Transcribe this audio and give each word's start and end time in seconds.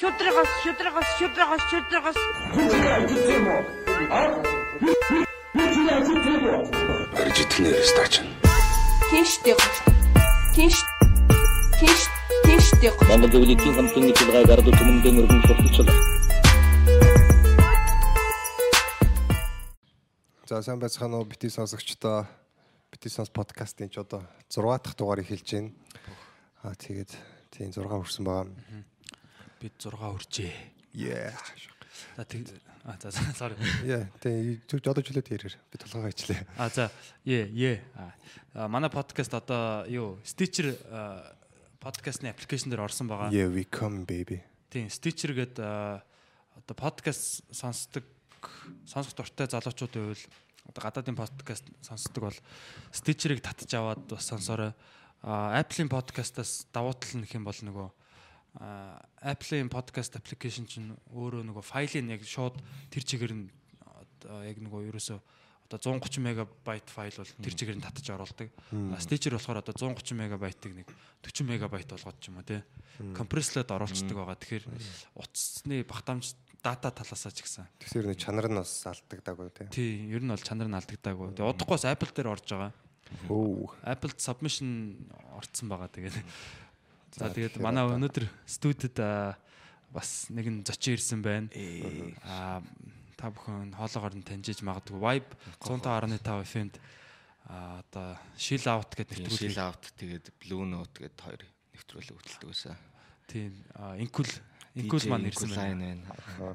Шүдрэгос, 0.00 0.48
шүдрэгос, 0.64 1.08
шүдрэгос, 1.20 1.62
шүдрэгос. 1.68 2.18
Аржитнэр 7.20 7.84
стач. 7.84 8.24
Тийштэй. 9.12 9.56
Тийш. 10.56 10.80
Тийш. 11.76 12.00
Тийштэй. 12.48 12.90
Монгол 13.12 13.28
Зөвлөлийн 13.28 13.76
хамтын 13.76 14.02
нэвтрүүлгээ 14.08 14.48
гардаг 14.48 14.72
түмэндээ 14.80 15.12
мөргөн 15.20 15.40
сурталчлаа. 15.44 15.96
За 20.48 20.64
сайн 20.64 20.80
байцгаана 20.80 21.20
уу 21.20 21.28
бити 21.28 21.52
сонсогчдоо 21.52 22.24
бити 22.88 23.12
сонс 23.12 23.28
подкастын 23.28 23.92
ч 23.92 24.00
одоо 24.00 24.24
6 24.48 24.64
дахь 24.64 24.96
дугаарыг 24.96 25.28
хэлж 25.28 25.44
байна. 25.44 25.76
Аа 26.64 26.72
тэгээд 26.72 27.12
тийм 27.52 27.68
6 27.68 27.84
хүрсэн 27.84 28.24
байгаа. 28.24 28.48
Бид 29.60 29.76
6 29.76 29.92
хүрчээ. 29.92 30.52
Yeah. 30.96 31.36
За 32.16 32.24
тэг 32.24 32.48
а 32.84 32.96
за 32.96 33.12
sorry. 33.36 33.56
Yeah, 33.84 34.08
тийм 34.24 34.56
зүг 34.64 34.80
жодож 34.80 35.04
хүлээд 35.04 35.28
ярээр. 35.28 35.54
Би 35.68 35.76
толгойгоо 35.76 36.10
ичлээ. 36.10 36.40
А 36.56 36.72
за 36.72 36.88
е 37.28 37.44
е. 37.52 37.84
А 38.56 38.68
манай 38.68 38.88
подкаст 38.88 39.34
одоо 39.36 39.84
юу 39.84 40.16
Stitcher 40.24 40.72
подкастны 41.76 42.32
аппликейшн 42.32 42.72
дээр 42.72 42.88
орсон 42.88 43.06
байгаа. 43.06 43.28
Yeah, 43.28 43.52
we 43.52 43.68
come 43.68 44.08
baby. 44.08 44.40
Тийм 44.72 44.88
Stitcher 44.88 45.36
гэдэг 45.36 45.60
а, 45.60 46.00
одоо 46.56 46.74
подкаст 46.74 47.44
сонсдог 47.52 48.04
сонсох 48.88 49.12
дуртай 49.12 49.44
залуучуудын 49.44 50.16
хувьд 50.16 50.24
одоо 50.72 50.80
гадаадын 50.80 51.16
подкаст 51.20 51.68
сонсдог 51.84 52.32
бол 52.32 52.38
Stitcher-ыг 52.96 53.44
татж 53.44 53.76
аваад 53.76 54.08
бас 54.08 54.24
сонсорой. 54.24 54.72
А 55.20 55.52
Apple-ийн 55.60 55.92
подкастаас 55.92 56.64
давуу 56.72 56.96
тал 56.96 57.20
нь 57.20 57.28
юм 57.28 57.44
бол 57.44 57.60
нөгөө 57.60 57.88
Apple-ийн 58.58 59.70
podcast 59.70 60.18
application 60.18 60.66
чинь 60.66 60.90
өөрөө 61.14 61.46
нөгөө 61.46 61.64
файлыг 61.64 62.10
яг 62.10 62.22
шууд 62.26 62.58
тэр 62.90 63.04
чигээр 63.06 63.34
нь 63.36 63.46
яг 64.26 64.58
нөгөө 64.58 64.90
ерөөсөө 64.90 65.18
одоо 65.70 65.78
130 65.78 66.18
мегабайт 66.18 66.90
файл 66.90 67.14
бол 67.14 67.30
тэр 67.30 67.54
чигээр 67.54 67.78
нь 67.78 67.84
татаж 67.86 68.10
оруулдаг. 68.10 68.50
Stitcher 68.98 69.38
болохоор 69.38 69.62
одоо 69.62 69.74
130 69.78 70.18
мегабайтыг 70.18 70.74
нэг 70.74 70.88
40 71.22 71.46
мегабайт 71.46 71.86
болгоод 71.86 72.18
ч 72.18 72.34
юм 72.34 72.42
уу 72.42 72.46
те. 72.46 72.66
Компресслоод 73.14 73.70
оруулцдаг 73.70 74.18
байгаа. 74.18 74.34
Тэгэхээр 74.34 74.66
утасны 75.14 75.86
багтаамж 75.86 76.34
дата 76.58 76.90
талаасаа 76.90 77.30
ч 77.30 77.46
гэсэн. 77.46 77.70
Тэгэхээр 77.86 78.10
нэг 78.10 78.18
чанар 78.18 78.50
нь 78.50 78.58
бас 78.58 78.82
алдагдаагүй 78.82 79.48
тийм. 79.54 79.70
Тий, 79.70 80.10
ер 80.10 80.26
нь 80.26 80.34
бол 80.34 80.42
чанар 80.42 80.66
нь 80.66 80.74
алдагдаагүй. 80.74 81.38
Тэгээ 81.38 81.50
удахгүй 81.54 81.74
бас 81.78 81.86
Apple 81.86 82.12
дээр 82.18 82.34
орж 82.34 82.46
байгаа. 82.50 82.74
Өө. 83.30 83.70
Apple 83.86 84.14
submission 84.18 85.06
орцсон 85.38 85.70
байгаа 85.70 85.86
тэгээд. 85.86 86.18
За 87.14 87.30
тэгээд 87.30 87.58
манай 87.58 87.86
өнөөдөр 87.90 88.26
студид 88.46 88.96
бас 89.90 90.30
нэгэн 90.30 90.62
зочин 90.62 90.94
ирсэн 90.94 91.20
байна. 91.22 91.50
Аа 92.22 92.62
та 93.18 93.28
бүхэн 93.28 93.76
хоолоогоор 93.76 94.16
нь 94.16 94.24
таньжиж 94.24 94.64
магадгүй 94.64 94.96
Vibe 94.96 95.30
105.5 95.60 96.24
FM-д 96.46 96.74
аа 97.50 97.84
одоо 97.84 98.16
Shill 98.38 98.64
Out 98.64 98.96
гэдэг 98.96 99.28
Шил 99.28 99.28
нэвтрүүлэг. 99.28 99.58
авт 99.60 99.84
тэгээд 99.98 100.26
Blue 100.40 100.64
Note 100.64 101.04
гэдэг 101.04 101.20
хоёр 101.20 101.42
нэвтрүүлэг 101.76 102.16
хөтэлдэг 102.16 102.48
байсан. 102.48 102.76
Тийм 103.28 103.52
Inkul 104.00 104.30
Inkul 104.78 105.02
маань 105.10 105.28
ирсэн 105.28 105.50
байна. 105.50 106.06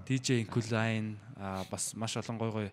DJ 0.08 0.42
Inkuline 0.42 1.20
аа 1.38 1.68
бас 1.70 1.94
маш 1.94 2.16
олон 2.18 2.40
гой 2.40 2.52
гой 2.56 2.68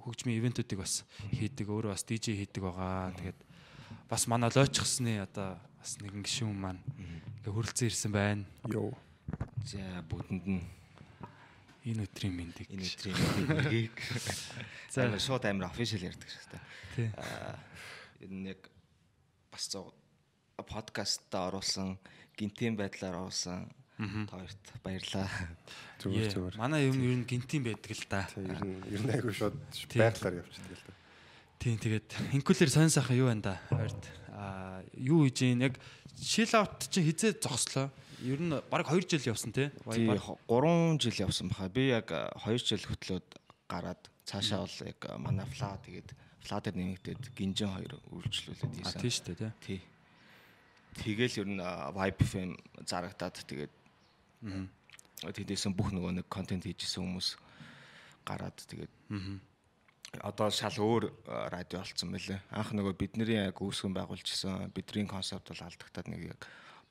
хөгжмийн 0.00 0.38
ивентүүдийг 0.38 0.80
бас 0.80 1.02
хийдэг. 1.34 1.66
Өөрөө 1.68 1.92
бас 1.92 2.06
DJ 2.06 2.38
хийдэг 2.38 2.62
байгаа. 2.62 3.12
Тэгээд 3.18 3.40
бас 4.08 4.24
манай 4.30 4.48
лойчхсны 4.48 5.20
одоо 5.20 5.58
бас 5.82 5.98
нэгэн 5.98 6.22
гишүүн 6.22 6.54
маань 6.54 6.78
ингээ 7.42 7.50
хөрөлцөн 7.50 7.90
ирсэн 7.90 8.12
байна. 8.14 8.46
Йоо. 8.70 8.94
За 9.66 9.82
бүтэнд 10.06 10.46
нь 10.46 10.62
Энэ 11.82 12.06
өдрийн 12.06 12.34
мэндийг. 12.38 12.70
энэ 12.70 12.86
өдрийн 12.86 13.18
мэдээг 13.18 13.94
За. 14.94 15.10
шууд 15.18 15.42
амар 15.50 15.74
офишиал 15.74 16.06
ярьдаг 16.14 16.30
шүү 16.30 16.46
дээ. 16.54 16.62
Тий. 16.94 17.08
Аа 17.18 17.58
энэ 18.22 18.54
яг 18.54 18.70
бас 19.50 19.66
подкастта 20.54 21.50
оруулсан 21.50 21.98
гинтийн 22.38 22.78
байдлаар 22.78 23.26
оруулсан 23.26 23.66
хоёрт 23.98 24.62
баярлаа. 24.86 25.26
Зүгээр 25.98 26.30
зүгээр. 26.30 26.54
Манай 26.62 26.86
юм 26.86 27.02
ер 27.02 27.18
нь 27.18 27.26
гинтийн 27.26 27.66
байдаг 27.66 27.90
л 27.90 28.06
да. 28.06 28.30
Ер 28.38 28.62
нь 28.62 28.78
ер 28.86 29.02
нь 29.02 29.10
айгүй 29.18 29.34
шууд 29.34 29.58
байглаар 29.98 30.38
явчихдаг 30.46 30.78
л 30.78 30.86
да. 30.86 30.94
Тийм 31.58 31.78
тэгээд 31.82 32.08
инкулэр 32.38 32.70
сонь 32.70 32.94
сайхан 32.94 33.18
юу 33.18 33.26
байна 33.26 33.42
да. 33.42 33.54
Аа 33.74 33.90
юу 34.96 35.24
хийж 35.28 35.42
ийн 35.44 35.60
яг 35.68 35.76
шил 36.16 36.48
аут 36.56 36.88
чинь 36.90 37.04
хизээ 37.08 37.36
зогслоо. 37.40 37.90
Ер 38.22 38.40
нь 38.40 38.54
баг 38.70 38.86
2 38.88 39.02
жил 39.08 39.34
явсан 39.34 39.52
тий. 39.52 39.68
Тий 39.92 40.06
3 40.08 40.98
жил 41.00 41.16
явсан 41.26 41.48
баха. 41.48 41.68
Би 41.68 41.88
яг 41.92 42.08
2 42.08 42.58
жил 42.58 42.80
хөтлөөд 42.80 43.28
гараад 43.68 44.00
цаашаа 44.24 44.64
бол 44.64 44.78
яг 44.86 45.00
манай 45.18 45.46
фла 45.46 45.76
тэгээд 45.84 46.14
фла 46.46 46.60
дээр 46.62 46.76
нэмэгдээд 46.78 47.22
гинжин 47.34 47.70
хоёр 47.74 47.98
үйлчлүүлээд 48.14 48.72
А 48.72 48.76
хийсэн. 48.78 49.00
тий 49.02 49.10
штэ 49.10 49.34
тий. 49.34 49.50
Тий. 49.66 49.80
Тэгэл 50.92 51.38
ер 51.42 51.48
нь 51.50 51.60
Vibe 51.60 52.20
FM 52.24 52.50
зарагдаад 52.86 53.36
тэгээд 53.42 53.72
тэдээсэн 55.22 55.72
бүх 55.74 55.90
нөгөө 55.94 56.18
нэг 56.22 56.26
контент 56.30 56.66
хийжсэн 56.66 57.02
хүмүүс 57.06 57.38
гараад 58.26 58.54
тэгээд 58.58 58.92
одоо 60.20 60.50
шал 60.52 60.76
өөр 60.76 61.08
а, 61.26 61.48
радио 61.48 61.80
болцсон 61.80 62.12
мөлий. 62.12 62.38
Анх 62.52 62.72
нөгөө 62.76 62.92
бидний 62.98 63.38
яг 63.38 63.56
үүсгэн 63.62 63.94
байгуулжсэн 63.96 64.68
бидний 64.74 65.06
концепт 65.08 65.48
бол 65.48 65.62
алдагтаад 65.64 66.08
нэг 66.12 66.36
яг 66.36 66.40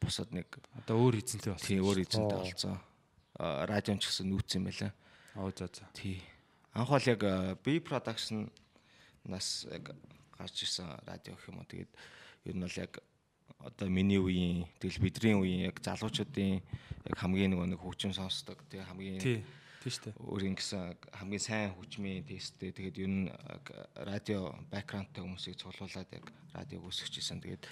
бусад 0.02 0.34
нэг 0.34 0.50
Одоо 0.82 0.98
өөр 1.06 1.22
эзэнтэй 1.22 1.54
болсон. 1.54 1.68
тий 1.68 1.78
өөр 1.78 2.02
эзэнтэй 2.02 2.38
болцсон. 2.42 2.80
А, 3.38 3.66
Радио 3.70 3.94
ч 4.02 4.10
гэсэн 4.10 4.26
нүүцсэн 4.32 4.62
мөлий. 4.66 4.92
Оо 5.38 5.54
за 5.54 5.70
за. 5.70 5.86
Тий. 5.94 6.22
Анх 6.74 6.90
бол 6.90 7.06
яг 7.06 7.22
а, 7.24 7.56
B 7.62 7.78
production 7.78 8.50
нас 9.26 9.68
яг 9.70 9.94
гарч 10.38 10.64
ирсэн 10.66 10.90
радио 11.06 11.38
гэх 11.38 11.50
юм 11.54 11.62
уу. 11.62 11.70
Тэгээд 11.70 11.92
ер 12.50 12.56
нь 12.58 12.66
бол 12.66 12.78
яг 12.82 12.98
одоо 13.62 13.88
миний 13.88 14.18
үеийн 14.18 14.66
тэгэл 14.82 14.98
бидний 15.06 15.38
үеийн 15.38 15.70
яг 15.70 15.78
залуучуудын 15.86 16.58
яг 17.06 17.16
хамгийн 17.22 17.54
нөгөө 17.54 17.70
нэг 17.70 17.80
хөгжим 17.86 18.14
сонсдог. 18.18 18.58
Тэгээ 18.74 18.90
хамгийн 18.90 19.46
Тий. 19.82 19.90
Тий 19.90 19.92
штэ. 19.98 20.14
өөрийн 20.22 20.54
гэсэн 20.54 20.94
хамгийн 21.18 21.42
сайн 21.42 21.74
хөгжмийн 21.74 22.22
тесттэй 22.30 22.70
тэгээд 22.70 23.02
ер 23.02 23.10
нь 23.10 23.26
радио 23.98 24.54
бэкграундтай 24.70 25.26
хүмүүсийг 25.26 25.58
цуглуулад 25.58 26.10
яг 26.14 26.26
радиог 26.54 26.86
үүсгэж 26.86 27.18
ирсэн. 27.18 27.42
Тэгээд 27.42 27.66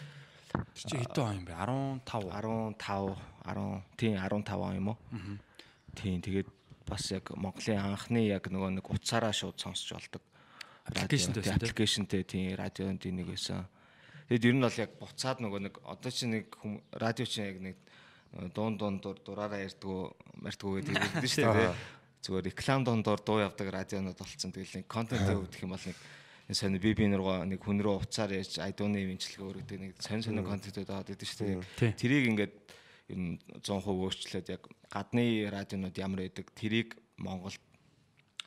Тэр 0.50 0.74
чи 0.74 0.98
хэдэн 0.98 1.22
он 1.22 1.38
юм 1.38 1.46
бэ? 1.46 1.54
15. 1.54 2.82
15 2.82 3.14
10 3.46 3.86
тийм 3.94 4.14
15 4.18 4.58
он 4.58 4.74
юм 4.74 4.88
уу? 4.90 4.98
Тийм 5.94 6.22
тэгээд 6.26 6.50
бас 6.90 7.06
яг 7.14 7.30
Монголын 7.38 7.78
анхны 7.78 8.26
яг 8.26 8.50
нөгөө 8.50 8.82
нэг 8.82 8.86
утсаараа 8.90 9.30
шууд 9.30 9.62
сонсч 9.62 9.94
болдог. 9.94 10.26
Радио, 10.90 11.06
байсан, 11.06 11.34
тийм, 11.38 12.26
тийм? 12.26 12.26
тийм 12.26 12.58
радионд 12.58 13.06
нэг 13.06 13.30
байсан. 13.30 13.70
Тэгэд 14.26 14.50
ер 14.50 14.56
нь 14.58 14.66
бол 14.66 14.82
яг 14.82 14.92
буцаад 14.98 15.38
нөгөө 15.46 15.60
нэг 15.70 15.76
одоо 15.86 16.10
чи 16.10 16.26
нэг 16.26 16.50
радио 16.98 17.26
чи 17.30 17.46
яг 17.46 17.62
нэг 17.62 17.78
дуун 18.54 18.78
дуун 18.78 18.98
дур 18.98 19.22
дураараа 19.22 19.62
ярьдгүү 19.62 20.02
мартгүү 20.42 20.72
гэдэг 20.82 20.98
хэлдэг 20.98 21.30
шүү 21.30 21.54
дээ. 21.54 21.74
Зүгээр 22.20 22.52
реклам 22.52 22.84
дундуур 22.84 23.22
дуу 23.24 23.40
явдаг 23.40 23.68
радионууд 23.72 24.20
болцсон. 24.20 24.52
Тэгэл 24.52 24.84
нэг 24.84 24.88
контент 24.92 25.24
өгөх 25.30 25.64
юм 25.64 25.72
бол 25.72 25.86
нэг 25.88 25.98
сони 26.52 26.80
би 26.82 26.94
би 26.94 27.08
нургаа 27.08 27.46
нэг 27.46 27.62
хүн 27.64 27.80
рүү 27.80 28.04
уцаар 28.04 28.34
ярьж 28.36 28.60
айдууны 28.60 29.00
имжлэг 29.06 29.40
өөрөдөг 29.40 29.78
нэг 29.80 29.92
сонь 30.02 30.26
сонь 30.26 30.42
контентууд 30.44 30.90
аваад 30.90 31.14
идэв 31.14 31.30
шүү 31.30 31.64
дээ. 31.80 31.94
Тэрийг 31.96 32.26
ингээд 32.34 32.54
ер 33.14 33.18
нь 33.18 33.38
100% 33.64 33.86
өөрчлөөд 33.88 34.48
яг 34.52 34.64
гадны 34.90 35.48
радионууд 35.48 35.96
ямар 35.96 36.26
байдаг 36.28 36.50
тэрийг 36.58 36.98
Монголд 37.22 37.62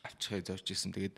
авчихыг 0.03 0.45
зорж 0.45 0.67
исэн. 0.67 0.91
Тэгээд 0.91 1.17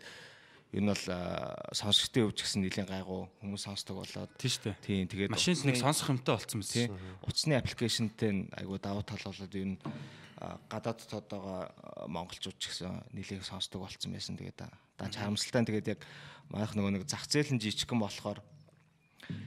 нь 0.76 0.86
бол 0.86 1.04
а, 1.08 1.54
сонсогчдын 1.72 2.26
хувьд 2.28 2.36
ч 2.36 2.40
гэсэн 2.44 2.60
нэлийн 2.66 2.88
гайгүй 2.90 3.22
хүмүүс 3.40 3.62
сонсдог 3.64 4.02
болоод 4.02 4.30
Тий 4.36 4.50
штэ. 4.50 4.76
тийм 4.82 5.08
тэгээд 5.08 5.32
Машинд 5.32 5.64
нэг 5.64 5.78
сонсох 5.80 6.10
юмтай 6.12 6.36
болсон 6.36 6.60
мэт 6.60 6.68
тий 6.68 6.86
утасны 7.22 7.54
аппликейшнтэй 7.56 8.50
айгүй 8.60 8.78
давуу 8.82 9.06
тал 9.06 9.22
болоод 9.24 9.54
ер 9.56 9.66
нь 9.72 9.78
а, 10.40 10.60
гадаад 10.68 11.00
дотоод 11.00 11.26
байгаа 11.30 11.60
а, 11.68 12.06
монголчууд 12.08 12.56
ч 12.60 12.72
гэсэн 12.72 13.12
нэлийн 13.12 13.44
сонсдог 13.44 13.82
болцсон 13.82 14.12
байсан. 14.12 14.36
Тэгээд 14.36 14.68
харамсалтай 15.00 15.60
нь 15.64 15.68
тэгээд 15.68 15.92
яг 15.96 16.00
манайх 16.52 16.72
нөгөө 16.76 16.92
нэг 17.00 17.04
зах 17.08 17.24
зээл 17.24 17.56
нь 17.56 17.62
жижигхэн 17.62 18.00
болохоор 18.00 18.40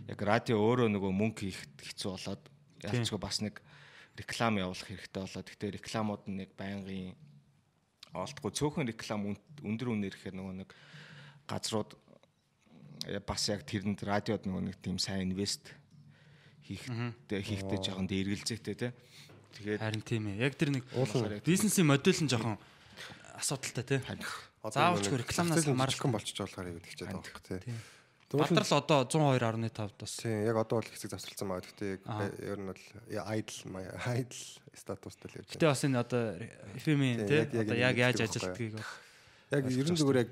яг 0.10 0.20
радио 0.20 0.58
өөрөө 0.60 0.90
нөгөө 0.92 1.12
мөнгө 1.14 1.42
хийх 1.46 1.62
хэцүү 1.80 2.10
болоод 2.12 2.44
яалчгүй 2.84 3.20
бас 3.22 3.40
нэг 3.40 3.62
реклам 4.20 4.60
явуулах 4.60 4.88
хэрэгтэй 4.88 5.22
болоод 5.24 5.48
гэхдээ 5.48 5.76
рекламууд 5.80 6.24
нь 6.28 6.44
яг 6.44 6.52
байнгын 6.60 7.16
олдгүй 8.14 8.52
цөөхөн 8.52 8.90
реклам 8.90 9.38
өндөр 9.64 9.94
үнээр 9.94 10.18
ихээр 10.18 10.36
нөгөө 10.36 10.56
нэг 10.66 10.70
газрууд 11.48 11.94
э, 13.08 13.22
бас 13.24 13.48
яг 13.48 13.64
тэрэнд 13.64 14.02
радиод 14.04 14.44
нөгөө 14.44 14.64
нэг 14.66 14.76
тийм 14.82 14.98
сайн 14.98 15.30
инвест 15.30 15.72
хийхтэй 16.66 17.42
хийхтэй 17.42 17.80
жоохон 17.82 18.10
дээргэлзээтэй 18.10 18.76
тий. 18.76 18.92
Тэгээд 19.58 19.82
Харин 19.82 20.04
тийм 20.06 20.24
ээ. 20.30 20.46
Яг 20.46 20.54
тэр 20.60 20.70
нэг 20.76 20.84
бизнесийн 21.46 21.88
модель 21.90 22.22
нь 22.22 22.30
жоохон 22.30 22.60
асуудалтай 23.40 23.86
тий. 23.86 24.00
Заавалчгүй 24.62 25.24
рекламнаас 25.24 25.64
хамаарч 25.66 25.98
хамаархан 25.98 26.14
болчих 26.14 26.36
болохоор 26.38 26.68
яг 26.70 26.86
чад 26.94 27.10
байгаа 27.10 27.24
хэрэг 27.24 27.64
тий. 27.66 27.76
Бадрал 28.30 28.74
одоо 28.78 29.10
102.5 29.10 29.98
бас. 29.98 30.14
Тийм 30.22 30.46
яг 30.46 30.58
одоо 30.62 30.84
бол 30.84 30.90
хэсэг 30.92 31.10
завсарлсан 31.10 31.50
байгаа. 31.50 31.66
Гэхдээ 31.66 31.94
ер 32.46 32.60
нь 32.62 32.70
бол 32.70 32.84
idle 33.10 33.58
idle 34.06 34.42
статустай 34.78 35.28
л 35.34 35.38
явж 35.42 35.50
Гэтэ 35.50 35.66
бас 35.66 35.82
энэ 35.82 35.98
одоо 35.98 36.24
FM-ийн 36.78 37.26
тий 37.26 37.42
одоо 37.42 37.74
яг 37.74 37.96
яаж 37.98 38.22
ажилтгийг 38.22 38.78
Яг 39.50 39.66
ерэн 39.66 39.98
зүгээр 39.98 40.22
яг 40.22 40.30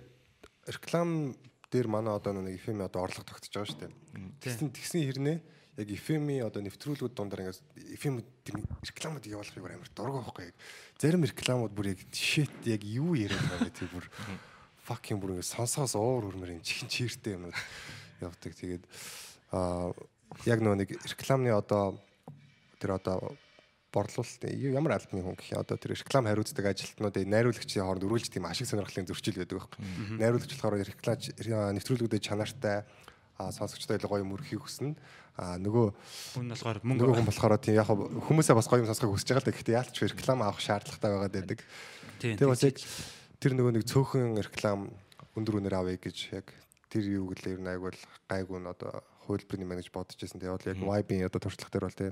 реклам 0.70 1.34
дээр 1.74 1.88
манай 1.90 2.14
одоо 2.14 2.38
нэг 2.38 2.62
FM 2.62 2.86
одоо 2.86 3.10
орлого 3.10 3.26
тогтож 3.26 3.50
байгаа 3.50 3.66
шүү 3.66 3.82
дээ. 3.82 3.92
Тэгсэн 4.46 4.70
тэгсэн 4.78 5.02
хэрнээ 5.10 5.38
яг 5.78 5.90
FM-ийн 5.94 6.48
одоо 6.50 6.62
нэвтрүүлгүүд 6.66 7.14
дундаар 7.14 7.46
ингээс 7.46 7.62
FM 8.02 8.22
рекламууд 8.82 9.30
явуулахыг 9.30 9.62
бүр 9.62 9.76
амар 9.78 9.92
дург 9.94 10.16
байхгүй 10.18 10.50
яг. 10.50 10.56
Зарим 10.98 11.22
рекламууд 11.22 11.74
бүр 11.78 11.94
яг 11.94 12.02
shit 12.10 12.50
яг 12.66 12.82
юу 12.82 13.14
яриад 13.14 13.46
байгаа 13.46 13.70
гэдэг 13.70 13.90
бүр 13.94 14.06
fucking 14.90 15.22
бүр 15.22 15.38
ингээс 15.38 15.54
сонсоос 15.54 15.94
уур 15.94 16.34
хөрмөр 16.34 16.58
юм 16.58 16.66
чихэн 16.66 16.90
чиртэй 16.90 17.38
юмуд 17.38 17.54
явдаг. 18.18 18.58
Тэгээд 18.58 18.84
аа 19.54 19.94
яг 20.50 20.66
нөгөө 20.66 20.82
нэг 20.82 20.90
рекламны 21.14 21.54
одоо 21.54 22.02
тэр 22.82 22.98
одоо 22.98 23.38
борлуулалт 23.94 24.44
ямар 24.50 24.98
албаны 24.98 25.24
хүн 25.24 25.38
гэх 25.38 25.54
юм 25.54 25.62
одоо 25.62 25.78
тэр 25.78 25.94
реклам 25.94 26.26
хариуцдаг 26.26 26.66
ажилтнуудын 26.74 27.30
найруулагчийн 27.30 27.86
хооронд 27.86 28.06
өрүүлж 28.06 28.34
тийм 28.34 28.46
ашиг 28.50 28.68
сонирхлын 28.68 29.08
зөрчил 29.08 29.40
байдаг 29.40 29.62
байхгүй. 29.62 29.82
Найруулагч 30.22 30.52
болохоор 30.58 30.82
реклам 30.82 31.78
нэвтрүүлгүүдэд 31.78 32.26
чанартай 32.26 32.84
сонсогчтой 33.38 33.98
илүү 33.98 34.10
гоё 34.10 34.26
мөрөхийг 34.26 34.62
хүснэ. 34.62 34.98
А 35.38 35.58
нөгөө 35.62 35.86
хүн 36.34 36.50
болохоор 36.50 36.78
нөгөө 36.82 36.90
мөнгө 36.90 37.18
хүн 37.22 37.30
болохоор 37.30 37.58
тийм 37.62 37.78
яг 37.78 37.90
хүмүүсээ 37.90 38.58
бас 38.58 38.68
гоё 38.68 38.82
юм 38.82 38.90
сонсохыг 38.90 39.14
хүсэж 39.14 39.30
байгаа 39.38 39.44
л 39.44 39.50
да. 39.50 39.56
Гэхдээ 39.56 39.78
яалч 39.78 39.96
реклам 40.02 40.42
авах 40.42 40.62
шаардлагатай 40.62 41.10
байгаад 41.14 41.36
байдаг. 41.38 41.60
тий. 42.18 42.34
Тэгээ 42.34 42.50
бас 42.50 42.64
яг 42.66 42.78
тэр 43.38 43.52
нөгөө 43.54 43.74
нэг 43.78 43.86
цөөхөн 43.86 44.42
реклам 44.42 44.90
өндөр 45.38 45.62
үнээр 45.62 45.78
авъя 45.78 46.02
гэж 46.02 46.18
яг 46.34 46.50
тэр 46.90 47.06
юу 47.06 47.30
гэлээ 47.36 47.54
ер 47.54 47.62
нь 47.62 47.70
айгуул 47.70 48.00
гайгүй 48.26 48.58
нь 48.58 48.72
одоо 48.72 49.06
хөлбөрний 49.30 49.70
менеж 49.70 49.94
бодож 49.94 50.18
байсан. 50.18 50.42
Тэгээ 50.42 50.56
бол 50.58 50.70
яг 50.74 50.80
Vibe-ийн 50.82 51.30
одоо 51.30 51.42
туршлага 51.46 51.70
дээр 51.70 51.86
бол 51.86 52.00
тий 52.02 52.12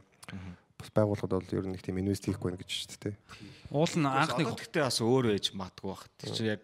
бас 0.77 0.92
байгууллагад 0.92 1.42
бол 1.42 1.56
ер 1.57 1.66
нь 1.66 1.74
нэг 1.74 1.81
тийм 1.81 2.00
инвест 2.04 2.25
хийхгүй 2.27 2.51
байна 2.51 2.60
гэж 2.62 2.69
шүү 2.69 3.00
дээ. 3.00 3.16
уул 3.72 3.94
нь 3.95 4.06
анхны 4.06 4.44
гэхдээ 4.44 4.83
бас 4.83 5.00
өөр 5.01 5.31
байж 5.31 5.45
матгүй 5.56 5.88
бах. 5.89 6.04
Тэр 6.19 6.31
чинь 6.36 6.51
яг 6.60 6.62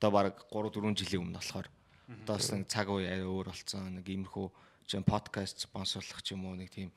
одоо 0.00 0.10
баг 0.10 0.34
3 0.50 0.72
4 0.72 0.96
жилийн 0.96 1.22
өмнө 1.22 1.38
болохоор 1.38 1.68
одоо 2.08 2.36
бас 2.36 2.50
нэг 2.52 2.66
цаг 2.68 2.88
үе 2.90 3.06
арай 3.06 3.26
өөр 3.26 3.52
болсон. 3.52 3.98
Нэг 3.98 4.06
иймэрхүү 4.08 4.46
чинь 4.86 5.06
подкаст 5.06 5.62
спонсорлох 5.64 6.22
ч 6.22 6.34
юм 6.34 6.46
уу 6.46 6.56
нэг 6.58 6.70
тийм 6.70 6.90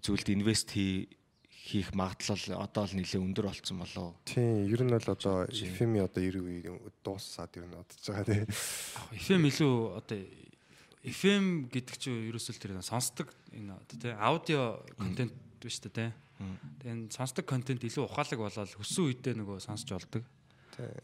зүйлд 0.00 0.28
инвест 0.34 0.70
хий 0.70 1.08
хийх 1.64 1.94
магадлал 1.96 2.60
одоо 2.60 2.84
л 2.84 2.92
нэлээд 2.92 3.24
өндөр 3.24 3.48
болсон 3.48 3.80
болоо. 3.80 4.12
Тийм, 4.28 4.68
ер 4.68 4.84
нь 4.84 4.92
бол 4.92 5.08
одоо 5.08 5.48
FM-ийн 5.48 6.04
одоо 6.04 6.20
90 6.20 6.44
үе 6.44 6.92
дуусаад 7.00 7.56
ер 7.56 7.64
нь 7.64 7.72
одож 7.72 8.04
байгаа 8.04 8.26
тий. 8.28 8.44
FM 9.16 9.48
илүү 9.48 9.74
одоо 9.96 10.18
FM 11.08 11.72
гэдэг 11.72 11.96
чинь 11.96 12.28
ерөөсөл 12.28 12.60
тэр 12.60 12.76
сонсдог 12.84 13.32
энэ 13.56 13.80
одоо 13.80 13.96
тий 13.96 14.12
аудио 14.12 14.84
контент 15.00 15.32
биш 15.56 15.80
үү 15.80 15.88
тий. 15.88 16.12
Тэгээ 16.84 16.92
энэ 16.92 17.12
сонсдог 17.16 17.48
контент 17.48 17.80
илүү 17.80 18.12
ухаалаг 18.12 18.40
болоод 18.44 18.76
хүссэн 18.76 19.08
үедээ 19.08 19.34
нөгөө 19.40 19.64
сонсч 19.64 19.88
болдог. 19.88 20.20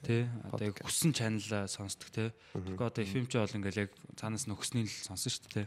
Тий. 0.02 0.26
Одоо 0.50 0.66
яг 0.70 0.76
хүссэн 0.82 1.12
чанал 1.14 1.68
сонсдог 1.70 2.10
тий. 2.10 2.30
Тэгэхээр 2.54 2.88
одоо 2.90 3.04
FM 3.04 3.26
ч 3.30 3.38
бол 3.38 3.56
ингээл 3.58 3.82
яг 3.86 3.90
цаанаас 4.18 4.46
нөхсний 4.50 4.84
л 4.84 4.90
сонсон 4.90 5.30
шүү 5.30 5.42
дээ 5.46 5.66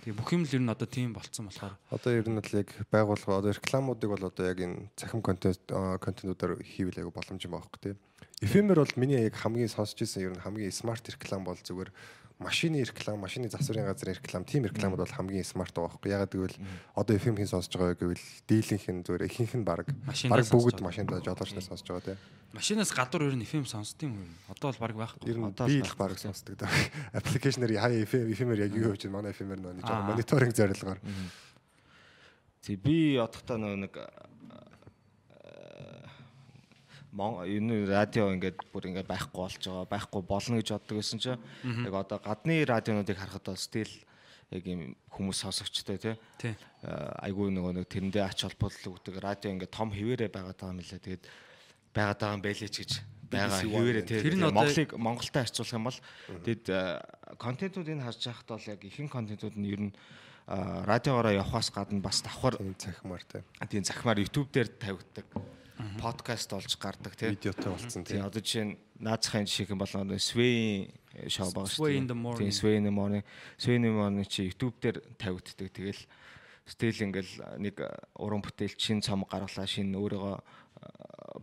Тэгээ 0.00 0.16
бүх 0.16 0.32
юм 0.32 0.44
л 0.44 0.54
ер 0.56 0.62
нь 0.64 0.72
одоо 0.72 0.88
тийм 0.88 1.12
болцсон 1.12 1.48
болохоор 1.48 1.76
Одоо 1.92 2.12
ер 2.12 2.26
нь 2.28 2.36
бол 2.40 2.52
яг 2.56 2.68
байгууллага 2.88 3.40
одоо 3.40 3.52
рекламуудыг 3.52 4.08
бол 4.08 4.24
одоо 4.32 4.44
яг 4.48 4.58
энэ 4.60 4.88
цахим 4.96 5.20
контент 5.20 5.60
контентуудаар 5.68 6.60
хийвэл 6.64 7.00
яг 7.04 7.12
боломжтой 7.12 7.52
байгаа 7.52 7.68
хөөх 7.68 7.84
тий. 7.84 7.94
FM-ээр 8.40 8.80
бол 8.80 8.96
миний 8.96 9.20
яг 9.28 9.36
хамгийн 9.36 9.68
сонсч 9.68 10.00
ирсэн 10.00 10.24
ер 10.24 10.32
нь 10.32 10.40
хамгийн 10.40 10.72
смарт 10.72 11.04
реклам 11.04 11.44
бол 11.44 11.60
зүгээр 11.60 11.92
машины 12.40 12.80
реклам, 12.80 13.20
машины 13.20 13.52
засварын 13.52 13.84
газрын 13.84 14.16
реклам, 14.16 14.44
тийм 14.48 14.64
рекламууд 14.64 15.04
бол 15.04 15.12
хамгийн 15.12 15.44
смарт 15.44 15.76
байгаа 15.76 15.92
хөөх. 15.92 16.08
Ягаад 16.08 16.32
гэвэл 16.32 16.56
одоо 16.96 17.16
FM-ийн 17.20 17.52
сонсож 17.52 17.76
байгаа 17.76 18.00
гэвэл 18.00 18.24
дийлийнх 18.48 18.88
нь 18.88 19.04
зүгээр 19.04 19.28
ихэнх 19.28 19.54
нь 19.60 19.64
баг 19.68 19.84
баг 19.84 20.46
бүгд 20.48 20.80
машиндаа 20.80 21.20
жолоочтой 21.20 21.60
сонсож 21.60 21.84
байгаа 21.84 22.16
тий. 22.16 22.18
Машинаас 22.52 22.90
гадуур 22.94 23.30
ер 23.30 23.36
нь 23.38 23.46
FM 23.46 23.64
сонсд 23.68 24.00
юм 24.02 24.18
уу? 24.18 24.28
Одоо 24.50 24.72
бол 24.74 24.80
баг 24.90 24.94
байхгүй. 25.16 25.30
Ер 25.30 25.38
нь 25.38 25.54
би 25.54 25.80
л 25.82 25.94
баг- 25.98 26.18
сонсдог 26.18 26.56
даа. 26.58 26.70
Аппликейшнэр 27.14 27.74
хаяа 27.78 28.02
FM 28.06 28.30
FM-ээр 28.34 28.60
яг 28.66 28.72
юу 28.74 28.90
хийж 28.94 29.06
байна? 29.06 29.16
Манай 29.22 29.32
FM-ээр 29.34 29.60
нэг 29.78 29.84
жоохон 29.86 30.08
мониторинг 30.10 30.54
зорилгоор. 30.56 30.98
Тэг 32.62 32.76
би 32.82 33.16
нөгөө 33.16 33.78
нэг 33.86 33.94
Мон 37.10 37.42
энэ 37.42 37.90
радио 37.90 38.30
ингээд 38.30 38.70
бүр 38.70 38.86
ингээд 38.86 39.10
байхгүй 39.10 39.34
болж 39.34 39.58
байгаа 39.58 39.86
байхгүй 39.90 40.22
болно 40.22 40.62
гэж 40.62 40.68
боддог 40.78 40.94
байсан 41.02 41.18
чинь 41.18 41.42
яг 41.82 41.94
одоо 41.98 42.22
гадны 42.22 42.62
радионуудыг 42.62 43.18
харахад 43.18 43.50
бол 43.50 43.58
стил 43.58 43.90
яг 44.54 44.62
юм 44.62 44.94
хүмүүс 45.10 45.42
сонсогчтой 45.42 45.98
тий 45.98 46.14
Тий. 46.38 46.54
айгүй 47.18 47.50
нөгөө 47.50 47.82
нэг 47.82 47.90
тэрэндээ 47.90 48.22
ач 48.22 48.46
холбогдол 48.46 48.94
өгдөг 48.94 49.18
радио 49.18 49.50
ингээд 49.50 49.74
том 49.74 49.90
хിവэрэ 49.90 50.30
байгаа 50.30 50.54
юм 50.70 50.78
лээ 50.78 51.02
тэгээд 51.02 51.22
байгаад 51.94 52.18
байгаа 52.20 52.36
юм 52.38 52.42
байлээ 52.44 52.70
ч 52.70 52.76
гэж 52.84 52.92
байгаа 53.30 53.60
BBC 53.60 53.62
One 53.66 53.70
хിвэрэ 53.70 54.00
гэнэ. 54.02 54.08
тий 54.10 54.20
Тэр 54.22 54.34
нь 54.36 54.42
одоо- 54.42 54.54
Монголыг 54.58 54.90
Монголтой 54.98 55.40
харьцуулах 55.42 55.72
юм 55.74 55.84
бол 55.86 55.98
тэгэд 56.44 56.66
контентуудыг 57.38 57.98
харж 58.02 58.20
байхад 58.26 58.46
бол 58.48 58.64
яг 58.66 58.80
ихэнх 58.84 59.12
контентууд 59.12 59.56
нь 59.56 59.68
ер 59.70 59.80
нь 59.90 59.92
радиогоороо 60.50 61.32
явахаас 61.38 61.70
гадна 61.70 62.00
бас 62.02 62.22
давхар 62.22 62.56
Тийм 62.58 62.74
цахимаар 62.74 63.22
тий. 63.22 63.42
тийм 63.70 63.84
захимаар 63.84 64.18
YouTube 64.18 64.50
дээр 64.50 64.68
тавигддаг 64.68 65.26
подкаст 66.00 66.50
болж 66.50 66.74
гардаг 66.76 67.14
тий. 67.16 67.30
Видеотой 67.30 67.72
болцсон 67.72 68.04
тий. 68.04 68.16
Тийм 68.18 68.26
одоо 68.26 68.42
жишээ 68.42 68.64
нь 68.66 68.76
наацхийн 68.98 69.46
жишээ 69.46 69.70
юм 69.70 69.78
бол 69.78 69.88
нөгөө 69.94 70.18
Sway 70.18 70.90
шоу 71.30 71.50
the 71.54 72.14
morning. 72.14 72.38
Тийм 72.38 72.50
Sway 72.50 72.74
in 72.76 72.84
the 72.84 72.90
morning. 72.90 73.22
Sway 73.58 73.76
in 73.78 73.82
the 73.86 73.90
morning 73.94 74.26
чи 74.28 74.50
YouTube 74.50 74.74
дээр 74.82 75.00
тавигддаг. 75.16 75.70
Тэгэл 75.72 76.02
стил 76.66 76.94
ингээл 76.98 77.58
нэг 77.58 77.80
уран 78.18 78.42
бүтээлч 78.42 78.76
шин 78.78 79.00
цом 79.00 79.24
гаргалаа 79.24 79.66
шин 79.66 79.94
өөрийгөө 79.94 80.42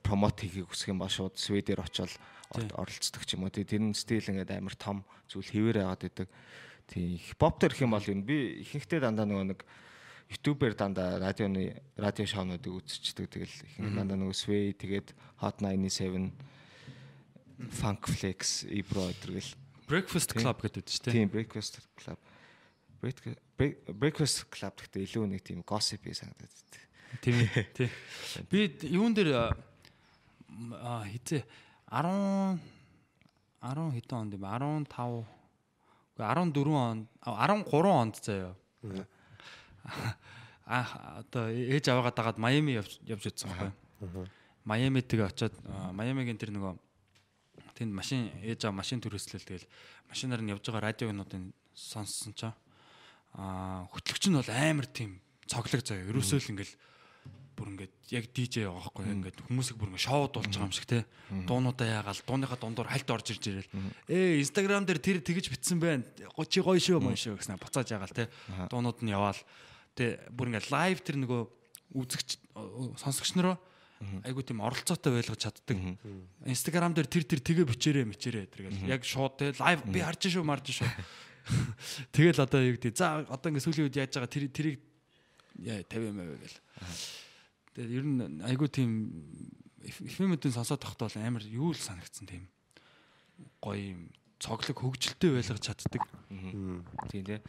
промот 0.03 0.39
хийхийг 0.41 0.67
хүсэх 0.71 0.89
юм 0.93 0.99
ба 1.01 1.09
шууд 1.09 1.35
Sway 1.37 1.61
дээр 1.65 1.83
очиод 1.83 2.11
ор- 2.55 2.73
оролцдог 2.87 3.23
ч 3.25 3.35
юм 3.35 3.43
уу. 3.45 3.51
Тэгээ 3.53 3.71
тэр 3.77 3.83
нь 3.83 3.93
стил 3.97 4.23
ингээд 4.23 4.51
амар 4.57 4.75
том 4.75 5.03
зүйл 5.27 5.47
хэвээр 5.47 5.83
байгаад 5.83 6.03
идэг. 6.07 6.29
Тийм 6.87 7.17
хипхоп 7.19 7.59
их 7.67 7.81
юм 7.83 7.91
бол 7.91 8.03
юу 8.05 8.17
би 8.23 8.63
ихэнхдээ 8.63 9.03
дандаа 9.03 9.27
нөгөө 9.27 9.47
нэг 9.51 9.61
YouTube-ээр 10.27 10.75
дандаа 10.75 11.19
радионы 11.23 11.79
радио 11.95 12.25
шоунуудыг 12.27 12.71
үзчихдэг. 12.83 13.27
Тэгэл 13.31 13.55
ихэнх 13.75 13.95
дандаа 13.95 14.17
нөгөө 14.19 14.35
Sway 14.35 14.71
тэгээд 14.75 15.11
Hot 15.43 15.59
97 15.63 16.31
Funk 17.73 18.05
Flex, 18.07 18.63
Ibro 18.69 19.07
гэдэргэл. 19.09 19.55
Breakfast 19.87 20.35
Club 20.35 20.57
гэдэг 20.61 20.83
чинь 20.85 21.03
тий. 21.03 21.11
Тийм 21.25 21.29
Breakfast 21.31 21.79
Club. 21.97 22.19
Break- 23.01 23.39
Break- 23.57 23.81
Breakfast 23.97 24.45
Club 24.51 24.75
гэхдээ 24.77 25.03
илүү 25.09 25.25
нэг 25.31 25.41
тийм 25.47 25.63
gossip 25.65 26.05
санагдаад 26.05 26.53
байна. 26.53 26.86
Тийм 27.21 27.47
тий. 27.75 27.89
Би 28.49 28.71
юун 28.89 29.13
дээр 29.13 29.55
а 30.81 31.03
хизээ 31.05 31.43
10 31.91 32.59
10 33.61 33.95
хэдэн 33.95 34.17
онд 34.17 34.33
юм 34.33 34.41
бэ? 34.41 34.47
15 34.47 35.37
үгүй 36.17 36.25
14 36.25 36.73
онд 36.73 37.07
а, 37.21 37.45
13 37.45 37.85
онд 37.85 38.15
заяа. 38.21 38.55
А 40.67 41.23
одоо 41.23 41.47
ээж 41.47 41.87
аваагаа 41.87 42.11
дагаад 42.11 42.37
Майами 42.43 42.75
явж 42.75 42.99
үзсэн 43.07 43.47
байхгүй. 43.47 44.27
Майами 44.67 44.99
тэгээ 44.99 45.31
очиод 45.31 45.55
а, 45.63 45.95
Майамигийн 45.95 46.35
тэр 46.35 46.51
нөгөө 46.51 46.75
тэнд 47.79 47.95
машин 47.95 48.27
ээж 48.43 48.67
аваа 48.67 48.83
машин 48.83 48.99
төрөслөл 48.99 49.47
тэгэл 49.47 49.63
машинаар 50.11 50.43
нь 50.43 50.51
явж 50.51 50.67
байгаа 50.67 50.91
радиогнуудыг 50.91 51.55
сонссон 51.71 52.35
чаа. 52.35 52.51
Аа 53.31 53.87
хөтлөгч 53.95 54.27
нь 54.27 54.35
бол 54.35 54.51
амар 54.51 54.91
тийм 54.91 55.23
цоглог 55.47 55.87
заяа. 55.87 56.11
Ерөөсөө 56.11 56.35
л 56.43 56.51
ингээл 56.51 56.75
бүр 57.57 57.73
ингээд 57.73 57.93
яг 58.13 58.25
DJ 58.29 58.69
байгаа 58.69 58.85
байхгүй 58.85 59.05
ингээд 59.17 59.37
хүмүүсийг 59.49 59.77
бүр 59.81 59.89
ингээд 59.89 60.05
шоуд 60.05 60.37
болж 60.37 60.53
байгаа 60.53 60.69
юм 60.69 60.75
шиг 60.77 60.85
те. 60.85 60.99
Дуунуудаа 61.49 61.87
яагаал 61.89 62.21
дууныхаа 62.21 62.59
дундуур 62.61 62.87
хальт 62.87 63.09
орж 63.09 63.33
ирж 63.33 63.43
ирэл. 63.49 63.71
Ээ 64.05 64.45
инстаграм 64.45 64.85
дээр 64.85 65.01
тэр 65.01 65.17
тэгж 65.25 65.49
битсэн 65.49 65.81
байна. 65.81 66.05
Чи 66.45 66.61
гоё 66.61 66.77
шүү 66.77 67.01
мөн 67.01 67.17
шүү 67.17 67.41
гэснээр 67.41 67.57
буцааж 67.57 67.89
яагаал 67.89 68.13
те. 68.13 68.29
Дуунууд 68.69 69.01
нь 69.01 69.09
яваал. 69.09 69.41
Те 69.97 70.21
бүр 70.29 70.53
ингээд 70.53 70.69
лайв 70.69 71.01
тэр 71.01 71.17
нөгөө 71.25 71.41
үзэгч 71.97 72.29
сонсогч 73.01 73.33
нароо 73.33 73.57
айгу 74.23 74.45
тийм 74.45 74.61
оролцоотой 74.61 75.17
байлгаж 75.17 75.41
чаддаг. 75.41 75.77
Инстаграм 76.45 76.93
дээр 76.93 77.09
тэр 77.09 77.25
тэр 77.25 77.41
тэгээ 77.41 77.65
бичээрээ 77.65 78.05
мичээрээ 78.05 78.45
тэргээл 78.53 78.93
яг 78.93 79.01
шууд 79.01 79.41
те 79.41 79.57
лайв 79.57 79.81
би 79.89 80.05
харж 80.05 80.29
шүү 80.29 80.45
марж 80.45 80.69
шүү. 80.69 80.85
Тэгэл 82.13 82.43
одоо 82.43 82.61
юу 82.61 82.75
гэдэг 82.77 82.93
за 82.93 83.25
одоо 83.25 83.49
ингээд 83.49 83.65
сүүлийн 83.65 83.87
үед 83.87 83.97
яаж 83.97 84.11
байгаа 84.13 84.29
тэр 84.29 84.45
тэрийг 84.51 84.79
яа 85.63 85.81
50 85.81 86.11
юм 86.11 86.19
аваа 86.21 86.37
гэл. 86.37 86.57
Тэгээд 87.77 87.93
ер 87.93 88.05
нь 88.09 88.41
айгүй 88.41 88.73
тийм 88.73 89.21
фильмүүдэн 89.85 90.49
сонсоод 90.49 90.81
тахтаа 90.81 91.13
бол 91.13 91.21
амар 91.21 91.45
юу 91.45 91.69
л 91.69 91.77
санагдсан 91.77 92.25
тийм 92.25 92.49
гоё 93.61 93.93
юм 93.93 94.01
цоглог 94.41 94.81
хөгжилтэй 94.81 95.29
байлгаж 95.29 95.61
чаддаг. 95.61 96.03
Тийм 97.13 97.21
тий. 97.21 97.39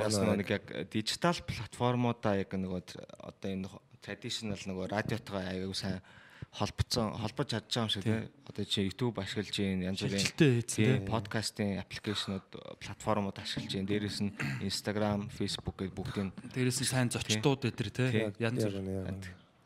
Бас 0.00 0.16
нэг 0.16 0.48
яг 0.48 0.64
дижитал 0.88 1.36
платформудаа 1.44 2.40
яг 2.40 2.56
нөгөө 2.56 2.80
одоо 3.20 3.48
энэ 3.52 3.68
traditional 4.00 4.56
нөгөө 4.56 4.96
радиотойгоо 4.96 5.44
аягүй 5.44 5.76
сайн 5.76 6.00
холбоцсон 6.50 7.14
холбож 7.14 7.46
чадж 7.46 7.70
байгаа 7.70 7.86
юм 7.86 7.90
шиг 7.94 8.02
тий. 8.02 8.26
Одоо 8.50 8.64
чи 8.66 8.82
YouTube 8.90 9.22
ашиглаж 9.22 9.54
гин 9.54 9.86
янз 9.86 10.02
бүрийн 10.02 11.06
подкастын 11.06 11.78
аппликейшнуд 11.78 12.42
платформуд 12.82 13.38
ашиглаж 13.38 13.70
гин. 13.70 13.86
Дээрээс 13.86 14.18
нь 14.26 14.34
Instagram, 14.66 15.30
Facebook 15.30 15.78
гэдэг 15.78 15.94
бүгдийн 15.94 16.28
Дээрээс 16.50 16.82
нь 16.82 16.90
сайн 16.90 17.06
зочдууд 17.06 17.70
өдр 17.70 17.88
те 17.94 18.34
янз 18.42 18.66
бүр. 18.66 19.14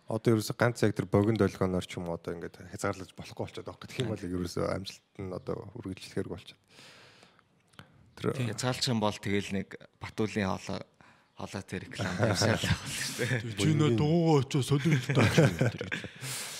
одоо 0.04 0.36
ерөөсө 0.36 0.52
ганц 0.60 0.84
яг 0.84 0.92
тэр 0.92 1.08
богино 1.08 1.40
долгионоор 1.40 1.86
ч 1.88 1.96
юм 1.96 2.12
одоо 2.12 2.36
ингээд 2.36 2.60
хязгаарлаж 2.76 3.16
болохгүй 3.16 3.40
болчиход 3.48 3.64
байгаа. 3.64 3.88
Тэгэх 3.88 4.04
юм 4.04 4.12
бол 4.12 4.20
ерөөсө 4.20 4.60
амжилт 4.68 5.04
нь 5.16 5.32
одоо 5.32 5.56
үргэлжлэхээр 5.80 6.28
болчиход. 6.28 6.60
Тэр 8.20 8.36
хязгаалчих 8.52 8.92
юм 8.92 9.00
бол 9.00 9.16
тэгэл 9.16 9.56
нэг 9.56 9.80
Батуулын 10.04 10.52
хоолой 10.52 10.84
хоолой 11.40 11.64
тэр 11.64 11.88
реклам 11.88 12.12
тавьсаар 12.20 12.60
л 12.60 12.68
байна 12.68 12.92
шүү 12.92 13.16
дээ. 13.16 13.56
Чи 13.56 13.70
нэ 13.72 13.88
дуугаа 13.96 14.36
очоо 14.44 14.60
солиултаа. 14.60 15.24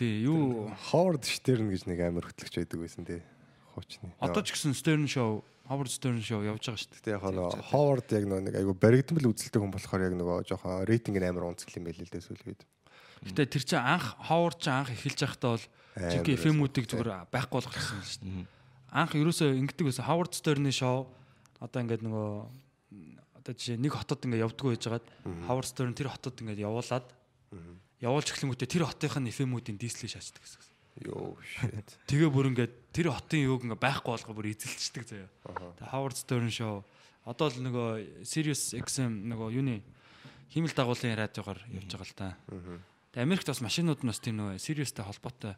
Тий, 0.00 0.24
юу 0.24 0.72
Howard 0.88 1.28
Stern 1.28 1.68
гэж 1.68 1.84
нэг 1.84 2.00
амар 2.00 2.24
хөтлөгч 2.24 2.56
байдаг 2.56 2.80
байсан 2.80 3.04
тий. 3.04 3.20
Хуучны. 3.76 4.08
одоо 4.16 4.40
ч 4.40 4.56
гэсэн 4.56 4.72
Stern 4.72 5.04
show, 5.04 5.44
Howard 5.68 5.92
Stern 5.92 6.24
show 6.24 6.40
явж 6.40 6.72
байгаа 6.72 6.80
шүү 6.80 6.88
дээ. 6.88 7.00
Гэтэ 7.04 7.12
яг 7.20 7.24
нөгөө 7.28 7.68
Howard 7.68 8.08
яг 8.08 8.24
нэг 8.24 8.56
айгу 8.56 8.72
баригдмал 8.72 9.28
үзэлтэй 9.28 9.60
хүн 9.60 9.68
болохоор 9.68 10.08
яг 10.08 10.16
нөгөө 10.16 10.48
жоохон 10.48 10.88
рейтинг 10.88 11.20
нь 11.20 11.28
амар 11.28 11.52
унцгал 11.52 11.76
юм 11.76 11.84
байл 11.84 12.00
л 12.00 12.08
дээ 12.08 12.24
сүүл 12.24 12.48
үед. 12.48 12.64
Гэтэ 13.28 13.44
тэр 13.44 13.64
чинь 13.68 13.84
анх 13.84 14.16
Howard 14.24 14.56
чинь 14.56 14.72
анх 14.72 14.88
эхэлж 14.88 15.20
байхдаа 15.20 15.52
бол 15.60 15.66
Амар 16.00 16.32
FM-үүдийг 16.32 16.86
зүгээр 16.88 17.28
байхгүй 17.28 17.56
болгочихсон 17.60 18.00
шүү 18.00 18.24
дээ. 18.24 18.48
Анх 18.96 19.12
ерөөсөө 19.20 19.52
ингэдэг 19.52 19.84
байсан 19.84 20.08
Howard 20.08 20.32
Stern-ийн 20.32 20.72
show 20.72 21.12
одоо 21.60 21.84
ингээд 21.84 22.08
нөгөө 22.08 22.28
одоо 23.36 23.52
жишээ 23.52 23.76
нэг 23.76 23.92
хотод 23.92 24.24
ингээд 24.24 24.48
явдггүй 24.48 24.80
байж 24.80 24.84
байгаад 24.88 25.06
Howard 25.44 25.68
Stern 25.68 25.92
тэр 25.92 26.08
хотод 26.08 26.40
ингээд 26.40 26.64
явуулаад 26.64 27.04
явуулж 28.00 28.28
эхлэнгүүтээ 28.32 28.68
тэр 28.68 28.84
хотынхын 28.88 29.28
FM-үүдийн 29.28 29.76
дийслийг 29.76 30.12
шаачдаг 30.16 30.42
гэсэн. 30.42 30.60
Йоо 31.06 31.36
shit. 31.44 31.96
Тэгээ 32.08 32.30
бүр 32.32 32.50
ингээд 32.52 32.74
тэр 32.92 33.12
хотын 33.12 33.46
юуг 33.46 33.64
ингээ 33.64 33.80
байхгүй 33.80 34.10
болгоо 34.10 34.34
бүр 34.34 34.50
эзэлцдэг 34.52 35.04
заяа. 35.06 35.28
Тэгээ 35.46 35.92
Howard 35.92 36.16
Stern 36.16 36.50
show 36.50 36.82
одоо 37.24 37.52
л 37.52 37.60
нөгөө 37.60 38.24
Sirius 38.24 38.72
XM 38.74 39.28
нөгөө 39.30 39.48
юуны 39.54 39.76
химэл 40.50 40.74
дагуулын 40.74 41.14
радиогоор 41.14 41.60
явж 41.68 41.88
байгаа 41.92 42.08
л 42.08 42.16
та. 42.16 42.28
Тэгээ 43.12 43.24
Америкт 43.24 43.46
бас 43.46 43.60
машинууд 43.60 44.00
нь 44.02 44.10
бас 44.10 44.18
тийм 44.18 44.40
нөгөө 44.40 44.58
Siriusтэй 44.58 45.04
холбоотой 45.04 45.54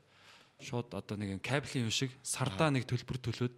шууд 0.60 0.92
одоо 0.92 1.16
нэг 1.16 1.40
кабелийн 1.40 1.88
юм 1.88 1.94
шиг 1.94 2.10
сардаа 2.22 2.70
нэг 2.74 2.84
төлбөр 2.86 3.18
төлөөд 3.18 3.54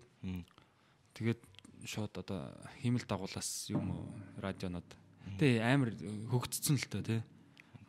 тэгээд 1.17 1.41
шууд 1.89 2.13
одоо 2.17 2.53
химэл 2.81 3.05
дагуулаас 3.05 3.69
юм 3.73 4.09
радионод 4.41 4.87
тэгээ 5.41 5.65
амар 5.65 5.91
хөгжцсөн 6.31 6.77
л 6.81 6.89
тоо 6.89 7.03
тий. 7.03 7.21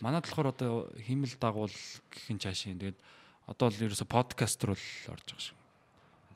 Манайд 0.01 0.25
болохоор 0.27 0.51
одоо 0.51 0.91
химэл 0.99 1.35
дагуул 1.39 1.71
гэх 2.11 2.25
юм 2.27 2.39
цаашийн 2.39 2.79
тэгээд 2.79 2.99
одоо 3.47 3.69
л 3.69 3.83
ерөөсө 3.87 4.07
подкастер 4.09 4.73
бол 4.73 4.85
орж 5.13 5.25
байгаа 5.29 5.43
шүү. 5.43 5.57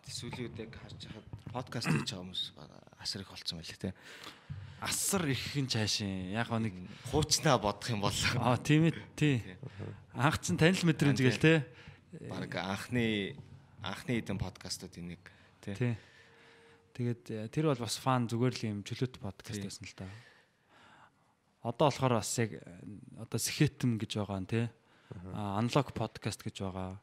Сүүлийн 0.10 0.46
үед 0.50 0.58
яг 0.64 0.72
харж 0.78 1.00
хахад 1.06 1.28
подкаст 1.54 1.88
хийж 1.90 2.10
байгаа 2.14 2.24
хүмүүс 2.24 2.44
асар 3.02 3.22
их 3.22 3.30
болцсон 3.30 3.60
байлээ 3.60 3.80
те. 3.80 3.94
Асар 4.80 5.24
их 5.28 5.42
хин 5.42 5.68
цаашийн 5.68 6.32
яг 6.34 6.50
нэг 6.50 6.74
Хуучнаа 7.12 7.60
бодох 7.60 7.90
юм 7.90 8.02
бол 8.02 8.16
аа 8.40 8.58
тийм 8.58 8.88
ээ 8.88 8.96
тий. 9.18 9.44
Анх 10.16 10.40
чин 10.40 10.58
танил 10.58 10.82
мэдрэмж 10.88 11.20
гээл 11.20 11.42
те. 11.44 11.68
баг 12.32 12.56
анхны 12.56 13.36
анхны 13.84 14.18
хэдэн 14.18 14.40
подкастууд 14.40 14.96
энийг 14.98 15.24
те. 15.62 15.76
Тий. 15.76 15.96
Тэгээд 17.00 17.24
э, 17.32 17.48
тэр 17.48 17.72
бол 17.72 17.80
бас 17.80 17.96
фан 17.96 18.28
зүгээр 18.28 18.56
л 18.60 18.68
юм 18.72 18.80
чөлөөт 18.84 19.24
подкаст 19.24 19.62
байсан 19.64 19.86
л 19.88 19.96
да. 19.96 20.08
Одоо 21.64 21.92
болохоор 21.92 22.14
бас 22.20 22.32
яг 22.40 22.56
э, 22.56 22.62
одоо 23.20 23.40
Сэхэтм 23.40 24.00
гэж 24.00 24.24
байгаа 24.24 24.40
нь 24.40 24.48
тий. 24.48 24.66
Unlock 25.36 25.92
podcast 25.92 26.40
гэж 26.40 26.64
байгаа. 26.64 27.00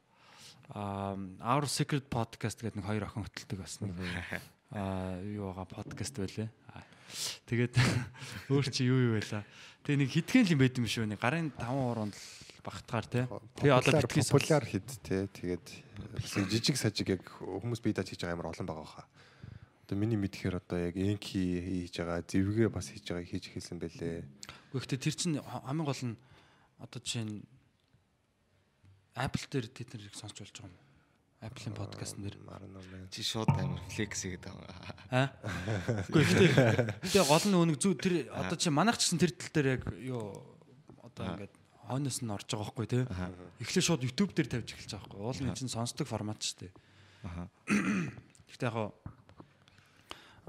Аа 0.73 1.13
Our 1.43 1.69
Secret 1.69 2.09
podcast 2.09 2.59
гэдэг 2.65 2.81
нэг 2.81 2.87
хоёр 2.89 3.05
охин 3.05 3.21
хөтэлдэг 3.21 3.59
бас 3.61 3.77
нэг 3.85 3.93
аа 4.73 5.21
юу 5.21 5.53
байгаа 5.53 5.67
подкаст 5.69 6.17
байлээ. 6.17 6.49
Тэгээд 7.47 7.77
өөр 8.51 8.65
чи 8.73 8.89
юу 8.89 8.97
юу 8.97 9.13
байла. 9.21 9.45
Тэгээ 9.85 9.99
нэг 10.01 10.09
хитгэн 10.11 10.51
юм 10.51 10.59
байт 10.59 10.75
юм 10.81 10.89
шүү. 10.89 11.05
Нэг 11.05 11.21
гарын 11.21 11.53
5 11.53 11.63
ороонд 11.63 12.15
л 12.17 12.25
багтахаар 12.65 13.05
тий. 13.07 13.23
Тэгээ 13.61 13.77
одоо 13.77 13.93
битгий 14.01 14.25
популяр 14.27 14.65
хит 14.67 14.87
те 15.05 15.29
тэгээд 15.31 15.65
яг 16.35 16.47
жижиг 16.51 16.75
сажиг 16.75 17.07
яг 17.15 17.23
хүмүүс 17.23 17.79
бие 17.79 17.95
дааж 17.95 18.11
хийж 18.11 18.25
байгаа 18.27 18.35
амар 18.35 18.51
олон 18.51 18.67
байгаа 18.67 18.87
хаа. 18.89 19.05
Одоо 19.87 20.03
миний 20.03 20.19
мэдхээр 20.19 20.59
одоо 20.59 20.83
яг 20.83 20.99
энки 20.99 21.39
хийж 21.39 22.03
байгаа, 22.03 22.19
зэвгээ 22.27 22.67
бас 22.67 22.91
хийж 22.91 23.07
байгааг 23.07 23.31
хийж 23.31 23.55
эхэлсэн 23.55 23.79
байлээ. 23.79 24.27
Гэхдээ 24.75 24.99
тэр 24.99 25.15
чинь 25.15 25.39
хамгийн 25.39 25.87
гол 25.87 26.03
нь 26.11 26.19
одоо 26.75 26.99
жишээ 26.99 27.23
нь 27.23 27.47
Apple 29.15 29.47
дээр 29.47 29.71
тэд 29.71 29.95
нарыг 29.95 30.11
сонсч 30.11 30.43
болж 30.43 30.51
байгаа 30.59 30.75
юм. 30.75 30.75
Apple-ийн 31.39 31.71
подкаст 31.71 32.19
нэр. 32.19 32.35
Чи 33.15 33.23
шууд 33.23 33.47
амар 33.47 33.79
флекс 33.87 34.27
гэдэг. 34.27 34.51
Аа. 35.07 35.31
Гэхдээ 36.11 37.07
гэхдээ 37.07 37.23
гол 37.23 37.45
нь 37.47 37.55
өнөг 37.55 37.79
зү 37.79 37.95
тэр 37.95 38.27
одоо 38.35 38.59
чи 38.59 38.67
манайх 38.67 38.99
ч 38.99 39.07
гэсэн 39.07 39.23
тэр 39.23 39.31
тал 39.39 39.55
дээр 39.55 39.67
яг 39.79 39.87
юу 40.03 40.35
одоо 40.99 41.31
ингээд 41.31 41.55
хойноос 41.87 42.19
нь 42.27 42.33
орж 42.35 42.43
байгаа 42.51 42.75
байхгүй 42.75 42.87
тий. 42.91 43.03
Эхлээ 43.63 43.87
шууд 43.87 44.03
YouTube 44.03 44.35
дээр 44.35 44.51
тавьж 44.51 44.75
эхэлж 44.75 44.99
байгаа 44.99 45.15
байхгүй. 45.15 45.23
Уул 45.23 45.41
нь 45.47 45.55
чинь 45.55 45.71
сонсдог 45.71 46.11
формат 46.11 46.43
шүү 46.43 46.67
дээ. 46.67 46.73
Аха. 47.23 47.47
Гэхдээ 48.51 48.67
яг 48.67 48.91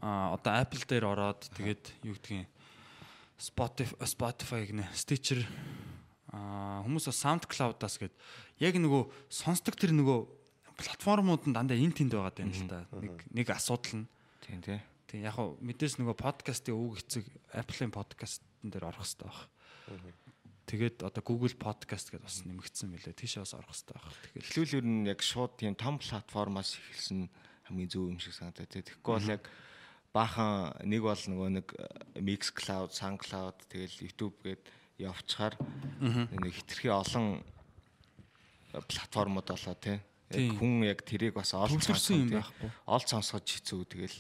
а 0.02 0.34
одоо 0.34 0.52
Apple 0.62 0.84
дээр 0.86 1.04
ороод 1.06 1.50
тэгээд 1.58 1.84
юу 2.06 2.14
гэдгийг 2.14 2.46
Spotify 3.38 3.96
Spotify 4.06 4.62
гэнэ 4.66 4.86
Stitcher 4.94 5.42
а 6.32 6.84
хүмүүс 6.84 7.08
SoundCloud-аас 7.08 7.96
гээд 8.02 8.14
яг 8.60 8.74
нөгөө 8.76 9.02
сонсдог 9.32 9.78
тэр 9.78 9.96
нөгөө 9.96 10.38
платформуд 10.78 11.48
нь 11.48 11.54
дандаа 11.56 11.78
эн 11.78 11.90
тэнд 11.90 12.14
байгаа 12.14 12.44
юм 12.46 12.54
л 12.54 12.70
да. 12.70 12.86
Нэг 12.94 13.26
нэг 13.34 13.46
асуудал 13.50 14.04
нь. 14.04 14.06
Тийм 14.44 14.62
тий. 14.62 14.78
Тийм 15.10 15.26
яг 15.26 15.34
хөө 15.34 15.58
мэдээс 15.58 15.98
нөгөө 15.98 16.14
подкастын 16.14 16.76
өвөг 16.76 17.02
эцэг 17.02 17.24
Apple-ийн 17.50 17.90
подкастн 17.90 18.44
дээр 18.70 18.86
орох 18.86 19.02
хэрэгтэй 19.02 19.26
баг. 19.26 19.40
Тэгээд 20.68 20.96
одоо 21.02 21.22
Google 21.24 21.56
podcast 21.56 22.12
гэдээ 22.12 22.28
бас 22.28 22.44
нэмэгдсэн 22.44 22.92
мөлий. 22.92 23.16
Тийшээ 23.16 23.42
бас 23.42 23.56
орох 23.56 23.72
хэрэгтэй 23.72 23.96
баг. 23.96 24.06
Тэгэхээр 24.12 24.44
Эхлүүл 24.44 24.76
ер 24.78 24.86
нь 24.86 25.08
яг 25.08 25.20
шууд 25.24 25.56
тийм 25.58 25.74
том 25.74 25.96
платформоос 25.98 26.76
эхэлсэн 26.76 27.26
хамгийн 27.72 27.88
зөв 27.90 28.12
юм 28.12 28.20
шиг 28.20 28.36
санагдаад 28.36 28.68
тий. 28.68 28.84
Тэгэхгүй 28.84 29.12
бол 29.16 29.32
яг 29.32 29.42
баахан 30.18 30.74
нэг 30.82 31.06
бол 31.06 31.22
нөгөө 31.30 31.48
нэг 31.54 31.66
э, 31.78 31.86
Mixcloud, 32.18 32.90
SoundCloud 32.90 33.70
тэгэл 33.70 34.02
YouTube 34.02 34.34
гээд 34.42 34.62
явчихаар 34.98 35.54
нэг 36.02 36.52
хитрхи 36.58 36.90
олон 36.90 37.38
э, 38.74 38.82
платформуд 38.82 39.46
болоо 39.46 39.74
тий. 39.78 40.02
Яг 40.28 40.42
Тийм. 40.42 40.58
хүн 40.58 40.74
яг 40.84 41.06
тэрийг 41.06 41.38
бас 41.38 41.54
олж 41.54 41.72
Төвлөрсөн 41.78 42.18
юм 42.18 42.28
тий. 42.34 42.38
байхгүй. 42.42 42.68
Олж 42.84 43.06
сонсгож 43.08 43.46
хэцүү 43.46 43.82
тэгэл 43.88 44.18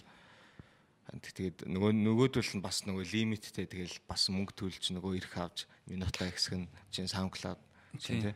тэгээд 1.08 1.56
нөгөө 1.66 1.90
нөгөөдөл 1.98 2.52
нь 2.56 2.64
бас 2.64 2.84
нөгөө 2.86 3.04
лимиттэй 3.12 3.66
тэгэл 3.66 3.96
бас 4.06 4.28
мөнгө 4.30 4.54
төлж 4.54 4.92
нөгөө 4.94 5.18
ирэх 5.18 5.34
авч 5.36 5.66
минутлаа 5.88 6.30
ихсэх 6.30 6.56
нь 6.62 6.70
чинь 6.94 7.10
SoundCloud 7.10 7.60
чинь 7.98 8.22
тий. 8.22 8.34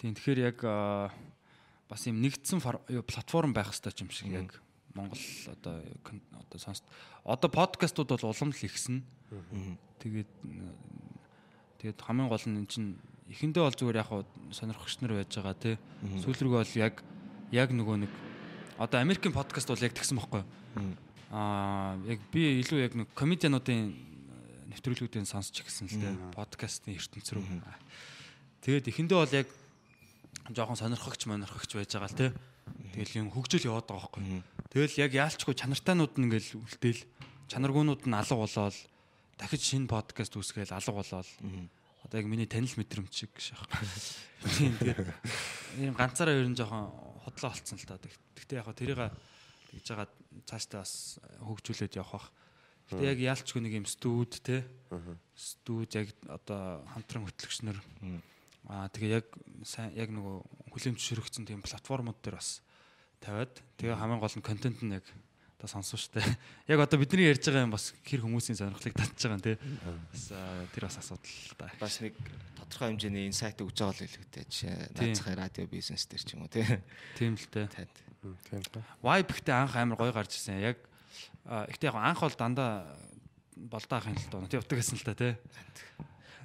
Тийм 0.00 0.14
тэгэхээр 0.14 0.40
яг 0.48 0.58
бас 1.90 2.02
юм 2.08 2.22
нэгдсэн 2.24 2.60
платформ 3.04 3.52
байх 3.52 3.72
хэрэгтэй 3.72 4.04
юм 4.04 4.12
шиг 4.12 4.32
яг 4.32 4.63
Монгол 4.94 5.18
одоо 5.50 5.82
одоо 6.38 6.58
сонс 6.58 6.82
одоо 7.24 7.50
подкастууд 7.50 8.08
бол 8.14 8.30
улам 8.30 8.50
л 8.54 8.64
ихсэн. 8.64 9.02
Тэгээд 9.98 10.30
тэгээд 11.82 11.98
хамгийн 11.98 12.30
гол 12.30 12.46
нь 12.46 12.58
эн 12.62 12.66
чинь 12.70 12.94
эхэндээ 13.28 13.62
бол 13.66 13.74
зүгээр 13.74 14.00
яг 14.00 14.08
хуу 14.08 14.22
сонирхогч 14.54 15.02
нар 15.02 15.18
байж 15.18 15.34
байгаа 15.34 15.56
тий. 15.58 15.76
Сүүлрүүгээ 16.22 16.60
бол 16.62 16.74
яг 16.78 16.94
яг 17.50 17.68
нөгөө 17.74 17.96
нэг 18.06 18.12
одоо 18.78 18.98
Америкийн 19.02 19.34
подкаст 19.34 19.68
бол 19.68 19.82
яг 19.82 19.94
тэгсэн 19.98 20.18
байхгүй 20.18 20.42
юу? 20.46 20.94
Аа 21.34 21.98
яг 22.06 22.22
би 22.30 22.62
илүү 22.62 22.78
яг 22.86 22.92
нэг 22.94 23.08
комедиануудын 23.18 23.90
э, 23.90 23.94
нэвтрүүлгүүдийн 24.70 25.26
сонсч 25.26 25.58
эхэлсэн 25.62 25.90
л 25.90 25.98
дээ. 25.98 26.14
Подкастын 26.38 26.94
ертөнц 26.94 27.34
рүү. 27.34 27.42
Тэгээд 28.62 28.90
эхэндээ 28.94 29.18
бол 29.18 29.34
яг 29.34 29.48
жоохон 30.54 30.78
сонирхогч 30.78 31.26
монирхогч 31.26 31.74
байж 31.74 31.90
байгаа 31.90 32.10
л 32.10 32.18
тий. 32.18 32.30
Тэгэл 32.94 33.26
юм 33.26 33.34
хөгжил 33.34 33.66
яваад 33.66 33.90
байгаа 33.90 34.14
байхгүй 34.14 34.22
юу? 34.22 34.53
Тэгэл 34.74 35.06
яг 35.06 35.12
яалчгүй 35.14 35.54
чанартайнууд 35.54 36.18
нь 36.18 36.26
ингээл 36.26 36.58
үлдээл 36.58 37.06
чанаргуунууд 37.46 38.10
нь 38.10 38.18
алга 38.18 38.42
болоод 38.42 38.74
дахиж 39.38 39.62
шинэ 39.70 39.86
подкаст 39.86 40.34
үүсгээл 40.34 40.74
алга 40.74 40.98
болоод 40.98 41.28
одоо 42.02 42.16
яг 42.18 42.26
миний 42.26 42.50
танил 42.50 42.74
мэдрэмж 42.74 43.14
шиг 43.14 43.30
шах. 43.38 43.70
Тийм 44.58 44.74
тэгээд 44.82 45.14
ийм 45.78 45.94
ганцаараа 45.94 46.34
ер 46.34 46.50
нь 46.50 46.58
жоохон 46.58 46.90
хотлоо 47.22 47.54
болцсон 47.54 47.78
л 47.78 47.86
та. 47.86 48.02
Гэхдээ 48.02 48.58
яг 48.58 48.74
тэрийг 48.74 49.14
тэгж 49.70 49.86
байгаа 49.94 50.10
цаашдаа 50.42 50.82
бас 50.82 51.22
хөгжүүлээд 51.38 51.94
явах 51.94 52.18
бах. 52.18 52.26
Гэтэ 52.90 53.14
яг 53.14 53.18
яалчгүй 53.22 53.62
нэг 53.62 53.78
юм 53.78 53.86
студ 53.86 54.42
те. 54.42 54.66
Студ 55.38 55.94
яг 55.94 56.10
одоо 56.26 56.82
хамтран 56.90 57.30
хөтлөгч 57.30 57.62
нар 57.62 57.78
Аа 58.64 58.88
тэгээ 58.88 59.22
яг 59.22 59.26
сайн 59.62 59.92
яг 59.92 60.08
нөгөө 60.08 60.72
хүлээмж 60.72 60.96
ширхэгдсэн 60.96 61.44
тийм 61.44 61.60
платформуд 61.60 62.16
дээр 62.24 62.40
бас 62.40 62.63
тавиад 63.24 63.52
тэгээ 63.80 63.96
хамгийн 63.96 64.20
гол 64.20 64.36
нь 64.36 64.44
контент 64.44 64.78
нь 64.84 64.92
яг 64.92 65.06
одоо 65.64 65.80
сонссон 65.80 65.96
шүү 65.96 66.20
дээ. 66.20 66.36
Яг 66.76 66.80
одоо 66.84 67.00
бидний 67.00 67.24
ярьж 67.24 67.48
байгаа 67.48 67.64
юм 67.64 67.72
бас 67.72 67.96
хэр 68.04 68.20
хүмүүсийн 68.20 68.58
сонирхлыг 68.60 68.92
татж 68.92 69.16
байгаа 69.16 69.40
юм 69.40 69.44
тий. 69.44 69.56
Бас 70.12 70.24
тэр 70.76 70.84
бас 70.84 70.96
асуудал 71.00 71.56
да. 71.56 71.72
бас 71.80 71.94
нэг 72.04 72.12
тодорхой 72.60 72.92
хэмжээний 72.92 73.24
инсайт 73.32 73.56
өгж 73.64 73.80
байгаа 73.80 73.96
л 73.96 74.02
хэлэхтэй 74.04 74.44
жишээ 74.44 74.76
наацхан 74.92 75.38
радио 75.40 75.64
бизнес 75.64 76.04
төр 76.04 76.20
ч 76.20 76.36
юм 76.36 76.44
уу 76.44 76.52
тий. 76.52 76.68
Тийм 77.16 77.40
л. 77.40 77.48
Танд. 77.48 77.96
Тийм. 78.52 78.60
Vibe 79.00 79.32
ихтэй 79.32 79.54
анх 79.56 79.76
амар 79.76 79.96
гоё 79.96 80.12
гарч 80.12 80.36
ирсэн. 80.36 80.60
Яг 80.60 80.76
ихтэй 81.72 81.88
яг 81.88 81.96
анх 81.96 82.20
бол 82.20 82.36
дандаа 82.36 82.84
болдоо 83.56 83.98
ахын 84.04 84.16
л 84.20 84.28
доо. 84.28 84.44
Тий 84.44 84.60
утга 84.60 84.76
гэсэн 84.76 85.00
л 85.00 85.06
та 85.08 85.16
тий. 85.16 85.32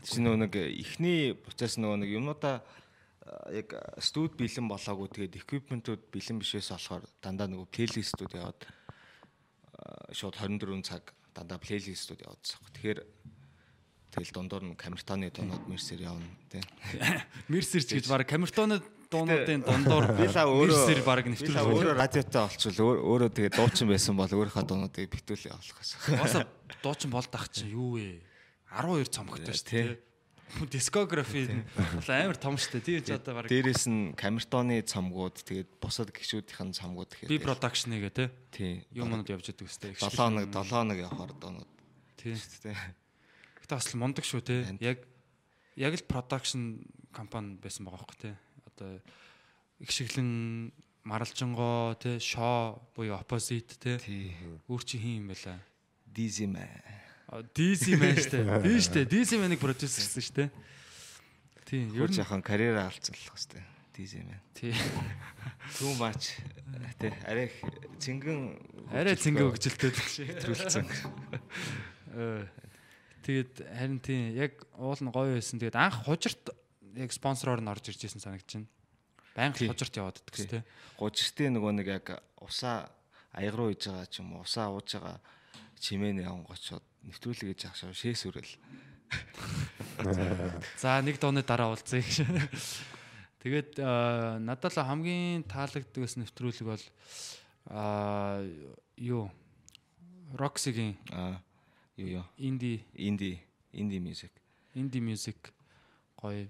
Чи 0.07 0.23
нөгөө 0.23 0.47
нэг 0.47 0.53
эхний 0.55 1.35
процесс 1.35 1.75
нөгөө 1.75 2.07
нэг 2.07 2.11
юмудаа 2.15 2.63
яг 3.53 3.73
студ 4.01 4.33
бэлэн 4.39 4.65
болоогүй 4.69 5.07
тэгээд 5.13 5.39
equipment-ууд 5.45 6.03
бэлэн 6.09 6.39
бишээс 6.41 6.73
болохоор 6.73 7.03
дандаа 7.21 7.47
нөгөө 7.49 7.67
плейлистүүд 7.69 8.31
яваад 8.37 8.61
шууд 10.13 10.35
24 10.35 10.81
цаг 10.83 11.13
дандаа 11.33 11.59
плейлистүүд 11.61 12.25
яваадсан. 12.25 12.59
Тэгэхээр 12.73 12.99
тэгэл 14.09 14.33
дундуур 14.33 14.63
нь 14.65 14.75
камертоны 14.75 15.29
дунууд 15.29 15.69
мерсер 15.69 16.01
явна 16.01 16.25
тий. 16.49 16.61
Мерсер 17.53 17.85
ч 17.85 17.93
гэж 18.01 18.09
баг 18.09 18.25
камертоны 18.25 18.81
дуунуудын 19.13 19.61
дундуур 19.61 20.09
мерсер 20.19 21.05
баг 21.05 21.21
л 21.25 21.29
нэвтрүүлсэн. 21.29 21.69
өөрөө 21.69 21.93
радиотой 21.93 22.41
олчвол 22.49 22.77
өөр- 22.81 23.03
өөрөө 23.05 23.29
тэгээ 23.37 23.53
дуучин 23.53 23.87
байсан 23.93 24.17
бол 24.17 24.25
өөрийнхөө 24.33 24.65
дуунуудыг 24.65 25.05
битүүл 25.13 25.45
явуулах 25.53 25.77
гэсэн. 25.77 25.97
Уусаа 26.17 26.43
дуучин 26.81 27.09
болдох 27.13 27.45
чинь 27.53 27.69
юу 27.77 28.01
вэ? 28.01 28.25
12 28.73 29.13
цомогтой 29.13 29.53
шүү 29.53 29.69
Тий. 29.69 29.85
Дискографи 30.73 31.47
амар 32.07 32.37
том 32.37 32.55
дээ. 32.57 32.81
Тийм 32.81 33.03
ч 33.05 33.13
одоо 33.13 33.37
баг 33.37 33.47
Дээрээс 33.49 33.85
нь 33.85 34.13
камертоны 34.17 34.81
цамгууд 34.81 35.45
тэгээд 35.45 35.69
бусад 35.77 36.09
гişүүдийн 36.09 36.73
цамгууд 36.73 37.09
гэхээр 37.13 37.29
би 37.29 37.37
production 37.37 37.93
нэгэ 37.93 38.09
тий. 38.09 38.29
тий. 38.49 38.73
Юм 38.93 39.13
монод 39.13 39.29
явж 39.29 39.53
идэг 39.53 39.69
өстэй. 39.69 39.93
7 39.93 40.09
хоног 40.17 40.49
7 40.49 40.73
хоног 40.73 40.97
явахаар 40.97 41.33
дуунууд 41.37 41.71
тий. 42.17 42.33
тий. 42.33 42.75
Гэтэ 43.61 43.73
бас 43.77 43.87
л 43.93 44.01
мундаг 44.01 44.25
шүү 44.25 44.41
тий. 44.41 44.61
Яг 44.81 45.05
яг 45.77 45.93
л 45.93 46.09
production 46.09 46.81
компани 47.13 47.61
байсан 47.61 47.85
байгаа 47.85 48.01
хөөхгүй 48.01 48.19
тий. 48.19 48.35
Одоо 48.65 48.89
их 49.79 49.89
шиглэн 49.93 50.73
маралжингоо 51.05 51.95
тий, 51.95 52.17
шоо 52.19 52.81
буюу 52.95 53.17
opposite 53.21 53.77
тий. 53.77 53.97
Тий. 54.01 54.35
Өөр 54.67 54.83
чи 54.83 54.97
хин 54.97 55.23
юм 55.23 55.31
байла. 55.31 55.61
Дизи 56.05 56.49
мэ. 56.49 57.08
DC 57.29 57.93
man 57.97 58.15
штэ. 58.23 58.41
Тийм 58.65 58.79
штэ. 58.81 59.05
DC 59.05 59.37
man-ыг 59.37 59.59
продюсер 59.61 60.01
гэсэн 60.01 60.23
штэ. 60.25 60.43
Тийм. 61.69 61.93
Ер 61.93 62.09
нь 62.09 62.17
яхан 62.17 62.41
карьераа 62.41 62.89
алдсанлах 62.89 63.37
хэвээр. 63.37 63.65
Дизи 63.93 64.23
мэ. 64.25 64.39
тий. 64.55 64.73
Too 65.77 65.93
much. 65.99 66.39
Тий. 66.97 67.11
Арай 67.27 67.51
цэнгэн 67.99 68.39
Арай 68.95 69.13
цэнгэ 69.19 69.43
өгжилтэй 69.45 69.91
гэж 69.91 70.39
төрүүлсэн. 70.41 70.85
Э, 72.15 72.47
Тэгээд 73.21 73.53
харин 73.77 73.99
тийм 74.01 74.33
яг 74.33 74.65
уул 74.79 74.97
нь 74.97 75.11
гоё 75.13 75.37
байсан. 75.37 75.59
Тэгээд 75.61 75.77
анх 75.77 76.01
хужирт 76.07 76.49
яг 76.97 77.11
спонсороор 77.13 77.61
нь 77.61 77.69
орж 77.69 77.91
ирж 77.93 78.09
исэн. 78.09 78.65
Байнга 79.37 79.59
Тий. 79.59 79.69
хужирт 79.69 79.93
яваад 79.99 80.17
иддэг 80.17 80.33
Тий. 80.33 80.47
тийм. 80.49 80.63
Гужиртын 80.97 81.53
нөгөө 81.53 81.71
нэг 81.77 81.87
яг 81.93 82.23
усаа 82.41 82.89
аяг 83.35 83.53
руу 83.53 83.69
иж 83.69 83.85
байгаа 83.85 84.07
ч 84.09 84.23
юм 84.25 84.33
уу 84.33 84.47
усаа 84.47 84.73
ууж 84.73 84.97
байгаа 84.97 85.21
чимээний 85.77 86.25
явангочод 86.25 86.81
нэвтрүүлэг 87.07 87.47
гэж 87.55 87.61
ахшаа 87.69 87.93
шээс 87.93 88.27
үрэл. 88.27 88.53
За 90.81 90.99
нэг 91.01 91.19
дооны 91.19 91.43
дараа 91.43 91.71
уулзъя 91.71 92.01
гэж. 92.05 92.27
Тэгээд 93.39 93.79
надад 94.43 94.73
л 94.75 94.83
хамгийн 94.83 95.47
таалагддаг 95.47 96.01
бас 96.03 96.15
нэвтрүүлэг 96.19 96.65
бол 96.67 96.83
аа 97.71 98.43
юу 98.99 99.31
Roxy-гийн 100.35 100.99
Аа 101.11 101.39
юу 101.95 102.21
юу. 102.21 102.25
инди 102.37 102.83
Инди 102.93 103.39
инди 103.71 103.97
мьюзик. 103.99 104.31
инди 104.75 104.99
мьюзик 104.99 105.53
гоё 106.19 106.47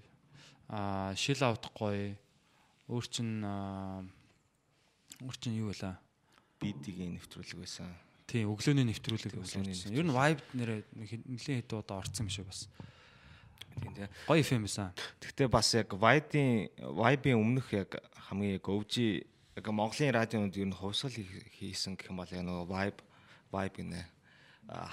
аа 0.68 1.14
шил 1.16 1.42
аут 1.42 1.66
гоё 1.74 2.16
өөр 2.90 3.06
чин 3.06 3.44
өөр 5.22 5.36
чин 5.40 5.54
юу 5.54 5.70
вэ 5.70 5.96
BD-гийн 6.60 7.16
нэвтрүүлэг 7.16 7.56
байсан. 7.56 7.88
Тийм 8.30 8.52
өглөөний 8.54 8.86
нэвтрүүлэг 8.86 9.34
Өглөөний. 9.34 9.74
Ер 9.90 10.06
нь 10.06 10.14
vibe 10.14 10.42
нэрээ 10.54 10.80
нэлийн 10.94 11.58
хэд 11.66 11.74
удаа 11.74 11.98
орсон 11.98 12.26
юм 12.26 12.30
шиг 12.30 12.46
бас. 12.46 12.70
Тийм 13.82 13.90
тий. 13.98 14.06
Гоё 14.30 14.38
FM 14.46 14.62
байсан. 14.70 14.94
Гэхдээ 15.18 15.48
бас 15.50 15.68
яг 15.74 15.90
Vibe-ийн 15.90 16.70
Vibe-ийн 16.78 17.38
өмнөх 17.42 17.74
яг 17.74 17.98
хамгийн 18.30 18.62
яг 18.62 18.66
өвжи 18.70 19.26
яг 19.58 19.66
Монголын 19.66 20.14
радионууд 20.14 20.54
ер 20.54 20.68
нь 20.70 20.78
хувьсгал 20.78 21.10
хий- 21.10 21.50
хийсэн 21.58 21.98
гэх 21.98 22.14
юм 22.14 22.22
бол 22.22 22.30
яг 22.30 22.46
нөгөө 22.46 22.66
Vibe 22.70 23.00
Vibe 23.50 23.74
гинэ. 23.82 24.02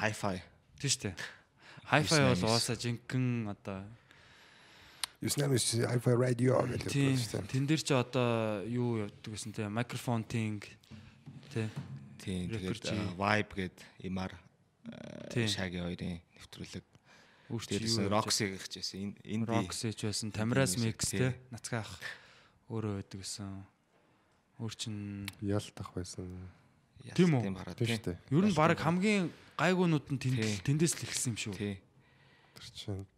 Hi-Fi. 0.02 0.42
Тийм 0.82 0.90
шүү 0.90 1.02
дээ. 1.06 1.16
Hi-Fi 1.94 2.18
бол 2.34 2.42
угаасаа 2.50 2.74
жинхэнэ 2.82 3.54
одоо 3.54 3.86
99 5.22 5.86
Hi-Fi 5.90 6.14
Radio 6.18 6.62
гэж 6.66 6.90
тийм 6.94 7.14
хэлсэн. 7.18 7.46
тэн 7.50 7.66
дээр 7.70 7.82
ч 7.82 7.90
одоо 7.94 8.62
юу 8.66 9.02
явдаг 9.06 9.30
гэсэн 9.34 9.54
тийм 9.54 9.74
микрофон 9.74 10.22
тинг 10.26 10.66
тий 11.54 11.66
Тийм 12.22 12.50
тэгээд 12.52 13.18
Vibe 13.18 13.52
гэд 13.56 13.78
Имар 14.08 14.34
Тийм. 15.32 15.48
Шаги 15.52 15.80
хоёрын 15.84 16.20
нэвтрүүлэг. 16.38 16.86
өөрч 17.52 17.66
Дээрээс 17.72 17.98
нь 18.00 18.08
Roxy 18.12 18.46
гэх 18.56 18.66
чийсэн. 18.72 19.16
Инди 19.24 19.48
Roxy 19.48 19.92
ч 19.96 20.08
байсан 20.08 20.32
Indie 20.32 20.80
Mix 20.80 21.00
тий 21.12 21.20
тий. 21.20 21.32
нацгаах 21.52 21.92
өөрөө 22.72 22.94
байдаг 23.04 23.20
гэсэн. 23.24 23.52
Өөр 24.60 24.74
чин 24.76 24.96
Ялтах 25.44 25.92
байсан. 25.96 26.28
Тийм 27.16 27.36
үү? 27.36 27.42
Тийм 27.46 27.56
хараад 27.56 27.78
Тийм 27.80 27.88
шүү 27.88 28.04
дээ. 28.04 28.18
ер 28.32 28.46
нь 28.48 28.56
баг 28.56 28.80
хамгийн 28.80 29.24
гайгуунууд 29.60 30.08
нь 30.12 30.20
тэнд 30.20 30.40
Тий. 30.40 30.56
тэндээс 30.64 30.94
л 30.98 31.04
эхэлсэн 31.08 31.32
юм 31.36 31.40
шүү. 31.40 31.56
Тий. 31.56 31.76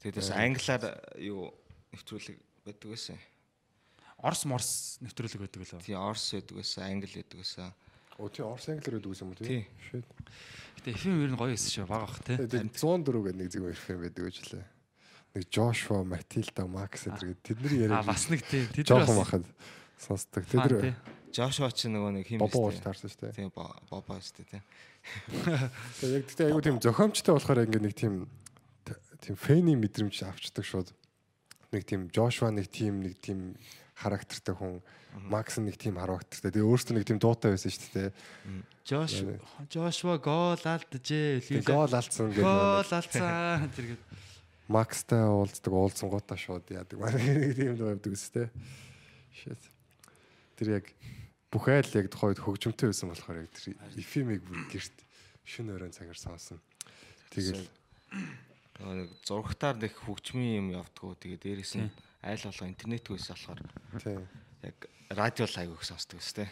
Тэгээд 0.03 0.17
бас 0.19 0.29
англиар 0.35 0.83
юу 1.21 1.53
нэвтрүүлэг 1.93 2.37
байдаг 2.65 2.87
байсан. 2.91 3.17
Орс 4.19 4.43
морс 4.45 4.69
нэвтрүүлэг 5.05 5.41
байдаг 5.41 5.61
лөө. 5.63 5.81
Тийм 5.85 5.97
Орс 6.01 6.33
байдаг 6.35 6.55
байсан, 6.59 6.81
англи 6.85 7.13
байдаг 7.17 7.37
байсан. 7.39 7.69
Оо 8.19 8.27
тий 8.27 8.43
Орс 8.43 8.67
англиар 8.67 8.99
гэдэг 8.99 9.15
юм 9.23 9.31
уу 9.31 9.39
Тий. 9.39 9.63
Shit. 9.87 10.03
Гэтэ 10.83 10.91
FM 10.91 11.23
ер 11.23 11.31
нь 11.31 11.39
гоё 11.39 11.55
шүү. 11.55 11.87
Бага 11.87 12.03
бах 12.03 12.19
тий. 12.19 12.35
Тэгээд 12.35 12.75
104 12.75 13.23
гэдэг 13.23 13.39
нэг 13.39 13.47
зэм 13.47 13.65
FM 13.71 13.99
байдаг 14.03 14.23
гэж 14.27 14.37
лээ. 14.51 14.65
Нэг 15.39 15.43
Joshua, 15.47 16.03
Matilda, 16.03 16.63
Max 16.67 17.07
гэдэг 17.07 17.39
тэдний 17.39 17.87
А 17.87 18.03
яриаг 18.03 18.05
бас 18.11 18.27
нэг 18.27 18.43
тий. 18.43 18.67
Тэд 18.75 18.91
нар 18.91 19.07
бас 19.07 19.15
бахад 19.23 19.45
сонсдог. 19.95 20.43
Тэд 20.43 20.99
Joshua 21.31 21.69
ч 21.69 21.87
нөгөө 21.87 22.11
нэг 22.19 22.25
хим 22.25 22.41
бобоо 22.41 22.73
таарсан 22.73 23.07
шүү 23.07 23.29
дээ. 23.29 23.37
Тийм 23.37 23.49
бобоо 23.53 24.17
өстэй 24.17 24.45
тийм. 24.49 24.63
Тэгээ 26.01 26.15
яг 26.17 26.25
тэгтээ 26.25 26.47
айгу 26.49 26.63
тийм 26.65 26.77
зохиомжтой 26.81 27.33
болохоор 27.37 27.63
ингээ 27.69 27.83
нэг 27.85 27.93
тийм 27.93 28.25
тийм 29.21 29.35
фэний 29.37 29.77
мэдрэмж 29.77 30.25
авчдаг 30.25 30.65
шууд. 30.65 30.89
Нэг 31.69 31.85
тийм 31.85 32.09
Joshua 32.09 32.49
нэг 32.49 32.73
тийм 32.73 33.05
нэг 33.05 33.21
тийм 33.21 33.53
характертай 33.93 34.57
хүн, 34.57 34.81
Max 35.29 35.57
нэг 35.57 35.77
тийм 35.77 35.97
характертай. 35.97 36.53
Тэгээ 36.53 36.69
өөртөө 36.69 36.93
нэг 36.97 37.05
тийм 37.05 37.19
дуутай 37.21 37.53
байсан 37.53 37.73
шүү 37.73 37.93
дээ. 37.97 38.09
Жош 38.85 39.13
Жошва 39.69 40.17
гол 40.21 40.61
алдажээ. 40.61 41.41
Тэгээ 41.41 41.65
гол 41.65 41.93
алдсан 41.93 42.29
гэдэг 42.29 42.45
Гол 42.45 42.91
алдсан. 42.93 43.69
Тэр 43.75 43.85
гээд 43.93 44.03
Макстай 44.69 45.25
уулздаг 45.25 45.73
уулзсангуудаа 45.73 46.37
шууд 46.37 46.69
яадаг. 46.69 47.01
Нэг 47.17 47.57
тийм 47.57 47.73
дуу 47.73 47.89
явдаг 47.89 48.13
үстэй. 48.13 48.53
Shit. 49.33 49.57
Тэр 50.61 50.77
яг 50.77 50.85
бүх 51.49 51.65
айл 51.73 51.89
яг 51.97 52.13
тухайд 52.13 52.37
хөгжмөнтэй 52.37 52.93
байсан 52.93 53.09
болохоор 53.09 53.41
яг 53.41 53.49
тэр 53.49 53.73
эфемиг 53.97 54.45
бүр 54.45 54.69
гэрт 54.69 54.93
шүн 55.41 55.73
өрөөнд 55.73 55.97
цагаар 55.97 56.21
сонсон. 56.21 56.61
Тэгэл 57.33 57.65
нэг 58.85 59.09
зурагтаар 59.25 59.81
нэг 59.81 59.97
хөгжмийн 60.05 60.61
юм 60.61 60.67
явдггүй. 60.77 61.17
Тэгээд 61.17 61.45
дээрэс 61.49 61.73
нь 61.81 61.89
айл 62.21 62.45
болго 62.45 62.69
интернет 62.69 63.09
байсан 63.09 63.33
болохоор 63.33 63.59
тийм. 63.97 64.29
Яг 64.63 64.89
радио 65.09 65.47
лайв 65.55 65.73
их 65.73 65.83
сонсдог 65.83 66.19
өстэй. 66.19 66.47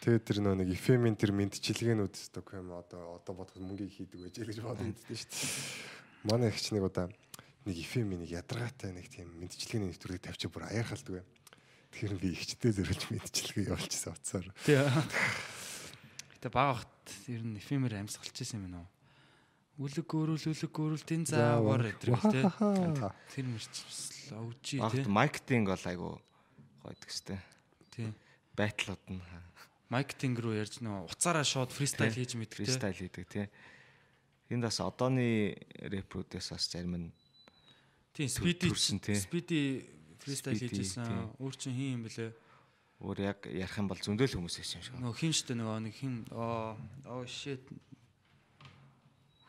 Тэгээд 0.00 0.24
тэр 0.24 0.38
нөө 0.40 0.54
нэг 0.64 0.68
эфемийн 0.72 1.16
тэр 1.20 1.36
мэдчилгээнүүд 1.36 2.14
өстөг 2.16 2.46
юм 2.56 2.72
одоо 2.72 3.20
одоо 3.20 3.34
бодоход 3.34 3.60
мөнгөийг 3.60 3.92
хийдэг 3.92 4.20
байж 4.24 4.36
гэж 4.40 4.58
бодогддөө 4.64 5.16
шүү 5.18 5.28
дээ. 5.28 6.30
Манай 6.30 6.48
ихч 6.48 6.72
нэг 6.72 6.84
удаа 6.86 7.12
нэг 7.68 7.76
эфемийн 7.76 8.24
нэг 8.24 8.30
ядаргаатай 8.32 8.96
нэг 8.96 9.12
тийм 9.12 9.28
мэдчилгээний 9.36 9.92
нэвтрүүлэг 9.92 10.24
тавьчих 10.24 10.48
бүр 10.48 10.70
аяархалдаг. 10.72 11.26
Тэгэхээр 11.92 12.14
би 12.22 12.28
ихчтэй 12.32 12.72
зөрүүлж 12.72 13.02
мэдчилгээ 13.10 13.68
явуулчихсан 13.68 14.14
утсаар. 14.16 14.46
тий. 14.64 14.78
Гэтэ 16.38 16.48
бага 16.48 16.80
бахт 16.80 17.04
ер 17.28 17.42
нь 17.44 17.58
эфемер 17.58 17.98
амьсгалж 18.00 18.32
байсан 18.32 18.62
юм 18.62 18.64
байна 18.70 18.80
уу? 18.86 18.88
Үлэг 19.90 20.06
гөрүүл 20.06 20.44
үлэг 20.54 20.72
гөрүүл 20.72 21.04
тэн 21.04 21.26
заавар 21.26 21.90
гэдэг 21.90 22.14
тий. 22.30 22.44
Вахахаа. 22.46 23.12
Тэр 23.34 23.46
мэрч 23.50 23.74
өвжи 24.38 24.78
тий. 24.78 24.80
Багт 24.80 25.08
маркетинг 25.10 25.66
бол 25.68 25.84
айгу 25.90 26.08
гойдаг 26.82 27.08
өстэй. 27.10 27.38
Тий. 27.94 28.12
Байтлууд 28.56 29.02
нь 29.08 29.20
Маркетинг 29.90 30.38
руу 30.38 30.54
ярьж 30.54 30.78
нөө 30.84 31.10
уцаараа 31.10 31.42
шууд 31.42 31.74
фристайл 31.74 32.14
хийж 32.14 32.38
мэддэг 32.38 32.62
тий. 32.62 32.66
фристайл 32.66 32.94
хийдэг 32.98 33.24
тий. 33.26 33.46
Энд 34.50 34.62
бас 34.66 34.78
одооны 34.82 35.58
рэпрүүдээс 35.82 36.54
бас 36.54 36.64
зарим 36.70 36.94
нь 36.96 37.08
Тийм 38.14 38.28
спиди 38.30 38.70
тий. 39.02 39.14
спиди 39.18 39.60
фристайл 40.22 40.58
хийжсэн. 40.58 41.06
тий. 41.06 41.18
Өөр 41.42 41.54
чин 41.58 41.74
хин 41.74 41.90
юм 41.98 42.02
бэлээ. 42.06 42.30
Өөр 43.00 43.18
яг 43.24 43.38
ярих 43.50 43.74
юм 43.78 43.88
бол 43.88 43.98
зөндөл 43.98 44.30
хүмүүс 44.34 44.56
байсан 44.60 44.78
юм 44.78 44.84
шиг. 44.84 44.94
Нөгөө 45.00 45.16
хин 45.18 45.32
штэ 45.34 45.54
нөгөө 45.58 45.78
нэг 45.88 45.94
хин 45.98 46.14
оо 46.30 46.76
оо 47.08 47.22
shit. 47.26 47.62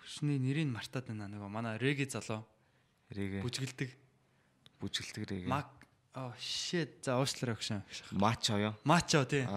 Хүчний 0.01 0.39
нэрийг 0.39 0.69
мартаад 0.71 1.05
байна 1.09 1.27
нөгөө 1.29 1.49
манай 1.51 1.75
Реги 1.77 2.05
залуу 2.09 2.45
Эрэгээ 3.11 3.41
бүжгэлдэг. 3.43 3.89
бүжгэлдэг 4.79 5.23
рэгээ. 5.27 5.49
Мак 5.51 5.69
оо 6.15 6.33
shit 6.39 7.03
за 7.05 7.17
уушлаарай 7.19 7.55
өгшөн. 7.55 7.81
Мач 8.17 8.51
оё. 8.51 8.73
Мачо 8.83 9.23
тий. 9.25 9.47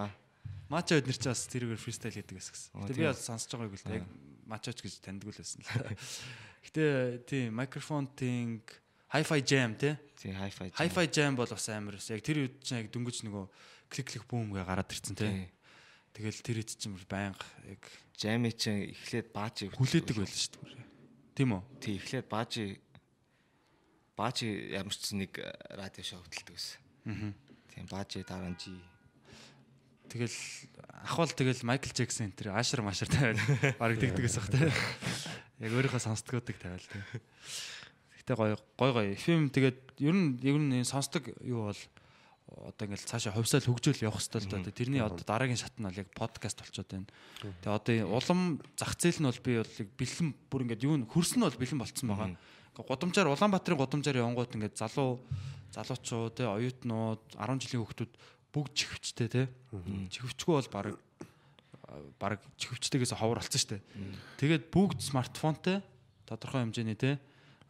Мачо 0.71 0.99
эднэр 0.99 1.19
чи 1.19 1.29
бас 1.29 1.47
тэрүүгээр 1.51 1.81
фристайл 1.81 2.14
хийдэг 2.14 2.38
гэсэн. 2.38 2.79
Гэтэ 2.85 2.99
би 2.99 3.07
бол 3.09 3.19
сонсож 3.19 3.53
байгааг 3.55 3.75
л 3.75 3.97
яг 3.99 4.07
мачоч 4.47 4.79
гэж 4.83 4.95
таньдаг 5.03 5.31
л 5.31 5.38
байсан 5.38 5.61
л. 5.62 5.99
Гэтэ 6.71 6.85
тий 7.27 7.51
микрофон 7.51 8.07
тинг 8.14 8.62
hi-fi 9.11 9.40
jam 9.43 9.75
тий. 9.75 9.99
Тий 10.21 10.33
hi-fi. 10.33 10.71
Hi-fi 10.79 11.05
jam 11.11 11.35
бол 11.35 11.51
бас 11.51 11.69
амар 11.69 11.99
байсан. 11.99 12.17
Яг 12.19 12.23
тэр 12.23 12.47
үед 12.47 12.62
чинь 12.62 12.87
яг 12.87 12.88
дөнгөж 12.95 13.27
нөгөө 13.27 13.45
клик 13.90 14.07
клик 14.14 14.25
бүүм 14.31 14.55
гэ 14.55 14.62
гараад 14.62 14.90
ирцэн 14.95 15.19
тий. 15.19 15.51
Тэгэл 16.14 16.43
тэр 16.43 16.62
үед 16.62 16.71
чинь 16.79 16.95
байнга 17.11 17.43
яг 17.67 17.83
Жами 18.14 18.51
чинь 18.55 18.95
эхлээд 18.95 19.35
баажи 19.35 19.67
хүлээдэг 19.75 20.14
байлаа 20.14 20.38
шүү 20.38 20.62
дээ. 20.62 20.87
Тийм 21.35 21.51
үү? 21.59 21.62
Тий 21.83 21.95
эхлээд 21.99 22.31
баажи 22.31 22.79
баажи 24.16 24.46
ямар 24.70 24.94
ч 24.94 25.12
нэг 25.14 25.38
э, 25.38 25.50
радио 25.74 26.03
шоу 26.07 26.22
хөтэлдэг 26.22 26.55
байсан. 26.55 26.79
Аа. 27.07 27.33
Тийм 27.74 27.87
баажи 27.90 28.22
дараа 28.22 28.50
нь 28.50 28.59
жи. 28.59 28.74
Тэгэл 30.09 30.37
ахвал 31.03 31.31
тэгэл 31.31 31.66
Майкл 31.66 31.90
Джексон 31.90 32.31
энэ 32.31 32.38
тэр 32.38 32.48
ашар 32.55 32.87
машар 32.87 33.11
тавиад 33.11 33.40
бараг 33.81 33.98
дэгдэгээс 33.98 34.37
бах 34.38 34.50
тий. 34.53 34.70
Яг 35.59 35.72
өөрийнхөө 35.74 36.03
сонсдгоодаг 36.03 36.57
тавиал 36.61 36.87
тий. 36.87 37.03
Гэтэ 38.22 38.33
гоё 38.38 38.55
гоё 38.79 38.92
гоё. 38.94 39.11
FM 39.18 39.50
тэгээд 39.50 39.98
ер 39.98 40.14
нь 40.14 40.38
ер 40.46 40.57
нь 40.61 40.81
энэ 40.81 40.87
сонсдог 40.87 41.27
юу 41.42 41.72
бол 41.72 41.81
одоо 42.55 42.87
ингээл 42.87 43.09
цаашаа 43.11 43.35
хувьсаал 43.35 43.66
хөгжөөл 43.66 44.07
явах 44.07 44.22
хэрэгтэй 44.22 44.40
л 44.44 44.50
доо. 44.53 44.70
Тэрний 44.70 45.03
одоо 45.03 45.24
дараагийн 45.24 45.59
шат 45.59 45.74
нь 45.81 45.88
бол 45.88 45.98
яг 45.98 46.09
подкаст 46.14 46.62
болчиход 46.62 46.90
байна. 46.92 47.09
Тэгээ 47.42 47.74
одоо 47.74 47.94
улам 48.14 48.62
зах 48.79 48.94
зээл 48.94 49.24
нь 49.24 49.29
бол 49.29 49.40
би 49.42 49.53
бол 49.59 49.74
бэлэн 49.98 50.29
бүр 50.53 50.62
ингээд 50.68 50.85
юу 50.87 50.94
н 51.00 51.09
хөрс 51.09 51.35
нь 51.35 51.42
бол 51.42 51.59
бэлэн 51.59 51.81
болцсон 51.81 52.09
байгаа. 52.12 52.38
Ингээ 52.74 52.90
Гудамжаар 52.90 53.30
Улаанбаатарын 53.30 53.78
гудамжаар 53.78 54.18
явангууд 54.18 54.50
ингээд 54.58 54.74
залуу 54.74 55.22
залуучууд 55.70 56.34
те 56.34 56.44
оюутнууд 56.50 57.22
10 57.38 57.62
жилийн 57.62 57.82
хүүхдүүд 57.87 58.12
бүгд 58.50 58.72
чихвчтэй 58.74 59.28
те. 59.30 59.42
Чихвчгүй 60.10 60.58
бол 60.58 60.70
баг 60.74 60.98
баг 62.18 62.42
чихвчтэйгээс 62.58 63.14
ховор 63.14 63.38
болсон 63.38 63.78
дээ. 63.78 63.82
Тэгээд 64.42 64.74
бүгд 64.74 64.98
смартфонтой 65.06 65.87
тодорхой 66.26 66.66
хэмжээний 66.66 66.98
те 66.98 67.22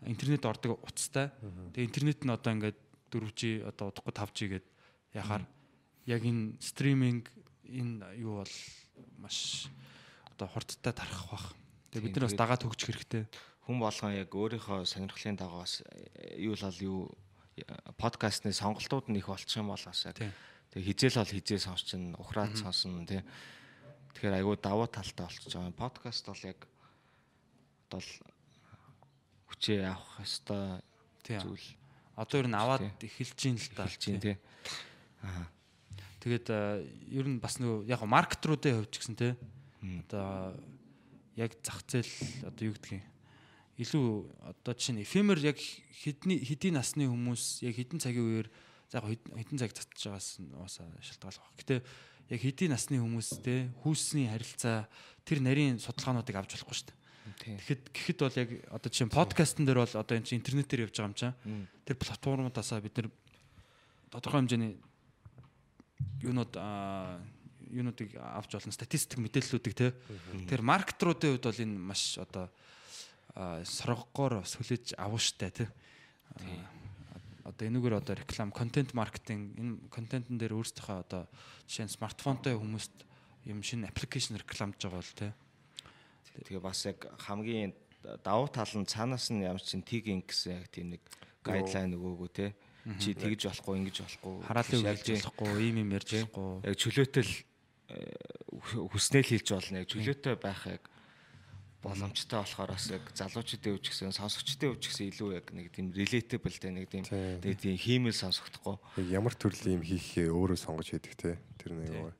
интернет 0.08 0.44
ордог 0.48 0.80
утастай. 0.80 1.28
Тэгээ 1.76 1.88
интернет 1.88 2.20
нь 2.24 2.32
одоо 2.32 2.52
ингээд 2.56 2.78
4G 3.12 3.64
одоо 3.68 3.92
удахгүй 3.92 4.12
5G 4.12 4.38
гээд 4.56 4.66
яхаар 5.20 5.44
яг 6.08 6.22
энэ 6.24 6.56
стриминг 6.60 7.28
энэ 7.68 8.16
юу 8.20 8.40
бол 8.40 8.54
маш 9.20 9.68
одоо 10.32 10.48
хурдтай 10.48 10.92
тарах 10.92 11.28
бах. 11.28 11.52
Тэгээ 11.92 12.04
бид 12.08 12.16
нар 12.16 12.24
бас 12.28 12.32
Тэгээд- 12.32 12.42
дагаад 12.42 12.62
хөгжих 12.64 12.88
хэрэгтэй. 12.88 13.24
Хүн 13.64 13.80
болгон 13.80 14.12
яг 14.12 14.28
өөрийнхөө 14.28 14.84
сонирхлын 14.84 15.36
дагуу 15.40 15.64
бас 15.64 15.80
э, 15.88 16.36
юу 16.44 16.52
л 16.52 16.64
бол 16.68 16.80
юу 16.84 17.00
э, 17.56 17.64
подкастны 17.96 18.52
сонголтууд 18.52 19.08
нь 19.08 19.18
их 19.18 19.28
болчих 19.32 19.56
юм 19.56 19.72
бол 19.72 19.80
бас 19.80 20.04
яг 20.04 20.20
тэг 20.20 20.84
хизээл 20.84 21.24
бол 21.24 21.32
хизээ 21.32 21.60
сонсчин 21.64 22.12
ухраад 22.20 22.56
сонсон 22.60 23.08
тий. 23.08 23.24
Тэгэхээр 24.12 24.36
айгүй 24.44 24.56
давуу 24.60 24.84
талтай 24.86 25.24
болчих 25.24 25.48
жоо. 25.48 25.72
Подкаст 25.72 26.28
бол 26.28 26.42
яг 26.44 26.60
одоо 27.88 28.00
л 28.04 28.12
хүчээ 29.48 29.80
авах 29.88 30.20
Тийм. 31.24 31.40
зүйл 31.40 31.66
Одоо 32.14 32.38
ер 32.44 32.48
нь 32.48 32.54
аваад 32.54 32.84
эхэлж 33.00 33.34
гин 33.34 33.56
л 33.56 33.68
та. 33.74 33.88
хэлж 33.88 33.98
чинь 33.98 34.20
тий. 34.20 34.36
Аа. 35.24 35.48
Тэгээд 36.20 36.46
э, 36.52 36.84
ер 37.10 37.26
нь 37.26 37.40
бас 37.40 37.58
нөгөө 37.58 37.88
яг 37.88 38.04
маркет 38.04 38.44
руудын 38.44 38.84
хувьд 38.84 38.92
ч 38.92 39.02
гэсэн 39.02 39.16
те 39.16 39.34
одоо 40.04 40.54
яг 41.34 41.56
зах 41.64 41.82
зээл 41.88 42.12
одоо 42.46 42.70
юу 42.70 42.76
гэдгийг 42.76 43.13
илүү 43.78 44.06
одоо 44.54 44.74
чинь 44.78 45.02
эфемер 45.02 45.38
яг 45.42 45.58
хэдний 45.58 46.38
хэдийн 46.38 46.78
насны 46.78 47.10
хүмүүс 47.10 47.66
яг 47.66 47.74
хэдэн 47.74 47.98
цагийн 47.98 48.22
үеэр 48.22 48.48
за 48.92 49.02
яг 49.02 49.06
хэд- 49.10 49.34
хэдэн 49.34 49.58
цаг 49.58 49.72
татж 49.74 49.98
байгаас 50.06 50.28
нь 50.38 50.52
уусаа 50.54 50.86
шалтгаалж 51.02 51.38
байгаа. 51.42 51.58
Гэтэ 51.58 51.76
яг 52.30 52.40
хэдийн 52.40 52.70
насны 52.70 52.96
хүмүүс 53.02 53.28
те 53.42 53.68
хүүсний 53.82 54.30
харилцаа 54.30 54.86
тэр 55.26 55.42
нарийн 55.42 55.82
судалгаануудыг 55.82 56.36
авч 56.38 56.54
болохгүй 56.54 56.76
шүү 56.78 56.86
дээ. 56.92 57.02
Тэгэхэд 57.40 57.82
гэхэд 57.90 58.18
бол 58.20 58.36
яг 58.38 58.50
одоо 58.70 58.90
чинь 58.92 59.10
подкастн 59.10 59.64
дээр 59.66 59.80
бол 59.82 59.94
одоо 59.96 60.14
энэ 60.14 60.28
чинь 60.28 60.38
интернетээр 60.38 60.86
явж 60.86 60.94
байгаа 61.00 61.10
юм 61.10 61.16
чинь. 61.18 61.34
Тэр 61.88 61.96
платформудаасаа 61.98 62.78
бид 62.84 62.94
нэр 63.00 63.08
тодорхой 64.12 64.44
хэмжээний 64.44 64.76
юунууд 66.22 66.52
аа, 66.60 67.18
юунуудыг 67.72 68.14
авч 68.20 68.50
болно 68.54 68.72
статистик 68.76 69.18
мэдээллүүдийг 69.18 69.74
те. 69.74 69.96
Тэр 70.46 70.60
маркетруудын 70.62 71.34
хувьд 71.40 71.48
бол 71.48 71.62
энэ 71.64 71.76
маш 71.80 72.20
одоо 72.20 72.52
соргогоор 73.34 74.40
бас 74.42 74.54
хүлээж 74.54 74.94
авах 74.98 75.20
штэ. 75.20 75.68
Аа, 76.38 76.74
Одоо 77.44 77.68
энэгээр 77.68 78.00
одоо 78.00 78.16
реклам, 78.16 78.48
контент 78.56 78.96
маркетинг 78.96 79.52
энэ 79.60 79.76
контентын 79.92 80.40
дээр 80.40 80.56
өөрсдийнхөө 80.56 81.04
одоо 81.04 81.28
жишээ 81.68 81.84
нь 81.84 81.92
смартфонтой 81.92 82.56
хүмүүст 82.56 83.04
юм 83.44 83.60
шинэ 83.60 83.92
аппликейшн 83.92 84.40
рекламж 84.40 84.80
байгаа 84.80 85.04
бол 85.04 85.12
те. 85.12 85.28
Тэгээ 86.40 86.64
бас 86.64 86.88
яг 86.88 87.04
хамгийн 87.20 87.76
давуу 88.24 88.48
тал 88.48 88.72
нь 88.72 88.88
цаанаас 88.88 89.28
нь 89.28 89.44
ямар 89.44 89.60
чин 89.60 89.84
тигинг 89.84 90.24
гэсэн 90.24 90.64
яг 90.64 90.72
тийм 90.72 90.96
нэг 90.96 91.04
гайдлайн 91.44 91.92
өгөөгөө 91.92 92.30
те. 92.32 92.56
Чи 92.96 93.12
тэгж 93.12 93.44
болохгүй 93.44 93.76
ингэж 93.76 93.96
болохгүй. 94.00 94.34
Хараалын 94.48 94.88
яг 94.88 95.04
үйл 95.04 95.20
болохгүй, 95.20 95.52
ийм 95.68 95.76
юм 95.84 95.90
ярьж 95.92 96.10
болохгүй. 96.16 96.48
яг 96.64 96.76
чөлөөтэй 96.80 97.24
л 97.28 97.34
э, 97.92 98.88
хүснэл 98.88 99.28
хийж 99.28 99.46
болно. 99.52 99.84
Яг 99.84 99.88
чөлөөтэй 99.92 100.34
байх 100.40 100.64
яг 100.64 100.82
боломжтой 101.84 102.40
болохоор 102.40 102.72
бас 102.72 102.88
яг 102.88 103.04
залуучуудын 103.12 103.76
үуч 103.76 103.86
гэсэн 103.92 104.16
сонсогчдын 104.16 104.72
үуч 104.72 104.88
гэсэн 104.88 105.12
илүү 105.12 105.28
яг 105.36 105.46
нэг 105.52 105.68
тийм 105.68 105.92
relatable 105.92 106.56
те 106.56 106.72
нэг 106.72 106.88
тийм 106.88 107.04
Тийм. 107.04 107.44
тэгээ 107.44 107.60
тийм 107.60 107.76
хиймэл 107.76 108.16
сонсохдохгүй. 108.16 109.04
Ямар 109.12 109.36
төрлийн 109.36 109.78
юм 109.78 109.84
хийхээ 109.84 110.32
өөрөө 110.32 110.56
сонгож 110.56 110.88
хийдэг 110.96 111.14
те. 111.20 111.36
Тэр 111.60 111.76
нэг 111.76 111.92
юм. 111.92 112.12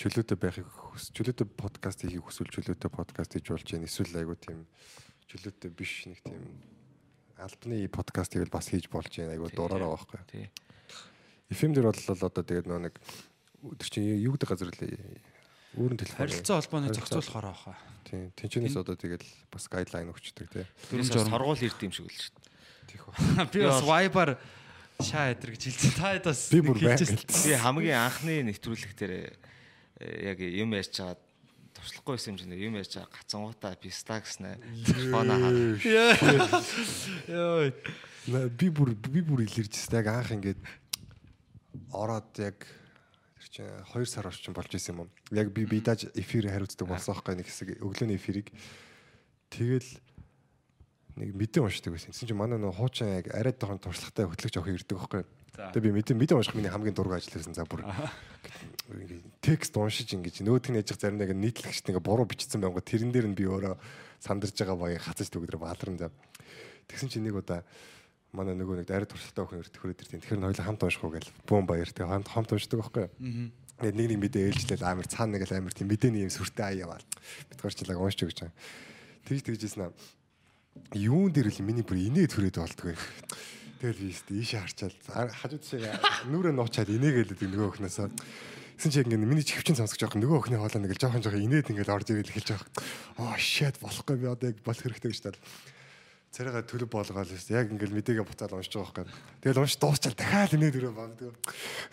Чөлөөтэй 0.00 0.36
байхыг 0.40 0.68
чөлөөтэй 1.12 1.46
подкаст 1.46 2.08
хийхийг 2.08 2.24
хүсвэл 2.24 2.48
чөлөөтэй 2.48 2.90
подкаст 2.90 3.36
хийж 3.36 3.46
болж 3.52 3.68
байна. 3.68 3.84
Эсвэл 3.84 4.16
айгу 4.16 4.34
тийм 4.40 4.64
чөлөөтэй 5.28 5.70
биш 5.76 6.08
нэг 6.08 6.20
тийм 6.24 6.42
албаны 7.36 7.84
подкастыг 7.92 8.48
бас 8.48 8.72
хийж 8.72 8.88
болж 8.88 9.12
байна. 9.12 9.36
Айгу 9.36 9.52
дураараа 9.52 9.92
байхгүй. 9.92 10.20
Тий. 10.32 10.48
FM 11.52 11.76
дээр 11.76 11.92
бол 11.92 12.00
одоо 12.16 12.42
тэгээд 12.42 12.66
нөө 12.66 12.80
нэг 12.88 12.94
өдөр 13.62 13.88
чинь 13.88 14.08
юу 14.18 14.34
гэдэг 14.34 14.48
газар 14.48 14.72
лээ. 14.72 15.20
Өөрөн 15.76 15.96
телефон. 16.00 16.18
Харилцаа 16.24 16.56
холбооны 16.60 16.88
зохицуулахаар 16.92 17.46
авах. 17.52 17.76
Тийм. 18.08 18.32
Тэнчнээс 18.38 18.76
одоо 18.80 18.96
тэгээд 18.96 19.24
бас 19.52 19.64
гайдлайн 19.68 20.08
өгчдөг 20.10 20.48
те. 20.48 20.64
Тэрнээс 20.88 21.10
журам. 21.12 21.30
сургууль 21.36 21.62
ирд 21.64 21.80
юм 21.84 21.92
шиг 21.92 22.06
л 22.08 22.16
шүү 22.16 22.32
дээ. 22.32 22.46
Тийх 22.88 23.02
ба. 23.06 23.44
Би 23.50 23.60
бас 23.66 23.82
Viber 23.84 24.30
шаа 25.04 25.34
эдэр 25.36 25.50
гэж 25.52 25.62
хэлсэн. 25.68 25.92
Та 26.00 26.14
хэд 26.16 26.24
бас 26.30 26.40
Би 26.48 26.60
бүр 26.64 26.76
нэг 26.80 26.86
байг 26.86 27.00
хэлж 27.02 27.28
гэлсэн. 27.28 27.44
Би 27.44 27.54
хамгийн 27.60 27.98
анхны 28.00 28.34
нэвтрүүлэг 28.48 28.92
дээр 28.96 29.12
э, 30.00 30.32
яг 30.32 30.38
юм 30.40 30.72
ярьж 30.72 30.96
чаад 30.96 31.20
туршлахгүй 31.76 32.16
байсан 32.16 32.32
юм 32.32 32.38
чинь 32.40 32.56
юм 32.56 32.78
ярьж 32.80 32.96
байгаа 32.96 33.12
гацангуудаа 33.20 33.74
писта 33.76 34.16
гэснэ. 34.24 34.56
Телефоноо 34.86 35.36
хаа. 35.36 35.52
На- 38.26 38.48
Би 38.50 38.66
бүр 38.70 38.94
би 38.96 39.20
бүр 39.22 39.44
илэрж 39.44 39.74
яг 39.92 40.06
анх 40.10 40.30
ингээд 40.34 40.58
ороод 41.92 42.32
яг 42.42 42.64
тэр 43.46 43.62
чинь 43.62 43.70
2 43.94 44.06
сар 44.06 44.26
орчим 44.26 44.54
болж 44.54 44.74
исэн 44.74 45.06
юм. 45.06 45.10
Яг 45.30 45.54
би 45.54 45.64
бидаж 45.64 46.10
эфир 46.14 46.50
хариуцдаг 46.50 46.88
болсон 46.88 47.14
байхгүй 47.14 47.34
нэг 47.38 47.46
хэсэг 47.46 47.68
өглөөний 47.78 48.18
эфирийг 48.18 48.50
тэгэл 49.50 49.86
нэг 51.16 51.30
мэдээ 51.30 51.62
уншдаг 51.62 51.94
байсан. 51.94 52.10
Тэгсэн 52.10 52.28
чинь 52.28 52.38
манай 52.38 52.58
нөө 52.58 52.74
хуучин 52.74 53.22
яг 53.22 53.30
арайд 53.30 53.58
тохон 53.62 53.78
туршлагатай 53.78 54.26
хөтлөгч 54.26 54.56
охин 54.58 54.76
ирдэг 54.76 54.98
байхгүй. 54.98 55.22
Тэгээ 55.56 55.86
би 55.86 55.92
мэдээ 55.94 56.16
мэдээ 56.18 56.36
унших 56.36 56.58
миний 56.58 56.68
хамгийн 56.68 56.92
дург 56.92 57.14
ажилласан 57.14 57.54
за 57.54 57.64
бүр. 57.64 57.86
Текст 59.40 59.72
уншиж 59.78 60.12
ингэж 60.12 60.42
нөөдг 60.42 60.74
нь 60.74 60.80
яжих 60.82 60.98
заримдаа 61.00 61.30
нийтлэгчт 61.32 61.88
ингээд 61.88 62.04
буруу 62.04 62.26
бичсэн 62.26 62.60
байнга 62.60 62.82
тэрэн 62.82 63.14
дээр 63.14 63.30
нь 63.30 63.38
би 63.38 63.48
өөрөө 63.48 63.78
сандарж 64.20 64.52
байгаа 64.58 64.76
багийг 64.76 65.06
хацаж 65.06 65.32
төгдөр 65.32 65.56
баалран 65.56 65.96
за. 65.96 66.12
Тэгсэн 66.90 67.08
чинь 67.08 67.24
нэг 67.24 67.40
удаа 67.40 67.64
манай 68.32 68.54
нөгөө 68.58 68.82
нэг 68.82 68.90
арайд 68.90 69.10
туршлагатай 69.12 69.44
охин 69.44 69.60
ирдэг 69.62 69.80
хөрөд 69.82 70.00
ирдэг. 70.02 70.20
Тэгэхээр 70.24 70.42
нойлоо 70.42 70.64
хамт 70.66 70.82
унших 70.82 71.04
уу 71.04 71.12
гэл 71.14 71.30
бүүн 71.46 71.66
баяр 71.66 71.90
тэгээ 71.90 72.10
хамт 72.10 72.28
хамт 72.32 72.50
уншдаг 72.52 72.78
байхгүй. 72.82 73.06
Тэгээд 73.76 73.96
нэг 73.96 74.06
нэг 74.10 74.20
мэдээ 74.24 74.44
ээлжлэл 74.50 74.84
амар 74.88 75.06
цаана 75.06 75.36
нэг 75.36 75.44
л 75.46 75.56
амар 75.56 75.74
тийм 75.76 75.88
мэдээний 75.92 76.24
юм 76.26 76.32
сүртэй 76.32 76.80
аяа 76.80 76.96
бал. 76.96 77.06
Бид 77.48 77.60
гарчлаг 77.60 77.98
уншиж 78.00 78.24
өгч 78.26 78.38
байгаа. 78.44 78.56
Тэгж 79.28 79.42
тэгжсэн 79.46 79.82
аа 79.86 79.92
юун 80.96 81.32
дээр 81.32 81.48
л 81.52 81.60
миний 81.64 81.84
бүр 81.84 82.00
инээ 82.00 82.28
төрөөд 82.28 82.56
болтгоо. 82.60 82.96
Тэгэл 83.80 84.00
би 84.00 84.08
өстө 84.12 84.32
ийшээ 84.36 84.60
харчаал 84.64 84.96
ар- 85.12 85.32
хажууд 85.32 85.64
шиг 85.64 85.84
нүрээ 86.32 86.52
нуучаад 86.56 86.88
инээгээл 86.92 87.32
гэдэг 87.36 87.48
нөгөө 87.52 87.68
өхнөөсөө 87.76 88.08
Гэсэн 88.76 88.92
чи 88.92 89.00
ингээд 89.08 89.24
миний 89.24 89.40
чихвчин 89.40 89.72
сонсож 89.72 89.96
байгаа 89.96 90.20
нөгөө 90.20 90.36
өхний 90.52 90.60
хоолой 90.60 90.80
нэг 90.84 90.92
л 90.92 91.00
жоохон 91.00 91.24
жоохон 91.24 91.48
инээд 91.48 91.72
ингээд 91.72 91.88
орж 91.88 92.12
ирэл 92.12 92.28
эхэлж 92.28 92.60
байгаа. 92.60 92.68
Аа 93.24 93.40
shit 93.40 93.80
болохгүй 93.80 94.20
би 94.20 94.28
одоо 94.28 94.52
яг 94.52 94.60
болох 94.60 94.84
хэрэгтэй 94.84 95.16
гэж 95.16 95.20
тал. 95.24 95.40
Царайгаа 96.36 96.64
төлөв 96.68 96.92
болгоол 96.92 97.32
яг 97.32 97.66
ингээл 97.72 97.96
мэдээгээ 97.96 98.28
буцаад 98.28 98.52
уншиж 98.52 98.76
байгаа 98.76 99.08
байхгүй. 99.08 99.40
Тэгэл 99.40 99.62
унш 99.64 99.74
дуусчаал 99.80 100.12
дахиад 100.12 100.52
инээд 100.52 100.76
өрөө 100.76 100.92
багддаг. 100.92 101.32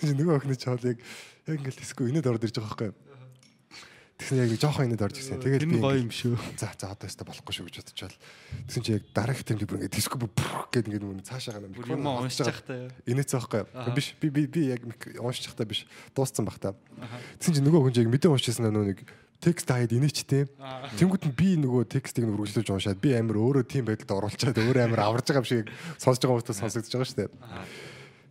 Чинь 0.03 0.19
нөгөө 0.19 0.36
охины 0.43 0.60
чаал 0.60 0.84
яг 0.84 0.99
яг 1.47 1.56
ингээл 1.63 1.79
тэсгүй 1.79 2.12
инээд 2.12 2.27
ороод 2.27 2.43
ирж 2.43 2.60
байгаа 2.60 2.91
байхгүй. 2.91 3.13
Тэгсэн 4.19 4.39
яг 4.43 4.51
жоохон 4.60 4.88
инээд 4.91 5.03
орж 5.08 5.15
ирсэн. 5.17 5.39
Тэгээд 5.39 5.63
нь 5.63 5.79
гоё 5.79 5.99
юм 6.03 6.12
шүү. 6.12 6.36
За 6.60 6.69
за 6.75 6.91
одоо 6.91 7.08
өстө 7.08 7.23
болохгүй 7.23 7.53
шүү 7.56 7.65
гэж 7.71 7.75
бодчихвол. 7.82 8.17
Тэгсэн 8.67 8.84
чинь 8.84 8.95
яг 8.99 9.06
дараах 9.15 9.41
темп 9.47 9.63
бүр 9.63 9.77
ингээд 9.79 9.95
тэсгүй 9.95 10.19
бүр 10.21 10.32
гэд 10.69 10.88
ингээд 10.91 11.08
мөн 11.08 11.23
цаашаа 11.23 11.58
гана 11.58 11.71
Бүр 11.73 11.97
юм 11.97 12.06
уншиж 12.06 12.45
байхдаа. 12.45 12.91
инээц 13.10 13.32
байхгүй. 13.32 13.63
Биш 13.95 14.13
би 14.21 14.27
би 14.29 14.41
би 14.45 14.62
яг 14.69 14.86
уншиж 15.17 15.49
байхдаа 15.49 15.65
биш 15.65 15.88
дууссан 16.13 16.45
баг 16.45 16.62
та. 16.62 16.75
Тэгсэн 17.41 17.58
чинь 17.58 17.65
нөгөө 17.65 17.82
хүн 17.89 17.93
чинь 17.95 18.06
яг 18.06 18.13
мэдээ 18.13 18.32
уншижсэн 18.32 18.69
нэг 18.69 19.01
текст 19.43 19.67
хаяад 19.67 19.91
инээчтэй. 19.91 20.47
Тэнгүүд 20.95 21.27
нь 21.27 21.36
би 21.36 21.60
нөгөө 21.60 21.84
текстийг 21.91 22.23
нь 22.23 22.32
үргэлжлүүлж 22.32 22.69
уншаад 22.71 23.03
би 23.03 23.12
амар 23.12 23.38
өөрөө 23.43 23.63
тийм 23.67 23.84
байдалд 23.84 24.15
оруулчаад 24.15 24.56
өөрөө 24.56 24.88
амар 24.88 25.03
аварж 25.03 25.27
байгаа 25.27 25.43
юм 25.43 25.49
шиг 25.51 25.67
сонсож 25.99 26.23
байгаа 26.23 26.39
хүмүүстээ 26.39 26.62
сонсогдож 26.63 26.93
байгаа 26.95 27.10
шүү 27.12 27.19
дээ. 27.19 27.32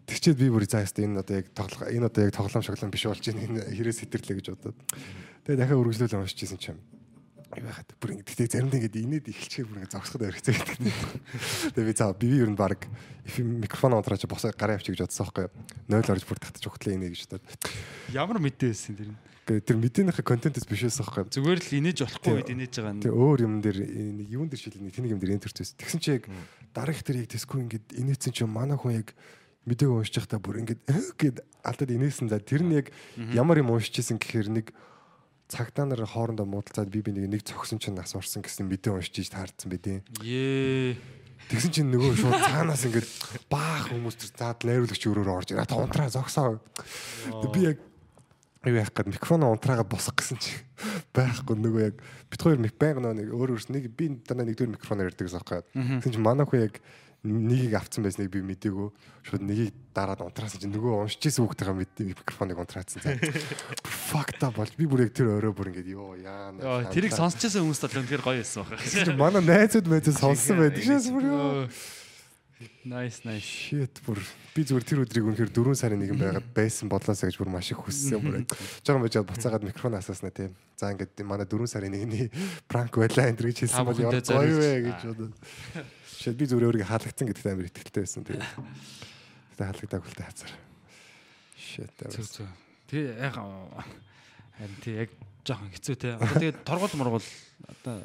Тэгчээд 0.09 0.41
би 0.41 0.49
бүр 0.49 0.65
заа 0.65 0.83
яста 0.89 1.05
энэ 1.05 1.21
одоо 1.21 1.37
яг 1.37 1.47
тоглох 1.53 1.85
энэ 1.85 2.09
одоо 2.09 2.23
яг 2.25 2.33
тоглоом 2.33 2.65
шоглоом 2.65 2.91
биш 2.91 3.05
болж 3.05 3.23
байна 3.29 3.45
энэ 3.45 3.61
хэрэг 3.77 3.97
сэтэрлээ 4.01 4.37
гэж 4.41 4.47
бодоод. 4.57 4.79
Тэгээ 5.45 5.61
дахиад 5.61 5.81
үргэлжлүүлээ 5.85 6.21
уншижсэн 6.25 6.59
чинь 6.59 6.81
юу 7.61 7.69
яхад 7.69 7.93
бүр 8.01 8.17
ингэ 8.17 8.25
тэгтээ 8.25 8.49
заримдаа 8.57 8.81
ингэ 8.81 9.05
инээд 9.05 9.29
эхэлчихээ 9.29 9.67
бүр 9.69 9.79
ингэ 9.85 9.93
зогсоход 9.93 10.25
өргөцөө 10.25 10.55
гэдэг. 10.57 10.79
Тэгээ 11.77 11.89
би 11.93 11.95
заа 11.95 12.17
би 12.17 12.29
ер 12.41 12.49
нь 12.49 12.57
баг 12.57 12.89
микрофон 13.37 13.93
унтраач 13.93 14.25
босоо 14.25 14.53
гараа 14.57 14.81
авчиг 14.81 14.97
гэж 14.97 15.05
бодсон 15.05 15.29
байхгүй 15.29 15.45
юу. 15.45 15.53
0 15.93 16.13
орж 16.17 16.25
бүр 16.25 16.41
татчих 16.41 16.73
өгтлээ 16.73 16.97
инээ 16.97 17.13
гэж 17.13 17.23
бодоод. 17.29 17.45
Ямар 18.17 18.41
мэдээ 18.41 18.73
байсан 18.73 18.97
тэр 18.97 19.13
нь. 19.13 19.21
Тэгээ 19.53 19.69
тэр 19.69 19.77
мэдээнийхээ 19.77 20.25
контентс 20.25 20.65
биш 20.65 20.89
байсан 20.89 21.05
байхгүй. 21.05 21.29
Зүгээр 21.29 21.61
л 21.61 21.77
инээж 21.77 21.99
болохгүй 22.01 22.33
үед 22.41 22.53
инээж 22.57 22.73
байгаа 22.81 22.95
нь. 22.97 23.03
Тэгээ 23.05 23.21
өөр 23.21 23.41
юм 23.45 23.55
дээр 23.61 23.79
нэг 23.85 24.29
юун 24.33 24.49
дээр 24.49 24.63
шилний 24.65 24.89
тэнийг 24.89 25.13
юм 25.13 25.21
дээр 25.21 25.37
энэ 25.37 25.45
төрчөөс. 25.45 25.77
Тэгсэн 25.77 26.01
чи 26.01 26.11
яг 26.17 26.25
дараах 26.73 27.05
тэр 27.05 27.21
яг 27.21 27.29
тэсгүй 27.29 27.61
ингэ 27.69 28.01
инээсэн 28.01 28.33
чи 28.33 28.49
манай 28.49 28.81
хүн 28.81 29.05
яг 29.05 29.13
мэдээг 29.69 29.93
уншиж 29.93 30.17
байхдаа 30.25 30.41
бүр 30.41 30.65
ингэ 30.65 30.81
гэд 31.21 31.45
алдаад 31.61 31.93
инээсэн 31.93 32.33
за 32.33 32.41
тэр 32.41 32.65
нь 32.65 32.73
яг 32.81 32.89
ямар 33.37 33.61
юм 33.61 33.77
уншижсэн 33.77 34.17
гэхээр 34.17 34.49
нэг 34.49 34.67
цагтаа 35.53 35.85
нар 35.85 36.01
хоорондоо 36.09 36.49
муудалцаад 36.49 36.89
би 36.89 37.05
би 37.05 37.13
нэг 37.13 37.29
нэг 37.29 37.43
цогсон 37.45 37.77
чинь 37.77 37.93
нас 37.93 38.17
орсон 38.17 38.41
гэсэн 38.41 38.65
мэдээ 38.73 38.97
уншиж 38.97 39.29
таарсан 39.29 39.69
байдیں۔ 39.69 40.01
Ее. 40.25 40.97
Тэгсэн 41.53 41.71
чинь 41.75 41.91
нөгөө 41.93 42.17
шууд 42.17 42.41
цаанаас 42.41 42.89
ингээд 42.89 43.09
баах 43.53 43.93
хүмүүс 43.93 44.17
тэр 44.17 44.31
заад 44.33 44.65
найруулагч 44.65 45.03
өрөөр 45.05 45.29
орж 45.29 45.53
ирээ. 45.53 45.69
Та 45.69 45.77
унтраа 45.77 46.09
зогсоо. 46.09 46.63
Би 47.53 47.69
яг 47.69 47.79
юу 48.71 48.79
яах 48.79 48.93
гээд 48.95 49.11
микрофон 49.11 49.43
унтраагаад 49.49 49.91
босох 49.91 50.15
гэсэн 50.15 50.39
чи 50.39 50.55
байхгүй 51.11 51.59
нөгөө 51.59 51.83
яг 51.83 51.97
бит 52.31 52.43
хоёр 52.43 52.59
мик 52.63 52.79
байнга 52.79 53.11
нэг 53.11 53.35
өөр 53.35 53.59
өөрс 53.59 53.75
нэг 53.75 53.91
би 53.91 54.15
дандаа 54.23 54.47
нэг 54.47 54.59
дөр 54.59 54.71
микрофоноор 54.75 55.11
ярьдаг 55.11 55.27
гэсэн 55.27 55.41
байхгүй. 55.43 55.63
Тэгсэн 55.99 56.15
чи 56.15 56.21
манай 56.23 56.47
хүү 56.47 56.63
яг 56.63 56.79
нэгийг 57.23 57.75
авцсан 57.79 58.03
байсныг 58.03 58.31
би 58.31 58.43
мдээгүй 58.43 58.89
шууд 59.27 59.43
нэгийг 59.47 59.75
дараад 59.95 60.23
унтраасан 60.27 60.59
чи 60.59 60.67
нөгөө 60.67 61.07
уншиж 61.07 61.31
исэн 61.31 61.47
хүүхдтэйгээ 61.47 61.79
мэд 61.79 62.19
микрофоныг 62.19 62.59
унтраацсан 62.59 62.99
цаа. 62.99 63.15
Up 64.43 64.55
болж 64.59 64.75
би 64.75 64.91
бүр 64.91 65.07
яг 65.07 65.15
тэр 65.15 65.31
өрөө 65.39 65.55
бүр 65.55 65.71
ингээд 65.71 65.95
ёо 65.95 66.19
яа. 66.19 66.51
Йоо, 66.51 66.91
тэрийг 66.91 67.15
сонсчихсан 67.15 67.63
хүмүүс 67.63 67.79
бол 67.79 67.99
үнэхээр 68.03 68.27
гоё 68.27 68.43
байсан 68.43 68.67
чи 69.07 69.15
манай 69.15 69.43
найзууд 69.43 69.87
найзууд 69.87 70.19
сонссон 70.19 70.67
байдаг 70.67 70.83
шээс 70.83 71.15
бүр 71.15 71.25
ёо. 71.31 71.71
Nice, 72.85 73.23
nice. 73.25 73.47
Shit 73.47 74.01
бүр 74.07 74.19
би 74.55 74.65
зүгээр 74.67 74.85
тэр 74.87 75.03
өдрийг 75.05 75.27
үнэхээр 75.27 75.53
4 75.55 75.79
сарын 75.79 76.01
нэгэн 76.03 76.19
байгаад 76.19 76.49
байсан 76.55 76.91
бодлоосаа 76.91 77.31
гэж 77.31 77.39
бүр 77.39 77.51
маш 77.53 77.71
их 77.71 77.81
хүссэн 77.81 78.21
бүр. 78.23 78.43
Жогон 78.83 79.03
байж 79.07 79.17
буцаагаад 79.23 79.67
микрофон 79.67 79.97
асааснаа 79.99 80.35
тийм. 80.35 80.53
За 80.77 80.91
ингээд 80.91 81.23
манай 81.23 81.47
4 81.47 81.67
сарын 81.71 81.95
нэгний 81.95 82.29
пранк 82.67 82.95
байлаа 82.99 83.31
энэ 83.31 83.39
гэж 83.39 83.67
хэлсэн 83.67 83.87
бол 83.87 83.99
ямар 83.99 84.23
гоё 84.23 84.57
вэ 84.59 84.73
гэж 84.91 85.01
бодоод. 85.11 85.35
Шээ 86.23 86.35
би 86.39 86.45
зүгээр 86.47 86.67
өөрийгөө 86.71 86.91
хаалгацсан 86.91 87.27
гэдэгт 87.31 87.51
амар 87.51 87.67
ихтэй 87.71 88.03
байсан 88.03 88.23
тийм. 88.27 88.43
Тэгтээ 88.43 89.67
хаалгадаагүй 89.67 90.11
л 90.11 90.21
таацаар. 90.23 90.53
Shit. 91.59 91.95
Зүг 92.11 92.27
зүг. 92.27 92.51
Тэг 92.91 93.15
яг 93.19 93.35
харин 93.39 94.79
тэг 94.83 94.95
яг 95.07 95.11
жоохон 95.47 95.71
хэцүү 95.75 95.97
те. 95.99 96.15
Одоо 96.19 96.37
тэгээд 96.39 96.59
торгол 96.67 96.95
мургул 96.99 97.27
одоо 97.67 97.97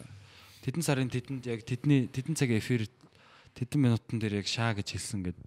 тэдэн 0.65 0.83
сарын 0.83 1.09
тэдэнд 1.11 1.43
яг 1.45 1.61
тэдний 1.63 2.09
тэдэн 2.11 2.35
цагийн 2.35 2.59
эфир 2.59 2.89
тэдэн 3.57 3.81
минутан 3.81 4.21
дээр 4.21 4.45
яг 4.45 4.47
шаа 4.47 4.77
гэж 4.77 4.93
хэлсэн 4.93 5.25
гэд 5.25 5.39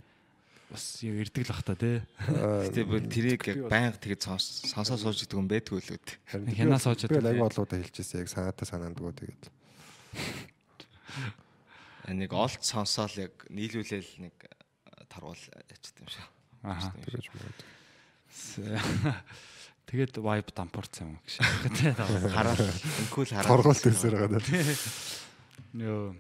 бас 0.71 0.85
яг 1.07 1.15
ирдэг 1.23 1.47
л 1.47 1.51
бах 1.55 1.63
та 1.67 1.75
те. 1.79 2.03
Гэтэ 2.27 2.83
бүр 2.87 3.03
тэрийг 3.07 3.43
яг 3.47 3.59
байнга 3.71 3.99
тэгээд 3.99 4.23
сонс- 4.27 4.67
сонсоо 4.71 4.99
сууж 4.99 5.23
идэг 5.27 5.39
юм 5.39 5.47
байдгүй 5.51 5.79
л 5.83 5.95
үүд. 5.95 6.07
Хянаа 6.59 6.79
сууж 6.83 7.07
Би 7.07 7.15
яддаг. 7.19 7.31
аяг 7.35 7.43
болоодаа 7.43 7.79
хэлчихсэн 7.83 8.23
яг 8.23 8.29
санаатай 8.31 8.67
санаандгоо 8.67 9.11
тэгээд. 9.15 9.43
Нэг 12.11 12.31
олд 12.35 12.63
сонсоол 12.67 13.15
яг 13.31 13.35
нийлүүлээл 13.51 14.11
нэг 14.27 14.35
таргуул 15.11 15.39
ячт 15.71 15.95
юм 16.03 16.09
шиг. 16.11 16.27
Аха. 16.63 16.91
Тэгэж 17.07 17.27
мод. 17.35 17.59
Тэгээд 19.91 20.23
vibe 20.23 20.51
дампуурсан 20.55 21.07
юм 21.07 21.19
гэж. 21.27 21.35
Тэ. 21.83 21.95
Хараал 22.31 22.63
инкүүл 22.63 23.31
хараал. 23.35 23.51
Торгуулт 23.59 23.87
өсөр 23.91 24.15
байгаа. 24.23 24.43
Йоо. 25.75 26.15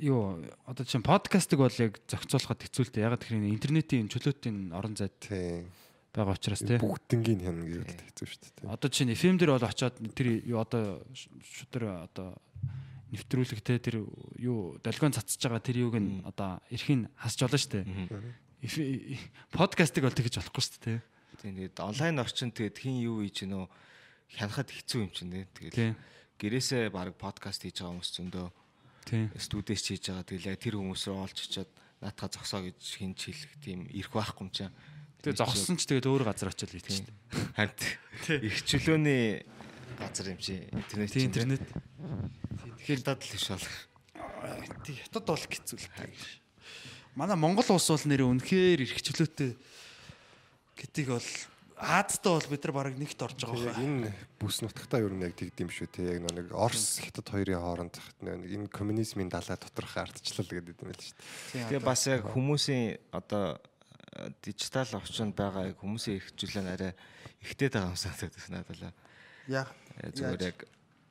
Юу 0.00 0.46
одоо 0.66 0.84
чинь 0.86 1.02
подкастыг 1.02 1.58
бол 1.58 1.74
яг 1.82 1.98
зохицуулахад 2.06 2.62
хэцүү 2.62 2.84
л 2.86 2.92
дээ. 2.94 3.06
Яг 3.06 3.18
тэгэхээр 3.18 3.50
интернетийн 3.50 4.06
чөлөөтийн 4.06 4.70
орон 4.70 4.94
зайд 4.94 5.16
Тийм. 5.18 5.66
байгаа 6.14 6.38
учраас 6.38 6.62
тий. 6.62 6.78
Бүгднгийн 6.78 7.40
хяна 7.42 7.66
гэдэг 7.66 8.06
хэцүү 8.14 8.26
шүү 8.30 8.40
дээ. 8.62 8.70
Одоо 8.70 8.88
чинь 8.90 9.10
FM 9.10 9.36
дээр 9.42 9.58
бол 9.58 9.66
очиод 9.66 9.98
тэр 10.14 10.28
юу 10.46 10.58
одоо 10.62 11.02
шүтэр 11.42 12.06
одоо 12.06 12.38
нэвтрүүлэг 13.10 13.60
те 13.62 13.78
тэр 13.78 14.06
юу 14.38 14.78
долгион 14.82 15.14
цацж 15.14 15.42
байгаа 15.42 15.62
тэр 15.62 15.76
юуг 15.82 15.96
нь 15.98 16.22
одоо 16.22 16.62
эрхийг 16.70 17.10
хасч 17.18 17.38
болно 17.42 17.58
шүү 17.58 17.72
дээ. 17.82 17.86
Подкастыг 19.50 20.02
бол 20.06 20.14
тэгэж 20.14 20.42
болохгүй 20.42 20.62
шүү 20.62 20.82
дээ. 20.86 20.98
Тэгээд 21.42 21.76
онлайн 21.84 22.18
орчин 22.18 22.50
тэгээд 22.50 22.76
хин 22.80 22.98
юу 23.02 23.22
хийж 23.22 23.44
гинөө 23.46 23.68
хянахад 24.34 24.70
хэцүү 24.72 25.00
юм 25.06 25.10
чинь 25.12 25.30
Тий. 25.30 25.46
тэгээд 25.54 25.94
гэрээсээ 26.40 26.90
баг 26.90 27.14
подкаст 27.14 27.62
хийж 27.62 27.84
байгаа 27.84 27.92
хүмүүс 27.94 28.10
зөндөө 28.16 28.46
Тий. 28.48 28.65
Студиэс 29.12 29.82
хийж 29.86 30.04
байгаа 30.10 30.26
тэгэлээ 30.26 30.56
тэр 30.58 30.74
хүмүүс 30.82 31.02
рүү 31.06 31.18
олж 31.22 31.38
очиод 31.46 31.70
наатаха 32.02 32.42
зогсоо 32.42 32.60
гэж 32.66 32.80
хин 32.82 33.14
чийлэх 33.14 33.52
тийм 33.62 33.86
ирэх 33.88 34.10
байхгүй 34.10 34.42
юм 34.46 34.50
чинь. 34.50 34.74
Тэгээ 35.22 35.40
зогссон 35.40 35.78
ч 35.78 35.86
тэгээд 35.86 36.10
өөр 36.10 36.24
газар 36.26 36.50
очиод 36.50 36.74
хийчих 36.74 37.00
шүү 37.00 37.06
дээ. 37.06 37.16
Харин 37.54 38.46
их 38.46 38.56
чөлөөний 38.66 39.24
газар 39.96 40.26
юм 40.34 40.40
чи 40.42 40.54
интернет 40.74 41.10
чинь 41.14 41.28
интернет. 41.30 41.62
тэгэхээр 42.82 43.00
дад 43.06 43.22
л 43.22 43.32
биш 43.32 43.46
бол. 43.48 43.68
Тий 44.84 44.94
хятад 45.00 45.24
бол 45.24 45.40
хэцүү 45.40 45.78
л 45.80 45.88
таа. 45.94 46.10
Манай 47.16 47.36
Монгол 47.40 47.64
улс 47.72 47.88
бол 47.88 48.04
нэр 48.10 48.28
үнэхээр 48.28 48.84
эрх 48.84 49.00
чөлөөтэй 49.00 49.56
гэдгийг 50.76 51.08
бол 51.16 51.28
Аазтай 51.76 52.32
бол 52.32 52.48
бид 52.48 52.64
нар 52.64 52.72
бараг 52.72 52.96
нэгт 52.96 53.20
орж 53.20 53.36
байгаа 53.44 53.68
Яг 53.68 53.74
хаа. 53.76 53.84
энэ 53.84 54.08
бүс 54.40 54.64
нутагтаа 54.64 55.00
ер 55.04 55.12
нь 55.12 55.24
яг 55.28 55.36
тэгдэм 55.36 55.68
шүү 55.68 55.88
те. 55.92 56.08
Яг 56.16 56.24
нэг 56.24 56.48
Орос 56.56 57.04
хятад 57.04 57.28
хоёрын 57.28 57.60
хооронд 57.60 58.00
нэг 58.24 58.48
энэ 58.48 58.72
коммунизмын 58.72 59.28
далай 59.28 59.60
доторх 59.60 59.92
ардчлал 60.00 60.48
гэдэг 60.48 60.72
юм 60.72 60.88
л 60.88 60.96
шүү 60.96 61.20
дээ. 61.52 61.68
Тэгээ 61.76 61.84
бас 61.84 62.02
яг 62.08 62.24
хүмүүсийн 62.32 62.96
одоо 63.12 63.60
э, 64.16 64.32
дижитал 64.40 64.88
орчинд 64.96 65.36
байгаа 65.36 65.68
яг 65.68 65.76
хүмүүсийн 65.76 66.16
эрхчлэн 66.16 66.72
арай 66.72 66.92
ихтэй 67.44 67.68
байгаа 67.68 67.92
юм 67.92 68.00
санагдаад 68.00 68.34
байна 68.40 68.56
надад. 68.64 68.96
Яа. 69.44 69.68
Э, 70.00 70.10
Зүгээр 70.16 70.42
яг 70.48 70.58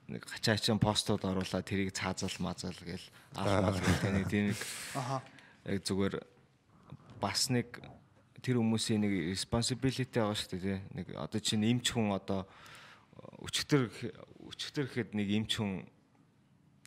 нэг 0.10 0.21
гачаачин 0.25 0.82
постууд 0.82 1.21
оруулаад 1.30 1.65
тэрийг 1.65 1.93
цаазал 1.93 2.34
мазал 2.41 2.73
гээл 2.82 3.06
авах 3.38 3.82
мал 3.86 4.25
тийм 4.30 4.49
нэг 4.49 4.60
Аха. 4.97 5.21
яг 5.65 5.82
зүгээр 5.86 6.25
бас 7.21 7.49
нэг 7.54 7.69
тэр 8.45 8.62
хүмүүсийн 8.62 9.01
нэг 9.01 9.13
responsibility 9.34 10.05
байгаа 10.21 10.38
шүү 10.38 10.49
дээ 10.53 10.62
тий. 10.62 10.79
нэг 10.93 11.08
одоо 11.17 11.39
чинь 11.41 11.65
эмч 11.65 11.89
хүн 11.97 12.13
одоо 12.13 12.45
өчтөр 13.41 13.89
өчтөр 14.53 14.86
гэхэд 14.86 15.17
нэг 15.17 15.27
эмч 15.34 15.58
хүн 15.58 15.81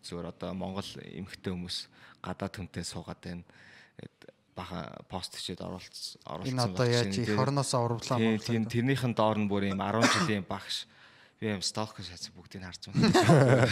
зүгээр 0.07 0.31
одоо 0.31 0.55
Монгол 0.55 0.87
эмхтэй 1.03 1.51
хүмүүс 1.51 1.91
гадаад 2.23 2.55
хүнтэй 2.55 2.85
суугаад 2.87 3.19
байна. 3.19 3.43
Баха 4.55 5.03
пост 5.11 5.35
хийгээд 5.35 5.63
оруулсан 5.63 6.23
оруулсан. 6.27 6.55
Энэ 6.55 6.63
одоо 6.63 6.87
яаж 6.87 7.15
их 7.19 7.35
орноосоо 7.35 7.99
Тийм 8.03 8.39
мөн. 8.39 8.43
тийм 8.43 8.65
тэрнийхэн 8.67 9.15
доор 9.15 9.39
нь 9.39 9.51
бүр 9.51 9.71
юм 9.71 9.83
10 9.83 10.03
жилийн 10.15 10.47
багш 10.47 10.87
би 11.39 11.51
юм 11.55 11.63
сталкер 11.63 12.07
шатсан 12.07 12.35
бүгдийг 12.35 12.67
харж 12.67 12.91
байна. 12.91 13.67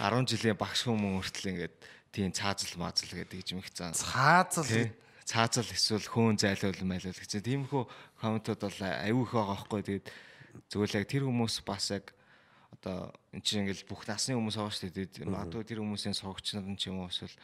10 0.24 0.28
жилийн 0.28 0.56
багш 0.56 0.84
хүмүүс 0.84 1.24
хүртэл 1.24 1.52
ингээд 1.52 1.76
тийм 2.12 2.32
цаазал 2.32 2.76
маазал 2.76 3.12
гэдэг 3.16 3.48
юм 3.52 3.64
их 3.64 3.72
цаан. 3.72 3.96
Цаазал. 3.96 4.92
Цаазал 5.30 5.70
эсвэл 5.70 6.02
хөөн 6.10 6.42
зайлуул 6.42 6.82
майлуул 6.82 7.14
гэж. 7.14 7.38
Тиймэрхүү 7.38 7.82
комментууд 8.18 8.60
бол 8.66 8.80
аюу 8.82 9.22
их 9.22 9.30
байгаа 9.30 9.54
байхгүй. 9.62 9.80
Тэгээд 9.86 10.06
зүгээр 10.74 10.90
л 10.90 10.98
яг 10.98 11.06
тэр 11.06 11.24
хүмүүс 11.30 11.54
бас 11.62 11.94
яг 11.94 12.10
одоо 12.74 13.14
эн 13.30 13.42
чинь 13.46 13.62
ингээл 13.62 13.86
бүх 13.86 14.10
насны 14.10 14.34
хүмүүс 14.34 14.58
байгаа 14.58 14.74
шүү 14.74 14.90
дээ. 14.90 15.06
Тэгээд 15.14 15.30
магадгүй 15.30 15.62
тэр 15.70 15.80
хүмүүсийн 15.86 16.18
сувагч 16.18 16.58
нар 16.58 16.66
нь 16.66 16.74
ч 16.74 16.90
юм 16.90 17.06
уу 17.06 17.10
эсвэл 17.10 17.38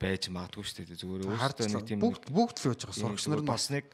байж 0.00 0.32
магадгүй 0.32 0.64
шүү 0.64 0.88
дээ. 0.88 1.00
Зүгээр 1.04 1.22
өөртөө 1.28 1.68
нэг 1.68 1.84
тийм 1.84 2.00
бүгд 2.00 2.24
бүгд 2.32 2.56
л 2.64 2.68
байж 2.72 2.80
байгаа 2.88 2.96
сурагч 2.96 3.24
нар 3.28 3.42
нь 3.44 3.52
бас 3.52 3.64
нэг 3.68 3.84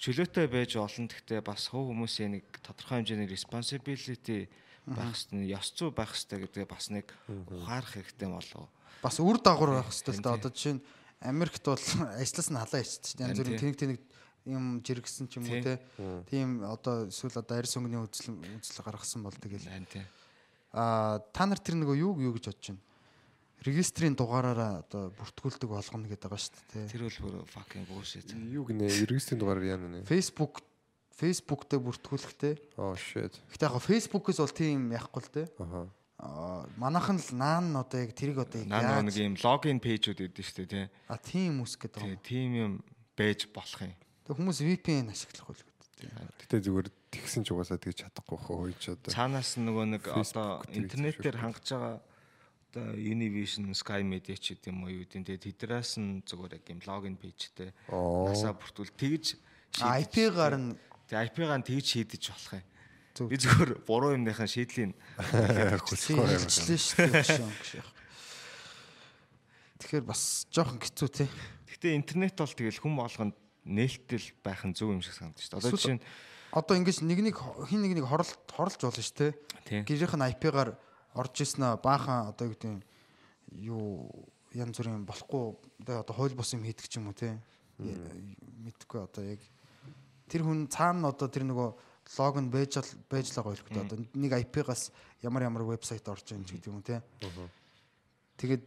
чөлөөтэй 0.00 0.46
байж 0.48 0.70
олон 0.80 1.06
гэхдээ 1.12 1.40
бас 1.44 1.68
хов 1.68 1.92
хүмүүсийн 1.92 2.40
нэг 2.40 2.44
тодорхой 2.64 3.04
хэмжээний 3.04 3.28
responsibility 3.28 4.48
байх 4.88 5.12
хэвээр 5.12 5.60
ёс 5.60 5.68
зүй 5.76 5.92
байх 5.92 6.16
хэвээр 6.16 6.48
гэдгээ 6.48 6.66
бас 6.72 6.88
нэг 6.88 7.06
ухаарах 7.28 7.92
хэрэгтэй 8.00 8.28
болов. 8.32 8.72
бас 9.04 9.20
үр 9.20 9.36
дагавар 9.36 9.84
байх 9.84 9.92
хэрэгтэй 9.92 10.16
л 10.16 10.24
да. 10.24 10.36
Одоо 10.40 10.50
жишээ 10.50 10.74
нь 10.80 10.82
Америкт 11.20 11.64
бол 11.64 11.76
ажлаас 12.20 12.48
нь 12.48 12.56
халаа 12.56 12.80
ичсэн 12.80 13.04
чинь 13.04 13.22
янз 13.28 13.38
бүрийн 13.38 13.60
тэнэг 13.60 13.76
тэнэг 13.76 14.00
юм 14.48 14.80
жиргсэн 14.80 15.28
ч 15.28 15.36
юм 15.36 15.44
уу 15.48 15.60
те. 15.60 15.76
Тийм 16.32 16.64
одоо 16.64 17.08
эсвэл 17.12 17.36
одоо 17.36 17.56
арьс 17.60 17.76
өнгөний 17.76 18.00
үзэл 18.00 18.40
үзэл 18.40 18.84
гаргасан 18.84 19.20
бол 19.22 19.36
тэгэл 19.36 19.68
аа 20.72 21.20
та 21.32 21.44
нар 21.44 21.60
тэр 21.60 21.76
нөгөө 21.76 21.96
юу 22.00 22.16
юу 22.16 22.32
гэж 22.36 22.48
бодож 22.48 22.72
байна? 22.72 22.82
Регистрийн 23.60 24.16
дугаараараа 24.16 24.80
одоо 24.80 25.12
бүртгүүлдэг 25.20 25.68
болгоно 25.68 26.08
гэдэг 26.08 26.32
байгаа 26.32 26.40
шүү 26.40 26.56
дээ. 26.56 26.88
те. 26.88 26.92
Тэр 26.96 27.04
бол 27.04 27.44
бүр 27.44 27.52
fucking 27.52 27.84
bullshit. 27.84 28.28
Юу 28.32 28.64
гинэ? 28.64 28.88
Эргэсийн 28.88 29.36
дугаараар 29.36 29.76
яана 29.76 30.00
нэ? 30.00 30.08
Facebook 30.08 30.64
Facebook 31.12 31.68
дээр 31.68 31.84
бүртгүүлэхтэй. 31.84 32.56
Oh 32.80 32.96
shit. 32.96 33.36
Гэтэ 33.52 33.68
яг 33.68 33.76
Facebook-ээс 33.84 34.40
бол 34.40 34.56
тийм 34.56 34.88
яахгүй 34.96 35.20
л 35.20 35.28
те. 35.28 35.42
Аха. 35.60 35.92
Манайхан 36.76 37.16
л 37.16 37.30
наан 37.34 37.72
одоо 37.76 38.00
яг 38.04 38.12
тэрийг 38.12 38.38
одоо 38.44 38.60
яг 38.60 38.68
Наа 38.68 39.00
яаж- 39.00 39.08
нэг 39.08 39.16
юм 39.16 39.34
логин 39.40 39.80
пэйжүүд 39.80 40.20
өгдөө 40.28 40.44
шүү 40.44 40.56
дээ 40.64 40.68
тий. 40.68 40.86
А 41.08 41.16
тийм 41.16 41.64
үс 41.64 41.76
гэдэг 41.80 42.00
Тий, 42.02 42.12
юм. 42.12 42.20
тийм 42.20 42.50
юм 42.54 42.72
байж 43.16 43.48
болох 43.48 43.80
юм. 43.80 43.94
Тэг 44.28 44.36
хүмүүс 44.36 44.58
VPN 44.60 45.08
ашиглах 45.10 45.48
үл 45.48 45.62
гэдэг. 45.64 46.12
Гэтэ 46.44 46.56
зүгээр 46.60 46.88
тэгсэн 47.12 47.42
ч 47.44 47.48
угаасаа 47.56 47.80
тэгж 47.80 48.04
чадахгүй 48.04 48.36
хөө 48.36 48.56
хойч 48.68 48.82
одоо. 48.92 49.10
Цаанаас 49.12 49.56
нөгөө 49.56 49.84
нэг 49.96 50.02
одоо 50.12 50.60
интернетээр 50.72 51.36
хангаж 51.40 51.66
байгаа 51.72 51.96
одоо 52.70 52.86
Univision, 52.94 53.66
Sky 53.74 54.04
Media 54.04 54.36
ч 54.36 54.54
гэдэг 54.54 54.70
юм 54.70 54.84
уу 54.84 54.92
юу 54.92 55.04
гэдэг. 55.08 55.24
Тэгээд 55.24 55.44
тэднээс 55.56 55.92
нь 56.00 56.20
зүгээр 56.28 56.52
яг 56.60 56.64
юм 56.68 56.80
логин 56.84 57.16
пэйжтэй 57.16 57.72
насаа 57.88 58.52
бүртгүүл 58.54 58.92
тэгж 58.96 59.24
А 59.82 59.96
IP-гаар 60.02 60.56
нь 60.60 60.76
Тэг 61.10 61.32
IP-гаа 61.34 61.58
нь 61.58 61.66
тэгж 61.66 61.86
шийдэж 61.96 62.22
болох 62.30 62.54
юм. 62.60 62.64
Би 63.18 63.36
зүгээр 63.36 63.70
буруу 63.84 64.14
юмныхаа 64.14 64.46
шийдлийг 64.46 64.94
Хүсэхгүй 65.86 66.26
юм. 66.30 67.50
юм. 67.50 67.88
Тэгэхээр 69.80 70.04
бас 70.06 70.46
жоохон 70.52 70.78
хэцүү 70.78 71.08
те. 71.10 71.26
Гэтэ 71.68 71.96
интернет 71.96 72.36
бол 72.38 72.52
тэгэл 72.52 72.80
хүм 72.80 72.94
болгонд 73.00 73.34
нээлттэй 73.66 74.20
байх 74.44 74.62
нь 74.64 74.76
зөв 74.76 74.94
юм 74.94 75.02
шиг 75.02 75.18
санагдаж 75.18 75.42
шүү 75.42 75.52
дээ. 75.52 75.60
Одоо 75.60 75.70
жишээ 75.76 75.96
нь 75.98 76.04
Одоо 76.50 76.74
ингэж 76.82 77.06
нэг 77.06 77.18
нэг 77.22 77.36
хин 77.70 77.82
нэг 77.86 77.94
нэг 77.94 78.06
хорлол 78.10 78.34
хорлж 78.50 78.82
болно 78.82 78.98
шүү 78.98 79.14
те. 79.14 79.28
Тийм. 79.70 79.86
Гэрийнх 79.86 80.18
нь 80.18 80.26
IP-гаар 80.34 80.74
орж 81.14 81.34
ирсэн 81.46 81.62
аа 81.62 81.78
баахан 81.78 82.34
одоо 82.34 82.50
юу 82.50 82.54
гэдэг 82.58 82.70
нь 82.74 82.82
юу 83.54 84.10
янз 84.50 84.74
бүрийн 84.74 85.06
болохгүй 85.06 85.54
одоо 85.86 86.02
одоо 86.02 86.14
хууль 86.14 86.34
бус 86.34 86.50
юм 86.50 86.66
хийдэг 86.66 86.90
ч 86.90 86.98
юм 86.98 87.06
уу 87.06 87.14
те. 87.14 87.38
Мэдхгүй 87.78 88.98
одоо 88.98 89.22
яг 89.22 89.40
тэр 90.26 90.42
хүн 90.42 90.66
цаана 90.66 91.14
одоо 91.14 91.30
тэр 91.30 91.46
нөгөө 91.46 91.70
логин 92.18 92.50
байж 92.50 92.76
л 92.80 92.90
байж 93.06 93.30
л 93.30 93.42
байгаа 93.42 93.54
дээ. 93.70 93.84
Одоо 93.86 93.98
нэг 94.14 94.32
IP-гаас 94.48 94.90
ямар 95.22 95.46
ямар 95.46 95.62
вебсайт 95.62 96.06
орж 96.08 96.32
ийн 96.34 96.44
ч 96.44 96.58
гэдэг 96.58 96.70
юм 96.72 96.82
те. 96.82 97.02
Тэгээд 98.40 98.62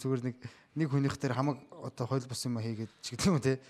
зүгээр 0.00 0.22
нэг 0.24 0.36
нэг 0.76 0.88
хүнийх 0.88 1.16
дээр 1.20 1.36
хамаг 1.36 1.58
одоо 1.84 2.06
хууль 2.06 2.24
бус 2.24 2.42
юм 2.46 2.56
хийгээд 2.62 2.92
ч 3.04 3.06
гэдэг 3.12 3.28
юм 3.28 3.40
те. 3.42 3.60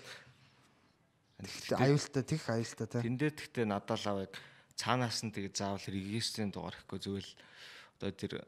Тэгтээ 1.41 1.77
аюултай 1.81 2.23
тех 2.23 2.43
аюултай 2.47 2.87
те. 2.87 3.01
Тэн 3.01 3.17
дээр 3.17 3.33
гэхдээ 3.33 3.65
надад 3.65 3.97
л 3.97 4.07
авыг 4.13 4.33
цаанаас 4.77 5.19
нь 5.25 5.33
тэгээ 5.33 5.51
заавал 5.57 5.85
регистрийн 5.89 6.53
дугаар 6.53 6.77
гэхгүй 6.77 6.99
зөвөл 7.01 7.31
одоо 7.97 8.11
тэр 8.13 8.33
э, 8.39 8.45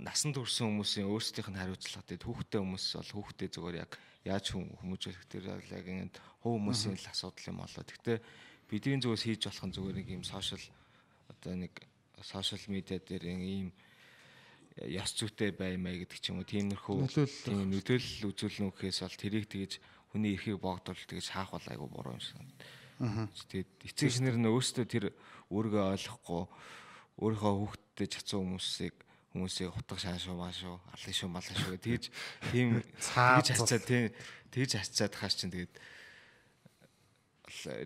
насанд 0.00 0.40
хүрсэн 0.40 0.72
хүмүүсийн 0.72 1.06
өөрсдийнх 1.08 1.52
нь 1.52 1.60
хариуцлага 1.60 2.04
тэгээд 2.08 2.24
хүүхдтэй 2.26 2.60
хүмүүс 2.64 2.84
бол 2.96 3.12
хүүхдээ 3.20 3.48
зүгээр 3.52 3.76
яг 3.84 3.92
яаж 4.24 4.46
хүм- 4.56 4.72
хүмүүжүүлэх 4.80 5.24
тэр 5.28 5.44
яг 5.52 5.84
ингэ 5.86 6.16
хов 6.40 6.56
хүмүүсийн 6.56 6.96
л 6.96 7.10
асуудал 7.12 7.48
юм 7.52 7.60
болоо. 7.60 7.84
Гэхдээ 7.84 8.18
бидний 8.70 9.00
зүгээс 9.00 9.24
хийж 9.26 9.42
болох 9.46 9.64
нь 9.66 9.74
зүгээр 9.74 9.96
нэг 10.00 10.08
юм 10.10 10.24
сошиал 10.26 10.64
одоо 11.30 11.54
нэг 11.54 11.72
сошиал 12.22 12.64
медиа 12.68 12.98
дээр 12.98 13.24
ийм 13.30 13.70
яс 14.84 15.16
зүйтэй 15.16 15.56
баймаа 15.56 15.96
гэдэг 15.96 16.20
ч 16.20 16.30
юм 16.30 16.42
уу 16.42 16.48
тиймэрхүү 16.48 16.96
Нөлөөлөл. 17.00 18.28
үзүүлнэ 18.28 18.68
гэхээс 18.76 19.00
бол 19.06 19.16
тэрийг 19.16 19.46
тэгж 19.48 19.72
хүний 20.12 20.36
эрхийг 20.36 20.60
боогдвол 20.60 21.00
тэгж 21.00 21.32
хаах 21.32 21.56
бол 21.56 21.66
айгу 21.72 21.88
буруу 21.88 22.16
юм 22.16 22.20
шиг 22.20 22.36
санагдав. 22.36 23.32
Тэгээд 23.48 23.70
эцэг 23.88 24.08
эхнэр 24.12 24.36
нь 24.36 24.48
өөрсдөө 24.52 24.84
тэр 24.84 25.04
өөрийгөө 25.48 25.84
ойлгохгүй 25.96 26.42
өөрийнхөө 27.20 27.52
хүүхдтэй 27.56 28.08
чацсан 28.12 28.40
хүмүүсийг 28.44 28.96
хүмүүсийг 29.32 29.72
хутга 29.72 29.96
шаан 29.96 30.20
шүү 30.20 30.36
маа 30.36 30.52
шүү 30.52 30.76
алын 30.76 31.16
шүү 31.16 31.28
малын 31.32 31.56
шүү 31.56 31.76
тэгж 31.80 32.04
тийм 32.52 32.80
тэгж 32.80 33.48
хацаад 33.52 33.84
тийм 33.84 34.04
тэгж 34.52 34.70
хацаад 34.80 35.12
хаач 35.16 35.34
чинь 35.40 35.52
тэгээд 35.52 35.72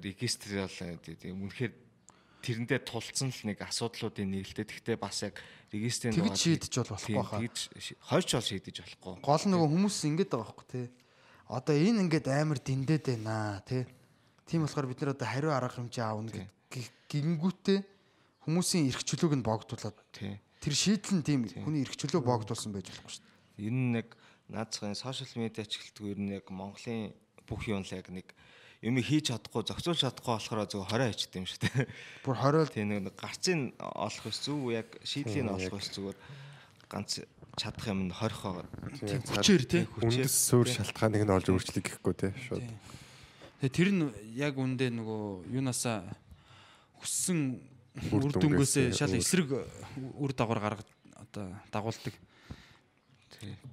регистр 0.00 0.64
бол 0.64 0.98
тийм 1.04 1.44
үнэхээр 1.44 1.72
тэрэндээ 2.40 2.80
тулцсан 2.88 3.28
л 3.28 3.42
нэг 3.52 3.60
асуудлуудын 3.60 4.32
нээлттэй. 4.32 4.64
Гэхдээ 4.64 4.96
бас 4.96 5.20
яг 5.28 5.36
регистрийн 5.68 6.16
дугаар- 6.16 6.40
шийдэж 6.40 6.72
бол 6.80 6.92
болохгүй 6.96 7.20
хаа. 7.20 7.40
Тэгж 7.44 7.60
хойч 8.00 8.28
бол 8.32 8.48
шийдэж 8.48 8.76
болохгүй. 8.80 9.14
Гол 9.20 9.44
нөгөө 9.44 9.68
хүмүүс 9.68 9.96
ингэдэг 10.08 10.32
байгаа 10.32 10.48
байхгүй 10.48 10.66
те. 10.72 10.82
Одоо 11.52 11.74
энэ 11.76 12.00
ингээд 12.08 12.26
амар 12.32 12.58
дэндээд 12.64 13.04
байна 13.20 13.60
те. 13.68 13.84
Тийм 14.48 14.64
болохоор 14.64 14.88
бид 14.88 15.00
нар 15.04 15.12
одоо 15.12 15.28
хариу 15.28 15.52
арга 15.52 15.76
хэмжээ 15.76 16.04
аавна 16.08 16.32
гингүүтээ 17.10 17.78
хүмүүсийн 18.46 18.88
эрх 18.88 19.02
чөлөөг 19.04 19.34
нь 19.36 19.44
богдуулаад 19.44 19.98
Тий. 20.16 20.40
тэр 20.64 20.74
шийдэл 20.74 21.20
нь 21.20 21.26
тийм 21.26 21.40
хүний 21.44 21.84
эрх 21.84 21.94
чөлөө 21.98 22.24
богдуулсан 22.24 22.72
байж 22.72 22.88
болохгүй 22.88 23.12
шүү 23.12 23.24
дээ. 23.26 23.66
Энэ 23.68 23.80
нь 23.84 23.96
яг 24.00 24.08
наацхан 24.48 24.94
сошиал 24.96 25.34
медиа 25.36 25.66
ачлалт 25.66 25.96
ер 26.08 26.18
нь 26.18 26.32
яг 26.34 26.46
Монголын 26.48 27.12
бүх 27.44 27.66
юм 27.68 27.82
л 27.84 27.92
яг 27.92 28.08
нэг 28.08 28.32
юм 28.80 28.96
хийж 29.00 29.28
чадахгүй 29.28 29.62
зохицуулж 29.68 30.00
чадахгүй 30.00 30.32
болохоор 30.36 30.68
зөв 30.68 30.84
20 30.88 31.12
хийчихдээ 31.12 31.40
юм 31.40 31.48
шиг 31.48 31.60
тий. 31.60 31.86
Бүр 32.24 32.36
20 32.40 32.72
Тийм 32.72 32.88
нэг 32.96 33.16
гарцын 33.16 33.72
олох 33.80 34.24
ус 34.26 34.38
зөв 34.40 34.72
яг 34.72 34.88
шийдлийн 35.04 35.52
олох 35.52 35.76
ус 35.76 35.88
зүгээр 35.92 36.18
ганц 36.88 37.20
чадах 37.60 37.86
юм 37.92 38.08
нь 38.08 38.12
20 38.12 38.40
байгаа. 38.40 38.66
тийм 39.04 39.20
хүчээр 39.20 39.64
те. 39.68 39.78
Үндэс 40.00 40.32
суур 40.32 40.64
шалтгааныг 40.64 41.22
нь 41.28 41.34
олж 41.34 41.46
өөрчлөе 41.52 41.82
гэхгүй 41.84 42.14
те 42.16 42.32
шууд. 42.48 42.64
Тэгээ 43.60 43.76
тэр 43.76 43.88
нь 43.92 44.02
яг 44.40 44.56
үндэ 44.56 44.88
нөгөө 44.96 45.52
юунасаа 45.52 46.08
хүссэн 47.04 47.60
Үр 47.90 48.30
дүнгөөсөө 48.30 48.94
шал 48.94 49.12
эсрэг 49.18 49.50
үр 49.50 50.32
дагавар 50.32 50.62
гаргад 50.62 50.88
одоо 51.18 51.50
дагуулдаг. 51.74 52.14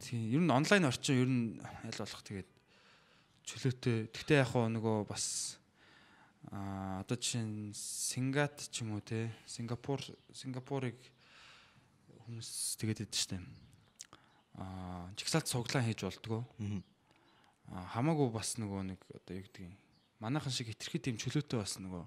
Тийм. 0.02 0.26
Ер 0.34 0.42
нь 0.42 0.50
онлайн 0.50 0.90
орчин 0.90 1.22
ер 1.22 1.30
нь 1.30 1.46
аль 1.86 2.02
болох 2.02 2.24
тэгээд 2.26 2.50
чөлөөтэй. 3.48 4.12
Гэхдээ 4.12 4.44
яг 4.44 4.52
хоо 4.52 4.68
нөгөө 4.68 5.08
бас 5.08 5.58
а 6.52 7.04
одоо 7.04 7.16
жишээ 7.16 7.44
нь 7.44 7.72
Сингат 7.76 8.60
ч 8.72 8.84
юм 8.84 8.96
уу 8.96 9.04
те 9.04 9.32
Сингапур 9.48 10.00
Сингапурыг 10.36 10.96
хүмүүс 12.28 12.80
тэгээд 12.80 13.08
идэв 13.08 13.16
штэ. 13.16 13.40
А 14.60 15.08
чигсаалт 15.16 15.48
цуглаан 15.48 15.88
хийж 15.88 16.04
болдгоо. 16.04 16.44
А 17.72 17.88
хамаагүй 17.96 18.32
бас 18.32 18.60
нөгөө 18.60 18.96
нэг 18.96 19.00
одоо 19.12 19.34
юу 19.36 19.44
гэдгийг 19.48 19.76
манайхан 20.20 20.52
шиг 20.52 20.72
хитрхи 20.72 21.00
тийм 21.00 21.16
чөлөөтэй 21.20 21.60
бас 21.60 21.80
нөгөө 21.80 22.04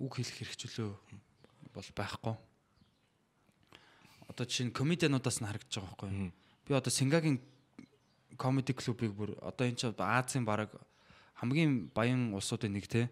үг 0.00 0.12
хэлэх 0.16 0.36
хэрэг 0.44 0.56
чөлөө 0.56 0.90
бол 1.72 1.88
байхгүй. 1.96 2.36
Одоо 4.28 4.44
жишээ 4.44 4.68
нь 4.68 4.76
комедиануудаас 4.76 5.40
нь 5.40 5.48
харагдаж 5.48 5.72
байгаа 5.76 5.92
байхгүй? 5.92 6.32
Би 6.68 6.70
одоо 6.72 6.92
Сингагийн 6.92 7.40
комеди 8.36 8.72
клубыг 8.72 9.12
бүр 9.12 9.30
одоо 9.40 9.66
энэ 9.66 9.76
чинь 9.76 9.94
Азийн 9.98 10.44
баг 10.44 10.72
хамгийн 11.36 11.90
баян 11.94 12.34
улсуудын 12.34 12.72
нэг 12.72 12.86
те. 12.86 13.10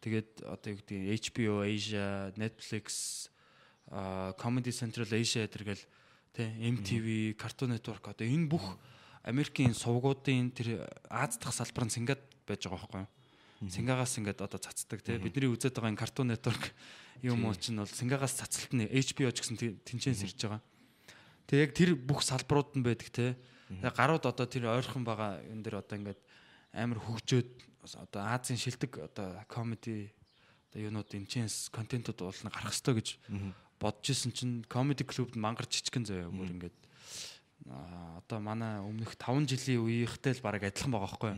Тэгээд 0.00 0.46
одоо 0.46 0.68
юу 0.72 0.78
гэдэг 0.78 0.98
HBO 1.18 1.54
Asia, 1.66 2.30
Netflix, 2.38 3.26
Comedy 4.38 4.70
Central 4.70 5.10
Asia 5.10 5.46
тэргээл 5.50 5.84
те 6.36 6.44
MTV, 6.60 7.34
Cartoon 7.34 7.74
Network 7.74 8.06
одоо 8.12 8.26
энэ 8.26 8.46
бүх 8.46 8.78
Америкийн 9.26 9.74
сувгуудын 9.74 10.54
тэр 10.54 10.86
Аз 11.10 11.38
дахь 11.38 11.54
салбар 11.54 11.86
нь 11.86 11.94
Сингад 11.94 12.22
байж 12.46 12.62
байгаа 12.62 12.78
байхгүй 12.78 13.02
юу? 13.02 13.70
Сингагаас 13.72 14.14
ингээд 14.20 14.44
одоо 14.44 14.60
цацдаг 14.60 15.00
те 15.00 15.18
бидний 15.18 15.48
үзээд 15.48 15.74
байгаа 15.74 15.90
энэ 15.90 16.00
Cartoon 16.00 16.28
Network 16.30 16.70
юм 17.24 17.48
уу 17.48 17.56
чинь 17.56 17.80
бол 17.80 17.88
Сингагаас 17.88 18.36
цацалт 18.36 18.70
нь 18.76 18.84
HBO 18.84 19.32
ч 19.32 19.40
гэсэн 19.40 19.80
тэнцэнс 19.82 20.22
ирж 20.28 20.38
байгаа. 20.44 20.62
Тэгээ 21.48 21.64
яг 21.64 21.72
тэр 21.72 21.90
бүх 21.96 22.20
салбарууд 22.20 22.76
нь 22.76 22.84
байдаг 22.84 23.08
те. 23.08 23.34
Тэгээ 23.68 23.98
гарууд 23.98 24.24
одоо 24.26 24.46
тэр 24.46 24.70
ойрхон 24.70 25.02
байгаа 25.02 25.42
энэ 25.42 25.62
дэр 25.66 25.82
одоо 25.82 25.96
ингээд 25.98 26.20
амар 26.74 26.98
хөгжөөд 27.02 27.50
одоо 28.06 28.22
Азийн 28.22 28.58
шилдэг 28.58 28.92
одоо 28.98 29.42
комеди 29.50 30.10
одоо 30.70 30.80
юунууд 30.86 31.10
энчэнс 31.10 31.70
контентууд 31.74 32.20
уулна 32.22 32.50
гарах 32.50 32.70
хэрэгтэй 32.74 32.94
гэж 32.94 33.08
бодож 33.80 34.06
исэн 34.10 34.32
чинь 34.32 34.64
комеди 34.68 35.02
клубд 35.02 35.34
мангар 35.34 35.66
жижигэн 35.66 36.06
заяа 36.06 36.30
бүр 36.30 36.52
ингээд 36.54 36.76
одоо 37.66 38.38
манай 38.40 38.78
өмнөх 38.80 39.16
5 39.18 39.50
жилийн 39.50 39.82
үеийнхтэй 39.82 40.38
л 40.38 40.44
баг 40.44 40.62
адилхан 40.62 40.92
байгаа 40.92 41.10
байхгүй? 41.10 41.32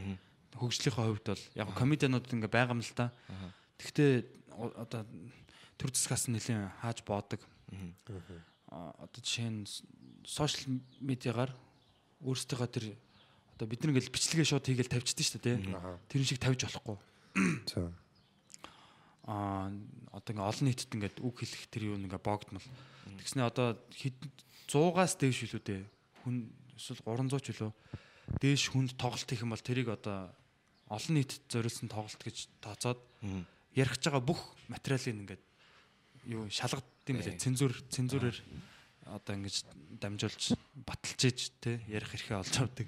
Хөгжлийнхөө 0.59 1.05
хувьд 1.07 1.27
бол 1.33 1.45
яг 1.55 1.69
комедианууд 1.73 2.27
ингээ 2.29 2.53
байгаа 2.53 2.77
юм 2.77 2.83
л 2.85 2.93
та. 2.93 3.12
Тэгвэл 3.79 4.27
одоо 4.77 5.07
төр 5.79 5.91
засгаас 5.95 6.29
нэлийн 6.29 6.69
хааж 6.83 7.07
боодог. 7.07 7.41
Аа, 8.68 8.93
одоо 9.01 9.20
жишээ 9.22 9.49
нь 9.49 9.64
сошиал 10.26 10.83
медиагаар 11.01 11.55
өөрсдийнхөө 12.23 12.71
тэр 12.71 12.85
одоо 13.59 13.66
бид 13.66 13.83
нар 13.83 13.93
ингээл 13.95 14.14
бичлэгээ 14.14 14.47
шууд 14.47 14.66
хийгээл 14.66 14.95
тавьчихдээ 14.95 15.27
шүү 15.27 15.43
дээ 15.43 15.57
тий. 15.66 15.75
Тэр 16.11 16.23
шиг 16.23 16.39
тавьж 16.39 16.61
болохгүй. 16.66 16.97
За. 17.71 17.91
аа 19.29 19.69
одоо 20.14 20.31
ингээ 20.33 20.51
олон 20.51 20.66
нийтэд 20.66 20.95
ингээд 20.95 21.16
үг 21.21 21.35
хэлэх 21.43 21.69
тэр 21.69 21.93
юу 21.93 22.01
ингээ 22.01 22.23
богдмол. 22.23 22.64
Тэгснэ 23.21 23.45
одоо 23.45 23.77
хэд 23.93 24.16
100-аас 24.73 25.21
дээш 25.21 25.45
илүү 25.45 25.62
дээ. 25.62 25.83
Хүн 26.25 26.49
эсвэл 26.81 27.05
300 27.05 27.45
ч 27.45 27.47
илүү 27.53 27.71
дээш 28.41 28.73
хүнд 28.73 28.97
тоглолт 28.97 29.29
хийх 29.29 29.45
юм 29.45 29.53
бол 29.53 29.61
тэрийг 29.61 29.89
одоо 29.93 30.33
олон 30.89 31.14
нийтэд 31.16 31.45
зориулсан 31.53 31.89
тоглолт 31.93 32.23
гэж 32.25 32.49
тооцоод 32.64 33.01
ярих 33.77 33.93
гэж 33.97 34.03
байгаа 34.09 34.25
бүх 34.25 34.41
материалыг 34.73 35.12
ингээд 35.12 35.43
юу 36.29 36.49
шалгадсан 36.49 37.12
юм 37.12 37.19
билээ. 37.21 37.41
Цензур 37.41 37.73
цензурээр 37.93 38.39
одоо 39.11 39.35
ингэж 39.37 39.65
дамжуулж 40.01 40.55
баталж 40.87 41.21
иж 41.25 41.51
те 41.61 41.81
ярих 41.89 42.15
эрхээ 42.15 42.39
олж 42.39 42.55
авдаг. 42.61 42.87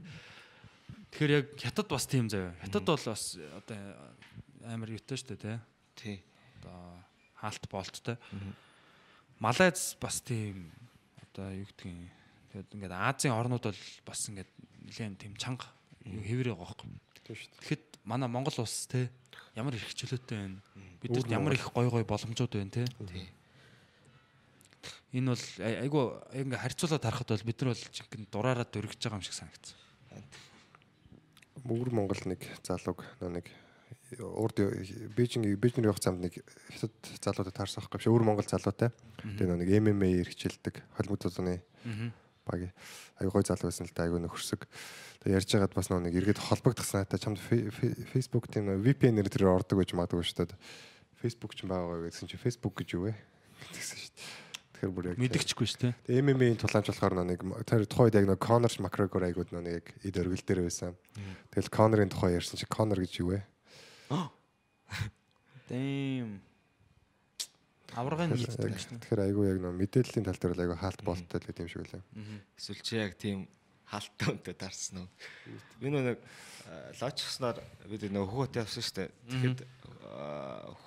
Тэгэхээр 1.11 1.33
яг 1.33 1.47
хятад 1.59 1.89
бас 1.89 2.07
тийм 2.07 2.29
заяа. 2.29 2.55
Хятад 2.63 2.85
бол 2.85 3.05
бас 3.05 3.37
одоо 3.37 3.79
амар 4.69 4.91
юутай 4.95 5.17
шүү 5.17 5.35
дээ 5.35 5.41
те. 5.41 5.55
Тий. 5.97 6.17
Одоо 6.61 7.01
хаалт 7.41 7.65
болттой. 7.71 8.17
Малайз 9.41 9.97
бас 10.01 10.21
тийм 10.21 10.71
одоо 11.25 11.51
юу 11.57 11.67
гэдгийг 11.67 12.13
тэгээд 12.53 12.75
ингээд 12.77 12.95
Азийн 12.95 13.35
орнууд 13.35 13.65
бол 13.73 13.83
бас 14.05 14.21
ингээд 14.29 14.51
нэлээд 14.85 15.19
тийм 15.19 15.35
чанга 15.41 15.67
хэврээ 16.05 16.55
байгаа 16.55 16.77
дээ. 16.77 17.01
Тэгэхэд 17.65 17.85
манай 18.05 18.29
Монгол 18.29 18.55
улс 18.61 18.87
те 18.87 19.09
ямар 19.57 19.75
их 19.75 19.87
хчлөөтэй 19.89 20.37
байна. 20.37 20.61
Бидэд 21.03 21.31
ямар 21.31 21.55
их 21.55 21.67
гой 21.73 21.89
гой 21.89 22.05
боломжууд 22.05 22.53
байна 22.53 22.71
те. 22.71 22.85
Энэ 25.11 25.35
бол 25.35 25.45
ай- 25.67 25.79
айгу 25.87 26.01
ингээ 26.31 26.61
харьцуулаад 26.63 27.03
харахад 27.03 27.31
бол 27.35 27.47
бид 27.49 27.59
нар 27.63 27.71
бол 27.75 27.83
жинхэнэ 27.91 28.27
дураараа 28.31 28.67
дөргиж 28.67 29.01
байгаа 29.03 29.19
юм 29.19 29.27
шиг 29.27 29.35
санагдсан. 29.35 29.77
Өвөр 31.67 31.91
Монгол 31.91 32.23
нэг 32.31 32.41
залууг 32.63 33.03
нэг 33.21 33.47
урд 34.23 34.57
Бээжин 35.15 35.45
Бээжин 35.59 35.85
явах 35.87 35.99
замд 36.03 36.23
нэг 36.25 36.39
хятад 36.73 36.95
залуудад 37.21 37.55
таарсан 37.55 37.83
байхгүй 37.83 37.99
биш 38.01 38.09
өвөр 38.11 38.25
Монгол 38.27 38.47
залуутай. 38.47 38.91
Тэгээ 39.19 39.59
нэг 39.59 39.71
MMA 39.83 40.09
хэрэгжилдэг 40.31 40.75
холимог 40.95 41.19
зузууны 41.21 41.59
баг 42.47 42.71
аягүй 43.21 43.35
гой 43.35 43.45
залуу 43.45 43.69
байсан 43.69 43.87
л 43.87 43.95
да 43.95 44.07
аягүй 44.07 44.23
нөхөрсөг. 44.25 44.67
Тэгээ 45.27 45.37
ярьж 45.37 45.51
байгаад 45.53 45.75
бас 45.75 45.91
нэг 45.91 46.15
эргээд 46.17 46.41
холбогдсон 46.41 47.03
надаа 47.05 47.19
чамд 47.21 47.39
Facebook 47.43 48.49
тийм 48.49 48.71
VPN-ээр 48.81 49.29
тэр 49.29 49.53
ордог 49.53 49.79
гэж 49.85 49.93
магадгүй 49.95 50.25
шүү 50.25 50.49
дээ. 50.49 50.59
Facebook 51.21 51.53
ч 51.55 51.69
байгаа 51.69 52.09
гэсэн 52.09 52.27
чи 52.31 52.41
Facebook 52.41 52.75
гэж 52.81 52.89
юу 52.97 53.13
вэ? 53.13 53.15
Тэгсэн 53.77 53.99
шүү 54.01 54.13
дээ. 54.17 54.50
Тэгэхээр 54.81 54.97
бүр 54.97 55.13
яг 55.13 55.19
Мэдгчгүй 55.21 55.67
шүү 55.69 55.81
дээ. 55.85 55.93
Тэгээ 56.09 56.25
MMA-ийн 56.25 56.57
тулаамж 56.57 56.89
болохоор 56.89 57.15
нэг 57.29 57.41
тэр 57.69 57.85
тухайд 57.85 58.17
яг 58.17 58.25
нөө 58.33 58.41
Conor 58.41 58.73
McGregor 58.81 59.23
айгууд 59.29 59.53
нэг 59.61 59.93
эд 60.01 60.17
өргөл 60.17 60.41
дээр 60.41 60.65
байсан. 60.65 60.97
Тэгэл 61.53 61.69
Conor-ын 61.69 62.09
тухай 62.09 62.33
ярьсан 62.41 62.57
чи 62.57 62.65
Conor 62.65 62.97
гэж 63.05 63.13
юу 63.21 63.37
вэ? 63.37 63.45
Дэм. 65.69 66.41
Аврагын 67.93 68.33
нийтдэг 68.33 68.73
Яг- 68.73 68.81
шүү 68.81 68.97
дээ. 68.97 69.03
Тэгэхээр 69.05 69.25
айгүй 69.29 69.45
яг 69.53 69.59
нөө 69.61 69.73
мэдээллийн 69.85 70.25
тал 70.25 70.41
дээр 70.41 70.57
айгүй 70.65 70.79
хаалт 70.81 71.03
болттой 71.05 71.39
л 71.45 71.47
гэдэг 71.53 71.61
юм 71.61 71.69
шиг 71.69 71.83
үлээ. 71.85 72.03
Эсвэл 72.57 72.81
чи 72.81 72.95
яг 72.97 73.13
тийм 73.21 73.39
хаалттай 73.85 74.29
үнтэй 74.33 74.55
дарсан 74.57 75.05
уу? 75.05 75.09
Би 75.77 75.93
нэг 75.93 76.17
лоочсноор 77.05 77.61
бид 77.85 78.09
нөө 78.09 78.25
хөхөт 78.33 78.65
явсан 78.65 78.81
шүү 78.81 78.97
дээ. 78.97 79.11
Тэгэхэд 79.29 79.61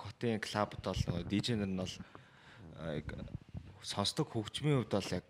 хотын 0.01 0.41
клабд 0.41 0.81
бол 0.81 0.97
нөгөө 0.97 1.29
дижнер 1.29 1.69
нь 1.69 1.77
бол 1.77 1.93
сонсдог 3.83 4.31
хөгжмийн 4.31 4.81
хувьд 4.81 4.95
бол 4.95 5.11
яг 5.11 5.27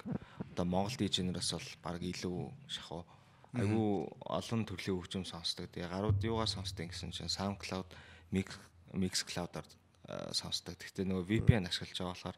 одоо 0.53 0.65
Монгол 0.65 0.97
дижнераас 0.97 1.51
бол 1.57 1.69
баг 1.81 2.01
илүү 2.01 2.37
шахуу 2.69 3.03
айгүй 3.53 3.89
олон 4.29 4.61
төрлийн 4.65 4.97
хөгжим 4.97 5.25
сонсдог. 5.25 5.69
Тэгээ 5.69 5.89
гарууд 5.89 6.21
юугаар 6.21 6.49
сонсдог 6.49 6.89
гэсэн 6.89 7.13
чинь 7.13 7.29
SoundCloud, 7.29 7.89
Mix 8.33 8.57
Mixcloud-аар 8.93 9.65
аа, 10.09 10.33
сонсдог. 10.33 10.77
Гэхдээ 10.77 11.05
нөгөө 11.05 11.25
VPN 11.29 11.69
ашиглаж 11.69 11.97
байгаа 11.97 12.13
болохоор 12.13 12.37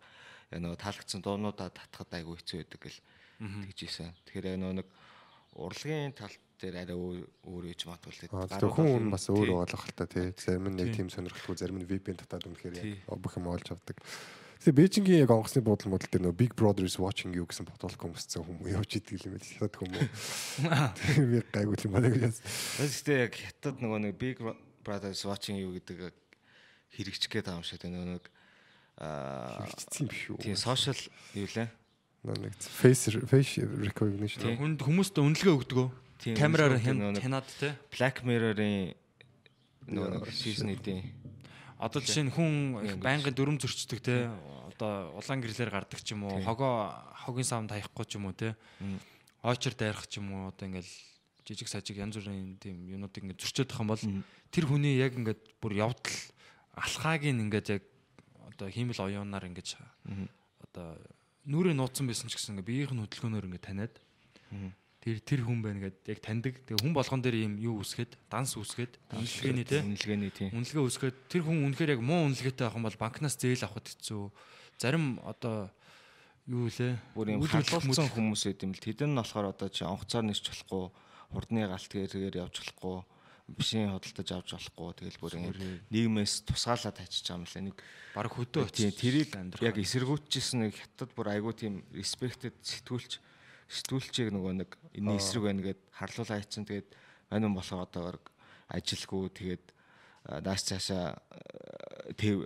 яг 0.52 0.60
нөгөө 0.64 0.80
таалагдсан 0.80 1.22
дуунуудаа 1.24 1.70
татхад 1.72 2.12
айгүй 2.16 2.36
хэцүү 2.40 2.58
байдаг 2.64 2.80
гэл 2.84 3.00
тэгж 3.40 3.80
ийсэн. 3.84 4.12
Тэгэхээр 4.28 4.50
яг 4.56 4.60
нөгөө 4.60 4.76
нэг 4.80 4.88
урлагийн 5.56 6.16
тал 6.16 6.36
дээр 6.60 6.76
арай 6.84 6.96
өөр 6.96 7.68
матгуулдаг. 7.92 8.30
Аа 8.32 8.48
тэгэхээр 8.48 8.76
хүн 8.76 8.88
хүн 8.92 9.08
бас 9.12 9.28
өөр 9.32 9.52
болох 9.56 9.84
л 9.88 9.96
та 9.96 10.08
тий. 10.08 10.32
Зарим 10.36 10.68
нь 10.72 10.80
нэг 10.80 10.96
тийм 10.96 11.08
сонирхолтой, 11.12 11.60
зарим 11.60 11.80
нь 11.80 11.88
VPN 11.88 12.20
татаад 12.24 12.48
үнэхээр 12.48 12.76
яг 12.80 13.20
бүх 13.20 13.36
юм 13.40 13.52
олж 13.52 13.72
авдаг. 13.72 14.00
Тэгээ 14.64 14.80
Бээжингийн 14.80 15.22
яг 15.28 15.32
онгоцны 15.36 15.62
буудлын 15.62 15.92
модал 15.92 16.10
дээр 16.10 16.24
нөө 16.30 16.36
Big 16.40 16.54
Brother 16.56 16.88
is 16.88 16.96
watching 16.96 17.36
you 17.36 17.44
гэсэн 17.46 17.68
бодвол 17.68 17.96
хүмүүсцэн 17.96 18.46
хүмүүс 18.46 18.72
явж 18.72 18.92
идэг 18.98 19.26
юм 19.28 19.36
байна. 19.36 19.46
Хятад 19.46 19.76
хүмүүс. 19.76 20.08
Тэгээ 21.04 21.28
би 21.28 21.40
гайгүй 21.52 21.78
юм 21.86 21.94
байна 21.96 22.10
гэж. 22.16 22.36
Гэхдээ 22.80 23.18
яг 23.20 23.34
хятад 23.36 23.76
нөгөө 23.84 24.00
нэг 24.10 24.14
Big 24.16 24.38
Brothers 24.86 25.22
watching 25.28 25.60
you 25.60 25.76
гэдэг 25.76 26.16
хэрэгжих 26.96 27.30
гээд 27.30 27.46
байгаа 27.46 27.60
юм 27.60 27.68
шиг 27.68 27.80
тэгээ 27.84 27.94
нөгөө 27.94 28.10
нэг 28.16 28.26
аа 29.02 29.68
Хэрэгжсэн 29.68 30.06
биш 30.08 30.24
үү? 30.32 30.38
тийм 30.40 30.56
social 30.56 31.00
юу 31.36 31.50
лээ. 31.52 31.70
Нэг 32.26 32.54
face 32.58 33.12
face 33.28 33.62
recognition. 33.62 34.56
Хүнд 34.56 34.80
хүмүүст 34.82 35.20
үнэлгээ 35.20 35.54
өгдөг. 35.54 35.92
Тийм, 36.24 36.34
Камераар 36.40 36.80
хянаад 36.80 37.46
те. 37.60 37.76
Black 37.92 38.24
Mirror-ын 38.24 38.96
нөгөө 39.92 40.10
нэг 40.16 40.26
season 40.32 40.72
эдийн 40.74 41.04
Одоо 41.80 42.00
жишээ 42.00 42.26
нь 42.28 42.34
хүн 42.34 42.52
байнгын 43.04 43.36
дүрм 43.36 43.58
зөрчдөг 43.60 44.00
те. 44.00 44.32
Одоо 44.76 45.12
улаан 45.20 45.40
гэрлэр 45.44 45.72
гардаг 45.72 46.00
ч 46.00 46.16
юм 46.16 46.24
уу, 46.24 46.40
хогоо 46.44 46.92
хогийн 47.28 47.48
савнд 47.48 47.72
хаяхгүй 47.76 48.06
ч 48.08 48.16
юм 48.16 48.32
уу 48.32 48.36
те. 48.36 48.56
Ойчор 49.44 49.76
дайрах 49.76 50.08
ч 50.08 50.24
юм 50.24 50.32
уу 50.32 50.56
одоо 50.56 50.72
ингээл 50.72 50.88
жижиг 51.46 51.70
сажиг 51.70 52.00
янз 52.02 52.18
бүрийн 52.18 52.58
тийм 52.58 52.90
юмнуудыг 52.90 53.22
ингээд 53.22 53.42
зөрчөөд 53.44 53.70
байгаа 53.70 53.86
юм 53.86 53.92
бол 53.94 54.06
тэр 54.50 54.66
хүний 54.66 54.98
яг 54.98 55.14
ингээд 55.14 55.42
бүр 55.62 55.74
явдал 55.78 56.18
алхааг 56.74 57.22
нь 57.22 57.44
ингээд 57.46 57.68
яг 57.70 57.84
одоо 58.50 58.68
хиймэл 58.74 58.98
оюунаар 59.06 59.46
ингээд 59.46 59.78
одоо 60.66 60.98
нүрээ 61.46 61.78
нууцсан 61.78 62.10
байсан 62.10 62.32
ч 62.34 62.40
гэсэн 62.40 62.58
ингээд 62.58 62.90
биеийн 62.90 62.98
хөдөлгөөнөөр 62.98 63.48
ингээд 63.52 63.68
таниад 63.70 63.94
тэр 65.06 65.22
тэр 65.22 65.42
хүн 65.46 65.62
байна 65.62 65.86
гэдэг 65.86 66.18
яг 66.18 66.20
таньдаг. 66.26 66.58
Тэгээ 66.66 66.82
хүн 66.82 66.94
болгон 66.98 67.22
дээр 67.22 67.38
ийм 67.46 67.54
юу 67.62 67.86
үсгээд, 67.86 68.18
данс 68.26 68.58
үсгээд, 68.58 68.98
үнэлгээний 69.14 69.66
те. 69.70 69.86
үнэлгээний 69.86 70.32
тийм 70.34 70.50
Үнэлгээ 70.58 70.82
үсгээд 70.82 71.18
тэр 71.30 71.46
хүн 71.46 71.62
үнэхээр 71.62 71.94
яг 71.94 72.02
муу 72.02 72.26
үнэлгээтэй 72.26 72.66
авах 72.66 72.82
юм 72.82 72.90
бол 72.90 72.98
банкнаас 72.98 73.38
зээл 73.38 73.70
авахд 73.70 73.94
хэцүү. 73.94 74.34
Зарим 74.82 75.22
одоо 75.22 75.70
юу 76.50 76.66
лээ? 76.74 76.98
бүр 77.14 77.38
юм 77.38 77.46
халуулсан 77.46 78.10
хүмүүс 78.18 78.50
юм 78.50 78.74
л 78.74 78.82
тэд 78.82 79.06
нь 79.06 79.14
болохоор 79.14 79.54
одоо 79.54 79.70
чи 79.70 79.86
онцоор 79.86 80.26
нэрч 80.26 80.42
болохгүй 80.50 80.90
хурдны 81.30 81.62
галт 81.70 81.92
гэрээр 81.94 82.42
явж 82.42 82.66
болохгүй 82.66 82.98
бишийн 83.46 83.94
хөдөлтөж 83.94 84.30
авч 84.34 84.50
болохгүй 84.58 84.90
тэгэл 85.06 85.22
бүр 85.22 85.34
юм 85.38 85.46
нийгмээс 85.94 86.50
тусгаалаад 86.50 86.98
тачиж 86.98 87.30
байгаа 87.30 87.42
юм 87.42 87.46
лээ 87.46 87.64
нэг 87.70 87.78
баг 88.18 88.34
хөдөө 88.34 88.64
очиж 88.66 88.94
тэрийг 88.98 89.30
яг 89.62 89.76
эсэргүүцчихсэн 89.78 90.66
нэг 90.66 90.74
хятад 90.74 91.14
бүр 91.14 91.30
айгүй 91.34 91.54
тийм 91.54 91.74
респектэд 91.94 92.58
сэтгүүлч 92.66 93.22
сэтгүүлчийг 93.70 94.30
нөгөө 94.34 94.54
нэг 94.62 94.70
энэ 94.96 95.18
эсрэг 95.18 95.44
байна 95.44 95.62
гэд 95.66 95.80
харлуулаа 95.92 96.40
хийцэн. 96.42 96.66
Тэгээд 96.66 96.90
мань 97.30 97.46
юм 97.46 97.56
болохоор 97.58 97.86
одоо 97.86 98.02
баг 98.14 98.24
ажилгүй 98.70 99.30
тэгээд 99.34 99.66
нааш 100.46 100.62
цаашаа 100.70 101.18
тэв 102.18 102.46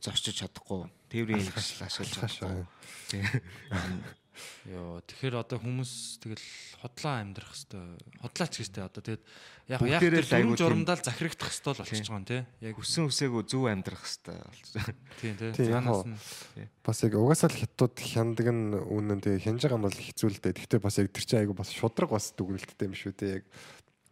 зорчиж 0.00 0.44
чадахгүй. 0.44 0.88
Тээврийн 1.12 1.44
хэрэгсэл 1.44 1.86
ашиглаж 1.88 2.32
чадахгүй. 2.36 2.66
тийм 3.08 3.24
Йоо 4.68 5.00
тэгэхээр 5.06 5.34
одоо 5.38 5.58
хүмүүс 5.58 5.92
тэгэл 6.22 6.46
хотлоо 6.82 7.14
амьдрах 7.18 7.52
хэвээр 7.54 7.98
хотлаач 8.22 8.52
гэжтэй 8.60 8.82
одоо 8.84 9.02
тэгээд 9.02 9.22
яг 9.68 9.80
яг 9.88 10.00
тэр 10.02 10.14
л 10.22 10.36
айгуу 10.38 10.54
дүрм 10.54 10.56
тийм- 10.56 10.62
журамдаа 10.84 10.96
захирагдах 11.02 11.50
хэвээр 11.50 11.78
болчихж 11.82 12.08
байгаа 12.08 12.18
юм 12.18 12.26
тий. 12.28 12.42
Яг 12.64 12.74
хүссэн 12.78 13.04
үсээгөө 13.08 13.42
зөв 13.48 13.64
амьдрах 13.68 14.02
хэвээр 14.04 14.46
болчихсон 14.48 14.84
тийм 15.18 15.34
тий. 15.38 15.50
Тийм, 15.52 15.66
Цаанаас 15.72 16.00
хоо. 16.02 16.06
нь 16.08 16.68
Бас 16.84 16.98
яг 17.04 17.12
угаасаа 17.18 17.50
л 17.52 17.60
хятад 17.60 17.94
хяндаг 17.98 18.46
нь 18.48 18.64
үнэн 18.76 19.20
тэгээ 19.20 19.44
хянж 19.44 19.60
байгаа 19.66 19.78
юм 19.78 19.86
бол 19.86 19.98
хэцүү 19.98 20.28
л 20.32 20.40
дээ. 20.40 20.56
Гэхдээ 20.56 20.80
бас 20.80 20.96
яг 20.98 21.08
тэр 21.12 21.24
чинь 21.26 21.40
айгу 21.44 21.54
бас 21.58 21.70
шудраг 21.72 22.10
бас 22.12 22.32
дүгнэлттэй 22.32 22.86
юм 22.88 22.96
шүү 22.96 23.12
дээ. 23.18 23.34
Яг 23.40 23.44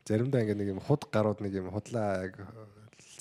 заримдаа 0.07 0.43
ингээ 0.45 0.59
нэг 0.61 0.69
юм 0.77 0.81
худ 0.85 1.09
гарууд 1.11 1.41
нэг 1.43 1.53
юм 1.57 1.71
худлаа 1.75 2.29
яг 2.31 2.35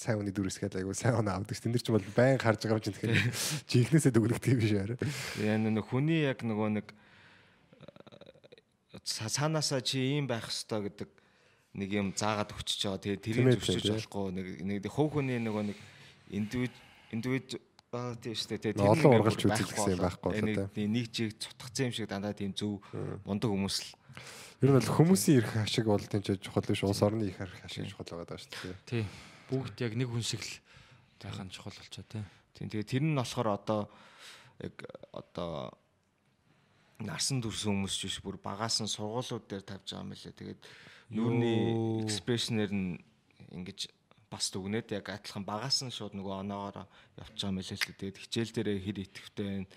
сайн 0.06 0.22
үний 0.22 0.30
дүрсгээд 0.30 0.78
айгу 0.78 0.94
сайн 0.94 1.18
оноо 1.18 1.42
авдаг. 1.42 1.58
Тэн 1.58 1.74
дээр 1.74 1.82
чинь 1.82 1.98
бол 1.98 2.14
байн 2.14 2.38
харж 2.38 2.62
байгаа 2.62 2.78
юм 2.78 2.86
чинь 2.86 2.94
тэгэхээр 2.94 3.22
жинхнээсээ 3.74 4.14
дүгнэлт 4.14 4.46
юм 4.46 4.60
биш 4.62 4.74
арай. 4.78 4.98
яа 5.42 5.58
нэг 5.58 5.86
хүний 5.90 6.22
яг 6.30 6.46
нөгөө 6.46 6.70
нэг 6.78 6.88
цаанаасаа 9.02 9.82
чи 9.82 9.98
ийм 10.14 10.30
байх 10.30 10.46
хэвээр 10.46 10.94
гэдэг 10.94 11.10
нэг 11.76 11.90
юм 11.90 12.08
заагаад 12.14 12.54
өчөж 12.54 12.80
байгаа. 12.86 13.02
Тэгээ 13.02 13.20
Тийм 13.26 13.34
тэрийг 13.50 13.66
тийм. 13.66 13.98
болохгүй 13.98 14.26
нэг 14.38 14.48
нэг 14.62 14.86
хувь 14.94 15.12
хүний 15.18 15.42
нөгөө 15.42 15.64
нэг 15.74 15.78
индивид 16.30 16.76
индивид 17.12 17.58
аа 17.92 18.16
тийм 18.16 18.36
шүү 18.38 18.62
дээ. 18.62 18.80
Олон 18.80 19.12
ургалж 19.20 19.42
үзэл 19.42 19.74
гэсэн 19.74 19.94
юм 19.98 20.02
байхгүй 20.06 20.32
нэг 20.46 20.72
тийм 20.72 20.90
нэг 20.94 21.06
жиг 21.12 21.36
цутгацсан 21.36 21.90
юм 21.90 21.94
шиг 21.98 22.08
дандаа 22.08 22.32
тийм 22.32 22.56
зөв 22.56 22.80
мундаг 23.28 23.50
хүмүүс 23.52 23.78
л 23.84 23.90
Ер 24.64 24.72
нь 24.72 24.78
бол 24.80 24.88
хүмүүсийн 24.88 25.44
эрх 25.44 25.52
ашиг 25.60 25.84
бол 25.84 26.00
тийм 26.00 26.24
ч 26.24 26.40
чухал 26.40 26.64
биш. 26.64 26.80
Улс 26.88 27.04
орны 27.04 27.28
эрх 27.28 27.60
ашиг 27.68 27.92
чухал 27.92 28.08
байгаа 28.08 28.28
даа 28.34 28.40
шүү 28.40 28.56
дээ. 28.56 28.80
тий. 28.88 29.04
Бүгд 29.50 29.78
яг 29.86 29.94
нэг 29.94 30.10
хүн 30.10 30.26
шиг 30.26 30.42
л 30.42 30.54
байх 31.22 31.38
нь 31.42 31.54
чухал 31.54 31.74
болчоо 31.74 32.06
тий. 32.06 32.24
Тийм 32.56 32.70
тэгээ 32.70 32.90
тэр 32.90 33.04
нь 33.06 33.18
болохоор 33.18 33.50
одоо 33.54 33.82
яг 34.62 34.76
одоо 35.12 35.76
нарсан 37.04 37.44
дүрсэн 37.44 37.76
хүмүүс 37.84 37.96
биш 38.08 38.18
бүр 38.24 38.40
багаас 38.40 38.80
нь 38.80 38.90
сургуулиуд 38.90 39.46
дээр 39.46 39.64
тавьж 39.68 39.92
байгаа 39.92 40.06
юм 40.06 40.12
лээ. 40.16 40.34
Тэгээд 40.34 40.62
нүүрний 41.12 41.60
Йоо. 41.76 42.04
экспресснэр 42.08 42.72
нь 42.72 42.98
ингэж 43.52 43.92
бас 44.32 44.50
дүгнээд 44.50 44.96
яг 44.96 45.06
адилхан 45.12 45.44
багаас 45.44 45.84
нь 45.84 45.92
шууд 45.92 46.16
нөгөө 46.16 46.36
оноогоор 46.42 46.88
явж 47.20 47.36
байгаа 47.36 47.56
мэлээ 47.60 47.78
л 47.78 47.86
дээ. 47.86 48.00
Тэгээд 48.00 48.22
хичээл 48.24 48.54
дээрээ 48.56 48.80
хэр 48.82 48.98
итгэвтэй 49.04 49.46
байна. 49.46 49.68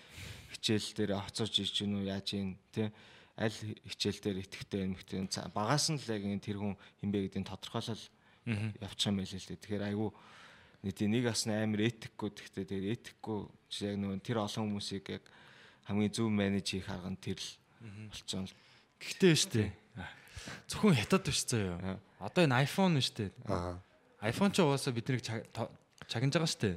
Хичээл 0.55 0.89
дээрээ 0.95 1.19
хоцорж 1.19 1.53
ирж 1.59 1.75
гин 1.83 1.97
үү 1.99 2.05
яаж 2.09 2.27
ийн 2.33 2.49
тэ 2.71 2.89
аль 3.37 3.59
хичээл 3.85 4.19
дээр 4.23 4.37
итгэвтэй 4.43 4.81
юм 4.87 4.95
хтэй 4.95 5.27
багаас 5.53 5.91
нь 5.91 5.99
л 5.99 6.07
яг 6.09 6.23
энэ 6.23 6.43
тэр 6.43 6.57
хүн 6.59 6.75
хинбэ 7.03 7.29
гэдгийг 7.29 7.47
тодорхойлол 7.47 8.03
байгаа 8.81 9.11
мэлээ 9.13 9.39
л 9.39 9.47
дээ. 9.49 9.61
Тэгэхээр 9.61 9.87
айгүй 9.93 10.09
нэг 10.83 10.95
нэг 10.95 11.23
бас 11.27 11.43
амар 11.45 11.81
этикгүй 11.85 12.29
гэхдээ 12.33 12.65
тэгээд 12.65 12.93
этикгүй 12.95 13.39
яг 13.83 13.95
нөгөө 13.99 14.19
тэр 14.23 14.37
олон 14.43 14.63
хүмүүсийг 14.73 15.05
яг 15.19 15.23
хамгийн 15.85 16.13
зөв 16.13 16.27
менеж 16.31 16.65
хийх 16.71 16.89
арга 16.89 17.11
нь 17.11 17.19
тэр 17.19 17.37
л 17.37 17.49
болчихсон 18.09 18.47
л 18.47 18.53
Гэхдээ 18.99 19.35
штэ. 19.35 19.71
Зөвхөн 20.67 20.99
хятад 20.99 21.23
биш 21.23 21.47
заяа. 21.47 21.99
Одоо 22.19 22.43
энэ 22.43 22.67
iPhone 22.67 22.99
штэ. 22.99 23.31
Аа. 23.47 23.79
iPhone 24.19 24.51
ч 24.51 24.59
угаасаа 24.59 24.91
биднийг 24.91 25.23
чагнаж 25.23 26.35
байгаа 26.35 26.51
штэ. 26.51 26.75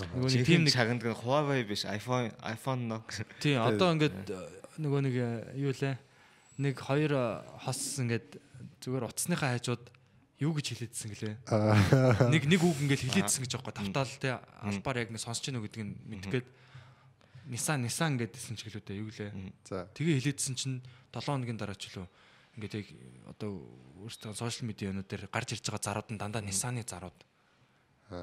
Нөгөө 0.00 0.30
нэг 0.32 0.46
тийм 0.48 0.64
нэг 0.64 0.72
чагнад 0.72 1.04
Huawei 1.04 1.68
биш 1.68 1.84
iPhone 1.84 2.32
iPhone 2.40 2.88
ног 2.88 3.04
тийм 3.42 3.60
одоо 3.60 3.92
ингээд 3.92 4.32
э, 4.32 4.38
нөгөө 4.80 5.00
нэг 5.04 5.14
э, 5.18 5.28
юу 5.58 5.74
лээ 5.74 5.98
нэг 6.62 6.74
хоёр 6.80 7.12
э, 7.12 7.26
хос 7.66 8.00
ингээд 8.00 8.38
зүгээр 8.80 9.04
утасныхаа 9.10 9.58
хажууд 9.58 9.84
юу 10.38 10.54
гэж 10.54 10.66
хэлээдсэн 10.74 11.08
гэлээ. 11.14 11.34
Нэг 12.34 12.42
нэг 12.46 12.62
үг 12.62 12.78
ингээд 12.78 13.02
хэлээдсэн 13.10 13.42
гэж 13.42 13.52
аахгүй. 13.58 13.74
Тавтаал 13.74 14.14
те 14.22 14.38
албаар 14.62 15.02
яг 15.02 15.10
нэг 15.10 15.22
сонсч 15.22 15.50
гинөө 15.50 15.66
гэдгийг 15.66 15.88
мэдгээд 16.06 16.46
Nissan 17.50 17.82
Nissan 17.82 18.14
гэдсэн 18.20 18.54
ч 18.54 18.70
гэлээ 18.70 19.02
юу 19.02 19.10
лээ. 19.10 19.34
За. 19.66 19.90
Тэгээ 19.98 20.20
хэлээдсэн 20.22 20.54
чинь 20.54 20.78
7 21.10 21.26
хоногийн 21.26 21.58
дараа 21.58 21.74
ч 21.74 21.90
лөө 21.90 22.06
ингээд 22.54 22.74
яг 22.78 22.86
одоо 23.34 23.66
өөрсдөө 24.04 24.34
сошиал 24.34 24.70
медианууд 24.70 25.08
дээр 25.10 25.26
гарч 25.26 25.58
ирж 25.58 25.66
байгаа 25.70 25.82
зарууд 25.82 26.08
нь 26.14 26.20
дандаа 26.20 26.42
Nissan-ы 26.42 26.86
зарууд 26.86 27.18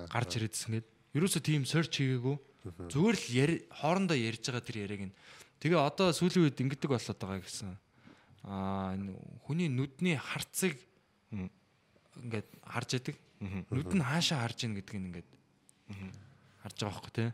гарч 0.08 0.32
ирээдсэн 0.40 0.72
гээд 0.72 0.88
ерөөсө 1.16 1.40
тийм 1.44 1.64
search 1.64 2.00
хийгээгүй. 2.00 2.36
Зүгээр 2.92 3.18
л 3.20 3.56
хоорондоо 3.76 4.18
ярьж 4.20 4.44
байгаа 4.52 4.64
тэр 4.64 4.78
яриаг 4.88 5.04
нь. 5.12 5.18
Тэгээ 5.64 5.80
одоо 5.80 6.12
сүүлийн 6.12 6.48
үед 6.52 6.60
ингэдэг 6.60 6.92
болоод 6.92 7.20
байгаа 7.20 7.44
гэсэн. 7.44 7.76
Аа 8.46 8.94
энэ 8.94 9.16
хүний 9.48 9.72
нүдний 9.72 10.20
харцыг 10.20 10.78
ингээд 12.24 12.48
харж 12.64 12.90
яадаг 12.96 13.16
нүд 13.72 13.92
нь 13.96 14.06
хаашаа 14.06 14.40
харж 14.44 14.60
ийн 14.64 14.76
гэдгийг 14.80 15.04
ингээд 15.12 15.30
харж 16.64 16.78
байгаа 16.80 16.94
байхгүй 16.96 17.14
тий. 17.14 17.30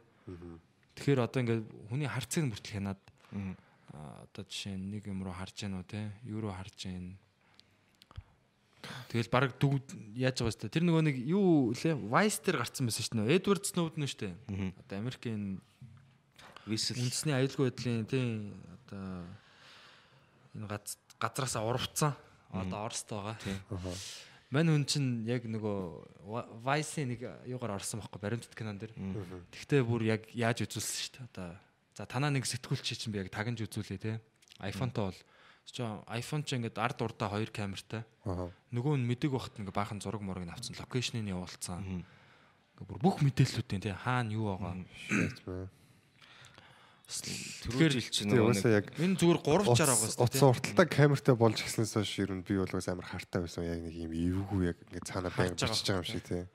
Тэгэхээр 0.96 1.20
одоо 1.26 1.40
ингээд 1.42 1.64
хүний 1.90 2.10
харцыг 2.10 2.42
нь 2.46 2.52
бүртэл 2.52 2.76
хянаад 2.78 3.02
аа, 3.94 4.26
одоо 4.26 4.44
жишээ 4.46 4.76
нь 4.76 4.90
нэг 4.98 5.08
юм 5.08 5.22
руу 5.24 5.36
харж 5.36 5.56
гэнэ 5.66 5.78
үү 5.78 5.88
те 5.88 6.02
юу 6.26 6.40
руу 6.44 6.54
харж 6.54 6.76
гэнэ 6.90 7.16
Тэгэл 9.14 9.30
баг 9.30 9.54
дүг 9.62 9.78
яаж 10.18 10.42
байгаа 10.42 10.66
юм 10.66 10.74
тэр 10.74 10.86
нөгөө 10.90 11.04
нэг 11.06 11.18
юу 11.22 11.70
лээ? 11.78 11.96
Vice 11.96 12.42
дээр 12.42 12.66
гарцсан 12.66 12.90
байсан 12.90 13.04
шүү 13.06 13.16
дээ. 13.22 13.38
Edward 13.38 13.64
Snowden 13.68 14.10
шүү 14.10 14.20
дээ. 14.26 14.34
Одоо 14.82 14.98
Америкийн 14.98 15.62
Whistle 16.66 16.98
үндэсний 16.98 17.36
аюулгүй 17.38 17.70
байдлын 17.70 18.10
тийм 18.10 18.58
одоо 18.74 19.06
энэ 20.58 20.66
гац 20.66 20.98
газараасаа 21.22 21.64
урвцсан 21.66 22.14
одоо 22.50 22.80
Оросд 22.90 23.10
байгаа 23.10 23.38
Мань 24.52 24.68
хүн 24.68 24.84
чинь 24.84 25.24
яг 25.24 25.48
нөгөө 25.48 26.60
Vice-ийн 26.60 27.16
нэг 27.16 27.24
юугаар 27.48 27.80
орсон 27.80 28.04
байхгүй 28.04 28.20
баримтат 28.20 28.52
кинон 28.52 28.76
дэр. 28.76 28.92
Тэгтээ 29.48 29.82
бүр 29.88 30.04
яг 30.04 30.28
яаж 30.36 30.68
үзүүлсэн 30.68 31.00
шүү 31.00 31.14
дээ. 31.16 31.28
Одоо 31.32 31.50
за 31.96 32.04
танаа 32.04 32.36
нэг 32.36 32.44
сэтгүүлч 32.44 33.00
чинь 33.00 33.16
би 33.16 33.24
яг 33.24 33.32
тагнж 33.32 33.64
үзүүлээ 33.64 34.00
те. 34.00 34.20
iPhone-той 34.60 35.16
бол 35.16 35.20
iPhone 36.12 36.44
ч 36.44 36.60
ингээд 36.60 36.76
ард 36.84 37.00
урдаа 37.00 37.32
хоёр 37.32 37.48
камертай. 37.48 38.04
Нөгөө 38.76 39.00
нь 39.00 39.08
мэдэг 39.08 39.32
багт 39.32 39.56
ингээ 39.56 39.72
баахан 39.72 40.04
зураг 40.04 40.20
мураг 40.20 40.44
нь 40.44 40.52
авцсан 40.52 40.76
локейшнийг 40.76 41.24
нь 41.24 41.32
явуулсан. 41.32 42.04
Ингээ 42.76 42.88
бүр 42.92 43.00
бүх 43.00 43.24
мэдээллүүдийн 43.24 43.82
те 43.88 43.96
хаана 43.96 44.36
юу 44.36 44.52
байгаа. 44.52 44.84
Түрүү 47.12 47.90
жил 47.92 48.08
чинь 48.14 48.32
яг 48.32 48.88
Энэ 48.96 49.18
зүгээр 49.20 49.40
3 49.44 49.66
60 49.68 49.84
байгаа 49.84 49.98
шүү 50.00 50.26
Утас 50.26 50.44
урталтай 50.48 50.88
камертай 50.88 51.36
болж 51.36 51.60
гиснээс 51.60 51.94
хойш 51.98 52.14
ер 52.24 52.32
нь 52.32 52.44
би 52.46 52.56
бол 52.56 52.72
бас 52.72 52.88
амар 52.88 53.08
хартай 53.10 53.44
байсан. 53.44 53.68
Яг 53.68 53.84
нэг 53.84 53.96
юм 54.00 54.14
эвгүй 54.16 54.72
яг 54.72 54.78
ингээд 54.88 55.10
цаанаа 55.12 55.34
байнг 55.36 55.60
бичиж 55.60 55.88
байгаа 55.92 56.00
юм 56.00 56.08
шиг 56.08 56.24
тий. 56.24 56.48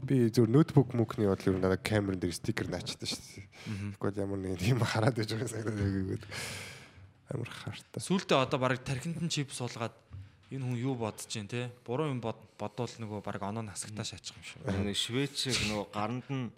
Би 0.00 0.16
зөв 0.32 0.48
ноутбук 0.48 0.96
мөкний 0.96 1.28
бодол 1.28 1.52
ер 1.52 1.56
нь 1.60 1.64
надад 1.64 1.84
камерын 1.84 2.20
дээр 2.24 2.32
стикер 2.32 2.72
наачдаг 2.72 3.04
шүү 3.04 3.20
дээ. 3.36 3.46
Тэгвэл 4.00 4.22
ямар 4.24 4.40
нэг 4.40 4.64
юм 4.64 4.80
хараад 4.80 5.18
байж 5.18 5.28
байгаа 5.28 5.52
санагдаад 5.52 6.16
яг 6.16 6.24
амар 7.28 7.50
хартай. 7.52 8.00
Сүүлдээ 8.00 8.38
одоо 8.40 8.58
баг 8.58 8.80
тархинд 8.80 9.20
нь 9.20 9.28
чип 9.28 9.52
суулгаад 9.52 9.92
энэ 10.48 10.64
хүн 10.64 10.80
юу 10.80 10.96
бодож 10.96 11.28
जैन 11.28 11.44
те 11.44 11.68
буруу 11.84 12.08
юм 12.08 12.24
бод 12.24 12.40
бодвол 12.56 12.88
нөгөө 12.88 13.20
баг 13.20 13.44
оноо 13.44 13.60
насагтаа 13.60 14.04
шаачих 14.08 14.32
юм 14.32 14.44
шиг. 14.48 14.64
нэг 14.64 14.96
Швейцийг 14.96 15.56
нөгөө 15.68 15.86
гаранд 15.92 16.24
нь 16.32 16.48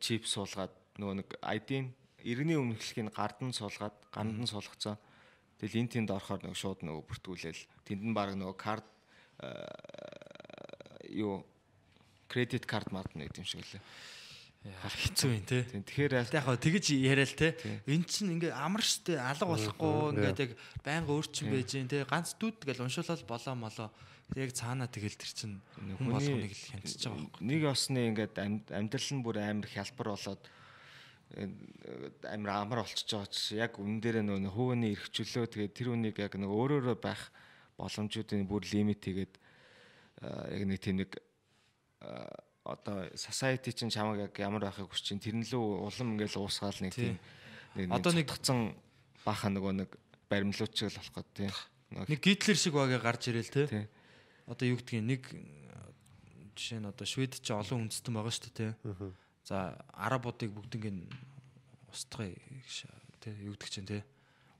чип 0.00 0.24
суулгаад 0.24 0.72
нөгөө 0.96 1.14
нэг 1.20 1.28
ID-н 1.44 1.92
иргэний 2.24 2.58
өмнөхлөхийн 2.58 3.10
гард 3.14 3.38
нь 3.44 3.54
суулгаад 3.54 3.96
гаранд 4.12 4.38
нь 4.40 4.50
суулгацсан. 4.50 4.96
Тэгэл 5.60 5.84
эн 5.84 5.88
тэнд 5.92 6.10
орохоор 6.10 6.40
нөгөө 6.44 6.56
шууд 6.56 6.80
нөгөө 6.84 7.04
бүртгүүлээл 7.04 7.62
тэнд 7.84 8.02
нь 8.04 8.16
баг 8.16 8.32
нөгөө 8.36 8.56
карт 8.56 8.86
юу 11.10 11.44
кредит 12.28 12.66
карт 12.66 12.92
мад 12.92 13.10
нэг 13.14 13.34
юм 13.36 13.44
шиг 13.44 13.64
лээ. 13.66 13.82
Яа 14.60 14.88
хэцүү 14.92 15.30
юм 15.32 15.44
те. 15.48 15.64
Тэгэхээр 15.64 16.12
Яг 16.20 16.44
хаа 16.44 16.60
тэгэж 16.60 16.92
яриа 17.00 17.24
л 17.24 17.32
те. 17.32 17.56
Эн 17.88 18.04
чинь 18.04 18.36
ингээ 18.36 18.52
амар 18.52 18.84
штэ 18.84 19.16
алга 19.16 19.48
болохгүй 19.48 20.20
ингээд 20.20 20.40
яг 20.44 20.52
байнга 20.84 21.16
өөрчн 21.16 21.48
байж 21.48 21.72
जैन 21.72 21.88
те. 21.88 22.04
Ганц 22.04 22.36
дүүд 22.36 22.68
гэл 22.68 22.84
уншуулаад 22.84 23.24
болоо 23.24 23.54
молоо. 23.56 23.88
Яг 24.36 24.52
цаанаа 24.52 24.86
тэгэл 24.86 25.16
тэр 25.16 25.32
чинь 25.32 25.56
хүн 25.96 26.12
болгоныг 26.12 26.52
л 26.52 26.64
хянчиж 26.76 27.02
байгаа 27.02 27.24
байхгүй. 27.24 27.40
нэг 27.40 27.62
осны 27.66 28.00
ингээд 28.12 28.34
амьд- 28.36 28.70
амьдрал 28.70 29.10
нь 29.16 29.24
бүр 29.24 29.36
амар 29.40 29.66
хялбар 29.66 30.08
болоод 30.14 30.42
э, 31.36 31.46
амар 32.32 32.50
амар 32.64 32.78
болчихж 32.82 33.10
байгаа 33.14 33.30
чи 33.30 33.60
яг 33.60 33.78
үнэн 33.78 34.00
дээр 34.00 34.22
нөгөө 34.24 34.50
хөвөний 34.54 34.94
эрхчлөө 34.96 35.46
тэгээд 35.46 35.76
тэр 35.76 35.88
үнийг 35.94 36.16
яг 36.18 36.34
нэг 36.34 36.50
өөрөөрөө 36.50 36.96
байх 36.98 37.30
боломжуудын 37.78 38.46
бүр 38.48 38.64
лимит 38.70 39.04
хийгээд 39.04 39.34
э, 40.22 40.60
яг 40.60 40.62
нэг 40.66 40.78
тийм 40.82 40.96
нэг 41.02 41.10
э, 41.14 42.28
одоо 42.64 43.08
society 43.14 43.72
чинь 43.72 43.90
чамаг 43.90 44.30
яг 44.30 44.34
ямар 44.38 44.66
байхыг 44.66 44.90
хүсэж 44.90 45.16
чинь 45.16 45.22
тэрэн 45.22 45.46
лөө 45.46 45.88
улам 45.88 46.14
ингээл 46.18 46.42
уусгаал 46.44 46.78
нэг 46.82 46.94
тийм 46.94 47.16
нэг 47.74 47.88
Одоо 47.90 48.12
нэг- 48.12 48.28
цутгацсан 48.28 48.74
баахан 49.24 49.54
нөгөө 49.56 49.72
нэг 49.86 49.90
баримлууч 50.28 50.74
л 50.82 50.94
болох 50.94 51.14
гээд 51.14 51.30
тийм 51.34 51.52
Нэг 51.90 52.22
гитлер 52.22 52.54
шиг 52.54 52.74
багаа 52.78 53.02
гарч 53.02 53.28
ирэл. 53.34 53.50
Тийм. 53.50 53.88
Одоо 54.46 54.66
юу 54.70 54.78
гэдгийг 54.78 55.02
нэг 55.02 55.22
жишээ 56.54 56.78
нь 56.78 56.86
одоо 56.86 57.02
Швед 57.02 57.42
ч 57.42 57.50
олон 57.50 57.90
үндэстэн 57.90 58.14
байгаа 58.14 58.30
шүү 58.30 58.46
дээ 58.54 58.54
те. 58.54 58.68
За 59.44 59.76
арабуудыг 59.94 60.52
бүгднийг 60.52 60.92
нь 60.92 61.04
устгая 61.90 62.34
юу 63.42 63.54
гэдэг 63.56 63.70
чинь 63.70 63.88
те. 63.88 64.04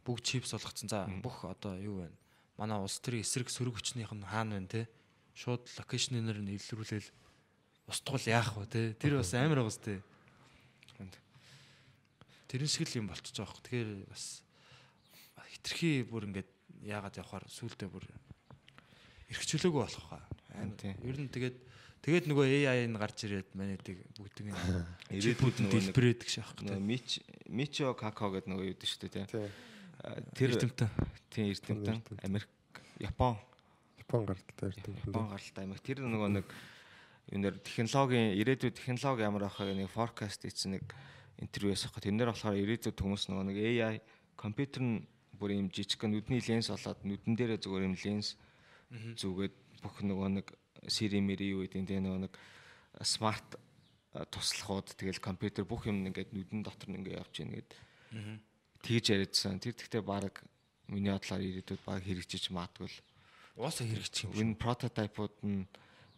Бүгд 0.05 0.25
чипс 0.25 0.53
болгоцсон. 0.53 0.89
За 0.89 1.07
бүх 1.23 1.45
одоо 1.45 1.77
юу 1.79 2.05
вэ? 2.05 2.11
Манай 2.57 2.81
улс 2.81 2.99
төрийн 3.01 3.25
эсрэг 3.25 3.49
сөрөг 3.49 3.79
хүчнийх 3.79 4.13
нь 4.13 4.25
хаана 4.25 4.61
вэ 4.61 4.69
те? 4.69 4.83
Шууд 5.37 5.65
локейшнээр 5.79 6.41
нь 6.43 6.57
илрүүлээл 6.59 7.09
устгал 7.89 8.27
яах 8.27 8.57
вэ 8.57 8.67
те? 8.67 8.83
Тэр 8.99 9.21
бас 9.21 9.33
амар 9.35 9.65
байгаа 9.65 9.73
сте. 9.73 10.03
Тэрэн 12.51 12.67
шиг 12.67 12.91
л 12.91 12.99
юм 13.05 13.07
болчихж 13.09 13.39
байгаа 13.39 13.53
хөх. 13.55 13.63
Тэгэхээр 13.63 14.11
бас 14.11 14.43
хитрхи 15.55 16.03
бүр 16.03 16.27
ингээд 16.27 16.51
яагаад 16.83 17.21
явахаар 17.21 17.47
сүултээ 17.47 17.89
бүр 17.89 18.05
эргчлөөгөө 19.31 19.83
болох 19.87 20.07
хаа. 20.11 20.25
Ер 20.59 21.19
нь 21.21 21.31
тэгээд 21.31 21.57
тэгээд 22.01 22.25
нөгөө 22.33 22.47
AI 22.49 22.87
нь 22.89 22.97
гарч 22.97 23.19
ирээд 23.29 23.49
манайдаг 23.55 23.97
бүгдийг 24.17 24.47
нь 24.51 24.57
Ирээдүйд 25.13 25.57
нөгөө 25.61 25.81
нэг- 25.81 25.85
дэлбэрээд 25.93 26.21
гэж 26.25 26.33
яах 26.41 26.53
нөгөө 26.57 26.73
гэдэг. 26.73 26.89
мич 26.89 27.09
мичо 27.51 27.93
како 27.95 28.31
гэдэг 28.33 28.49
нөгөө 28.49 28.67
юу 28.73 28.77
дээ 28.81 28.89
шүү 28.89 29.01
дээ 29.05 29.27
Тий. 29.29 29.49
тэр 30.33 30.51
Эрдэмтэн. 30.57 30.89
тийм 31.29 31.47
эрдэмтэн. 31.53 31.97
Америк 32.25 32.49
Япон. 33.01 33.37
Япон 34.01 34.25
гаралтай 34.25 34.69
ирдэг. 34.73 34.95
Япон 35.05 35.29
гаралтай 35.29 35.63
Америк. 35.69 35.83
Тэр 35.85 35.99
нөгөө 36.09 36.29
нэг 36.41 36.47
юу 37.31 37.39
нэр 37.45 37.55
технологийн 37.61 38.33
ирээдүйд 38.41 38.75
технологи 38.81 39.23
ямар 39.29 39.45
байхыг 39.45 39.77
нэг 39.77 39.89
forecast 39.93 40.41
хийсэн 40.49 40.81
нэг 40.81 40.85
интервью 41.37 41.77
ясах 41.77 41.93
гэх 41.93 42.09
тэрнэр 42.09 42.33
болохоор 42.33 42.57
ирээдүйд 42.57 42.97
хүмүүс 42.97 43.29
нөгөө 43.29 43.45
нэг 43.53 43.57
AI 43.61 43.97
компьютер 44.41 44.83
нь 44.83 45.05
бүр 45.37 45.53
юм 45.57 45.69
жижиг 45.69 46.01
нүдний 46.09 46.41
ленс 46.41 46.69
болоод 46.73 47.01
нүдэн 47.05 47.35
дээрээ 47.37 47.61
зүгээр 47.61 47.85
юм 47.93 47.97
ленс 47.97 48.37
зүгээд 49.21 49.55
бүх 49.85 49.97
нөгөө 50.05 50.29
нэг 50.37 50.47
Siri 50.87 51.21
мэри 51.21 51.53
юу 51.53 51.67
гэдэг 51.67 51.85
тийм 51.85 52.05
нөгөө 52.07 52.21
нэг 52.29 52.35
смарт 53.05 53.59
туслахууд 54.11 54.97
тэгэл 54.97 55.21
компьютер 55.23 55.65
бүх 55.65 55.87
юм 55.87 56.07
ингээд 56.07 56.33
нүдэн 56.35 56.65
дотор 56.65 56.89
нь 56.91 56.99
ингээд 57.03 57.21
явж 57.21 57.35
гин 57.37 57.53
гэд 57.55 57.71
тэгж 58.83 59.05
яриадсан. 59.13 59.61
Тэр 59.61 59.77
гэхдээ 59.77 60.03
баг 60.03 60.43
миний 60.89 61.13
бодлоор 61.13 61.43
ирээдүйд 61.45 61.83
баг 61.87 62.03
хэрэгжиж 62.03 62.51
маадгүй 62.51 62.89
л 62.91 62.99
Уусаа 63.61 63.87
хэрэгчих 63.87 64.31
юм. 64.31 64.57
энэ 64.57 64.59
прототипууд 64.59 65.37
нь 65.47 65.69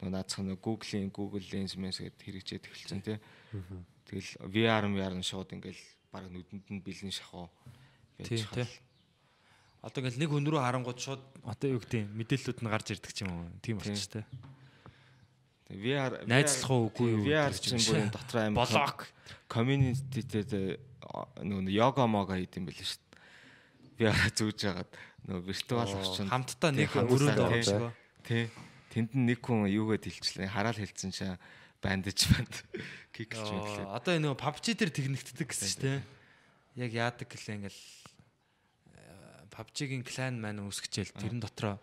нөгөө 0.00 0.12
наацхан 0.14 0.46
нөгөө 0.48 0.62
Google-ийн 0.62 1.10
Google 1.10 1.44
Lens 1.52 1.74
мэс 1.76 2.00
гэд 2.00 2.16
хэрэгжээд 2.16 2.64
эхэлсэн 2.70 3.00
тий. 3.02 3.18
Тэгэл 4.08 4.30
VR 4.48 4.84
VR 4.88 5.14
нь 5.18 5.26
шууд 5.26 5.52
ингээл 5.52 5.82
баг 6.14 6.30
нүдэнд 6.30 6.66
нь 6.70 6.80
бэлэн 6.80 7.12
шахуу 7.12 7.50
Тийм 8.22 8.46
тий. 8.54 8.66
Одоо 9.82 9.98
ингээл 10.06 10.20
нэг 10.22 10.30
хүн 10.30 10.46
рүү 10.46 10.60
харангууд 10.62 10.98
шууд 11.02 11.22
одоо 11.42 11.68
юу 11.74 11.80
гэдэг 11.82 12.06
мэдээллүүд 12.14 12.58
нь 12.62 12.70
гарч 12.70 12.86
ирдэг 12.94 13.12
ч 13.12 13.26
юм 13.26 13.34
уу. 13.34 13.50
Тийм 13.58 13.82
болчих 13.82 14.06
тээ. 14.06 14.24
VR 15.72 16.12
Найзлах 16.28 16.70
уу, 16.70 16.88
үгүй 16.92 17.08
юу 17.16 17.24
VR 17.24 17.54
чинь 17.56 17.80
юм 17.80 18.12
бүр 18.12 18.12
дотор 18.12 18.38
амар 18.44 18.68
Блог. 18.68 19.08
community-тэй 19.48 20.76
нөгөө 21.40 21.72
йога 21.72 22.06
мога 22.06 22.36
хийдэм 22.36 22.68
байл 22.68 22.80
шүү 22.80 23.00
дээ. 23.98 24.12
VR 24.12 24.20
зүүж 24.36 24.58
хагаад 24.68 24.92
нөгөө 25.28 25.44
виртуал 25.48 25.94
орчинд 25.96 26.30
хамтдаа 26.30 26.70
нэг 26.72 26.90
өрөөнд 26.92 27.40
орж 27.40 27.68
байгаа. 27.72 27.92
Тий. 28.26 28.44
Тэнд 28.92 29.10
нь 29.16 29.26
нэг 29.32 29.40
хүн 29.40 29.68
юугээд 29.70 30.04
хэлчихлээ. 30.04 30.52
Хараал 30.52 30.76
хэлсэн 30.76 31.10
чинь 31.12 31.36
бандаж 31.80 32.18
банд. 32.28 32.54
Кикч 33.12 33.40
Оо, 33.40 33.48
мэтлээ. 33.50 33.86
Одоо 33.88 34.12
энэ 34.16 34.36
PUBG 34.36 34.66
дээр 34.76 34.92
тэгнэгддэг 34.92 35.48
гэсэн 35.48 35.68
чинь 35.68 35.82
те. 35.82 35.94
Яг 36.76 36.92
яадаг 36.92 37.28
гэлээ 37.28 37.56
ингээл 37.64 37.82
э, 38.96 39.48
PUBG-гийн 39.52 40.04
клан 40.04 40.40
маань 40.40 40.64
үүсгэжэл 40.64 41.12
тэрэн 41.16 41.40
дотроо 41.40 41.76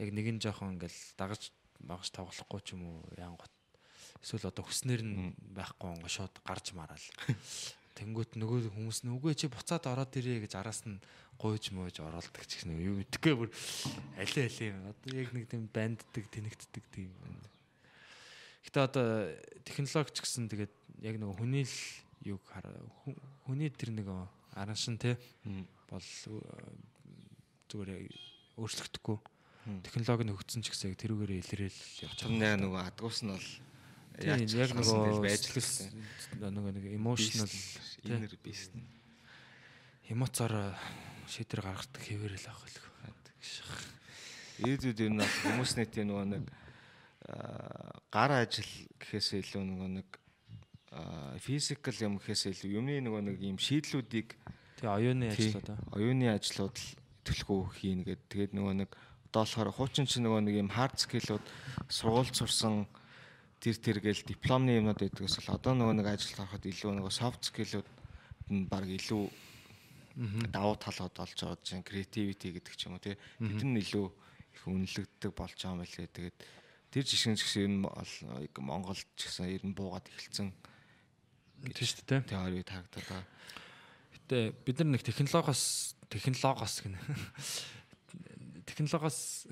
яг 0.00 0.08
нэгэн 0.12 0.40
жоохон 0.40 0.80
ингээл 0.80 1.00
дагаж 1.16 1.52
багаж 1.84 2.10
тоглохгүй 2.12 2.60
ч 2.64 2.76
юм 2.76 2.88
уу 2.88 2.98
янгот. 3.16 3.52
Эсвэл 4.20 4.50
одоо 4.52 4.64
хүснэр 4.64 5.02
нь 5.04 5.32
байхгүй 5.56 5.88
онго 5.96 6.08
шууд 6.08 6.34
гарч 6.44 6.72
мараал. 6.76 7.06
Тэнгүүт 7.98 8.36
нөгөө 8.40 8.72
хүмүүс 8.72 9.04
нь 9.04 9.12
үгүй 9.12 9.34
чи 9.36 9.50
буцаад 9.50 9.84
ороод 9.88 10.14
ирээ 10.16 10.44
гэж 10.46 10.56
араас 10.56 10.84
нь 10.88 11.00
гуйж 11.40 11.72
мууж 11.72 12.00
оролдог 12.00 12.44
ч 12.44 12.60
гэсэн 12.60 12.76
юу 12.76 13.00
гэдгээ 13.00 13.34
бүр 13.36 13.50
алей 14.20 14.44
алей 14.48 14.68
юм. 14.72 14.92
Одоо 14.92 15.10
яг 15.16 15.28
нэг 15.32 15.44
тийм 15.48 15.68
банддаг 15.72 16.24
тэнэгддэг 16.28 16.84
тийм. 16.92 17.10
Гэтэ 18.64 18.78
одоо 18.80 19.06
технологич 19.64 20.20
гэсэн 20.20 20.48
тэгээд 20.52 20.72
яг 21.00 21.16
нэг 21.16 21.32
хүний 21.36 21.64
л 21.64 21.76
юг 22.24 22.44
хүний 23.48 23.72
тэр 23.72 23.96
нэг 23.96 24.08
араншин 24.52 25.00
те 25.00 25.16
бол 25.88 26.04
зүгээр 27.72 27.90
өөрчлөгдөхгүй. 28.60 29.16
Технологи 29.60 30.24
нь 30.24 30.32
хөгжсөн 30.32 30.62
ч 30.64 30.72
гэсэн 30.72 30.90
яг 30.92 30.96
тэрүүгээрээ 31.04 31.40
илрээл 31.44 31.80
явж 32.08 32.18
нэг 32.32 32.64
нөгөө 32.64 32.80
адгуус 32.80 33.20
нь 33.24 33.32
бол 33.36 33.48
Тийм, 34.20 34.44
яг 34.56 34.72
нөгөө 34.76 35.20
байж 35.24 35.44
л 35.48 35.60
сэтгэл 35.60 36.52
нөгөө 36.52 36.72
нэг 36.76 36.84
emotional 36.96 37.48
тий. 37.48 38.12
инер 38.12 38.34
бист. 38.40 38.72
эмоцоор 40.08 40.76
шийдвэр 41.28 41.60
гаргадаг 41.64 42.02
хэвээрэл 42.04 42.50
авах 42.50 42.68
хэлэх. 42.68 42.86
Ирээдүйд 44.60 44.98
ер 45.00 45.12
нь 45.12 45.20
бол 45.20 45.36
хүмүүс 45.44 45.72
нийтийн 45.76 46.08
нөгөө 46.12 46.26
нэг 46.36 46.44
гар 48.12 48.30
ажил 48.44 48.68
гэхээс 49.00 49.40
илүү 49.40 49.62
нөгөө 49.64 49.88
нэг 50.00 50.08
физикал 51.40 51.96
юм 52.04 52.18
гэхээс 52.18 52.50
илүү 52.50 52.76
юмны 52.76 53.00
нөгөө 53.00 53.22
нэг 53.24 53.36
юм 53.40 53.56
шийдлүүдийг 53.56 54.36
Тэгээ 54.80 54.96
оюуны 54.96 55.28
тий, 55.36 55.52
ажлууд 55.52 55.68
оюуны 55.94 56.26
ажлууд 56.32 56.76
л 56.76 56.88
төлхөө 57.24 57.60
хийн 57.76 58.00
гэдэг. 58.04 58.26
Тэгээд 58.32 58.52
нөгөө 58.56 58.74
нэг 58.84 58.90
одоо 59.30 59.46
болохоор 59.46 59.70
хуучин 59.70 60.06
чинь 60.10 60.26
нөгөө 60.26 60.42
нэг 60.42 60.56
юм 60.58 60.70
хард 60.74 60.98
скиллүүд 60.98 61.44
сургуульд 61.86 62.34
сурсан 62.34 62.90
тэр 63.62 63.76
тэр 63.78 63.98
гээл 64.02 64.26
дипломны 64.26 64.76
юмнууд 64.82 64.98
байдгаас 64.98 65.38
бол 65.38 65.54
одоо 65.54 65.72
нөгөө 65.78 65.94
нэг 66.02 66.06
ажилд 66.10 66.42
ороход 66.42 66.66
илүү 66.66 66.90
нөгөө 66.98 67.12
софт 67.14 67.42
скиллүүд 67.46 67.88
нь 68.50 68.66
баг 68.66 68.90
илүү 68.90 69.22
давуу 70.50 70.74
талууд 70.74 71.14
болж 71.14 71.38
байгаа 71.38 71.62
чинь 71.62 71.86
creativity 71.86 72.50
гэдэг 72.58 72.74
ч 72.74 72.90
юм 72.90 72.98
уу 72.98 73.04
тий. 73.04 73.14
Тэд 73.38 73.62
нь 73.62 73.78
илүү 73.78 74.06
их 74.10 74.62
үнэлэгддэг 74.66 75.30
болж 75.30 75.54
байгаа 75.54 75.78
юм 75.78 75.82
байлээ. 75.86 76.10
Тэгээд 76.10 76.36
тэр 76.90 77.04
жишгэн 77.06 77.38
гэсэн 77.38 77.62
ер 77.62 77.70
нь 77.70 77.84
бол 77.86 78.12
яг 78.42 78.54
Монголд 78.58 79.06
ч 79.14 79.30
гэсэн 79.30 79.46
ер 79.46 79.62
нь 79.62 79.76
буугаад 79.78 80.10
эхэлсэн 80.10 80.50
Тийм 81.60 81.86
шүү 81.86 82.04
дээ. 82.08 82.20
теори 82.24 82.64
таагдаад 82.64 83.04
байгаа. 83.04 83.24
Гэтэ 84.16 84.38
бид 84.64 84.76
нар 84.80 84.88
нэг 84.96 85.02
технологоос 85.04 85.94
технологоос 86.08 86.76
гэнэ. 86.80 86.98
Технологоос 88.80 89.44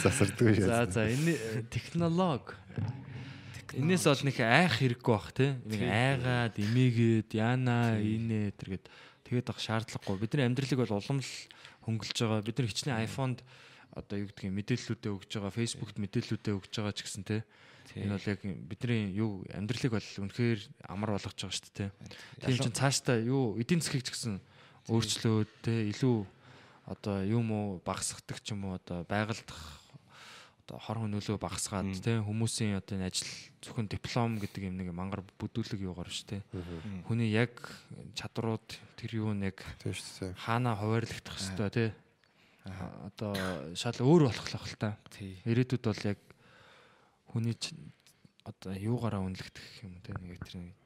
Засардгүй 0.00 0.56
За 0.56 0.88
шээ. 0.88 0.92
за 0.92 1.02
энэ 1.12 1.34
технологи 1.68 2.56
Энээс 3.76 4.08
бол 4.08 4.24
нэг 4.24 4.40
айх 4.40 4.80
хэрэггүй 4.80 5.12
бах 5.12 5.28
тий. 5.36 5.52
Нэг 5.68 5.82
айгаад, 5.84 6.56
эмээгээд, 6.56 7.36
яана, 7.36 8.00
инэ 8.00 8.56
тэргээд 8.56 8.88
тэгээд 9.28 9.52
ах 9.52 9.60
шаардлагагүй. 9.60 10.16
Бидний 10.24 10.48
амьдралыг 10.48 10.88
бол 10.88 10.96
улам 10.96 11.20
л 11.20 11.32
хөнгөлж 11.84 12.16
байгаа. 12.16 12.40
Бид 12.48 12.56
нар 12.56 12.68
хичнээн 12.72 13.04
iPhone-д 13.04 13.44
одоо 13.92 14.16
юу 14.24 14.28
гэдгийг 14.32 14.56
мэдээллүүдээ 14.56 15.12
өгж 15.12 15.30
байгаа, 15.36 15.52
Facebook-д 15.52 16.00
мэдээллүүдээ 16.00 16.54
өгж 16.56 16.72
байгаа 16.80 16.94
ч 16.96 17.00
гэсэн 17.04 17.24
тий. 17.28 17.40
Энэ 17.92 18.16
бол 18.16 18.30
яг 18.32 18.40
бидний 18.40 19.02
юу 19.12 19.44
амьдралыг 19.52 19.92
бол 20.00 20.08
үнэхээр 20.24 20.60
амар 20.88 21.10
болгож 21.20 21.36
байгаа 21.36 21.52
шүү 21.52 21.68
дээ 21.68 21.76
тий. 21.76 21.90
Тийм 22.40 22.56
чинь 22.64 22.76
цаашдаа 22.76 23.20
юу 23.20 23.60
эдийн 23.60 23.84
засгийг 23.84 24.08
ч 24.08 24.16
гэсэн 24.16 24.40
өөрчлөөд 24.88 25.50
тий 25.60 25.92
илүү 25.92 26.16
одоо 26.88 27.20
юм 27.22 27.52
уу 27.52 27.66
багасгадаг 27.84 28.40
ч 28.40 28.56
юм 28.56 28.64
уу 28.64 28.80
одоо 28.80 29.04
байгальдах 29.04 29.60
одоо 30.64 30.80
хор 30.80 30.98
хөнөөлөө 31.04 31.36
багасгаад 31.36 31.92
тий 32.00 32.16
хүмүүсийн 32.24 32.80
одоо 32.80 32.96
энэ 32.96 33.08
ажил 33.12 33.28
зөвхөн 33.60 33.88
диплом 33.92 34.40
гэдэг 34.40 34.68
юм 34.68 34.76
нэг 34.80 34.92
мангар 34.96 35.20
бүдүүлэг 35.36 35.84
юугаар 35.84 36.08
биш 36.08 36.24
тий 36.24 36.40
хүний 37.04 37.32
яг 37.32 37.52
чадрууд 38.16 38.64
тэр 38.96 39.10
юу 39.16 39.32
нэг 39.32 39.60
шүү 39.80 40.36
хаана 40.36 40.76
хуваарлагдах 40.76 41.36
хэвээр 41.36 41.72
тий 41.72 41.90
одоо 43.04 43.32
шал 43.76 43.96
өөр 43.96 44.28
болох 44.28 44.48
л 44.48 44.56
ах 44.60 44.68
л 44.68 44.76
та 44.76 44.96
ирээдүйд 45.44 45.84
бол 45.88 46.04
яг 46.04 46.20
хүний 47.32 47.56
одоо 48.44 48.72
юугаараа 48.76 49.24
үнэлэгдэх 49.24 49.88
юм 49.88 50.00
тий 50.04 50.16
нэг 50.20 50.40
тэр 50.44 50.56
нэг 50.60 50.76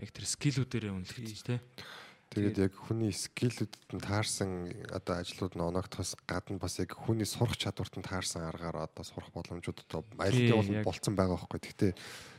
яг 0.00 0.10
тэр 0.12 0.24
скиллүүдээрээ 0.24 0.92
үнэлэгдэж 0.92 1.40
тий 1.44 1.60
Тэгээд 2.32 2.58
яг 2.64 2.72
хүний 2.88 3.12
скиллүүдэд 3.12 3.92
нь 3.92 4.00
таарсан 4.00 4.72
одоо 4.88 5.20
ажлууд 5.20 5.52
нь 5.52 5.66
оногдохоос 5.68 6.16
гадна 6.24 6.56
бас 6.56 6.80
яг 6.80 6.96
хүний 6.96 7.28
сурах 7.28 7.60
чадварт 7.60 7.92
нь 8.00 8.08
таарсан 8.08 8.48
аргаар 8.48 8.88
одоо 8.88 9.04
сурах 9.04 9.28
боломжууд 9.36 9.84
одоо 9.84 10.00
аялалтай 10.16 10.56
бол 10.56 10.88
болцсон 10.88 11.12
байгаа 11.12 11.36
байхгүй. 11.36 11.60
Гэхдээ 11.60 11.92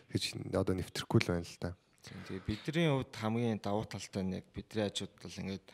гэж 0.09 0.23
одоо 0.57 0.73
нэвтрэхгүй 0.73 1.19
л 1.21 1.29
байна 1.29 1.45
л 1.45 1.61
да. 1.61 1.77
Тэгээ 2.09 2.41
бидний 2.41 2.89
хувьд 2.89 3.13
хамгийн 3.13 3.61
давуу 3.61 3.85
талтай 3.85 4.23
нь 4.25 4.41
яг 4.41 4.45
бидний 4.49 4.89
ажууд 4.89 5.13
бол 5.13 5.39
ингээд 5.45 5.65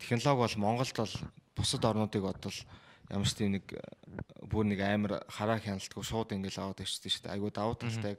технологи 0.00 0.40
бол 0.40 0.56
Монголд 0.56 0.96
бол 0.96 1.16
бусад 1.52 1.84
орнуудыг 1.84 2.24
бодвол 2.24 2.58
ямар 3.12 3.28
ч 3.28 3.36
тийм 3.36 3.60
нэг 3.60 3.66
э, 3.76 3.84
бүр 4.48 4.64
нэг 4.72 4.80
амар 4.80 5.20
хараа 5.28 5.60
хяналтгүй 5.60 6.00
шууд 6.00 6.32
ингээл 6.32 6.64
аваад 6.64 6.80
ирчихсэн 6.80 7.12
шүү 7.12 7.22
дээ. 7.28 7.34
Айгуу 7.36 7.52
давуу 7.52 7.76
талтай 7.76 8.16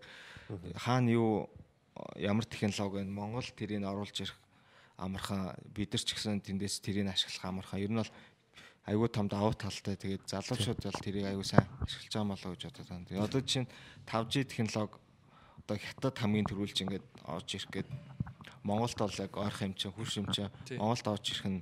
хаана 0.78 1.10
юу 1.10 1.50
э, 2.16 2.30
ямар 2.30 2.46
технологи 2.46 3.02
вэ? 3.02 3.10
Монгол 3.10 3.48
тэрийг 3.58 3.82
оруулж 3.82 4.16
ирэх 4.22 4.38
амархан 5.02 5.58
бид 5.74 5.90
нар 5.92 6.04
ч 6.06 6.14
гэсэн 6.14 6.46
тэндээс 6.46 6.86
тэрийг 6.86 7.10
ашиглах 7.10 7.46
амархан. 7.50 7.82
Ер 7.82 7.92
нь 7.92 8.00
бол 8.00 8.14
айгуу 8.86 9.10
том 9.10 9.26
давуу 9.26 9.58
талтай. 9.58 9.98
Тэгээд 9.98 10.30
залуучууд 10.30 10.80
бол 10.86 11.02
тэрийг 11.02 11.26
айгуу 11.26 11.44
сайн 11.44 11.66
ашиглаж 11.82 12.14
байгаа 12.14 12.30
болоо 12.38 12.52
гэж 12.54 12.62
бодод 12.70 12.88
байна. 12.88 13.08
Тэгээд 13.10 13.26
одоо 13.26 13.42
чинь 13.42 13.68
5G 14.06 14.34
технологи 14.46 15.02
одоо 15.66 15.78
хятад 15.78 16.16
хамгийн 16.18 16.48
түрүүлж 16.50 16.78
ингээд 16.86 17.06
орж 17.26 17.50
ирэх 17.58 17.70
гээд 17.74 17.90
Монголд 18.64 18.98
бол 18.98 19.22
яг 19.22 19.34
ойрхон 19.38 19.74
юм 19.74 19.76
чинь 19.78 19.94
хурш 19.94 20.14
юм 20.22 20.28
чинь 20.30 20.50
Монголд 20.78 21.08
орж 21.08 21.26
ирэх 21.34 21.48
нь 21.50 21.62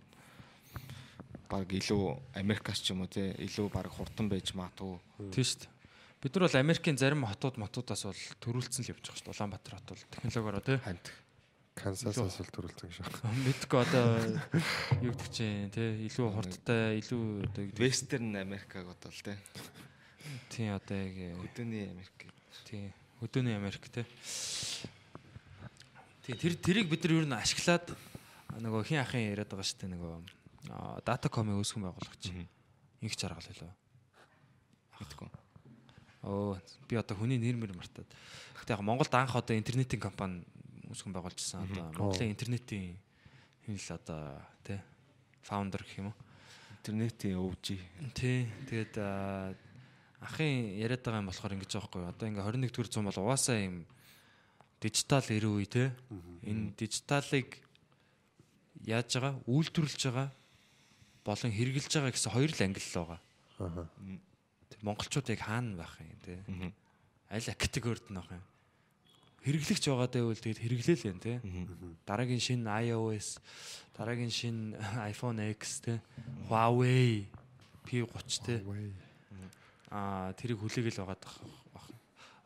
баг 1.50 1.68
илүү 1.68 2.04
Америкас 2.36 2.80
ч 2.84 2.92
юм 2.92 3.04
уу 3.04 3.12
те 3.12 3.36
илүү 3.40 3.68
баг 3.72 3.88
хурдан 3.92 4.30
байж 4.30 4.54
магадгүй. 4.56 5.00
тий 5.32 5.44
шүү 5.44 5.66
дээ 5.66 5.80
бид 6.22 6.36
нар 6.36 6.44
бол 6.48 6.60
Америкийн 6.60 6.98
зарим 7.00 7.24
хотууд 7.24 7.56
мотуудаас 7.58 8.04
бол 8.04 8.24
төрүүлсэн 8.44 8.84
л 8.84 8.92
явж 8.92 9.04
байгаа 9.04 9.18
шүү 9.18 9.26
дээ 9.26 9.34
Улаанбаатар 9.36 9.74
хот 9.80 9.88
бол 9.88 10.04
технологиороо 10.12 10.64
тий 10.64 10.78
Ханд. 10.84 11.06
Кансасаас 11.80 12.38
бол 12.39 12.51
төрүүлсэн 12.55 12.89
гэж 12.91 12.97
байна. 12.99 13.34
мэдгүй 13.47 13.80
одоо 13.82 14.05
юу 15.01 15.13
гэдэг 15.15 15.30
чинь 15.34 15.71
тий 15.73 16.07
илүү 16.07 16.27
хурдтай 16.36 16.99
илүү 16.99 17.23
одоо 17.47 17.63
Вестерн 17.80 18.36
Америкаг 18.36 18.88
бодвол 18.89 19.19
те 19.23 19.38
тий 20.53 20.69
одоо 20.69 20.97
яг 20.97 21.39
өдөөний 21.49 21.89
Америк. 21.89 22.27
тий 22.67 22.93
өдөөний 23.23 23.55
Америк 23.55 23.88
тий 23.89 24.05
тий 26.27 26.36
тэр 26.36 26.55
тэрийг 26.59 26.89
бид 26.91 27.03
нар 27.03 27.15
юу 27.17 27.27
н 27.27 27.39
ашиглаад 27.39 27.95
нөгөө 28.59 28.88
хин 28.88 29.01
ахын 29.01 29.30
яриад 29.32 29.49
байгаа 29.49 29.67
шүү 29.67 29.80
дээ 29.84 29.93
нөгөө 29.95 31.03
датакомыг 31.07 31.59
үүсгэн 31.63 31.88
байгуулагч 31.88 32.23
инх 33.01 33.15
чаргал 33.15 33.45
хэлээ 33.45 33.73
Мэдгүй. 34.99 35.30
Оо 36.27 36.59
би 36.91 36.99
одоо 36.99 37.15
хүний 37.15 37.39
нэр 37.39 37.55
мэр 37.55 37.71
мартаад. 37.71 38.07
Гэтэ 38.59 38.75
яг 38.75 38.84
Монголд 38.84 39.13
анх 39.15 39.36
одоо 39.39 39.55
интернетийн 39.55 40.03
компани 40.03 40.43
үүсгэн 40.90 41.14
байгуулжсэн. 41.14 41.64
Одоо 41.70 41.84
Монголын 41.94 42.34
интернетийн 42.34 42.98
хин 43.66 43.78
л 43.78 43.90
одоо 43.94 44.42
тий 44.66 44.80
фаундер 45.46 45.86
гэх 45.86 46.02
юм 46.02 46.10
уу? 46.12 46.18
Интернетийн 46.82 47.38
өвжи. 47.38 47.78
Тий. 48.18 48.50
Тэгээд 48.70 48.98
ахын 50.20 50.54
яриад 50.82 51.06
байгаа 51.06 51.22
юм 51.22 51.30
болохоор 51.30 51.56
ингэж 51.56 51.72
юу? 51.78 52.10
Одоо 52.10 52.26
ингээ 52.28 52.44
21 52.44 52.74
дэх 52.74 52.90
зуун 52.90 53.08
бол 53.08 53.24
угаасаа 53.24 53.58
юм 53.62 53.86
дижитал 54.82 55.24
ирүү 55.24 55.54
үе 55.62 55.68
те. 55.70 55.86
Энэ 56.44 56.74
дижиталыг 56.76 57.62
яаж 58.86 59.10
байгаа? 59.14 59.38
Үйлдвэрлэж 59.46 60.02
байгаа 60.10 60.30
болон 61.24 61.52
хэрэгжилж 61.52 61.94
байгаа 61.94 62.14
гэсэн 62.16 62.34
хоёр 62.34 62.52
л 62.52 62.64
англи 62.64 62.82
л 62.82 62.98
байгаа. 62.98 63.20
Аа. 63.60 63.88
Монголчууд 64.82 65.28
яг 65.30 65.42
хаана 65.44 65.84
байх 65.84 65.94
юм 66.00 66.20
те. 66.24 66.40
Аль 67.30 67.54
категорид 67.54 68.08
нь 68.10 68.16
байх 68.16 68.32
юм? 68.32 68.44
Хэрэглэгч 69.44 69.84
байгаадаа 69.88 70.24
үл 70.28 70.36
тэгээд 70.36 70.60
хэрэглээл 70.60 71.10
юм 71.16 71.20
те. 71.24 71.40
Дараагийн 72.04 72.44
шинэ 72.44 72.68
iOS, 72.92 73.40
дараагийн 73.96 74.34
шинэ 74.34 74.76
iPhone 75.12 75.40
X 75.56 75.80
те. 75.80 76.04
Huawei 76.52 77.28
P30 77.88 78.44
те. 78.44 78.56
Аа 79.90 80.36
тэрийг 80.36 80.60
хүлээгээл 80.60 81.02
байгаад 81.02 81.24
байх. 81.24 81.38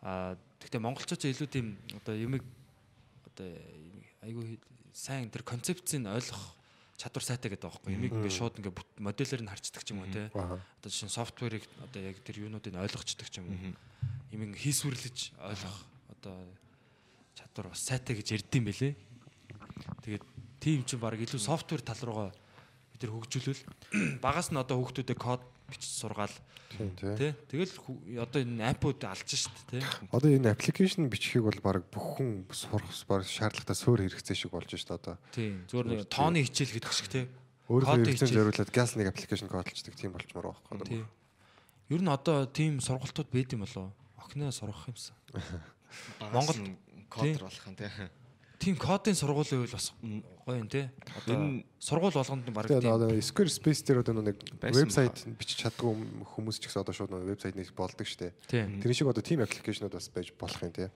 Аа 0.05 0.37
гэхдээ 0.61 0.81
монголчууд 0.85 1.25
илүү 1.27 1.49
тийм 1.49 1.75
одоо 1.97 2.13
юмыг 2.13 2.45
одоо 3.33 3.49
айгүй 4.21 4.61
сайн 4.93 5.27
тэр 5.33 5.43
концепцийг 5.43 6.05
ойлгох 6.05 6.55
чадвар 6.95 7.25
сайтай 7.25 7.51
гэдэг 7.51 7.67
байгаа 7.67 7.81
байхгүй. 7.83 7.97
Юмыг 7.97 8.13
ингээд 8.15 8.37
шууд 8.37 8.55
ингээд 8.61 8.77
модельээр 9.01 9.43
нь 9.43 9.51
харцдаг 9.51 9.83
ч 9.83 9.91
юм 9.91 10.05
уу 10.05 10.13
те. 10.13 10.29
Одоо 10.31 10.87
жишээ 10.87 11.09
нь 11.09 11.17
софтверыг 11.17 11.63
одоо 11.83 11.99
яг 11.99 12.17
тэр 12.23 12.47
юунуудыг 12.47 12.77
ойлгочдаг 12.77 13.27
ч 13.27 13.41
юм 13.41 13.49
уу. 13.49 13.75
Юмыг 14.31 14.55
хийсвэрлэж 14.55 15.35
ойлгох 15.41 15.77
одоо 16.15 16.37
чадвар 17.33 17.73
бас 17.73 17.81
сайтай 17.81 18.15
гэж 18.17 18.27
ярьдсан 18.37 18.63
байлээ. 18.63 18.93
Тэгээд 20.05 20.23
тийм 20.61 20.85
чинь 20.85 21.01
баг 21.01 21.17
илүү 21.17 21.41
софтвер 21.41 21.81
тал 21.81 22.01
руугаа 22.05 22.29
бид 22.93 22.99
тэр 23.01 23.11
хөгжүүлвэл 23.11 23.63
багаас 24.21 24.53
нь 24.53 24.61
одоо 24.61 24.79
хүүхдүүдэд 24.79 25.19
код 25.19 25.41
бичиж 25.67 25.91
сургаал 25.97 26.31
тий. 26.77 27.15
тий. 27.17 27.31
Тэгэл 27.49 27.73
одоо 28.21 28.39
энэ 28.41 28.69
апууд 28.71 29.01
алж 29.03 29.27
шít 29.27 29.49
тий. 29.69 29.81
Одоо 30.11 30.29
энэ 30.29 30.53
аппликейшн 30.53 31.09
бичихийг 31.09 31.49
бол 31.49 31.59
баг 31.63 31.83
бүх 31.89 32.21
хүн 32.21 32.45
сурах 32.53 32.87
баг 33.09 33.25
шаардлагатай 33.25 33.77
суур 33.77 34.01
хэрэгцээ 34.05 34.37
шиг 34.37 34.51
болж 34.53 34.69
шít 34.69 34.91
одоо. 34.93 35.17
Тийм. 35.33 35.65
Зүгээр 35.69 35.87
нэг 35.89 36.09
тооны 36.09 36.45
хичээл 36.45 36.75
гэдэг 36.77 36.93
шиг 36.93 37.09
тий. 37.09 37.25
Хэрэгцээнд 37.67 38.07
хичээл. 38.13 38.37
зориулаад 38.37 38.71
газ 38.71 38.95
нэг 38.95 39.07
аппликейшн 39.09 39.49
кодлчдаг 39.49 39.95
тийм 39.97 40.11
болчмоор 40.13 40.53
байхгүй. 40.53 40.85
Тий. 40.85 41.03
Ер 41.89 42.01
нь 42.01 42.11
одоо 42.11 42.45
тийм 42.45 42.79
сургалтууд 42.79 43.29
байд 43.31 43.53
юм 43.53 43.65
болоо. 43.65 43.91
Охиноо 44.19 44.51
сурах 44.51 44.87
юмсан. 44.87 45.15
Монгол 46.33 46.57
Тий. 46.57 46.77
Кодер 47.13 47.43
болох 47.45 47.67
юм 47.69 47.75
тий. 47.77 47.89
Тийм 48.63 48.75
кодын 48.79 49.15
сургууль 49.15 49.45
байвал 49.51 49.71
бас 49.75 49.93
гоё 50.47 50.57
юм 50.63 50.69
тий. 50.71 50.89
Одоо 51.19 51.35
Энэ- 51.35 51.65
сургууль 51.79 52.13
болгонд 52.15 52.49
баг 52.55 52.67
тийм 52.67 52.89
одоо 52.89 53.09
Square 53.19 53.51
Space 53.51 53.83
дээр 53.85 53.99
одоо 54.01 54.21
нэг 54.23 54.37
вебсайт 54.61 55.25
бичиж 55.37 55.67
чаддгүй 55.67 55.93
хүмүүс 56.33 56.57
ч 56.63 56.67
гэсэн 56.71 56.81
одоо 56.81 56.93
шууд 56.95 57.11
нэг 57.11 57.27
вебсайт 57.27 57.55
нэг 57.59 57.69
болдог 57.75 58.07
штэ. 58.07 58.31
Тэр 58.47 58.93
шиг 58.95 59.07
одоо 59.11 59.21
тийм 59.21 59.43
аппликейшнуд 59.43 59.91
бас 59.91 60.07
байж 60.09 60.31
болох 60.39 60.63
юм 60.63 60.71
тий. 60.71 60.87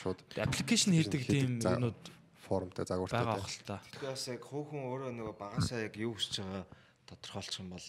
Шууд 0.00 0.18
Аппликейшн 0.38 0.92
хийдэг 0.94 1.22
тийм 1.26 1.58
юмнууд 1.58 1.98
формтой 2.46 2.86
загвартай. 2.86 3.18
байгаа 3.26 3.42
тий. 3.42 3.58
хэл 3.58 3.66
та. 3.66 3.82
Тэгэхээр 3.90 4.10
бас 4.14 4.24
яг 4.30 4.42
хөөхөн 4.46 4.82
өөрөө 4.86 5.10
нөгөө 5.18 5.34
багасаа 5.34 5.82
яг 5.82 5.94
юу 5.98 6.14
хүсэж 6.14 6.46
байгаа 6.46 6.64
тодорхойлчих 7.10 7.58
юм 7.64 7.70
бол 7.74 7.86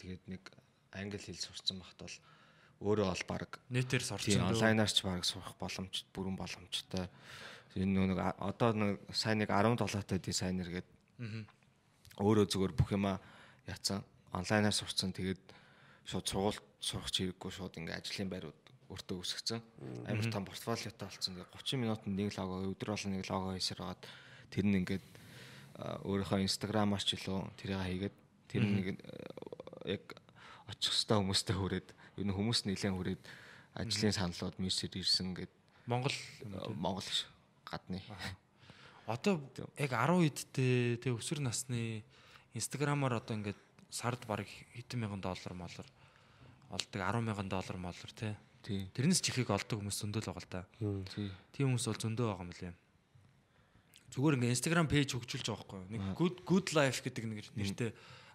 тэгээд 0.00 0.22
нэг 0.32 0.42
англи 0.96 1.18
хэл 1.20 1.36
сурцсан 1.36 1.76
багт 1.76 1.98
бол 2.00 2.16
өөрөө 2.82 3.06
бол 3.08 3.24
баг 3.30 3.60
Нэтээр 3.70 4.02
тийм 4.02 4.10
сурчин. 4.18 4.42
онлайнаар 4.42 4.90
ч 4.90 4.98
баг 5.06 5.22
сурах 5.24 5.54
боломж 5.56 6.04
бүрэн 6.10 6.36
боломжтой. 6.36 7.06
Энэ 7.78 8.12
нэг 8.12 8.18
одоо 8.18 8.70
нэг 8.74 9.00
сайн 9.14 9.38
нэг 9.40 9.48
17 9.54 10.02
та 10.02 10.18
дизайнер 10.18 10.68
гэдэг 10.68 10.90
өөрөө 12.18 12.46
зүгээр 12.50 12.74
бүх 12.74 12.90
юма 12.92 13.22
яцсан 13.70 14.02
онлайнаар 14.34 14.74
сурцсан 14.74 15.14
тэгээд 15.14 15.40
шууд 16.04 16.26
сургууль 16.26 16.60
сурах 16.82 17.10
чирэггүй 17.14 17.50
шууд 17.54 17.78
ингээ 17.78 17.96
ажлын 18.02 18.28
байрууд 18.28 18.60
өөртөө 18.90 19.16
үсгэсэн. 19.22 19.60
Амар 20.04 20.28
том 20.28 20.44
портфолиотой 20.44 21.08
болсон. 21.08 21.38
Тэгээ 21.38 21.54
30 21.56 21.80
минутанд 21.80 22.16
нэг 22.18 22.36
лого 22.36 22.66
өдөр 22.68 22.92
болон 22.92 23.12
нэг 23.16 23.24
лого 23.30 23.56
хийсээр 23.56 23.80
хагаад 23.80 24.02
тэр 24.52 24.64
нь 24.68 24.78
ингээд 24.82 25.06
өөрийнхөө 26.04 26.44
инстаграмаар 26.44 27.00
ч 27.00 27.16
илүү 27.16 27.40
тэрийг 27.56 27.80
хийгээд 27.80 28.16
тэр 28.52 28.62
нь 28.68 29.00
яг 29.88 30.04
очих 30.68 30.92
хөстө 30.92 31.16
хүмүүстэй 31.16 31.56
хүрээд 31.56 31.88
ер 32.16 32.26
нь 32.26 32.34
хүмүүс 32.34 32.64
нэлээд 32.68 32.94
хүрээд 32.94 33.22
ажлын 33.76 34.12
саналууд 34.12 34.56
мессеж 34.60 34.92
ирсэн 34.96 35.32
гэд 35.36 35.52
Монгол 35.86 36.14
Монгол 36.76 37.08
гадны 37.64 38.02
одоо 39.06 39.40
яг 39.78 39.92
10 39.96 40.20
үедтэй 40.22 40.96
тэг 41.00 41.16
өсвөр 41.18 41.42
насны 41.42 42.04
инстаграмаар 42.54 43.18
одоо 43.18 43.36
ингээд 43.36 43.60
сард 43.90 44.24
баг 44.28 44.46
хэдэн 44.76 45.00
мянган 45.00 45.20
доллар 45.20 45.54
моллар 45.56 45.88
олдог 46.70 47.00
10 47.00 47.20
мянган 47.20 47.48
доллар 47.48 47.76
моллар 47.76 48.12
тий. 48.16 48.36
тий 48.62 48.88
Тэрнээс 48.94 49.20
ч 49.20 49.32
ихийг 49.32 49.50
олдог 49.50 49.80
хүмүүс 49.80 50.00
зөндөл 50.00 50.28
байгаа 50.32 50.44
л 50.44 50.52
да. 50.52 50.62
тий 51.12 51.28
Тийм 51.52 51.72
хүмүүс 51.72 51.86
бол 51.88 52.00
зөндөө 52.00 52.26
байгаа 52.30 52.46
юм 52.46 52.52
лээ. 52.56 52.74
Зүгээр 54.12 54.36
ингээ 54.40 54.54
Instagram 54.56 54.88
page 54.88 55.12
хөгжүүлж 55.12 55.46
байгаа 55.48 55.64
байхгүй? 55.64 55.80
Нэг 55.92 56.02
good 56.16 56.36
good 56.48 56.66
life 56.76 57.00
гэдэг 57.04 57.24
нэг 57.28 57.48
нэртэй 57.52 57.90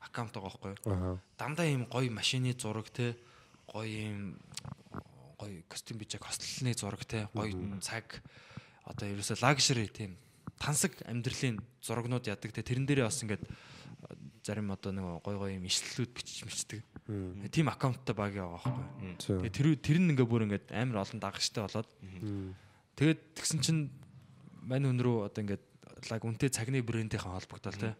аккаунт 0.05 0.33
байгаа 0.33 0.53
байхгүй. 0.61 1.21
Дандаа 1.37 1.65
ийм 1.65 1.89
гоё 1.89 2.09
машины 2.13 2.53
зураг 2.53 2.89
те 2.93 3.17
гоё 3.67 3.85
ийм 3.87 4.39
гоё 5.37 5.63
костюм 5.69 5.97
бичээ 6.01 6.19
костлны 6.19 6.73
зураг 6.73 7.05
те 7.05 7.27
гоё 7.33 7.53
цаг. 7.83 8.23
Одоо 8.87 9.07
ерөөсөө 9.11 9.43
лагшри 9.43 9.87
тийм. 9.91 10.17
Тансаг 10.57 10.95
амьдралын 11.05 11.59
зурагнууд 11.83 12.25
ядаг 12.25 12.51
те 12.51 12.63
тэрэн 12.63 12.87
дээрээ 12.87 13.05
бас 13.05 13.21
ингээд 13.21 13.43
зарим 14.47 14.71
одоо 14.71 14.91
нэг 14.95 15.05
гоё 15.21 15.37
гоё 15.37 15.59
юм 15.59 15.67
ишлэлүүд 15.67 16.11
бичиж 16.15 16.47
мичдэг. 16.47 16.81
Тийм 17.51 17.67
аккаунттай 17.67 18.15
баг 18.15 18.33
яваа 18.33 18.63
байхгүй. 18.63 19.43
Тэгээ 19.43 19.53
тэр 19.53 19.67
тэр 19.77 19.97
нь 19.99 20.09
ингээ 20.15 20.27
бүр 20.27 20.47
ингээд 20.47 20.71
амар 20.71 21.03
олон 21.03 21.19
дагагчтай 21.19 21.67
болоод. 21.67 21.89
Тэгээд 22.95 23.19
тэгсэн 23.35 23.59
чинь 23.61 23.81
мань 24.63 24.87
хүн 24.87 25.03
рүү 25.03 25.27
одоо 25.27 25.41
ингээд 25.43 25.63
лаг 26.09 26.21
үнтэй 26.23 26.49
цагны 26.49 26.79
брэндийнхэн 26.81 27.35
холбогдол 27.35 27.75
те. 27.75 27.95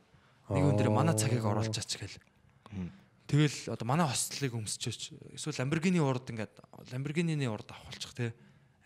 Нэг 0.49 0.79
дээр 0.79 0.91
манай 0.91 1.15
цагийг 1.19 1.43
оруулчаач 1.43 1.91
гэл. 1.99 2.17
Тэгэл 3.27 3.75
одоо 3.75 3.83
манай 3.83 4.07
хостлыг 4.07 4.55
өмсчөөч 4.55 5.35
эсвэл 5.35 5.59
Lamborghini 5.59 5.99
урд 5.99 6.31
ингээд 6.31 6.63
Lamborghini-ний 6.95 7.51
урд 7.51 7.67
авахулчих 7.75 8.15
те 8.15 8.31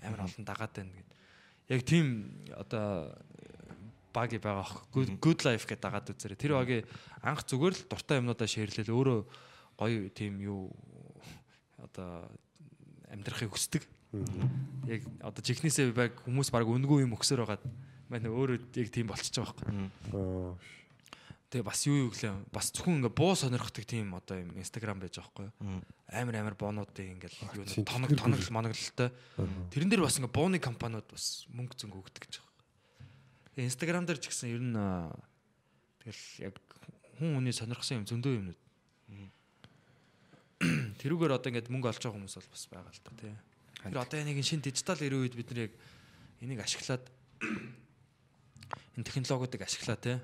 амар 0.02 0.26
олон 0.26 0.42
дагаад 0.42 0.74
байна 0.74 0.98
гэд. 0.98 1.10
Яг 1.70 1.82
тийм 1.86 2.06
одоо 2.58 3.14
баги 4.14 4.42
байгаа 4.42 4.66
ах 4.66 4.90
good, 4.92 5.46
life 5.46 5.70
гэдэг 5.70 5.86
дагаад 5.86 6.10
үзэрэй. 6.10 6.42
Тэр 6.42 6.58
баги 6.58 6.82
анх 7.22 7.46
зүгээр 7.46 7.74
л 7.78 7.86
дуртай 7.86 8.18
юмнуудаа 8.18 8.50
шеэрлэл 8.50 8.90
өөрөө 8.90 9.20
гоё 9.78 10.10
тийм 10.10 10.42
юу 10.42 10.74
одоо 11.78 12.26
амьдрахыг 13.14 13.54
хүсдэг. 13.54 13.86
Яг 14.90 15.06
одоо 15.22 15.42
жихнээсээ 15.46 15.94
баг 15.94 16.18
хүмүүс 16.26 16.50
баг 16.50 16.66
үнгүй 16.66 17.06
юм 17.06 17.14
өгсөр 17.16 17.46
байгаад 17.46 17.64
манай 18.10 18.34
өөрөө 18.34 18.58
яг 18.74 18.90
тийм 18.90 19.08
болчихж 19.08 19.38
байгаа 19.38 19.54
байхгүй. 19.54 20.81
Тэгээ 21.52 21.68
бас 21.68 21.84
юу 21.84 22.08
юу 22.08 22.10
гэлээ 22.16 22.48
бас 22.48 22.72
зөвхөн 22.72 23.04
ингээ 23.04 23.12
буу 23.12 23.36
сонирхдаг 23.36 23.84
тийм 23.84 24.16
одоо 24.16 24.40
юм 24.40 24.56
инстаграм 24.56 24.96
байж 25.04 25.20
байгаа 25.20 25.52
байхгүй 25.52 25.52
юу. 25.52 25.84
Амар 26.08 26.36
амар 26.40 26.56
боонуудын 26.56 27.20
ингээл 27.20 27.60
юу 27.60 27.84
тоног 27.84 28.16
тоног 28.16 28.40
моноглолтой. 28.48 29.12
Тэрэн 29.68 29.92
дээр 29.92 30.08
бас 30.08 30.16
ингээ 30.16 30.32
бууны 30.32 30.64
компаниуд 30.64 31.12
бас 31.12 31.44
мөнгө 31.52 31.76
зөнгө 31.76 32.00
өгдөг 32.08 32.24
гэж 32.24 32.40
байгаа. 32.40 32.56
Тэгээ 33.52 33.68
инстаграм 33.68 34.08
дээр 34.08 34.24
ч 34.24 34.32
гэсэн 34.32 34.48
ер 34.48 34.64
нь 34.64 34.80
тэгэл 36.08 36.24
яг 36.48 36.56
хүн 37.20 37.36
хүний 37.36 37.52
сонирхсан 37.52 38.00
юм 38.00 38.08
зөндөө 38.08 38.32
юмнууд. 38.32 38.62
Тэрүүгээр 41.04 41.36
одоо 41.36 41.50
ингээд 41.52 41.68
мөнгө 41.68 41.92
олж 41.92 42.00
байгаа 42.00 42.16
хүмүүс 42.16 42.36
бол 42.40 42.48
бас 42.56 42.64
байгаа 42.72 42.96
л 42.96 43.04
та 43.04 43.12
тий. 43.20 43.36
Тэр 43.92 44.00
одоо 44.00 44.18
яг 44.24 44.28
нэг 44.32 44.40
шинэ 44.40 44.64
дижитал 44.64 45.04
ирэх 45.04 45.20
үед 45.28 45.36
бид 45.36 45.52
нар 45.52 45.68
яг 45.68 45.74
энийг 46.40 46.64
ашиглаад 46.64 47.04
энэ 48.96 49.04
технологиудыг 49.04 49.68
ашиглаа 49.68 50.00
тий. 50.00 50.16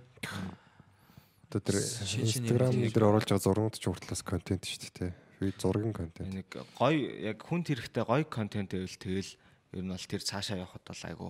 Одоо 1.47 1.61
тэр 1.63 1.79
Instagram 1.79 2.75
дээр 2.75 3.07
оруулж 3.07 3.31
байгаа 3.31 3.45
зургууд 3.47 3.75
ч 3.79 3.87
уртлаас 3.87 4.19
контент 4.19 4.67
шүү 4.67 4.91
дээ. 4.99 5.11
Би 5.39 5.53
зургийн 5.55 5.95
контент. 5.95 6.27
нэг 6.27 6.51
гоё 6.75 6.99
яг 7.23 7.39
хүн 7.39 7.63
хэрэгтэй 7.63 8.03
гоё 8.03 8.27
контент 8.27 8.75
байвал 8.75 8.99
тэгэл 8.99 9.31
ер 9.79 9.83
нь 9.83 9.91
бол 9.95 10.07
тэр 10.11 10.21
цаашаа 10.27 10.59
явахад 10.59 10.83
бол 10.83 11.03
айгу 11.07 11.27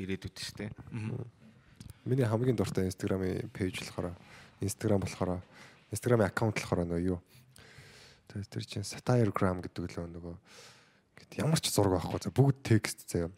ирээдүйд 0.00 0.36
шүү 0.40 0.56
дээ. 0.64 0.70
Миний 2.08 2.24
хамгийн 2.24 2.56
дуртай 2.56 2.88
Instagram-ийн 2.88 3.52
пэйж 3.52 3.84
болохоор 3.84 4.16
Instagram 4.64 5.04
болохоор 5.04 5.44
Instagram-ийн 5.92 6.30
аккаунт 6.32 6.56
болохоор 6.56 6.88
нөгөө 6.88 7.04
юу. 7.04 7.20
Тэр 8.32 8.64
чинь 8.64 8.86
Satiregram 8.86 9.60
гэдэг 9.60 9.92
л 9.92 10.08
нөгөө 10.08 10.34
гэт 11.20 11.44
ямар 11.44 11.60
ч 11.60 11.68
зураг 11.68 12.00
байхгүй 12.00 12.20
за 12.24 12.32
бүгд 12.32 12.58
текст 12.64 13.04
заяа. 13.04 13.28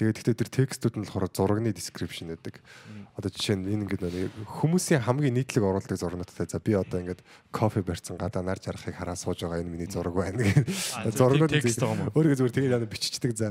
Тэгээд 0.00 0.16
гэхдээ 0.16 0.40
тэр 0.40 0.50
текстүүд 0.50 0.94
нь 0.96 1.04
болохоор 1.04 1.28
зурагны 1.28 1.76
description 1.76 2.32
гэдэг. 2.32 2.64
Одоо 3.12 3.28
жишээ 3.28 3.60
нь 3.60 3.68
энэ 3.68 3.84
ингээд 3.84 4.02
нэг 4.08 4.32
хүмүүсийн 4.48 5.04
хамгийн 5.04 5.36
нийтлэг 5.36 5.60
оруулдаг 5.60 6.00
зургуудтай 6.00 6.48
за 6.48 6.56
би 6.56 6.72
одоо 6.72 7.04
ингээд 7.04 7.20
кофе 7.52 7.84
барьсан 7.84 8.16
гадаа 8.16 8.40
нар 8.40 8.56
жарахыг 8.56 8.96
хараа 8.96 9.20
сууж 9.20 9.44
байгаа 9.44 9.60
энэ 9.60 9.68
миний 9.68 9.90
зураг 9.92 10.16
байна 10.16 10.40
гэдэг. 10.40 10.64
Зургууд 11.12 11.52
тийм 11.52 11.60
текст 11.60 11.84
байгаа 11.84 11.96
юм 12.00 12.02
уу? 12.08 12.16
Өөрийгөө 12.16 12.38
зүгээр 12.40 12.56
тэгээд 12.56 12.88
биччихдэг 12.88 13.32
за. 13.36 13.48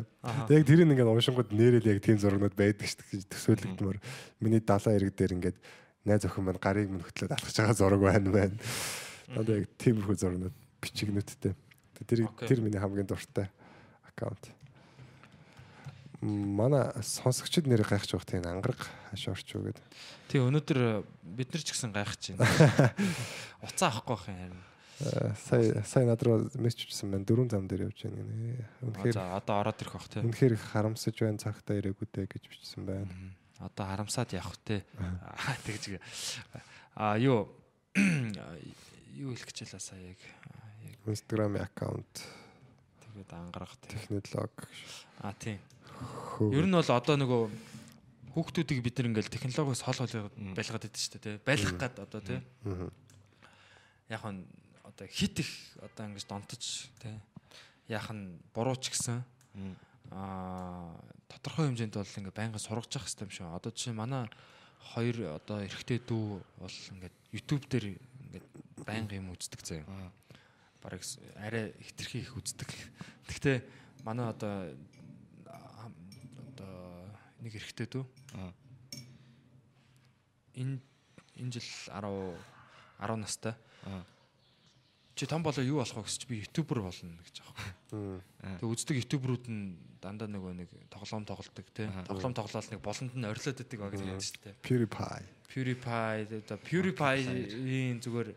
Яг 0.50 0.64
тэр 0.66 0.82
нь 0.82 0.92
ингээд 0.98 1.14
уншингууд 1.14 1.50
нэрэл 1.54 1.86
яг 1.94 2.02
тийм 2.02 2.18
зургууд 2.18 2.56
байдаг 2.58 2.90
дээ 2.90 3.14
гэж 3.14 3.30
төсөөлөгдмөр. 3.30 3.98
Миний 4.42 4.62
далаа 4.66 4.98
ирэг 4.98 5.14
дээр 5.14 5.38
ингээд 5.38 5.58
найз 6.10 6.26
охин 6.26 6.50
маань 6.50 6.58
гарыг 6.58 6.90
минь 6.90 7.06
хөтлөөд 7.06 7.38
алхаж 7.38 7.54
байгаа 7.54 7.78
зураг 7.78 8.02
байна 8.02 8.30
байна. 8.34 8.58
Одоо 9.38 9.62
яг 9.62 9.70
тиймэрхүү 9.78 10.18
зургууд 10.18 10.58
бичигнүүдтэй. 10.82 11.54
Тэр 12.10 12.26
тэр 12.34 12.60
миний 12.66 12.82
хамгийн 12.82 13.06
дуртай 13.06 13.54
аккаунт. 14.20 14.52
Манай 16.20 16.92
сонсогчид 17.00 17.64
нэр 17.72 17.88
гайхаж 17.88 18.12
байгаа 18.12 18.28
тийм 18.28 18.44
ангараг 18.44 18.82
хашаарч 19.16 19.56
юу 19.56 19.72
гэдэг. 19.72 19.86
Тий 20.28 20.44
өнөөдөр 20.44 21.08
бид 21.24 21.48
нар 21.56 21.64
ч 21.64 21.72
гэсэн 21.72 21.96
гайхаж 21.96 22.36
байна. 22.36 22.92
Уцаа 23.64 23.88
авахгүй 23.88 24.20
байх 24.20 24.28
юм 24.28 24.36
харин. 24.36 24.60
Э, 25.00 25.32
Сая 25.40 25.84
сая 25.88 26.04
над 26.04 26.20
руу 26.28 26.52
мессеж 26.60 26.92
хийсэн 26.92 27.08
байна. 27.16 27.24
Дөрөв 27.24 27.48
зам 27.56 27.72
дээр 27.72 27.88
явж 27.88 28.04
байна 28.04 28.20
гинэ. 28.20 28.68
Үнэхээр 28.84 29.16
За 29.16 29.40
одоо 29.40 29.64
ороод 29.64 29.80
ирэх 29.80 29.96
бах 29.96 30.12
тий. 30.12 30.20
үнэхээр 30.20 30.56
харамсаж 30.60 31.16
байна 31.24 31.40
цагтаа 31.40 31.80
ирээгүй 31.80 32.08
дээ 32.12 32.28
гэж 32.28 32.44
бичсэн 32.52 32.84
байна. 32.84 33.08
Одоо 33.64 33.88
харамсаад 33.88 34.36
явах 34.36 34.60
те. 34.60 34.84
Аа 35.00 35.56
тэгж. 35.64 36.04
А 37.00 37.16
юу 37.16 37.48
юу 39.16 39.32
хэлэх 39.32 39.48
гэж 39.56 39.72
байлаа 39.72 39.80
сая. 39.80 40.04
Аа, 40.52 40.68
яг 40.84 41.00
Instagram 41.08 41.64
аккаунт 41.64 42.28
тэгээд 43.20 43.36
ангарах 43.36 43.76
тийм. 43.84 44.00
технолог. 44.00 44.56
А 45.20 45.34
тийм. 45.36 45.60
Ер 46.40 46.64
нь 46.64 46.72
бол 46.72 46.88
одоо 46.88 47.16
нөгөө 47.20 47.42
хүүхдүүдийг 48.32 48.80
бид 48.80 48.96
нар 49.04 49.12
ингээл 49.12 49.36
технологиос 49.36 49.84
хол 49.84 50.00
хол 50.00 50.32
байлгаад 50.56 50.84
байдаг 50.88 50.96
шүү 50.96 51.20
дээ 51.20 51.24
тий. 51.28 51.36
Байлгах 51.44 51.76
гад 51.76 51.96
одоо 52.00 52.22
тий. 52.24 52.40
Яг 54.08 54.24
нь 54.24 54.48
одоо 54.88 55.08
хит 55.12 55.44
их 55.44 55.52
одоо 55.84 56.08
ингэж 56.08 56.24
донтож 56.24 56.88
тий. 57.04 57.20
Яах 57.92 58.08
нь 58.16 58.40
буруу 58.56 58.80
ч 58.80 58.96
гэсэн 58.96 59.20
аа 60.16 60.96
тодорхой 61.28 61.68
хэмжээнд 61.68 62.00
бол 62.00 62.18
ингээ 62.24 62.36
байнга 62.40 62.60
сургаж 62.64 62.96
явах 62.96 63.12
хэрэгтэй 63.12 63.28
юм 63.28 63.34
шиг. 63.36 63.52
Одоо 63.52 63.72
жишээ 63.76 64.00
манай 64.00 64.32
хоёр 64.96 65.36
одоо 65.36 65.60
эрэгтэй 65.60 66.00
дүү 66.08 66.40
бол 66.40 66.78
ингээд 66.96 67.16
YouTube 67.36 67.68
дээр 67.68 68.00
ингээд 68.00 68.48
байнга 68.88 69.20
юм 69.20 69.36
үздэг 69.36 69.60
заяа. 69.68 69.84
Бараг 70.82 71.04
с- 71.04 71.20
арай 71.36 71.74
хитрхи 71.84 72.20
их 72.24 72.36
үздэг. 72.38 72.70
Гэхдээ 73.28 73.58
манай 74.04 74.30
одоо 74.32 74.72
одоо 76.56 77.10
нэг 77.44 77.56
эрэгтэй 77.56 77.88
дүү. 77.88 78.04
Аа. 78.36 78.54
Энэ 80.56 80.80
энэ 81.40 81.52
жил 81.52 81.68
10 81.92 82.38
10 83.00 83.16
настай. 83.20 83.56
Аа. 83.86 84.04
Чи 85.16 85.28
том 85.28 85.44
болоо 85.44 85.64
юу 85.64 85.84
болох 85.84 86.00
вэ 86.00 86.04
гэж 86.08 86.16
чи 86.16 86.28
би 86.32 86.40
ютубер 86.48 86.80
болно 86.80 87.20
гэж 87.28 87.44
аахгүй. 87.44 88.22
Тэг 88.64 88.68
үздэг 88.72 88.96
ютуберүүд 89.04 89.46
нь 89.52 89.76
дандаа 90.00 90.32
нөгөө 90.32 90.54
нэг 90.64 90.70
тоглоом 90.88 91.28
тоглолдог 91.28 91.68
тий. 91.76 91.92
Тоглоом 92.08 92.32
тоглоод 92.32 92.72
нэг 92.72 92.80
болонд 92.80 93.12
нь 93.20 93.28
орилоод 93.28 93.60
идэг 93.60 93.80
баг 93.84 93.92
гэж 94.00 94.04
ярьж 94.08 94.32
шүү 94.32 94.40
дээ. 94.48 94.56
PewDiePie. 94.64 95.28
PewDiePie 95.52 96.40
одоо 96.40 96.58
PewDiePie-ийн 96.64 98.00
зүгээр 98.00 98.32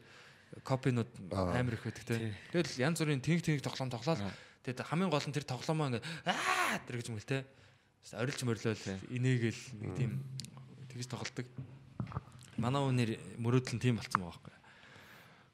копинууд 0.60 1.08
амар 1.32 1.74
их 1.74 1.84
байдаг 1.88 2.04
тий. 2.04 2.34
Тэгэл 2.52 2.84
янз 2.84 3.00
бүрийн 3.00 3.24
тэнэг 3.24 3.40
тэнэг 3.40 3.64
тоглоом 3.64 3.88
тоглоод 3.88 4.20
тэгээд 4.68 4.84
хамгийн 4.84 5.08
гол 5.08 5.24
нь 5.24 5.32
тэр 5.32 5.48
тоглоомоо 5.48 5.88
ингээ 5.88 6.04
аа 6.28 6.76
тэр 6.84 6.96
гэж 7.00 7.08
мэл 7.08 7.24
тий. 7.24 7.42
Орилж 8.12 8.40
морилол 8.44 8.84
инээгээл 9.08 9.62
нэг 9.80 9.90
тийм 9.96 10.20
тэгж 10.92 11.08
тоглолдог. 11.08 11.46
Манай 12.60 12.82
үнээр 12.84 13.10
мөрөөдөл 13.40 13.78
нь 13.78 13.82
тийм 13.82 13.96
болцсон 13.96 14.20
байгаа 14.20 14.36
байхгүй. 14.36 14.54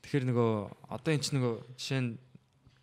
Тэгэхээр 0.02 0.24
нөгөө 0.34 0.50
одоо 0.90 1.10
эн 1.14 1.22
чинь 1.22 1.36
нөгөө 1.38 1.54
жишээ 1.78 2.00
нь 2.02 2.10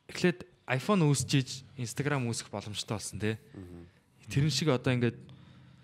эхлээд 0.08 0.40
iPhone 0.66 1.04
үүсчиж 1.06 1.66
Instagram 1.78 2.26
үүсэх 2.30 2.48
боломжтой 2.50 2.96
болсон 2.96 3.20
тий. 3.20 3.36
Тэрэн 4.32 4.54
шиг 4.54 4.70
одоо 4.72 4.94
ингээд 4.94 5.18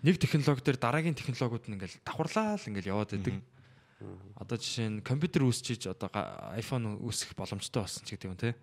нэг 0.02 0.16
технологи 0.18 0.62
дээр 0.62 0.78
дараагийн 0.78 1.14
технологиуд 1.14 1.66
нь 1.70 1.76
ингээд 1.78 2.02
давхарлаа 2.02 2.58
л 2.58 2.68
ингээд 2.70 2.90
яваад 2.90 3.10
байдаг. 3.14 3.36
Одоо 4.36 4.56
жишээ 4.58 4.88
нь 4.88 5.04
компьютер 5.04 5.46
үүсчиж 5.46 5.86
одоо 5.90 6.10
iPhone 6.58 6.98
үүсэх 7.02 7.34
боломжтой 7.38 7.82
болсон 7.84 8.02
ч 8.02 8.16
гэдэг 8.16 8.28
юм 8.28 8.38
тий. 8.38 8.54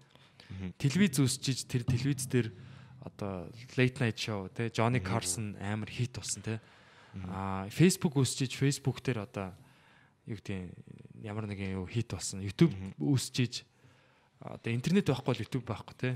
Телевиз 0.81 1.19
үүсчиж 1.21 1.65
тэр 1.69 1.83
телевиз 1.85 2.25
дээр 2.27 2.49
одоо 3.05 3.47
late 3.77 3.97
night 4.01 4.17
show 4.19 4.49
тий 4.51 4.67
Johnny 4.69 4.99
Carson 4.99 5.55
амар 5.61 5.89
хит 5.89 6.17
болсон 6.17 6.43
тий. 6.43 6.57
Аа 7.31 7.69
Facebook 7.71 8.19
үүсчиж 8.19 8.57
Facebook 8.59 8.99
дээр 8.99 9.23
одоо 9.23 9.53
юу 10.27 10.37
гэдэг 10.37 10.73
ямар 11.23 11.47
нэгэн 11.47 11.79
юу 11.79 11.87
хит 11.87 12.11
болсон. 12.11 12.43
YouTube 12.43 12.75
үүсчиж 12.99 13.63
одоо 14.39 14.71
интернет 14.71 15.07
байхгүй 15.07 15.31
бол 15.31 15.43
YouTube 15.43 15.65
байхгүй 15.65 15.95
тий. 15.95 16.13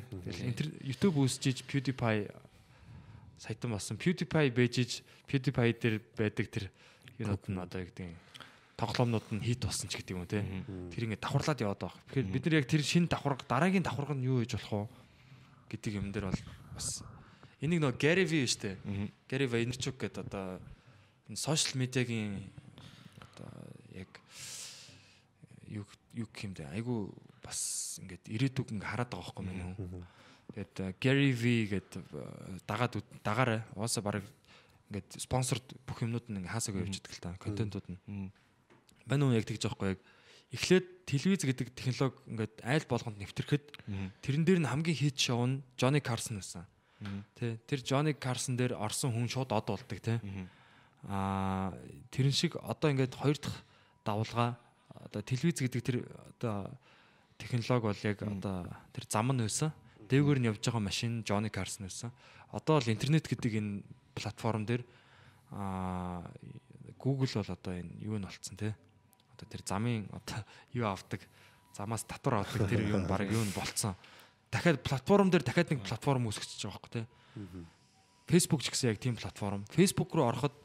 Тэгэл 0.54 0.72
YouTube 0.84 1.18
үүсчиж 1.24 1.64
PewDiePie 1.68 2.28
сайтан 3.40 3.72
болсон. 3.72 3.98
PewDiePie 3.98 4.52
бэжиж 4.52 5.04
PewDiePie 5.28 5.74
дээр 5.80 5.96
байдаг 6.16 6.48
тэр 6.52 6.66
юунууд 7.20 7.44
нь 7.48 7.60
одоо 7.60 7.80
юу 7.84 7.90
гэдэг 7.90 8.08
тоглоомнууд 8.78 9.28
нь 9.38 9.44
хит 9.46 9.62
болсон 9.64 9.88
ч 9.90 10.02
гэдэг 10.02 10.16
юм 10.18 10.26
тий. 10.26 10.42
Тэр 10.90 11.06
ингээд 11.08 11.24
давхарлаад 11.24 11.62
яваад 11.62 11.82
байгаа. 11.82 12.02
Тэгэхээр 12.10 12.34
бид 12.34 12.44
нар 12.46 12.58
яг 12.58 12.68
тэр 12.68 12.82
шинэ 12.82 13.08
давхарга 13.08 13.46
дараагийн 13.46 13.86
давхарга 13.86 14.18
нь 14.18 14.26
юу 14.26 14.42
гэж 14.42 14.58
болох 14.58 14.90
вэ 14.90 15.74
гэдэг 15.74 15.94
юм 15.98 16.10
дээр 16.10 16.30
бол 16.30 16.42
бас 16.74 17.06
энийг 17.62 17.80
нөгөө 17.82 18.02
Gary 18.02 18.26
V 18.26 18.34
дээ. 18.46 18.76
Gary 19.30 19.48
Vaynerchuk 19.48 19.98
гэдэг 20.02 20.26
одоо 20.26 20.58
энэ 21.30 21.38
сошиал 21.38 21.80
медиагийн 21.80 22.50
одоо 23.22 23.50
яг 23.94 24.10
юу 25.70 25.86
юу 26.14 26.28
бэ? 26.28 26.70
Айгу 26.74 27.14
бас 27.42 28.02
ингээд 28.02 28.26
ирээдүг 28.28 28.74
ингээ 28.74 28.90
хараад 28.90 29.10
байгаа 29.14 29.22
байхгүй 29.32 29.46
мэн 29.46 29.62
үү? 29.78 30.04
Тэгээд 30.54 30.76
э, 30.82 30.94
Gary 31.00 31.32
V 31.34 31.44
гэдэг 31.72 32.04
дагаад 32.68 32.94
дагаарай. 33.24 33.62
Уусаа 33.74 34.04
баг 34.04 34.22
ингээд 34.92 35.10
спонсорд 35.18 35.66
бүх 35.88 36.04
юмнууд 36.04 36.28
нь 36.30 36.44
ингээ 36.44 36.54
хаасаагүй 36.54 36.84
явж 36.86 37.00
идэл 37.00 37.24
та 37.24 37.38
контентууд 37.42 37.88
нь. 37.90 38.30
Мань 39.08 39.24
уу 39.24 39.36
яг 39.36 39.46
тэгж 39.48 39.68
байгаа 39.68 39.78
байхгүй 39.78 39.92
яг 39.98 40.02
эхлээд 40.54 40.86
телевиз 41.10 41.42
гэдэг 41.42 41.68
технологи 41.74 42.18
ингээд 42.30 42.54
айл 42.62 42.86
болгонд 42.86 43.18
нэвтрэхэд 43.18 43.66
тэрэн 44.22 44.44
дээр 44.46 44.62
нь 44.62 44.70
хамгийн 44.70 45.00
хийд 45.02 45.18
шоу 45.18 45.50
нь 45.50 45.66
Johnny 45.76 45.98
Carson 45.98 46.38
байсан. 46.38 46.70
Тэ 47.36 47.58
тэр 47.66 47.82
Johnny 47.82 48.14
Carson 48.14 48.54
дээр 48.54 48.78
орсон 48.78 49.12
хүн 49.12 49.26
шууд 49.28 49.50
од 49.50 49.66
болдог 49.66 50.00
тэ. 50.00 50.22
Аа 51.10 51.74
тэрэн 52.14 52.32
шиг 52.32 52.56
одоо 52.62 52.94
ингээд 52.94 53.18
хоёр 53.18 53.38
дахь 53.42 53.60
давлгаа 54.06 54.56
одоо 54.94 55.22
телевиз 55.26 55.58
гэдэг 55.58 55.82
тэр 55.82 55.98
одоо 56.38 56.70
технологи 57.42 57.90
бол 57.90 58.02
яг 58.06 58.18
одоо 58.22 58.70
тэр 58.94 59.06
зам 59.10 59.34
нь 59.34 59.42
байсан. 59.42 59.74
Дээгүүр 60.06 60.40
нь 60.40 60.48
явж 60.54 60.62
байгаа 60.62 60.86
машин 60.86 61.26
Johnny 61.26 61.50
Carson 61.50 61.90
байсан. 61.90 62.14
Одоо 62.54 62.78
бол 62.78 62.94
интернет 62.94 63.26
гэдэг 63.26 63.52
энэ 63.58 63.82
платформ 64.14 64.64
дээр 64.70 64.86
аа 65.52 66.24
Google 67.02 67.42
бол 67.42 67.52
одоо 67.52 67.74
энэ 67.74 68.00
юу 68.06 68.22
нь 68.22 68.28
болцсон 68.30 68.56
те. 68.56 68.78
Одоо 69.44 69.52
тэр 69.52 69.62
замын 69.68 70.08
одоо 70.16 70.40
юу 70.72 70.88
авдаг 70.88 71.20
замаас 71.76 72.08
татвар 72.08 72.48
авдаг 72.48 72.70
тэр 72.72 72.88
нь 72.88 73.08
баг 73.12 73.28
юу 73.28 73.44
нь 73.44 73.52
болцсон. 73.52 74.00
Дахиад 74.48 74.80
платформ 74.80 75.28
дээр 75.28 75.44
дахиад 75.44 75.76
нэг 75.76 75.84
платформ 75.84 76.32
үүсгэж 76.32 76.64
байгаа 76.64 76.80
байхгүй 76.80 76.92
те. 76.96 77.04
Facebook 78.32 78.64
ч 78.64 78.72
гэсэн 78.72 78.96
яг 78.96 79.00
тийм 79.04 79.20
платформ. 79.20 79.68
Facebook 79.68 80.16
руу 80.16 80.32
ороход 80.32 80.56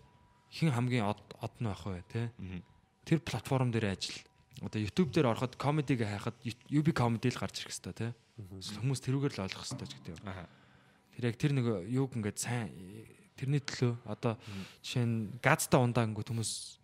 хэн 0.55 0.71
хамгийн 0.71 1.11
од 1.11 1.55
нь 1.59 1.67
байх 1.67 1.83
вэ 1.83 2.05
те. 2.07 2.31
Тэр 3.03 3.19
платформ 3.19 3.75
дээр 3.75 3.99
ажил. 3.99 4.23
Одоо 4.63 4.79
YouTube 4.79 5.11
дээр 5.11 5.35
ороход 5.35 5.59
комедиг 5.59 6.07
хайхад 6.07 6.39
UB 6.71 6.95
comedy 6.95 7.35
л 7.35 7.41
гарч 7.41 7.67
ирэх 7.67 7.75
хэвээр. 7.75 8.15
Эсвэл 8.39 8.81
Хүмүүс 8.87 9.01
тэрүүгээр 9.03 9.35
л 9.35 9.43
ойлгох 9.43 9.67
хэвээр 9.67 9.91
ч 9.91 9.95
гэдэг 9.99 10.13
юм. 10.15 10.23
Тэр 11.19 11.25
яг 11.27 11.37
тэр 11.39 11.53
нэг 11.57 11.67
юуг 11.91 12.15
ингээд 12.15 12.39
сайн 12.39 12.71
тэрний 13.39 13.63
төлөө 13.63 14.03
одоо 14.11 14.35
жишээ 14.83 15.07
нь 15.07 15.17
газта 15.39 15.79
ундаа 15.79 16.07
ингээд 16.07 16.35
хүмүүс 16.35 16.78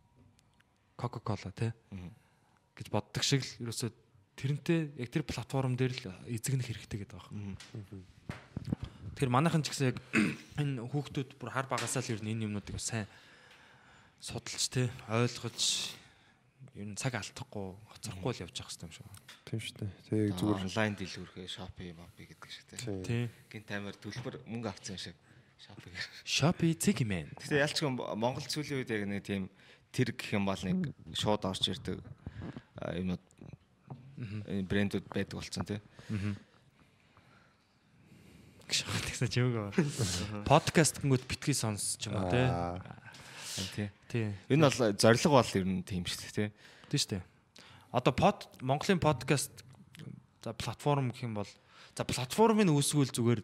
Coca-Cola 0.95 1.51
те 1.55 1.74
гэж 2.74 2.86
боддог 2.90 3.22
шиг 3.22 3.42
л 3.42 3.68
ерөөсөө 3.68 3.90
тэрнтэй 4.34 4.95
яг 4.99 5.09
тэр 5.11 5.22
платформ 5.22 5.78
дээр 5.78 5.95
л 5.95 6.14
эзэгнэх 6.26 6.66
хэрэгтэй 6.70 7.07
гэдэг 7.07 7.18
байна. 7.18 7.55
Тэгэхээр 9.14 9.30
манайхан 9.30 9.62
ч 9.62 9.70
гэсэн 9.70 9.95
яг 9.95 9.99
энэ 10.62 10.82
хүүхдүүд 10.90 11.38
бүр 11.38 11.55
хар 11.55 11.70
багасаа 11.70 12.03
л 12.03 12.12
ер 12.18 12.22
нь 12.22 12.34
энэ 12.34 12.51
юмнуудыг 12.51 12.78
сайн 12.82 13.07
судалж 14.18 14.66
те 14.74 14.90
ойлгож 15.07 15.95
ер 16.74 16.86
нь 16.90 16.99
цаг 16.99 17.14
алдахгүй 17.14 17.78
хоцрохгүй 17.95 18.32
л 18.34 18.42
явж 18.42 18.59
явах 18.59 18.74
хэрэгтэй 18.74 18.90
юм 18.90 18.95
шиг 18.95 19.07
байна. 19.07 19.22
Тийм 19.47 19.61
шүү 19.62 19.76
дээ. 19.78 19.90
Тэгээ 20.11 20.34
зүгээр 20.34 20.62
онлайн 20.66 20.95
дэлгүүрхээ 20.99 21.47
Shopee, 21.47 21.92
Mobi 21.95 22.22
гэдэг 22.26 22.51
шиг. 22.51 22.66
Тий. 23.07 23.24
Гинт 23.47 23.70
амир 23.70 23.95
төлбөр 24.03 24.34
мөнгө 24.51 24.68
авсан 24.74 24.99
юм 24.99 25.03
шиг 25.07 25.16
Shopee. 25.62 25.95
Shopee 26.26 26.74
Zigman. 26.74 27.30
Гэтэ 27.38 27.62
ялчгүй 27.62 27.95
Монгол 27.95 28.42
сүүлийн 28.51 28.82
үед 28.82 28.90
яг 28.90 29.03
нэг 29.07 29.22
тийм 29.22 29.47
тэр 29.95 30.11
гэх 30.18 30.34
юм 30.34 30.45
бол 30.51 30.59
нэг 30.59 30.90
шууд 31.14 31.47
орж 31.47 31.70
ирдэг 31.70 32.03
юмнууд 32.99 33.22
энэ 34.51 34.66
брэндүүд 34.66 35.07
байдаг 35.14 35.38
болсон 35.38 35.62
тийм. 35.62 35.82
Тэгсэн 38.66 39.28
ч 39.30 39.38
юм 39.38 39.55
уу. 39.55 39.70
Подкаст 40.49 40.99
гингүүд 40.99 41.24
битгий 41.30 41.55
сонсч 41.55 42.09
юм 42.11 42.18
уу 42.18 42.30
те. 42.32 42.51
Тийм. 43.76 43.88
Тий. 44.11 44.26
Энэ 44.51 44.66
бол 44.66 44.78
зориг 44.99 45.22
бол 45.30 45.47
ер 45.55 45.64
нь 45.68 45.84
тийм 45.86 46.03
шүү 46.03 46.18
дээ 46.26 46.34
тийм. 46.34 46.51
Тийм 46.90 46.99
шүү 46.99 47.11
дээ. 47.14 47.22
Одоо 47.95 48.11
под 48.11 48.51
Монголын 48.59 48.99
подкаст 48.99 49.53
за 50.42 50.51
платформ 50.59 51.14
гэх 51.14 51.22
юм 51.22 51.38
бол 51.38 51.47
за 51.95 52.03
платформыг 52.03 52.66
үүсгүүл 52.72 53.14
зүгээр 53.14 53.40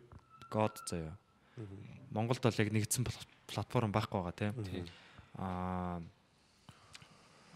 год 0.51 0.75
заяа. 0.91 1.15
Монголд 2.11 2.43
бол 2.43 2.59
яг 2.59 2.69
нэгдсэн 2.75 3.07
пла- 3.07 3.29
платформ 3.47 3.95
байхгүй 3.95 4.19
байгаа 4.19 4.35
тийм. 4.35 4.53
Аа 5.39 6.03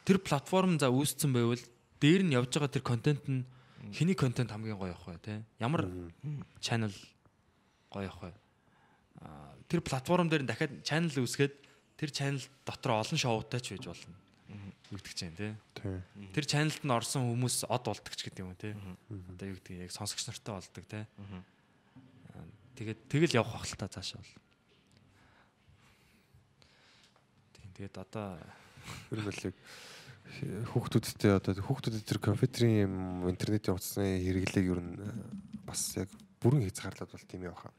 тэр 0.05 0.21
платформ 0.21 0.77
за 0.79 0.93
үүссэн 0.93 1.33
байвал 1.33 1.61
дээр 2.01 2.23
нь 2.29 2.37
явж 2.37 2.53
байгаа 2.53 2.73
тэр 2.73 2.85
контент 2.85 3.25
нь 3.29 3.49
хэний 3.93 4.17
контент 4.17 4.53
хамгийн 4.53 4.77
гоё 4.77 4.93
явах 4.93 5.09
вэ 5.09 5.19
тийм. 5.25 5.41
Ямар 5.61 5.89
channel 6.61 6.93
гоё 7.89 8.09
явах 8.09 8.21
вэ? 8.29 8.33
Тэр 9.69 9.81
платформ 9.81 10.29
дээр 10.29 10.45
дахиад 10.45 10.85
channel 10.85 11.25
үүсгээд 11.25 11.55
тэр 11.97 12.11
channel 12.13 12.45
дотор 12.69 13.01
олон 13.01 13.19
шоутай 13.19 13.61
ч 13.65 13.73
байж 13.77 13.89
болно. 13.89 14.17
Чинь 14.95 15.35
тийм. 15.35 15.57
тийм. 15.75 16.03
Тэр 16.37 16.45
channelд 16.45 16.85
нь 16.85 16.93
орсон 16.93 17.27
хүмүүс 17.33 17.65
од 17.67 17.83
болдог 17.89 18.15
ч 18.15 18.29
гэдэг 18.29 18.45
юм 18.45 18.55
те. 18.55 18.77
Одоо 19.09 19.47
юу 19.49 19.59
гэдэг 19.59 19.89
яг 19.89 19.93
сонсогч 19.97 20.29
нартай 20.29 20.55
болдог 20.55 20.85
те. 20.87 21.09
Тэгээд 22.77 23.01
тэгэл 23.09 23.39
явах 23.41 23.59
бах 23.59 23.67
л 23.67 23.79
та 23.81 23.89
цаашаа 23.89 24.21
бол. 24.21 24.35
Тэгээд 27.75 27.95
одоо 27.99 28.39
мэлэг 29.11 29.55
хүүхдүүдтэй 30.75 31.33
одоо 31.37 31.53
хүүхдүүдэд 31.55 32.05
тэр 32.05 32.21
компьютерийн 32.21 32.89
юм 32.89 32.95
интернет 33.31 33.69
явуулсны 33.71 34.19
хэрэглээг 34.25 34.67
ер 34.67 34.81
нь 34.83 34.93
бас 35.63 35.95
яг 36.01 36.11
бүрэн 36.43 36.67
хязгаарлаад 36.67 37.11
бол 37.13 37.27
тийм 37.29 37.43
яваа. 37.49 37.71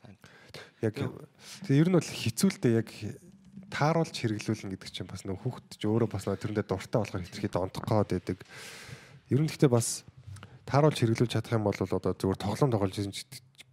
Яг 0.81 0.95
тэгээ 1.67 1.81
ер 1.83 1.89
нь 1.91 1.97
бол 1.99 2.05
хизүүлдэ 2.05 2.69
яг 2.79 2.89
тааруулж 3.69 4.15
хэрэглүүлнэ 4.15 4.71
гэдэг 4.77 4.89
чинь 4.93 5.09
бас 5.09 5.25
нөх 5.27 5.41
хүүхэд 5.43 5.77
ч 5.77 5.83
өөрөө 5.83 6.09
бас 6.09 6.25
тэрэндээ 6.25 6.65
дуртай 6.65 6.99
болохоор 7.01 7.25
хэтэрхий 7.27 7.51
дондох 7.51 7.83
гээд 7.83 8.11
байдаг. 8.13 8.39
Ер 9.29 9.41
нь 9.41 9.49
гэхдээ 9.49 9.71
бас 9.73 10.05
тааруулж 10.65 10.95
хэрэглүүлж 10.95 11.33
чадах 11.35 11.59
юм 11.59 11.67
бол 11.67 11.75
одоо 11.75 12.13
зүгээр 12.15 12.39
тоглоом 12.39 12.71
тоглож 12.71 12.95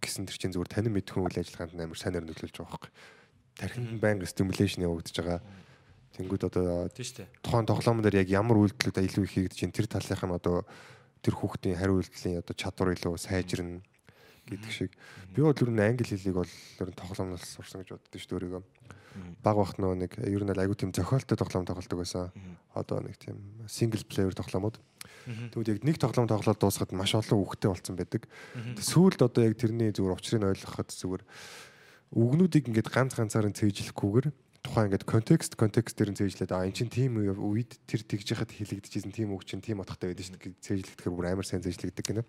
гэсэн 0.03 0.27
тэр 0.27 0.37
чинь 0.37 0.53
зүгээр 0.53 0.71
танин 0.71 0.93
мэдхэн 0.99 1.23
үйл 1.23 1.39
ажиллагаанд 1.39 1.79
амар 1.79 1.99
сайнаар 1.99 2.27
нөлөөлж 2.27 2.55
байгаа 2.59 2.69
байхгүй. 2.75 2.91
Тархинд 3.55 4.01
байнга 4.03 4.27
стимуляшн 4.27 4.83
явагдаж 4.83 5.15
байгаа. 5.15 5.39
Тэнгүүд 6.13 6.43
одоо 6.45 6.89
тухайн 6.93 7.65
тоглоом 7.65 8.05
дээр 8.05 8.21
яг 8.21 8.29
ямар 8.29 8.61
үйлдэлүүд 8.61 9.01
илүү 9.01 9.23
их 9.25 9.33
хийгдэж 9.33 9.57
чинь 9.57 9.73
тэр 9.73 9.89
талынх 9.89 10.21
нь 10.21 10.37
одоо 10.37 10.61
тэр 11.25 11.33
хүүхдийн 11.33 11.79
хариу 11.79 11.97
үйлдэлийн 11.97 12.43
одоо 12.45 12.53
чадвар 12.53 12.93
илүү 12.93 13.17
сайжирна 13.17 13.81
гэдэг 14.45 14.71
шиг. 14.71 14.91
Би 15.33 15.41
бол 15.41 15.55
ер 15.55 15.71
нь 15.71 15.81
англи 15.81 16.05
хэлийг 16.05 16.35
бол 16.35 16.51
ер 16.51 16.89
нь 16.91 16.99
тоглоомноос 16.99 17.47
сурсан 17.57 17.81
гэж 17.81 17.95
боддоо 17.95 18.19
шүү 18.19 18.29
дээ 18.29 18.37
өөрийгөө. 18.37 18.63
Баг 19.41 19.55
бахт 19.57 19.77
нөгөө 19.79 19.97
нэг 20.03 20.11
ер 20.19 20.43
нь 20.43 20.51
л 20.51 20.61
айгуу 20.61 20.75
тийм 20.75 20.91
зохиолтой 20.91 21.37
тоглоом 21.37 21.65
тоглодог 21.65 21.97
байсан. 22.01 22.33
Одоо 22.75 22.99
нэг 22.99 23.15
тийм 23.17 23.39
single 23.65 24.03
player 24.03 24.35
тоглоомод. 24.35 24.81
Тэгвэл 25.53 25.79
яг 25.79 25.81
нэг 25.85 25.97
тоглоом 26.01 26.27
тоглоод 26.27 26.59
дуусахад 26.59 26.91
маш 26.91 27.15
олон 27.15 27.39
үгтэй 27.39 27.71
болсон 27.71 27.95
байдаг. 27.95 28.27
Сүүлд 28.77 29.21
одоо 29.23 29.47
яг 29.47 29.55
тэрний 29.55 29.93
зүгээр 29.95 30.17
учрыг 30.17 30.43
ойлгоход 30.43 30.89
зүгээр 30.91 31.23
үгнүүдийг 32.13 32.67
ингээд 32.67 32.89
ганц 32.91 33.15
ганцаар 33.15 33.47
нь 33.47 33.55
цээжлэхгүйгээр 33.55 34.27
тухайн 34.63 34.87
ингээд 34.87 35.03
контекст 35.03 35.59
контекст 35.59 35.99
дээр 35.99 36.15
нь 36.15 36.19
цээжлээд 36.23 36.55
а 36.55 36.63
эн 36.63 36.71
чин 36.71 36.87
тийм 36.87 37.19
үед 37.19 37.77
тэр 37.83 38.01
тэгж 38.07 38.31
яхад 38.31 38.51
хэлэгдэжсэн 38.55 39.11
тийм 39.11 39.35
үг 39.35 39.43
чин 39.43 39.59
тийм 39.59 39.83
утгатай 39.83 40.15
байдаг 40.15 40.23
шүү 40.23 40.39
дээ 40.39 40.55
цээжлэгдэхээр 40.63 41.13
бүр 41.13 41.27
амар 41.27 41.43
сайн 41.43 41.59
цээжлэгдэг 41.67 42.05
гэнэ. 42.07 42.23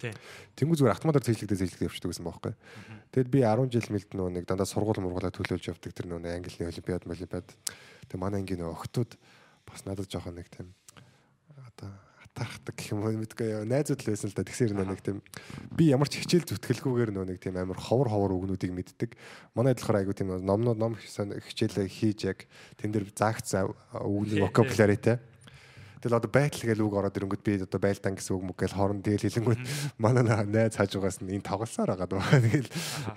Тэнгүү 0.58 0.76
зүгээр 0.82 0.94
автоматар 0.98 1.22
цээжлэгдээ 1.22 1.58
цээжлэгдээ 1.62 1.88
явчихдаг 1.88 2.10
гэсэн 2.10 2.26
бохоггүй. 2.26 2.54
Тэгэд 3.14 3.30
би 3.30 3.40
10 3.46 3.70
жил 3.70 3.88
мэлд 3.94 4.10
нөө 4.18 4.28
нэг 4.34 4.44
дандаа 4.50 4.66
сургууль 4.66 4.98
мургуулаа 4.98 5.30
төлөөлж 5.30 5.70
явдаг 5.70 5.94
тэр 5.94 6.10
нөө 6.10 6.26
английн 6.26 6.74
олимпиад 6.74 7.06
олимпиад. 7.06 7.48
Тэг 8.10 8.18
манай 8.18 8.42
ангийн 8.42 8.66
охтууд 8.66 9.14
бас 9.62 9.86
надад 9.86 10.10
жоохон 10.10 10.34
нэг 10.34 10.50
тийм 10.50 10.74
одоо 11.54 11.94
атаархдаг 12.34 12.74
гэх 12.74 12.90
юм 12.90 13.06
уу? 13.06 13.14
Мэдгүй 13.14 13.46
яа. 13.46 13.62
Найзууд 13.62 14.02
л 14.02 14.10
байсан 14.10 14.28
л 14.30 14.34
да. 14.34 14.42
Тэгсэр 14.42 14.74
нэг 14.74 15.00
тийм 15.06 15.22
би 15.70 15.94
ямар 15.94 16.10
ч 16.10 16.18
хичээл 16.18 16.50
зүтгэлгүйгээр 16.50 17.14
нөө 17.14 17.30
нэг 17.30 17.38
тийм 17.38 17.54
амар 17.54 17.78
ховор 17.78 18.10
ховор 18.10 18.34
үгнүүдийг 18.34 18.74
мэддэг. 18.74 19.14
Манай 19.54 19.78
болохоор 19.78 20.02
айгу 20.02 20.18
тийм 20.18 20.34
номноо 20.42 20.74
ном 20.74 20.98
хичээлээ 20.98 21.86
хийж 21.86 22.26
яг 22.26 22.50
тэн 22.74 22.90
дээр 22.90 23.06
заагц 23.14 23.54
үгний 23.54 24.42
vocabulary-тэй. 24.42 25.22
Тэгэл 26.02 26.18
одоо 26.18 26.28
байтал 26.28 26.68
гэж 26.68 26.78
үг 26.82 26.94
ороод 26.98 27.16
ирэнгүүт 27.16 27.46
би 27.46 27.54
одоо 27.64 27.80
байлдаан 27.80 28.18
гэсэн 28.18 28.34
үг 28.34 28.44
мөг 28.50 28.58
гэж 28.60 28.76
хооронд 28.76 29.06
тэгэл 29.06 29.24
хэлэнгүүт 29.24 29.62
манай 29.96 30.44
найз 30.44 30.76
хажуугаас 30.76 31.22
нь 31.24 31.32
энэ 31.32 31.48
тоглосоор 31.48 31.96
байгаа 31.96 32.18
даа. 32.18 32.44
Тэгэл 32.44 32.68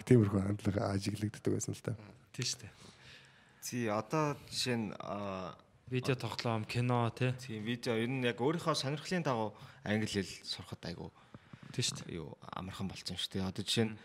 тиймэрхүү 0.07 0.39
хандлага 0.39 0.95
ажиглагддаг 0.95 1.51
байсан 1.51 1.75
л 1.75 1.83
та. 1.83 1.99
Тийм 2.31 2.47
шүү 2.47 2.59
дээ. 2.63 2.71
Тий 3.59 3.91
одоо 3.91 4.39
жишээ 4.47 4.77
нь 4.79 4.87
Видео 5.89 6.15
тоглоом, 6.15 6.65
кино 6.65 7.09
тий. 7.15 7.31
тийм 7.39 7.63
видео 7.63 7.95
ер 7.95 8.09
нь 8.11 8.25
яг 8.27 8.41
өөрийнхөө 8.43 8.75
сонирхлын 8.75 9.23
дагуу 9.23 9.55
англи 9.87 10.07
хэл 10.07 10.27
сурахад 10.43 10.83
айгу 10.83 11.11
Тийм 11.71 11.83
шүү 11.83 11.95
дээ. 12.03 12.15
юу 12.19 12.35
амархан 12.51 12.87
болсон 12.91 13.15
шүү 13.15 13.39
дээ. 13.39 13.47
Одоо 13.47 13.63
жишээ 13.63 13.87
нь 13.87 13.95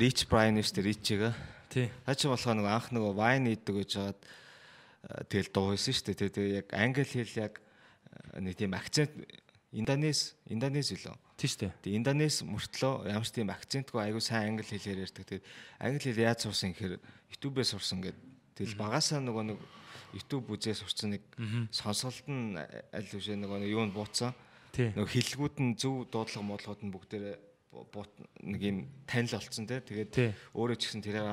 Rich 0.00 0.30
Brian 0.30 0.56
шүү 0.62 0.80
дээ 0.80 0.86
Rich-ийг. 0.86 1.22
Тий. 1.68 1.90
Хаа 2.06 2.14
чи 2.14 2.28
болохоо 2.30 2.54
нэг 2.54 2.66
анх 2.70 2.88
нөгөө 2.94 3.12
Wine 3.18 3.52
иддэг 3.52 3.74
гэж 3.84 3.88
жаад 4.00 4.18
тэгэл 5.28 5.50
дуу 5.52 5.74
хийсэн 5.74 5.92
шүү 5.92 6.06
дээ. 6.14 6.30
Тэгээ 6.30 6.56
яг 6.62 6.68
англи 6.72 7.04
хэл 7.04 7.36
яг 7.36 7.60
а, 8.14 8.40
нэг 8.40 8.54
тийм 8.56 8.72
акцент 8.72 9.12
Индонез 9.74 10.38
Индонез 10.46 10.94
үлээ. 10.94 11.16
Тийм 11.36 11.50
шүү 11.50 11.60
дээ. 11.66 11.72
Тэгээ 11.82 11.98
Индонез 12.00 12.36
мөртлөө 12.46 13.10
ямар 13.10 13.26
ч 13.26 13.34
тийм 13.34 13.50
акцентгүй 13.50 14.00
айгу 14.00 14.22
сайн 14.22 14.54
англи 14.54 14.64
хэлээр 14.64 15.04
ярьдаг. 15.04 15.24
Тэгээд 15.26 15.44
англи 15.82 16.00
хэл 16.00 16.24
яаж 16.24 16.38
сурсан 16.46 16.70
гэхээр 16.72 16.96
YouTube-ээс 17.34 17.74
сурсан 17.74 18.00
гэдэг. 18.00 18.22
Тэгэл 18.56 18.74
багасаа 18.80 19.20
нөгөө 19.20 19.44
нэг 19.52 19.58
YouTube 20.16 20.48
үзээ 20.56 20.74
сурсан 20.80 21.12
нэг 21.16 21.22
сонсголт 21.70 22.24
нь 22.24 22.56
аль 22.56 23.10
үшээ 23.12 23.36
нөгөө 23.36 23.58
нэг 23.62 23.70
юунд 23.70 23.92
буутсан. 23.92 24.32
Нөгөө 24.96 25.12
хилгүүд 25.12 25.56
нь 25.60 25.76
зөв 25.76 26.08
дуудлага 26.08 26.44
модлогод 26.44 26.80
нь 26.84 26.92
бүгдээрээ 26.92 27.36
бу- 27.72 27.86
буут 27.92 28.12
нэг 28.40 28.60
юм 28.64 28.78
танил 29.04 29.36
болцсон 29.36 29.68
те. 29.68 29.80
Тий. 29.84 30.04
Тэгээд 30.08 30.32
өөрөө 30.56 30.76
ч 30.80 30.82
гэсэн 30.88 31.04
тэрээ 31.04 31.28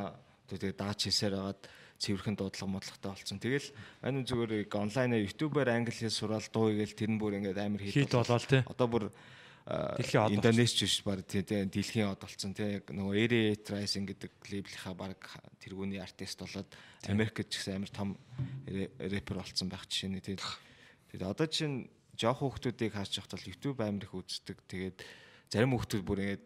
тэгээд 0.51 0.77
дааж 0.79 0.99
хийсээр 1.07 1.35
хагаад 1.39 1.61
цэвэрхэн 2.03 2.35
дуудлага 2.35 2.71
модлоготой 2.75 3.11
болцсон. 3.15 3.39
Тэгэл 3.39 3.67
энэ 4.03 4.27
зүгээр 4.27 4.51
онлайнаар 4.67 5.23
YouTube-аар 5.23 5.69
англи 5.71 5.95
хэл 5.95 6.11
сураал 6.11 6.43
дуу 6.51 6.75
игээл 6.75 6.95
тэр 6.99 7.09
нь 7.15 7.19
бүр 7.19 7.39
ингээд 7.39 7.59
амар 7.63 7.79
Хит 7.87 7.95
хит 8.07 8.11
болоод 8.11 8.43
тий. 8.43 8.63
Одоо 8.67 8.87
бүр 8.91 9.03
Индонез 10.35 10.75
биш 10.75 10.99
баг 11.07 11.23
тий 11.23 11.41
тий, 11.41 11.63
дэлхийн 11.63 12.11
од 12.11 12.19
болсон 12.19 12.51
тий 12.51 12.77
яг 12.83 12.91
нөгөө 12.91 13.15
Area 13.15 13.55
Rising 13.55 14.03
гэдэг 14.11 14.31
лейблийнхаа 14.51 14.91
баг 14.93 15.15
тэргүүний 15.63 16.03
артист 16.03 16.43
болоод 16.43 16.67
Америкт 17.07 17.47
ч 17.47 17.63
гэсэн 17.63 17.79
амар 17.79 17.91
том 17.95 18.09
рэ- 18.67 18.91
рэпер 18.99 19.39
болсон 19.39 19.71
байх 19.71 19.87
жишээ 19.87 20.19
тий. 20.19 20.35
Тэгээд 20.35 21.23
одоо 21.23 21.47
чинь 21.47 21.87
жоох 22.19 22.43
хүүхдүүдийг 22.43 22.91
харж 22.91 23.23
явахад 23.23 23.39
бол 23.39 23.47
YouTube 23.47 23.79
амар 23.79 24.03
их 24.03 24.11
үздэг. 24.11 24.57
Тэгээд 24.67 24.97
зарим 25.47 25.71
хүүхдүүд 25.79 26.03
бүр 26.03 26.19
ингээд 26.27 26.43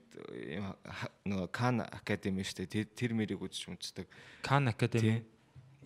юм 0.61 0.65
ха- 0.85 1.13
нөгөө 1.25 1.49
Khan 1.49 1.81
Academy 1.89 2.45
дээ. 2.45 2.85
Тэр 2.93 3.11
мэрийг 3.17 3.41
үзэж 3.41 3.73
үздэг. 3.73 4.05
Khan 4.45 4.69
Academy 4.69 5.25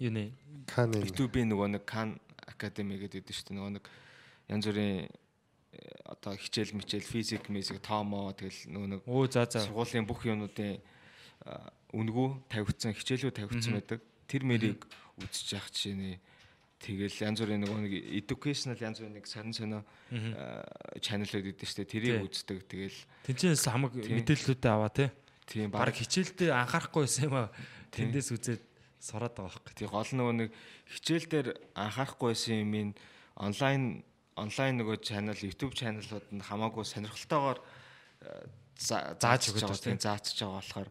юу 0.01 0.11
нэ? 0.11 0.35
Каны 0.67 0.99
YouTube-ийн 0.99 1.47
нөгөө 1.47 1.79
нэг 1.79 1.83
Khan 1.87 2.19
Academy 2.43 2.99
гэдэг 2.99 3.23
дээ 3.23 3.39
дээ. 3.39 3.55
Нөгөө 3.55 3.71
нэг 3.79 3.85
янз 4.51 4.65
бүрийн 4.67 5.07
одоо 6.11 6.35
хичээл 6.35 6.75
мичээл 6.75 7.07
физик, 7.07 7.47
мизик, 7.47 7.79
тоомо 7.79 8.35
тэгэл 8.35 8.67
нөгөө 8.67 8.89
нэг 8.91 9.01
Оо 9.07 9.25
за 9.31 9.47
за. 9.47 9.63
сургуулийн 9.63 10.03
бүх 10.03 10.27
юмнуудын 10.27 10.83
а, 11.47 11.71
үнгүү 11.95 12.51
тавигдсан, 12.51 12.91
хичээлүүд 12.91 13.35
тавигдсан 13.39 13.79
байдаг. 13.79 14.03
Тэр 14.27 14.43
мэрийг 14.43 14.83
үзэж 15.23 15.55
явах 15.55 15.71
жишээ 15.71 15.95
нэ. 15.95 16.19
Тэгэл 16.81 17.23
янз 17.29 17.39
бүрийн 17.39 17.61
нөгөө 17.61 17.79
нэг 17.85 17.93
educational 18.25 18.79
янз 18.81 18.97
бүрийн 18.99 19.15
нэг 19.21 19.25
сонин 19.29 19.53
сонио 19.53 19.81
чаналууд 20.97 21.45
идэв 21.53 21.71
дээ. 21.77 21.85
Тэрийг 21.85 22.25
үздэг. 22.25 22.65
Тэгэл 22.65 22.99
Тэнцэнээс 23.29 23.69
хамаг 23.69 23.93
мэдээллүүдээ 23.93 24.71
аваа 24.73 24.89
тий. 24.89 25.09
тийм 25.45 25.69
баг 25.69 25.93
хичээлдээ 25.93 26.49
анхаарахгүй 26.49 27.05
байсан 27.05 27.29
юм 27.29 27.35
аа. 27.37 27.53
Тэндээс 27.93 28.29
үзээд 28.33 28.63
сураад 28.97 29.35
байгаа 29.37 29.61
байхгүй. 29.61 29.73
тий 29.77 29.87
гол 29.87 30.09
нөгөө 30.09 30.35
нэг 30.41 30.49
хичээл 30.89 31.27
дээр 31.29 31.47
анхаарахгүй 31.77 32.27
байсан 32.33 32.55
юм 32.65 32.73
ин 32.73 32.89
онлайн 33.37 34.01
онлайн 34.41 34.73
нөгөө 34.81 34.97
чанал 35.05 35.37
YouTube 35.37 35.73
чаналууд 35.77 36.27
нь 36.33 36.41
хамаагүй 36.41 36.85
сонирхолтойгоор 36.85 37.59
э, 37.61 38.47
за- 38.81 39.13
Зааж 39.21 39.53
өгöd 39.53 39.61
байгаа 39.61 39.69
байгаа, 39.69 39.81
тий. 39.81 39.89
тийм 39.93 39.99
заачж 40.01 40.37
байгаа 40.41 40.57
болохоор 40.59 40.89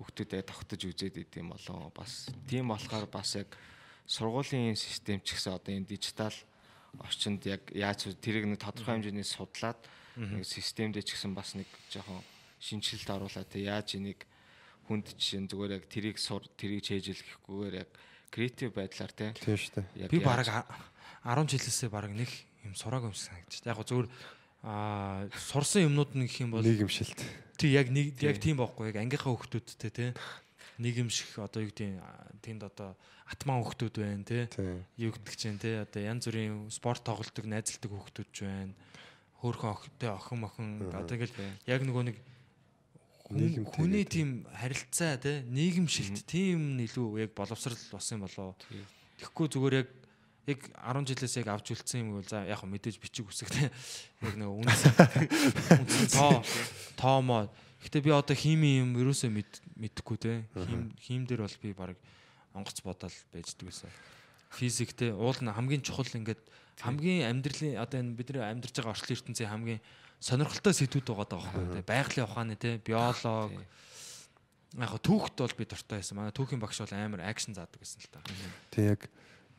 хүүхдүүдэд 0.00 0.46
тогтож 0.50 0.80
үзээд 0.90 1.16
идэм 1.22 1.48
болоо 1.54 1.92
бас 1.94 2.28
тийм 2.50 2.68
болохоор 2.74 3.06
бас 3.06 3.36
яг 3.38 3.52
сургуулийн 4.10 4.74
систем 4.76 5.20
ч 5.22 5.36
гэсэн 5.38 5.54
одоо 5.54 5.72
энэ 5.76 5.86
дижитал 5.86 6.34
орчинд 6.98 7.46
яг 7.46 7.62
яаж 7.70 8.10
тэрийг 8.18 8.50
нэг 8.50 8.58
тодорхой 8.58 8.98
хэмжээний 8.98 9.22
судлаад 9.22 9.78
нэг 10.18 10.42
системдээ 10.42 11.04
ч 11.06 11.14
гэсэн 11.14 11.32
бас 11.36 11.54
нэг 11.54 11.68
жоохон 11.92 12.18
шинжилэлт 12.58 13.10
оруулаад 13.14 13.48
тий 13.52 13.68
яаж 13.70 13.94
энийг 13.94 14.26
хүнд 14.90 15.14
чинь 15.14 15.46
зүгээр 15.46 15.78
яг 15.78 15.84
тэрийг 15.86 16.18
сур 16.18 16.42
тэрийг 16.58 16.82
чэйжлэхгүйгээр 16.82 17.74
яг 17.86 17.90
креатив 18.34 18.74
байдлаар 18.74 19.12
тий 19.14 19.30
тийм 19.38 19.54
шүү 19.54 19.86
дээ. 19.94 20.10
Би 20.10 20.18
бараг 20.18 20.48
а- 20.50 20.66
10 21.22 21.46
жилээсээ 21.46 21.90
бараг 21.94 22.10
нэг 22.16 22.30
юм 22.64 22.74
сураагүй 22.74 23.10
юм 23.10 23.16
шиг 23.16 23.30
санагдчих. 23.30 23.66
Яг 23.66 23.76
гоо 23.76 23.86
зүгээр 23.88 24.08
аа 24.62 25.28
сурсан 25.32 25.88
юмнууд 25.88 26.12
гэх 26.14 26.40
юм 26.44 26.50
бол 26.52 26.64
Нийгэмшилт. 26.64 27.20
тий 27.56 27.70
яг 27.72 27.88
нэг 27.88 28.18
яг 28.20 28.36
тийм 28.40 28.60
байхгүй. 28.60 28.92
Яг 28.92 29.00
ангийнхаа 29.00 29.32
хүүхдүүдтэй 29.32 29.90
тий. 29.90 30.10
Нийгэмших 30.80 31.40
одоо 31.40 31.64
юу 31.64 31.72
гэдэг 31.72 32.00
тэнд 32.44 32.62
одоо 32.68 32.96
атман 33.30 33.62
хүүхдүүд 33.62 33.94
байна 34.00 34.24
Тийм. 34.26 34.84
юу 34.98 35.12
гэдэг 35.14 35.34
чинь 35.38 35.60
тий 35.60 35.76
одоо 35.78 36.00
янз 36.02 36.26
бүрийн 36.26 36.68
спорт 36.72 37.04
тоглолтог 37.06 37.46
найзалдаг 37.46 37.90
хүүхдүүд 37.90 38.28
ч 38.34 38.38
байна 38.44 38.74
хөөхөн 39.38 39.70
охинтой 39.70 40.10
охин 40.10 40.44
охин 40.44 40.68
одоо 40.92 41.14
ингээл 41.16 41.36
яг 41.68 41.80
нөгөө 41.86 42.04
нэг 42.10 42.16
Нийгэмтэй 43.30 43.70
хүний 43.70 44.04
тийм 44.04 44.42
харилцаа 44.50 45.14
тий 45.22 45.46
нийгэмшилт 45.46 46.26
тийм 46.26 46.82
илүү 46.82 47.30
яг 47.30 47.30
боловсрал 47.38 47.78
болсон 47.94 48.18
юм 48.18 48.26
болоо. 48.26 48.58
Тэгэхгүй 49.22 49.46
зүгээр 49.54 49.74
яг 49.86 49.88
яг 50.52 50.60
10 50.74 51.08
жилээс 51.10 51.34
яг 51.40 51.48
авч 51.54 51.72
үлдсэн 51.74 52.02
юм 52.02 52.18
бол 52.18 52.26
за 52.26 52.44
яг 52.44 52.60
мэдээж 52.62 52.96
бичиг 52.98 53.30
үсэг 53.30 53.48
тий 53.50 53.68
яг 54.22 54.34
үнс 54.36 54.82
үнс 55.78 56.14
тоо 56.14 56.42
тоомоо 56.98 57.48
Гэтэ 57.80 58.04
би 58.04 58.12
одоо 58.12 58.36
хими 58.36 58.84
юм 58.84 58.92
ерөөсөө 59.00 59.32
мэд 59.32 59.50
мэдэхгүй 59.72 60.16
те. 60.20 60.32
Хим 60.52 60.92
хим 61.00 61.24
дээр 61.24 61.48
бол 61.48 61.56
би 61.64 61.72
баг 61.72 61.96
онгоц 62.52 62.84
бодоол 62.84 63.16
байждаг 63.32 63.72
гэсэн. 63.72 63.88
Физик 64.52 64.92
те 64.92 65.16
уул 65.16 65.40
нь 65.40 65.48
хамгийн 65.48 65.80
чухал 65.80 66.04
ингээд 66.12 66.44
хамгийн 66.84 67.32
амьдралын 67.32 67.80
одоо 67.80 68.04
энэ 68.04 68.16
бидний 68.20 68.44
амьдарч 68.44 68.76
байгаа 68.76 68.92
орчлон 68.92 69.16
ертөнцийн 69.16 69.48
хамгийн 69.48 69.80
сонирхолтой 70.20 70.76
сэдвүүд 70.76 71.08
байгаа 71.08 71.28
даа 71.32 71.40
байхгүй 71.40 71.64
те. 71.72 71.88
Байгалийн 71.88 72.28
ухааны 72.28 72.56
те, 72.60 72.76
биолог. 72.84 73.56
Яг 74.76 74.94
түүхт 75.00 75.40
бол 75.40 75.56
би 75.56 75.64
дуртай 75.64 76.04
байсан. 76.04 76.20
Манай 76.20 76.36
түүхийн 76.36 76.60
багш 76.60 76.84
бол 76.84 76.92
амар 76.92 77.24
акшн 77.24 77.56
заадаг 77.56 77.80
гэсэн 77.80 78.04
л 78.04 78.12
та. 78.12 78.20
Тэг 78.68 78.84
яг 78.92 79.00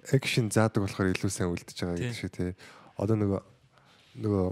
экшн 0.10 0.50
заадаг 0.50 0.82
болохоор 0.88 1.14
илүү 1.14 1.30
сайн 1.30 1.54
үлдэж 1.54 1.78
байгаа 1.78 1.98
Тий. 1.98 2.10
гэдэг 2.10 2.18
шиг 2.18 2.32
тий. 2.34 2.52
Одоо 2.98 3.16
нөгөө 3.22 3.42
нөгөө 4.26 4.46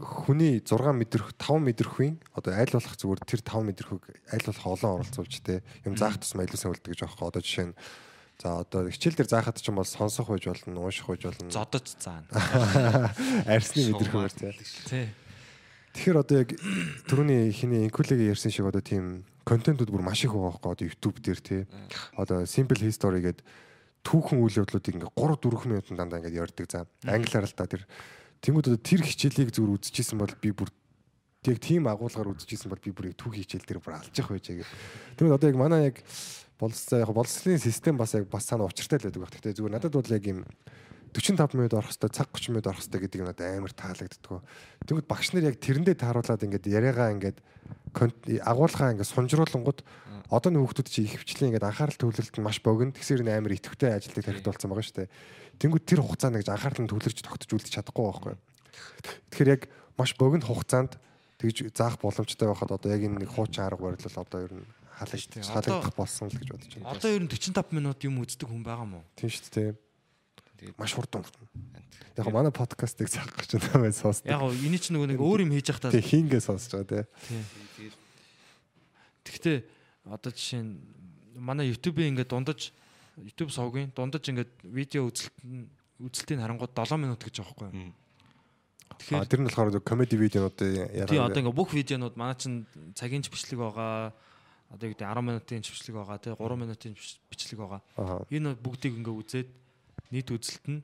хүний 0.00 0.60
6 0.64 0.92
мэдрэх 0.96 1.36
5 1.36 1.60
мэдрэхүйн 1.68 2.16
одоо 2.32 2.52
аль 2.56 2.72
болох 2.72 2.96
зүгээр 2.96 3.20
тэр 3.28 3.40
5 3.44 3.68
мэдрэхүйг 3.68 4.02
аль 4.32 4.46
болох 4.48 4.66
олон 4.66 4.90
оролцуулж 5.00 5.34
те 5.44 5.60
юм 5.84 5.96
заах 6.00 6.16
тусмаа 6.16 6.48
илүү 6.48 6.58
сайн 6.58 6.72
үлддэг 6.72 6.92
гэж 6.96 7.00
аахгүй 7.04 7.28
одоо 7.28 7.42
жишээ 7.44 7.66
нь 7.70 7.76
за 8.40 8.48
одоо 8.64 8.88
хичээл 8.88 9.16
дээр 9.20 9.30
заахад 9.30 9.60
ч 9.60 9.68
юм 9.68 9.76
бол 9.76 9.86
сонсох 9.86 10.32
байж 10.32 10.48
болно 10.48 10.80
ууших 10.80 11.06
байж 11.06 11.22
болно 11.28 11.52
Зодож 11.52 11.86
заана. 12.00 12.26
арсны 13.52 13.92
мэдрэхүйгээр 13.92 14.32
те 14.32 14.50
Тий. 14.88 15.06
Тэгэхээр 15.92 16.20
одоо 16.24 16.36
яг 16.40 16.50
түрүүний 17.04 17.52
хиний 17.52 17.84
инкулегийн 17.84 18.32
ярьсан 18.32 18.48
шиг 18.48 18.64
одоо 18.64 18.80
тийм 18.80 19.28
контентууд 19.44 19.92
бүр 19.92 20.00
маш 20.00 20.24
их 20.24 20.32
байгаа 20.32 20.56
байхгүй 20.56 20.72
одоо 20.72 20.86
YouTube 20.88 21.20
дээр 21.20 21.40
тий. 21.44 21.62
Одоо 22.16 22.48
simple 22.48 22.80
history 22.80 23.20
гэдэг 23.20 23.44
түүхэн 24.02 24.42
үйл 24.42 24.60
явдлуудыг 24.62 24.94
ингээ 24.98 25.14
3 25.14 25.38
4 25.38 25.70
минутын 25.70 25.96
дандаа 25.98 26.18
ингээ 26.20 26.42
ярьдаг 26.42 26.66
за. 26.66 26.86
Англиар 27.06 27.46
л 27.46 27.54
та 27.54 27.66
тэр 27.70 27.86
тэнгууд 28.42 28.74
одоо 28.74 28.80
тэр 28.82 29.02
хичээлийг 29.06 29.54
зүгээр 29.54 29.76
үзчихсэн 29.78 30.18
бол 30.18 30.34
би 30.42 30.50
бүр 30.50 30.70
яг 31.46 31.58
тийм 31.62 31.86
агуулгаар 31.86 32.34
үзчихсэн 32.34 32.70
бол 32.70 32.82
би 32.82 32.90
бүр 32.90 33.14
яг 33.14 33.16
түүхийн 33.18 33.42
хичээл 33.46 33.66
дээр 33.66 33.80
бүр 33.82 33.98
алж 33.98 34.14
явах 34.18 34.34
байж 34.34 34.46
яг. 34.50 34.66
Тэгвэл 35.14 35.38
одоо 35.38 35.48
яг 35.50 35.58
манай 35.58 35.80
яг 35.94 35.96
болцоо 36.58 36.98
яг 37.02 37.10
болцлын 37.14 37.58
систем 37.58 37.98
бас 37.98 38.14
яг 38.14 38.26
бас 38.30 38.46
цаана 38.46 38.66
учиртай 38.66 38.98
л 38.98 39.06
байдаг 39.06 39.22
баг. 39.22 39.34
Гэхдээ 39.34 39.56
зүгээр 39.58 39.74
надад 39.74 39.94
бол 39.94 40.10
яг 40.10 40.24
юм 40.26 40.42
45 41.12 41.54
минут 41.58 41.74
орох 41.74 41.92
хэвээр 41.92 42.14
цаг 42.14 42.28
30 42.32 42.50
минут 42.54 42.66
орох 42.66 42.82
хэвээр 42.82 43.02
гэдэг 43.04 43.20
нь 43.20 43.28
надад 43.28 43.46
амар 43.52 43.74
таалагддаг. 43.76 44.42
Тэгвэл 44.86 45.10
багш 45.10 45.28
нар 45.34 45.50
яг 45.50 45.56
тэрэндээ 45.60 45.96
тааруулаад 46.00 46.42
ингээд 46.46 46.66
яриагаа 46.72 47.12
ингээд 47.12 47.38
агуулгаа 48.46 48.96
ингээд 48.96 49.12
сунжруулангууд 49.12 49.80
одоо 50.32 50.48
нэг 50.48 50.64
хүүхдүүд 50.64 50.88
чи 50.88 51.04
их 51.04 51.20
хвчлийн 51.20 51.52
ингээд 51.52 51.68
анхаарал 51.68 52.00
төвлөрөлт 52.00 52.36
нь 52.40 52.46
маш 52.46 52.58
богино. 52.64 52.96
Тэгсэр 52.96 53.20
энэ 53.20 53.36
амар 53.36 53.52
идэвхтэй 53.52 53.92
ажилдаг 54.00 54.24
тарихт 54.24 54.48
болсон 54.48 54.72
байгаа 54.72 54.86
шүү 54.88 54.96
дээ. 55.04 55.12
Тэнгүүд 55.60 55.84
тэр 55.84 56.00
хугацаанд 56.00 56.40
гэж 56.40 56.48
анхаарал 56.48 56.80
нь 56.80 56.88
төвлөрч 56.88 57.18
тогтож 57.20 57.50
үлдэж 57.52 57.72
чадахгүй 57.76 58.04
байхгүй. 58.08 58.34
Тэгэхээр 59.28 59.52
яг 59.52 59.62
маш 60.00 60.16
богино 60.16 60.48
хугацаанд 60.48 60.96
тэгж 61.36 61.76
заах 61.76 62.00
боломжтой 62.00 62.48
байхад 62.48 62.72
одоо 62.72 62.88
яг 62.88 63.04
энэ 63.04 63.28
нэг 63.28 63.30
хуучин 63.30 63.60
арга 63.60 63.92
барил 63.92 64.00
одоо 64.08 64.40
ер 64.40 64.52
нь 64.56 64.64
халаж 64.96 65.22
халагдах 65.36 65.92
болсон 65.92 66.32
л 66.32 66.38
гэж 66.40 66.48
бодож 66.48 66.72
байна. 66.80 66.90
Одоо 66.96 67.10
ер 67.12 67.22
нь 67.22 67.28
45 67.28 67.76
минут 67.76 68.00
юм 68.00 68.24
үздэг 68.24 68.48
хүн 68.48 68.64
байгаа 68.64 68.88
мó? 68.88 69.04
Тийм 69.20 69.28
шүү 69.28 69.52
дээ. 69.52 69.70
Маш 70.78 70.94
хурдан. 70.94 71.26
Яг 72.16 72.24
гоо 72.24 72.32
манай 72.32 72.54
подкастыг 72.54 73.10
заах 73.10 73.34
гэж 73.36 73.58
байна 73.58 73.90
мэн 73.90 73.96
сонсдог. 73.96 74.30
Яг 74.30 74.40
энэ 74.40 74.78
ч 74.78 74.94
нөгөө 74.94 75.12
нэг 75.12 75.20
өөр 75.20 75.44
юм 75.44 75.52
хийж 75.52 75.74
явах 75.74 75.82
та. 75.82 75.92
Тэг 75.92 76.06
хингээ 76.06 76.40
сонсож 76.40 76.72
байгаа 76.86 77.04
тий. 77.04 77.90
Гэхдээ 79.26 79.58
одоо 80.06 80.30
жишээ 80.32 80.62
нь 80.62 80.78
манай 81.38 81.70
YouTube-ийн 81.70 82.14
ингээд 82.16 82.32
дундаж 82.32 82.72
YouTube 83.16 83.52
сувгийн 83.52 83.92
дундаж 83.94 84.24
ингээд 84.28 84.52
видео 84.64 85.06
үзэлт 85.08 85.36
нь 85.44 85.68
үзэлтийн 86.02 86.42
харангууд 86.42 86.74
7 86.74 86.98
минут 86.98 87.22
гэж 87.22 87.40
байгаа 87.40 87.54
байхгүй 87.54 87.68
юу? 87.70 87.94
Тэгэхээр 88.98 89.30
тэр 89.30 89.40
нь 89.40 89.48
болохоор 89.48 89.80
комеди 89.82 90.16
видеонуудыг 90.18 90.58
тий 90.58 91.02
одоо 91.02 91.16
яриа. 91.16 91.38
ингээд 91.38 91.58
бүх 91.58 91.70
видеонууд 91.72 92.16
манай 92.16 92.36
чинь 92.36 92.66
цагийн 92.94 93.22
бичлэг 93.22 93.58
байгаа. 93.60 94.12
Одоо 94.72 94.84
юу 94.88 94.92
гэдэг 94.96 95.08
10 95.08 95.22
минутын 95.22 95.62
бичлэг 95.62 95.94
байгаа 95.96 96.18
тий 96.18 96.32
3 96.34 96.56
минутын 96.58 96.92
бичлэг 97.30 97.58
байгаа. 97.60 97.80
Аа. 97.96 98.24
Энэ 98.30 98.56
бүгдийг 98.58 98.94
ингээд 99.00 99.20
үзээд 99.22 99.48
нийт 100.10 100.28
үзэлт 100.28 100.66
нь 100.68 100.80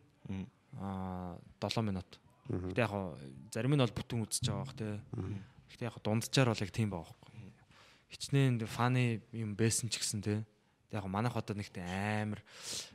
аа 0.80 1.36
7 1.60 1.82
минут. 1.84 2.08
Гэтэ 2.48 2.80
яг 2.80 2.92
зарим 3.52 3.74
нь 3.76 3.82
бол 3.82 3.96
бүтэн 3.96 4.24
үзэж 4.24 4.44
байгаа 4.48 4.64
бах 4.64 4.76
тий. 4.76 4.94
Гэтэ 5.74 5.84
яг 5.88 5.94
хоо 5.96 6.04
дунджаар 6.04 6.48
бол 6.48 6.64
яг 6.64 6.72
тийм 6.72 6.88
байгаа 6.88 7.04
байхгүй. 7.04 7.27
Хичнээн 8.08 8.64
фаны 8.64 9.20
юм 9.32 9.52
байсан 9.52 9.92
ч 9.92 10.00
гэсэн 10.00 10.20
тий. 10.24 10.40
Яг 10.92 11.04
манайх 11.04 11.36
одоо 11.36 11.52
нэгт 11.52 11.76
амар 11.80 12.40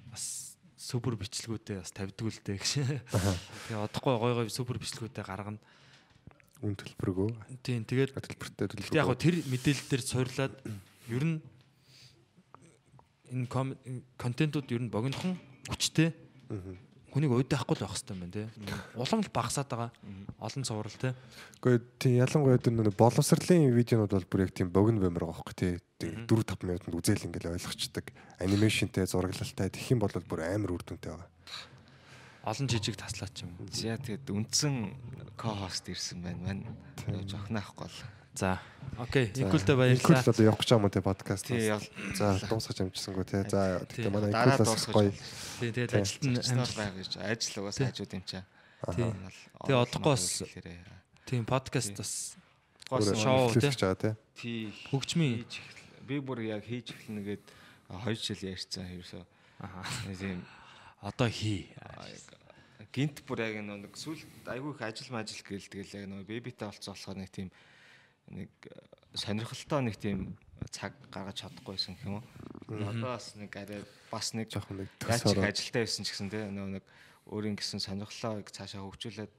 бас 0.09 0.57
супер 0.73 1.15
бичлэгүүдээ 1.15 1.79
бас 1.79 1.91
тавьдаг 1.93 2.27
л 2.27 2.41
дээ 2.43 2.57
гэж. 2.57 2.71
Тэгээ 3.69 3.83
одохгүй 3.87 4.13
гой 4.17 4.33
гой 4.43 4.47
супер 4.49 4.81
бичлэгүүдээ 4.81 5.23
гаргана. 5.23 5.61
үн 6.63 6.75
төлбөргөө 6.79 7.59
Тийм 7.59 7.83
тэгээд 7.83 8.15
төлбөртэй 8.15 8.67
Гэтэ 8.71 8.99
яг 9.03 9.11
тэр 9.19 9.35
мэдээлэл 9.47 9.87
дээр 9.91 10.03
суурлаад 10.03 10.53
ер 11.11 11.23
нь 11.23 11.37
энэ 13.31 13.47
контентууд 14.15 14.67
ер 14.71 14.81
нь 14.87 14.91
богинохон 14.91 15.35
хүчтэй. 15.67 16.15
Хүнийг 17.13 17.29
уйдаахгүй 17.29 17.77
л 17.77 17.85
байх 17.85 17.93
хэрэгтэй 17.93 18.15
юм 18.17 18.21
байна 18.25 18.33
те. 18.33 18.49
Улам 18.97 19.21
л 19.21 19.29
багасаад 19.29 19.69
байгаа. 19.69 19.91
Олон 20.41 20.65
цуврал 20.65 20.97
те. 20.97 21.13
Гэхдээ 21.61 22.01
тийм 22.01 22.17
ялангуяа 22.25 22.57
тэр 22.57 22.73
нэг 22.73 22.97
боловсролын 22.97 23.69
видеонууд 23.69 24.17
бол 24.17 24.25
бүр 24.33 24.49
яг 24.49 24.57
тийм 24.57 24.73
богино 24.73 24.97
баймар 24.97 25.29
байгаа 25.29 25.37
хөөхгүй 25.45 25.57
тий. 25.61 25.77
4 26.01 26.25
5 26.25 26.65
минутанд 26.65 26.97
үзэл 26.97 27.29
ингээл 27.29 27.53
ойлгочдөг. 27.53 28.05
Анимашнтэй, 28.41 29.05
зураглалтай 29.05 29.69
тэгэх 29.69 29.93
юм 29.93 30.01
бол 30.01 30.09
бүр 30.25 30.41
амар 30.41 30.73
үр 30.73 30.81
дүнтэй 30.81 31.13
байгаа. 31.13 31.29
Олон 32.49 32.67
жижиг 32.67 32.97
таслаач 32.97 33.45
юм. 33.45 33.55
За 33.69 33.93
тэгээд 33.93 34.33
үндсэн 34.33 34.75
ко-хост 35.37 35.85
ирсэн 35.87 36.25
байна 36.25 36.41
маань. 36.43 36.65
Жохнахгүй 37.29 37.87
бол. 37.87 38.22
За. 38.33 38.59
Окей. 38.97 39.29
Инкултэй 39.35 39.73
Инкул 39.75 39.77
баярлалаа. 39.77 40.21
одоо 40.25 40.43
явах 40.45 40.59
гэж 40.61 40.69
байгаа 40.69 40.81
юм 40.81 40.85
уу 40.85 40.93
тий 40.93 41.01
подкаст. 41.01 41.45
Тий. 41.47 41.69
За 42.17 42.37
дуусгаж 42.49 42.77
амжсангүй 42.81 43.25
тий. 43.25 43.41
За 43.49 43.61
Тий. 43.89 44.05
тэгтээ 44.05 44.11
манай 44.13 44.29
инкулаас 44.33 44.85
гоё. 44.89 45.11
Тий, 45.59 45.71
тэгээд 45.71 45.93
ажилт 45.93 46.23
нь 46.25 46.37
амжилт. 46.37 46.75
байгаа 46.77 46.97
гэж 46.97 47.11
ажил 47.21 47.55
угаас 47.63 47.77
хажууд 47.77 48.13
юм 48.13 48.23
чаа. 48.25 48.43
Тий. 48.93 49.09
Тэгээ 49.65 49.81
одохгүй 49.85 50.13
бас- 50.13 50.43
Тийм 51.25 51.45
подкаст 51.45 51.93
бас 51.97 52.35
Гос 52.89 53.05
шоу, 53.17 53.49
байгаа 53.53 53.95
тий. 53.97 54.13
хөгжмийн 54.91 55.45
би 56.05 56.19
бүр 56.19 56.41
яг 56.45 56.65
хийж 56.67 56.91
эхлэнэгээд 56.93 57.43
2 57.89 58.13
жил 58.17 58.41
ярьсан 58.49 58.85
ерөөсөө. 58.91 59.23
Аха. 59.61 59.81
Тийм 60.19 60.43
одоо 61.01 61.29
хий. 61.29 61.69
гинт 62.93 63.23
бүр 63.25 63.39
яг 63.41 63.55
нэг 63.63 63.89
нэг 63.89 63.93
сүл 63.97 64.19
айгүй 64.45 64.75
их 64.75 64.81
ажил 64.81 65.09
мажил 65.15 65.41
гээл 65.41 65.65
тэгэл 65.71 65.95
яг 65.97 66.05
нэг 66.11 66.27
бебитэй 66.27 66.67
болцсон 66.69 66.93
болохоор 66.93 67.17
нэг 67.17 67.31
тийм 67.33 67.49
нэг 68.29 68.49
э, 68.69 68.77
сонирхолтой 69.17 69.81
нэг 69.83 69.95
тийм 69.97 70.37
цаг 70.71 70.93
гаргаж 71.11 71.43
чадахгүйсэн 71.43 71.97
юм 72.05 72.19
уу. 72.19 72.23
Одоо 72.69 73.15
бас 73.15 73.35
нэг 73.35 73.51
арай 73.55 73.83
бас 74.11 74.33
нэг 74.33 74.51
Жохон 74.51 74.85
нэг 74.85 74.89
их 74.89 75.09
ажилтаа 75.09 75.83
байсан 75.83 76.05
ч 76.05 76.13
гэсэн 76.13 76.29
тий 76.31 76.43
нөгөө 76.47 76.71
нэг 76.79 76.85
өөрийн 77.27 77.57
гэсэн 77.59 77.83
сонирхлоо 77.83 78.43
цаашаа 78.47 78.83
хөгжүүлээд 78.87 79.33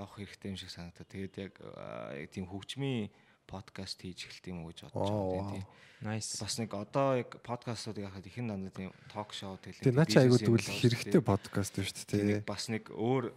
явах 0.00 0.14
хэрэгтэй 0.16 0.48
юм 0.54 0.58
шиг 0.58 0.70
санагдаа. 0.72 1.04
Тэгээд 1.04 1.34
яг 1.38 1.54
э, 1.60 2.24
яг 2.24 2.30
тийм 2.32 2.48
хөгжмийн 2.48 3.10
подкаст 3.50 3.98
хийж 4.00 4.30
эхэлт 4.30 4.46
юм 4.48 4.64
уу 4.64 4.70
гэж 4.70 4.88
бодож 4.88 5.10
байгаа 5.10 5.52
тийм. 5.58 5.66
Nice. 6.00 6.40
Бас 6.40 6.56
нэг 6.56 6.70
одоо 6.72 7.20
яг 7.20 7.30
подкастуудыг 7.44 8.08
харахад 8.08 8.24
их 8.24 8.36
дандаа 8.40 8.72
тийм 8.72 8.90
ток 9.12 9.34
шоу 9.36 9.58
тэгэл. 9.60 9.84
Тий 9.84 9.92
наа 9.92 10.08
чи 10.08 10.16
айгуу 10.16 10.40
тэгвэл 10.40 10.64
хэрэгтэй 10.64 11.20
подкаст 11.20 11.76
шүү 11.76 11.92
дээ 11.92 12.08
тий. 12.08 12.24
нэг 12.24 12.48
бас 12.48 12.70
нэг 12.72 12.88
өөр 12.88 13.34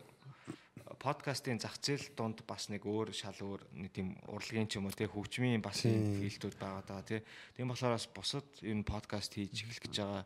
подкастын 0.97 1.59
зах 1.61 1.77
зээл 1.77 2.15
донд 2.17 2.41
бас 2.47 2.69
нэг 2.69 2.87
өөр 2.87 3.13
шал 3.13 3.37
өөр 3.37 3.61
нэг 3.77 3.91
тийм 3.93 4.17
урлагийн 4.25 4.67
ч 4.67 4.81
юм 4.81 4.89
уу 4.89 4.95
тий 4.95 5.05
хөгжмийн 5.05 5.61
бас 5.61 5.85
филдүүд 5.85 6.55
байгаа 6.57 6.83
даа 6.83 7.01
тий. 7.05 7.21
Тийм 7.53 7.69
болохоор 7.69 7.97
бас 7.97 8.07
бусад 8.09 8.47
энэ 8.63 8.87
подкаст 8.87 9.37
хийж 9.37 9.67
эхлэх 9.67 9.85
гэж 9.85 9.95
байгаа 10.01 10.23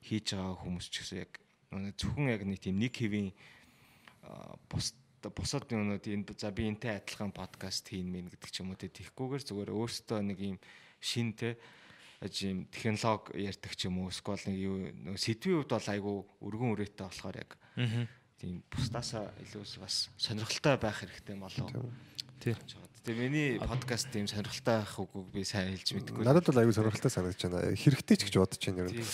хийж 0.00 0.26
байгаа 0.32 0.56
хүмүүс 0.56 0.86
ч 0.88 0.94
гэсэн 1.04 1.18
яг 1.20 1.32
зөвхөн 2.00 2.32
яг 2.32 2.42
нэг 2.48 2.58
тийм 2.64 2.80
нэг 2.80 2.96
хэвийн 2.96 3.30
бус 4.70 4.96
бусад 5.28 5.68
юмнууд 5.68 6.04
энэ 6.04 6.32
за 6.32 6.48
би 6.48 6.64
энтэй 6.64 6.96
адилхан 6.96 7.32
подкаст 7.36 7.92
хийн 7.92 8.08
мэн 8.08 8.32
гэдэг 8.32 8.50
ч 8.50 8.64
юм 8.64 8.72
уу 8.72 8.80
тий 8.80 8.88
тийхгүйгээр 8.88 9.44
зүгээр 9.44 9.70
өөртөө 9.76 10.20
нэг 10.24 10.38
юм 10.40 10.58
шин 10.96 11.36
тий 11.36 11.60
юм 12.20 12.64
технологи 12.72 13.44
ярьдаг 13.44 13.72
ч 13.76 13.88
юм 13.88 14.00
уу 14.00 14.08
эсвэл 14.08 14.48
нэг 14.48 14.58
юу 14.60 14.76
сэдвийн 15.16 15.64
хувьд 15.64 15.72
бол 15.72 15.88
айгүй 15.92 16.16
өргөн 16.44 16.72
үрээтэй 16.72 17.04
болохоор 17.04 17.36
яг 17.36 17.50
тийм 18.40 18.62
бусдаасаа 18.72 19.28
илүү 19.44 19.64
бас 19.84 20.08
сонирхолтой 20.16 20.76
байх 20.80 20.96
хэрэгтэй 21.04 21.36
болов. 21.36 21.68
Тий. 22.40 22.56
Тэгээ 23.04 23.20
миний 23.20 23.48
подкаст 23.60 24.08
тийм 24.08 24.24
сонирхолтой 24.24 24.80
байх 24.80 24.96
үгүйг 24.96 25.28
би 25.32 25.44
сайн 25.44 25.76
хэлж 25.76 25.92
мэдэхгүй. 25.92 26.24
Надад 26.24 26.48
бол 26.48 26.60
айгүй 26.64 26.72
сонирхолтой 26.72 27.12
санагдаж 27.12 27.40
байна. 27.44 27.76
Хэрэгтэй 27.76 28.16
ч 28.16 28.22
гэж 28.28 28.34
бодож 28.40 28.60
байна 28.64 28.88
ер 28.88 28.96
нь. 28.96 29.04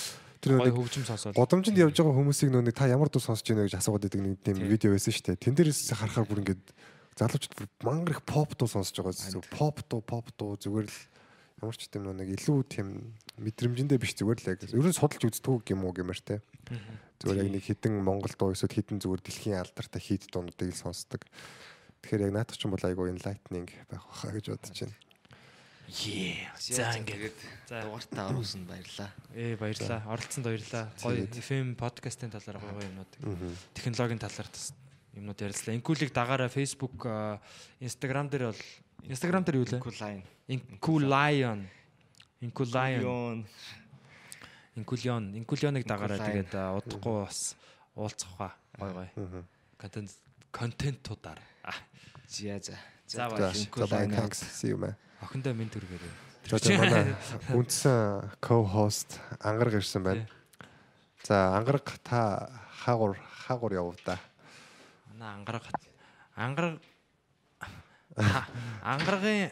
Тэр 0.42 0.62
нэг 0.62 0.74
хөгжим 0.78 1.06
сонсоод. 1.06 1.34
Годомжинд 1.34 1.78
явж 1.80 1.96
байгаа 1.98 2.14
хүмүүсийг 2.14 2.50
нөө 2.54 2.70
нэг 2.70 2.76
та 2.78 2.86
ямар 2.86 3.10
дуу 3.10 3.22
сонсож 3.22 3.46
байна 3.50 3.66
гэж 3.66 3.78
асуугаад 3.82 4.06
байдаг 4.06 4.22
нэг 4.22 4.38
тийм 4.46 4.58
Тийм. 4.62 4.70
видео 4.70 4.90
байсан 4.94 5.10
шүү 5.10 5.26
дээ. 5.34 5.42
Тэн 5.42 5.54
дээрээс 5.58 5.90
харахаар 5.90 6.26
бүр 6.28 6.42
ингээд 6.44 6.64
залуучууд 7.18 7.54
бүр 7.56 7.66
мангар 7.82 8.14
их 8.14 8.22
поп 8.22 8.54
дуу 8.54 8.68
сонсож 8.70 8.94
байгаа. 9.00 9.42
Поп 9.50 9.76
дуу, 9.90 10.02
поп 10.04 10.30
дуу 10.36 10.54
зүгээр 10.60 10.86
л 10.86 10.98
ямар 11.64 11.74
ч 11.74 11.88
тийм 11.88 12.04
нөө 12.04 12.14
нэг 12.20 12.28
илүү 12.36 12.58
тийм 12.68 13.16
мэдрэмжэндээ 13.40 13.98
биш 13.98 14.12
зүгээр 14.12 14.38
л 14.44 14.50
яг 14.52 14.60
ер 14.66 14.86
нь 14.86 14.92
судалж 14.92 15.24
үздэг 15.24 15.72
юм 15.72 15.88
уу 15.88 15.96
гэмээр 15.96 16.20
те. 16.20 16.44
Зүгээр 17.20 17.42
яг 17.44 17.50
нэг 17.52 17.64
хідэн 17.64 17.94
Монгол 18.04 18.34
дуу 18.36 18.52
эсвэл 18.52 18.76
хідэн 18.76 19.00
зүгээр 19.00 19.22
дэлхийн 19.24 19.60
алдартай 19.62 20.00
хит 20.02 20.28
дуунуудыг 20.28 20.72
л 20.72 20.76
сонсдог. 20.76 21.22
Тэгэхээр 22.04 22.26
яг 22.28 22.32
наадах 22.36 22.56
ч 22.56 22.64
юм 22.68 22.76
бол 22.76 22.84
айгүй 22.84 23.12
enlightening 23.12 23.68
байх 23.88 24.04
байхаа 24.04 24.36
гэж 24.36 24.46
бодож 24.52 24.76
байна. 24.84 24.96
Yeah. 25.86 26.50
За 26.58 26.98
ингээд. 26.98 27.38
дугаартаа 27.70 28.34
оруулсан 28.34 28.66
баярлаа. 28.66 29.10
Ээ 29.34 29.54
баярлаа. 29.54 30.02
Оролцсонд 30.10 30.46
баярлаа. 30.50 30.90
Гоё 30.98 31.30
FM 31.30 31.78
подкастын 31.78 32.30
талаар 32.34 32.58
гоё 32.58 32.82
юмнууд. 32.82 33.12
Технологийн 33.70 34.18
талаар 34.18 34.50
юмнууд 35.14 35.38
ярилцлаа. 35.38 35.78
Инкулиг 35.78 36.10
дагаараа 36.10 36.50
Facebook, 36.50 37.06
Instagram 37.78 38.26
дээр 38.26 38.50
бол 38.50 38.62
Instagram 39.06 39.46
дээр 39.46 39.62
юу 39.62 39.66
лээ? 39.70 39.78
Cool 39.78 40.26
Inculion. 40.50 41.66
Inculion. 42.42 43.46
Inculion. 44.76 45.32
Inculionыг 45.32 45.88
дагаараа 45.88 46.20
тэгээд 46.20 46.52
удахгүй 46.52 47.24
бас 47.24 47.56
уулзах 47.96 48.30
хаа. 48.36 48.52
Гоё 48.78 48.92
гоё. 48.92 49.44
Контент 49.80 50.12
контентуудаар. 50.52 51.40
За 52.28 52.60
за. 52.60 52.76
За 53.06 53.28
За 53.28 53.30
баяр. 53.30 53.54
за 53.54 53.86
bye 53.86 54.08
thanks 54.08 54.40
see 54.42 54.70
you 54.72 54.76
man. 54.76 54.94
Охиндоо 55.22 55.54
минь. 55.54 55.70
За 56.46 56.58
тэгээ 56.60 56.78
манай 56.78 57.16
үндсэн 57.50 58.30
co-host 58.38 59.18
ангараг 59.40 59.80
ирсэн 59.80 60.02
байна. 60.04 60.28
За 61.24 61.56
ангараг 61.56 61.86
та 62.04 62.50
хаагур 62.84 63.16
хаагур 63.18 63.72
явуу 63.72 63.96
да. 64.04 64.20
Манай 65.10 65.34
ангараг 65.34 65.64
ангараг 66.36 66.78
ангарагын 68.82 69.50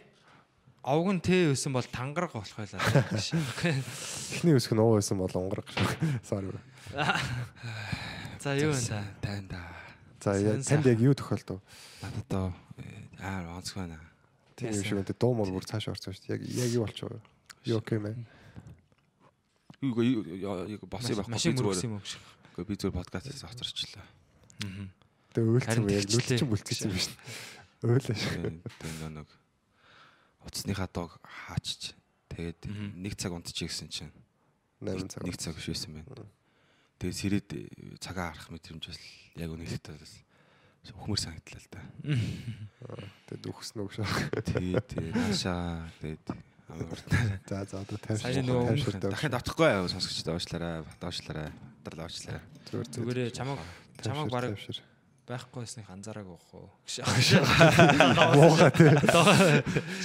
овг 0.85 1.09
нь 1.17 1.23
тэ 1.25 1.57
өсөн 1.57 1.73
бол 1.73 1.89
тангараг 1.89 2.37
болох 2.37 2.57
байлаа. 2.61 2.81
Эхний 3.65 4.53
үсг 4.53 4.77
нь 4.77 4.83
уу 4.85 5.01
байсан 5.01 5.17
бол 5.17 5.33
унгараг 5.33 5.65
шүү. 5.73 5.89
Sorry. 6.29 6.53
За 8.45 8.53
юу 8.53 8.77
вэ 8.77 8.81
та? 8.85 9.01
тань 9.25 9.49
да. 9.49 9.65
За 10.21 10.37
танд 10.37 10.85
яг 10.85 11.01
юу 11.01 11.17
тохиолдов? 11.17 11.65
Надад 12.05 12.29
доо 12.29 12.49
аа 13.17 13.57
онцгой 13.57 13.89
байна. 13.89 14.01
Тийм 14.57 14.77
шиг 14.77 15.01
үнтэй 15.01 15.17
дуу 15.17 15.33
мөр 15.33 15.57
бүр 15.57 15.65
цааш 15.65 15.89
орсон 15.89 16.13
шүү 16.13 16.29
дээ. 16.29 16.37
Яг 16.37 16.69
яг 16.69 16.71
юу 16.77 16.85
болчихоо. 16.85 17.21
You 17.65 17.81
okay 17.81 17.97
man? 17.97 18.29
Юу 19.81 20.05
юу 20.05 20.21
юу 20.69 20.85
босын 20.85 21.17
байхгүй 21.17 21.41
зүгээр. 21.41 21.65
мөргсөн 21.65 21.89
юм 21.89 21.97
уу? 21.97 22.05
Гэхдээ 22.05 22.69
би 22.69 22.77
зүгээр 22.77 22.99
подкастаас 23.01 23.43
хоцорчлаа. 23.49 24.05
Тэгээ 25.33 25.49
өөлцсөн 25.49 25.65
Харин 25.65 25.89
яг 25.97 26.05
нүд 26.13 26.29
чинь 26.29 26.53
бүлтгэсэн 26.53 26.93
юм 26.93 27.01
шүү. 27.01 27.17
Өөлөө 27.89 28.17
шүү. 28.21 28.33
Тэгээд 28.85 29.17
нэг 29.17 29.29
утасныхаа 30.45 30.89
дог 30.93 31.19
хаачиж 31.25 31.97
тэгээд 32.31 32.61
нэг 32.97 33.15
цаг 33.17 33.33
унтчих 33.33 33.71
гэсэн 33.73 33.89
чинь 33.89 34.13
8 34.81 35.09
цаг. 35.09 35.23
нэг 35.25 35.37
цаг 35.41 35.55
биш 35.57 35.69
байсан 35.73 35.93
байна. 35.97 36.29
Тэгээд 37.01 37.19
сэрэд 37.19 37.49
цагаа 38.01 38.33
харах 38.33 38.49
мэдрэмжээс 38.53 39.01
яг 39.41 39.51
үнэхээр 39.51 39.83
талаас 39.83 40.15
хөхмөр 40.85 41.21
санагдлаа 41.21 41.61
л 41.61 41.69
да. 41.73 41.81
Тэгээд 43.33 43.49
үхсэн 43.49 43.79
үг 43.81 43.93
шүү. 43.97 44.07
Тэгээд 44.53 44.89
наашаа 45.17 45.89
тэгээд 46.01 46.27
амар 46.69 47.01
За 47.49 47.65
за 47.65 47.81
одоо 47.81 47.99
тайвшир. 47.99 48.45
Дахиад 48.45 49.01
тайвшир. 49.01 49.31
давтахгүй 49.33 49.69
сонсогчдод 49.89 50.37
уучлаарай, 50.37 50.83
батуучлаарай, 50.85 51.49
батрал 51.85 52.09
уучлаарай. 52.09 52.43
Зүгээр 52.69 52.89
зүгээр. 52.89 53.31
Чамаг 53.37 53.61
чамаг 54.01 54.29
тайвшир. 54.33 54.81
Байхгүй 55.25 55.65
байсныг 55.65 55.89
анзаараагүй 55.89 56.37
хөө. 56.53 56.67
Муухай 58.37 58.71
тий. 58.77 58.93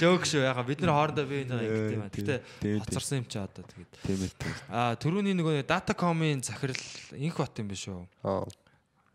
Жок 0.00 0.24
шүү. 0.24 0.44
Яга 0.46 0.64
бид 0.64 0.80
нар 0.80 0.96
хоорондоо 0.96 1.26
бие 1.28 1.44
биенээ 1.44 1.60
ингэдэг 1.60 1.96
юм. 1.96 2.04
Гэтэ 2.08 2.34
хоцорсон 2.80 3.20
юм 3.20 3.26
чи 3.28 3.36
одоо 3.36 3.64
тэгээд. 3.68 3.92
Тийм 4.00 4.24
ээ. 4.24 4.32
Аа 4.72 4.96
түрүүний 4.96 5.36
нөгөө 5.36 5.64
Datacom-ын 5.68 6.40
захирал 6.40 6.80
инх 7.20 7.36
бат 7.36 7.52
юм 7.60 7.68
биш 7.68 7.84
үү? 7.92 8.00
Аа. 8.24 8.48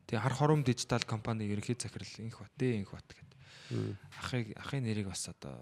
Тэгээ 0.06 0.22
хар 0.22 0.36
хором 0.38 0.62
дижитал 0.62 1.02
компани 1.10 1.50
ерөнхий 1.50 1.74
захирал 1.74 2.14
инх 2.22 2.38
бат 2.38 2.54
дээ 2.54 2.86
инх 2.86 2.94
бат 2.94 3.08
гэдэг. 3.10 3.98
Ахыг 4.22 4.54
ахын 4.62 4.86
нэрийг 4.86 5.10
бас 5.10 5.26
одоо 5.26 5.58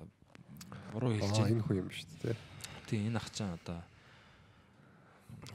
буруу 0.91 1.15
хэлж 1.15 1.40
Аа 1.40 1.48
байна. 1.48 1.56
энэ 1.56 1.64
хүн 1.64 1.78
юм 1.80 1.88
шүү 1.88 2.07
дээ. 2.20 2.36
Тийм 2.91 3.07
энэ 3.07 3.20
ах 3.24 3.32
чаан 3.32 3.56
одоо 3.64 3.80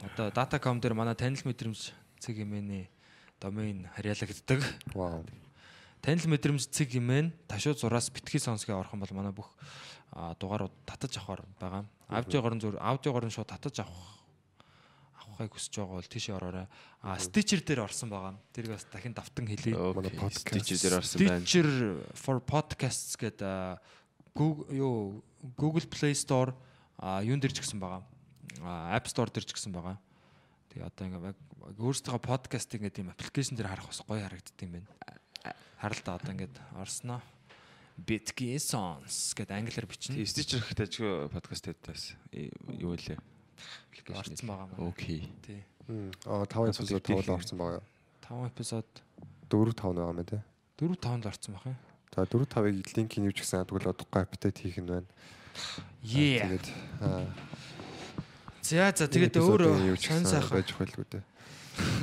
одоо 0.01 0.27
Datacom 0.33 0.81
дээр 0.81 0.97
манай 0.97 1.13
танил 1.13 1.45
мэдрэмж 1.45 1.93
цэг 2.17 2.35
хэмээний 2.41 2.89
домен 3.39 3.87
харьяалагддаг. 3.95 4.61
Вау. 4.93 5.25
Танил 6.01 6.27
мэдрэмж 6.31 6.71
цэг 6.71 6.95
хэмээн 6.95 7.33
ташуу 7.47 7.75
зураас 7.75 8.07
битгий 8.11 8.39
сонсгийн 8.39 8.79
орхон 8.79 8.99
бол 8.99 9.11
манай 9.11 9.31
бүх 9.31 9.51
дугаарууд 10.13 10.71
татаж 10.85 11.17
авахар 11.17 11.43
байгаа. 11.59 11.83
Аудиогоор 12.07 12.55
нь 12.55 12.63
зүр 12.63 12.75
аудиогоор 12.79 13.25
нь 13.27 13.35
шууд 13.35 13.51
татаж 13.51 13.83
авах 13.83 14.19
авахыг 15.39 15.53
хүсэж 15.55 15.73
байгаа 15.79 15.95
бол 15.99 16.11
тийшээ 16.11 16.35
ороорой. 16.35 16.67
А 17.03 17.19
Stitcher 17.19 17.63
дээр 17.63 17.83
орсон 17.83 18.09
байгаа. 18.09 18.35
Тэрийг 18.51 18.75
бас 18.75 18.87
дахин 18.91 19.13
давтан 19.13 19.47
хэлье. 19.47 19.75
Манай 19.75 20.11
podcast. 20.11 20.47
Stitcher 20.51 20.79
дээр 20.79 20.95
орсон 20.99 21.17
байна. 21.19 21.43
Stitcher 21.43 21.69
for 22.15 22.37
podcasts 22.43 23.15
гэдэг 23.15 23.79
Google 24.35 24.67
юу 24.75 25.23
Google 25.55 25.87
Play 25.87 26.15
Store 26.15 26.55
а 26.97 27.23
юун 27.23 27.39
дээр 27.39 27.55
ч 27.55 27.63
гэсэн 27.63 27.79
байгаа. 27.79 28.03
А 28.63 28.95
App 28.95 29.07
Store 29.07 29.31
дээр 29.31 29.47
ч 29.47 29.55
гэсэн 29.55 29.71
байгаа. 29.71 29.99
Тэгээ 30.69 30.85
одоо 30.85 31.05
ингээ 31.09 31.33
өөрсдөө 31.81 32.17
подкаст 32.21 32.69
ингээд 32.77 33.01
юм 33.01 33.09
аппликейшн 33.09 33.57
дээр 33.57 33.73
харах 33.73 33.89
бас 33.89 34.01
гоё 34.05 34.21
харагддаг 34.21 34.61
юм 34.61 34.73
байна. 34.77 34.89
Харал 35.81 36.01
та 36.05 36.15
одоо 36.21 36.31
ингээд 36.33 36.55
орсноо. 36.77 37.21
Bitky 37.99 38.55
Sons 38.61 39.33
гэдэг 39.33 39.55
англиар 39.59 39.87
бичнэ. 39.89 40.21
Тийм 40.21 40.29
стичер 40.29 40.61
ихтэй 40.61 40.87
ч 40.87 41.01
подкаст 41.33 41.67
хийдээс 41.67 42.15
юу 42.79 42.95
вэ? 42.95 43.17
Орсон 44.13 44.47
байгаа 44.47 44.67
маа. 44.71 44.87
Окей. 44.93 45.27
Тий. 45.43 45.65
Аа 46.23 46.45
5 46.45 46.77
эпизод 46.77 47.03
тавлаа 47.03 47.35
орсон 47.41 47.57
байгаа. 47.59 47.83
5 48.23 48.53
эпизод 48.53 48.87
4 49.49 49.73
5 49.73 49.97
байгаа 49.97 50.13
мэн 50.15 50.27
тий. 50.29 50.41
4 50.77 50.95
5-нд 50.95 51.25
орсон 51.27 51.53
байх 51.57 51.65
юм. 51.65 51.77
За 52.13 52.23
4 52.23 52.45
5-ыг 52.45 52.87
линкийг 52.95 53.23
нүүж 53.25 53.37
гисэн 53.41 53.65
тэгвэл 53.65 53.91
одохгүй 53.91 54.21
аппетит 54.21 54.57
хийх 54.61 54.79
нь 54.79 54.87
байна. 54.87 55.09
Yeah. 56.05 56.47
Тэгээд 56.47 56.67
аа 57.03 57.27
За 58.69 58.93
за 58.93 59.09
тэгээд 59.09 59.33
өөр 59.41 59.97
ч 59.97 60.13
гэсэн 60.13 60.29
сайхан. 60.29 60.61
байж 60.61 60.69
байлгүй 60.77 61.05
дээ. 61.09 61.23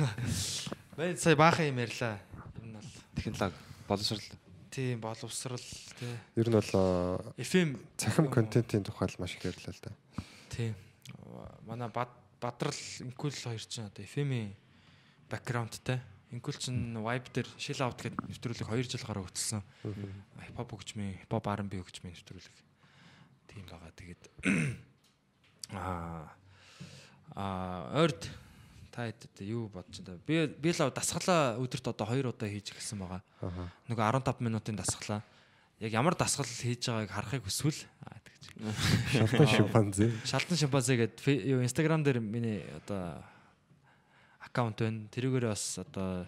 Бай 0.99 1.15
сая 1.15 1.39
баахан 1.39 1.71
юм 1.71 1.79
ярьлаа. 1.79 2.19
Энэ 2.59 2.75
бол 2.75 2.91
Технологи 3.15 3.55
боловсрал 3.87 4.19
тийм 4.67 4.99
боловсрал 4.99 5.63
тий. 5.95 6.11
Ер 6.35 6.51
нь 6.51 6.59
бол 6.59 7.23
FM 7.39 7.79
цахим 7.95 8.27
контентын 8.27 8.83
тухай 8.83 9.07
маш 9.15 9.39
их 9.39 9.47
ярьлаа 9.47 9.71
л 9.71 9.79
да. 9.79 9.95
Тийм. 10.51 10.75
Манай 11.63 11.87
бад 11.87 12.11
бадрал 12.43 12.75
инкул 12.99 13.31
хоёр 13.31 13.63
чинь 13.63 13.87
одоо 13.87 14.03
FM-ийн 14.03 14.51
бэкграундтай. 15.31 16.03
Инкул 16.35 16.59
чинь 16.59 16.99
Vibe 16.99 17.31
дээр 17.31 17.47
Shell 17.55 17.79
Out 17.79 18.03
гэдэг 18.03 18.27
нэвтрүүлэг 18.27 18.67
2 18.67 18.91
жил 18.91 19.07
гараа 19.07 19.23
хөтөлсөн. 19.23 19.63
Хипхоп 20.51 20.75
хөгжмийн, 20.75 21.15
хипхоп 21.23 21.47
R&B 21.47 21.79
хөгжмийн 21.79 22.11
нэвтрүүлэг. 22.11 22.55
Тийм 23.55 23.63
байгаа. 23.71 23.95
Тэгээд 23.95 24.23
аа 25.79 26.35
аа 27.35 27.89
ойрд 28.03 28.29
та 28.91 29.07
хэд 29.09 29.43
юу 29.45 29.69
бодож 29.69 30.01
байна? 30.01 30.21
Би 30.25 30.47
би 30.47 30.69
л 30.71 30.89
дасгалаа 30.89 31.57
өдөрт 31.61 31.91
одоо 31.93 32.07
2 32.09 32.29
удаа 32.31 32.49
хийж 32.49 32.73
эхэлсэн 32.73 32.97
байгаа. 32.97 33.21
Аа. 33.41 33.69
Нөгөө 33.89 34.05
15 34.23 34.41
минутын 34.41 34.79
дасгалаа. 34.79 35.21
Яг 35.79 35.93
ямар 35.93 36.17
дасгал 36.17 36.49
хийж 36.49 36.89
байгааг 36.89 37.13
харахыг 37.13 37.45
хүсвэл 37.45 37.85
аа 38.01 38.17
тэгж. 38.25 38.43
Шалтан 39.13 39.47
шимпанзе. 39.47 40.05
Шалтан 40.25 40.57
шимпанзе 40.57 40.97
гэдэг 40.97 41.45
юу 41.45 41.61
Instagram 41.61 42.01
дээр 42.01 42.17
миний 42.17 42.65
одоо 42.81 43.21
аккаунт 44.41 44.81
байна. 44.81 45.05
Тэрүүгээр 45.13 45.45
бас 45.53 45.77
одоо 45.77 46.25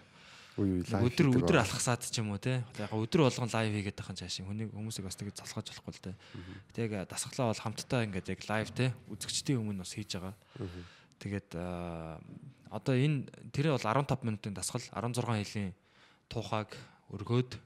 Үй 0.60 0.70
үй 0.76 0.84
нэг 0.84 1.08
өдөр 1.08 1.26
өдөр 1.40 1.58
алхасаад 1.64 2.04
ч 2.04 2.20
юм 2.20 2.36
уу 2.36 2.40
те. 2.40 2.60
Яг 2.76 2.92
өдөр 2.92 3.24
болгон 3.24 3.48
лайв 3.48 3.72
хийгээд 3.72 3.96
байгаа 3.96 4.20
цаашаа 4.20 4.44
хүний 4.44 4.68
хүмүүсийг 4.68 5.08
бас 5.08 5.16
тэгж 5.16 5.40
залхаж 5.40 5.72
болохгүй 5.72 5.92
л 5.96 6.04
те. 6.04 6.12
Яг 6.76 7.08
дасглаа 7.08 7.48
бол 7.48 7.64
хамтдаа 7.64 8.04
ингээд 8.04 8.28
яг 8.36 8.40
лайв 8.44 8.68
те 8.76 8.92
үзэгчдийн 9.08 9.56
өмнө 9.56 9.80
бас 9.80 9.96
хийж 9.96 10.20
байгаа. 10.20 10.36
Тэгээд 11.16 11.56
одоо 12.68 12.94
энэ 12.94 13.24
тэр 13.56 13.72
бол 13.72 13.88
15 13.88 14.20
минутын 14.28 14.52
дасгал 14.52 14.84
16 14.84 15.24
хэлийн 15.24 15.72
тухайг 16.28 16.76
өргөөд 17.08 17.56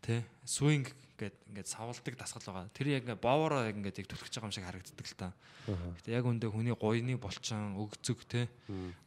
тэ 0.00 0.24
swing 0.46 0.86
гэд 1.20 1.36
ингээд 1.52 1.68
савлдаг 1.68 2.14
дасгал 2.16 2.46
байгаа. 2.48 2.72
Тэр 2.72 2.96
яг 2.96 3.04
ингээд 3.04 3.20
боовороо 3.20 3.68
яг 3.68 3.76
ингээд 3.76 4.00
яг 4.00 4.08
түлхэж 4.08 4.32
байгаа 4.40 4.48
юм 4.48 4.54
шиг 4.56 4.64
харагддаг 4.64 5.06
л 5.06 5.18
та. 5.20 5.28
Гэтэ 5.68 6.16
яг 6.16 6.24
үндэ 6.24 6.48
хүний 6.48 6.72
гоёны 6.72 7.20
булчин, 7.20 7.76
өгцөг 7.76 8.24
тэ 8.24 8.48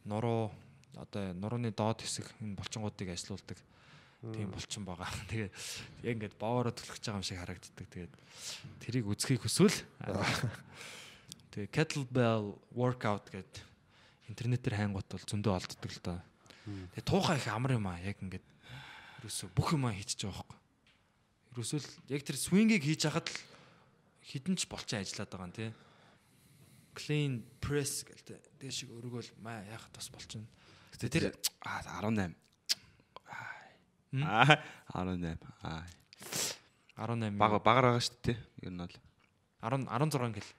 нуруу 0.06 0.54
одоо 0.96 1.34
нурууны 1.34 1.70
доод 1.74 2.02
хэсэг 2.02 2.26
энэ 2.40 2.58
булчингуудыг 2.58 3.08
ажилуулдаг 3.10 3.58
тийм 4.32 4.48
булчин 4.48 4.84
байгаа. 4.88 5.10
Тэгээ 5.30 5.50
яг 6.06 6.14
ингээд 6.16 6.36
боовороо 6.40 6.72
түлхэж 6.72 7.02
байгаа 7.04 7.20
юм 7.20 7.26
шиг 7.26 7.38
харагддаг. 7.42 7.86
Тэгээд 7.92 8.14
тэрийг 8.80 9.04
үзхийг 9.10 9.42
хүсвэл 9.44 9.84
тэгээ 11.52 11.68
kettlebell 11.68 12.56
workout 12.72 13.28
гэдэг 13.28 13.74
интернетээр 14.32 14.80
хайнгуут 14.80 15.08
бол 15.12 15.28
зөндөө 15.28 15.52
олддог 15.52 15.90
л 15.92 16.00
доо. 16.00 16.18
Тэгээ 16.64 17.04
туухай 17.04 17.36
их 17.36 17.48
амар 17.52 17.76
юм 17.76 17.86
аа 17.90 18.00
яг 18.00 18.16
ингээд 18.24 18.46
ерөөсө 19.20 19.52
бүх 19.52 19.76
юм 19.76 19.84
хийчихэж 19.92 20.32
байгаа 20.32 20.40
байхгүй. 20.48 20.60
Ерөөсөө 21.52 21.80
л 21.84 21.90
яг 22.08 22.22
тэр 22.24 22.38
swing-ийг 22.40 22.82
хийж 22.88 23.04
хахад 23.04 23.28
л 23.28 23.36
хідэн 24.24 24.56
ч 24.56 24.64
болчин 24.64 25.04
ажиллаад 25.04 25.28
байгаа 25.28 25.48
юм 25.48 25.54
тий. 25.54 25.70
Clean 26.96 27.32
press 27.60 28.06
гэлтэй. 28.08 28.40
Тэгээ 28.62 28.72
шиг 28.72 28.90
өргөөл 28.96 29.28
маа 29.44 29.60
яхад 29.68 29.92
бас 29.92 30.08
болчин. 30.08 30.48
Гэтэ 30.94 31.06
тэр 31.10 31.24
аа 31.66 31.82
18. 32.00 32.34
Аа 34.22 34.58
18. 34.94 35.38
Аа 35.62 35.82
18 36.96 37.34
бага 37.34 37.58
багаар 37.58 37.98
байгаа 37.98 38.04
шүү 38.06 38.18
дээ. 38.22 38.38
Ер 38.62 38.72
нь 38.72 38.78
бол 38.78 38.96
10 39.66 39.84
16 39.90 40.38
гэл 40.38 40.50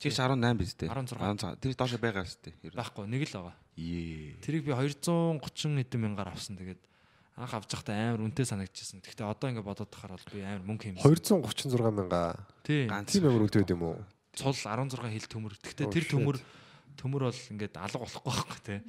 чигш 0.00 0.16
18 0.18 0.56
биз 0.56 0.72
дээ. 0.80 0.88
16. 0.88 1.20
16. 1.20 1.60
Тэр 1.60 1.72
доошо 1.76 2.00
байгаа 2.00 2.24
шүү 2.24 2.40
дээ. 2.48 2.54
Ер 2.64 2.72
нь. 2.72 2.78
байхгүй 2.80 3.04
нэг 3.04 3.22
л 3.28 3.36
байгаа. 3.36 3.56
Ее. 3.76 4.40
Тэрийг 4.40 4.64
би 4.64 4.72
230 4.72 5.76
хэдэн 5.84 6.00
мянгаар 6.00 6.32
авсан. 6.32 6.56
Тэгээд 6.56 6.80
анх 7.36 7.52
авч 7.52 7.70
байхдаа 7.76 8.16
амар 8.16 8.24
үнэтэй 8.24 8.48
санагдчихсан. 8.48 9.04
Гэхдээ 9.04 9.28
одоо 9.28 9.52
ингээд 9.52 9.68
бодоод 9.68 9.92
тахаар 9.92 10.16
бол 10.16 10.28
би 10.32 10.40
амар 10.40 10.64
мөнгө 10.64 10.96
хэмжсэн. 10.96 11.04
236 11.36 11.92
мянга. 11.92 12.40
Тийм. 12.64 12.88
Ганц. 12.88 13.12
Тийм 13.12 13.28
амар 13.28 13.44
үнэтэй 13.44 13.60
байд 13.60 13.76
юм 13.76 13.84
уу? 13.84 14.00
цул 14.36 14.52
16 14.52 15.00
хил 15.00 15.26
төмөр. 15.32 15.56
Гэхдээ 15.64 15.88
тэр 15.88 16.04
төмөр 16.12 16.36
төмөр 16.96 17.28
бол 17.28 17.42
ингээд 17.52 17.76
алга 17.76 18.02
болохгүй 18.02 18.32
байхгүй 18.32 18.60
тий. 18.66 18.80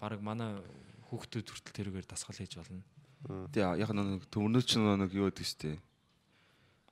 Бараг 0.00 0.20
манай 0.24 0.58
хүүхдүүд 1.08 1.48
хүртэл 1.48 1.76
тэрүүгээр 1.76 2.08
дасгал 2.08 2.36
хийж 2.36 2.56
болно. 2.58 2.82
Тэ 3.52 3.64
яг 3.64 3.90
нэг 3.92 4.28
төмөрнөө 4.32 4.62
ч 4.64 4.80
нэг 4.80 5.12
юу 5.12 5.28
гэдэг 5.28 5.46
шүү 5.46 5.60
дээ. 5.64 5.78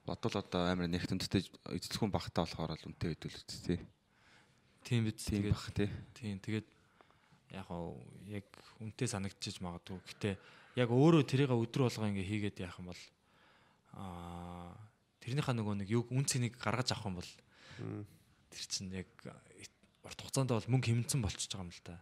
бодвол 0.07 0.39
одоо 0.39 0.71
амар 0.71 0.87
нэгт 0.87 1.11
үнэтэй 1.11 1.43
эзэлхэн 1.75 2.15
багтаа 2.15 2.47
болохоор 2.47 2.79
л 2.79 2.87
л 2.87 3.27
үст 3.27 3.51
тий. 3.67 3.83
Тийм 4.87 5.03
биз 5.03 5.19
тэгээд 5.27 5.51
бах 5.51 5.71
тий. 5.75 5.91
тийм 6.15 6.39
тэгээд 6.39 6.69
яг 7.51 7.69
яг 8.31 8.47
үнтэй 8.79 9.11
санагдчихж 9.11 9.59
магадгүй. 9.63 9.99
Гэтэ 10.07 10.39
яг 10.79 10.89
өөрөө 10.95 11.27
тэрийг 11.27 11.51
өдөр 11.51 11.91
болго 11.91 12.07
ингээ 12.07 12.31
хийгээд 12.31 12.63
яах 12.63 12.79
юм 12.79 12.95
бол 12.95 13.03
аа 13.99 14.79
тэрнийхээ 15.27 15.55
нөгөө 15.59 15.75
нэг 15.83 15.89
юг 15.91 16.07
үн 16.15 16.23
цэнийг 16.23 16.55
гаргаж 16.55 16.95
авах 16.95 17.11
юм 17.11 17.19
бол 17.19 17.31
тэр 18.55 18.65
чинь 18.71 18.95
яг 18.95 19.11
урт 20.07 20.21
хугацаанд 20.23 20.51
бол 20.55 20.71
мөнгө 20.71 20.89
хэмнсэн 20.95 21.21
болчихж 21.21 21.51
байгаа 21.53 21.67
юм 21.67 21.75
л 21.75 21.83
да. 21.85 21.99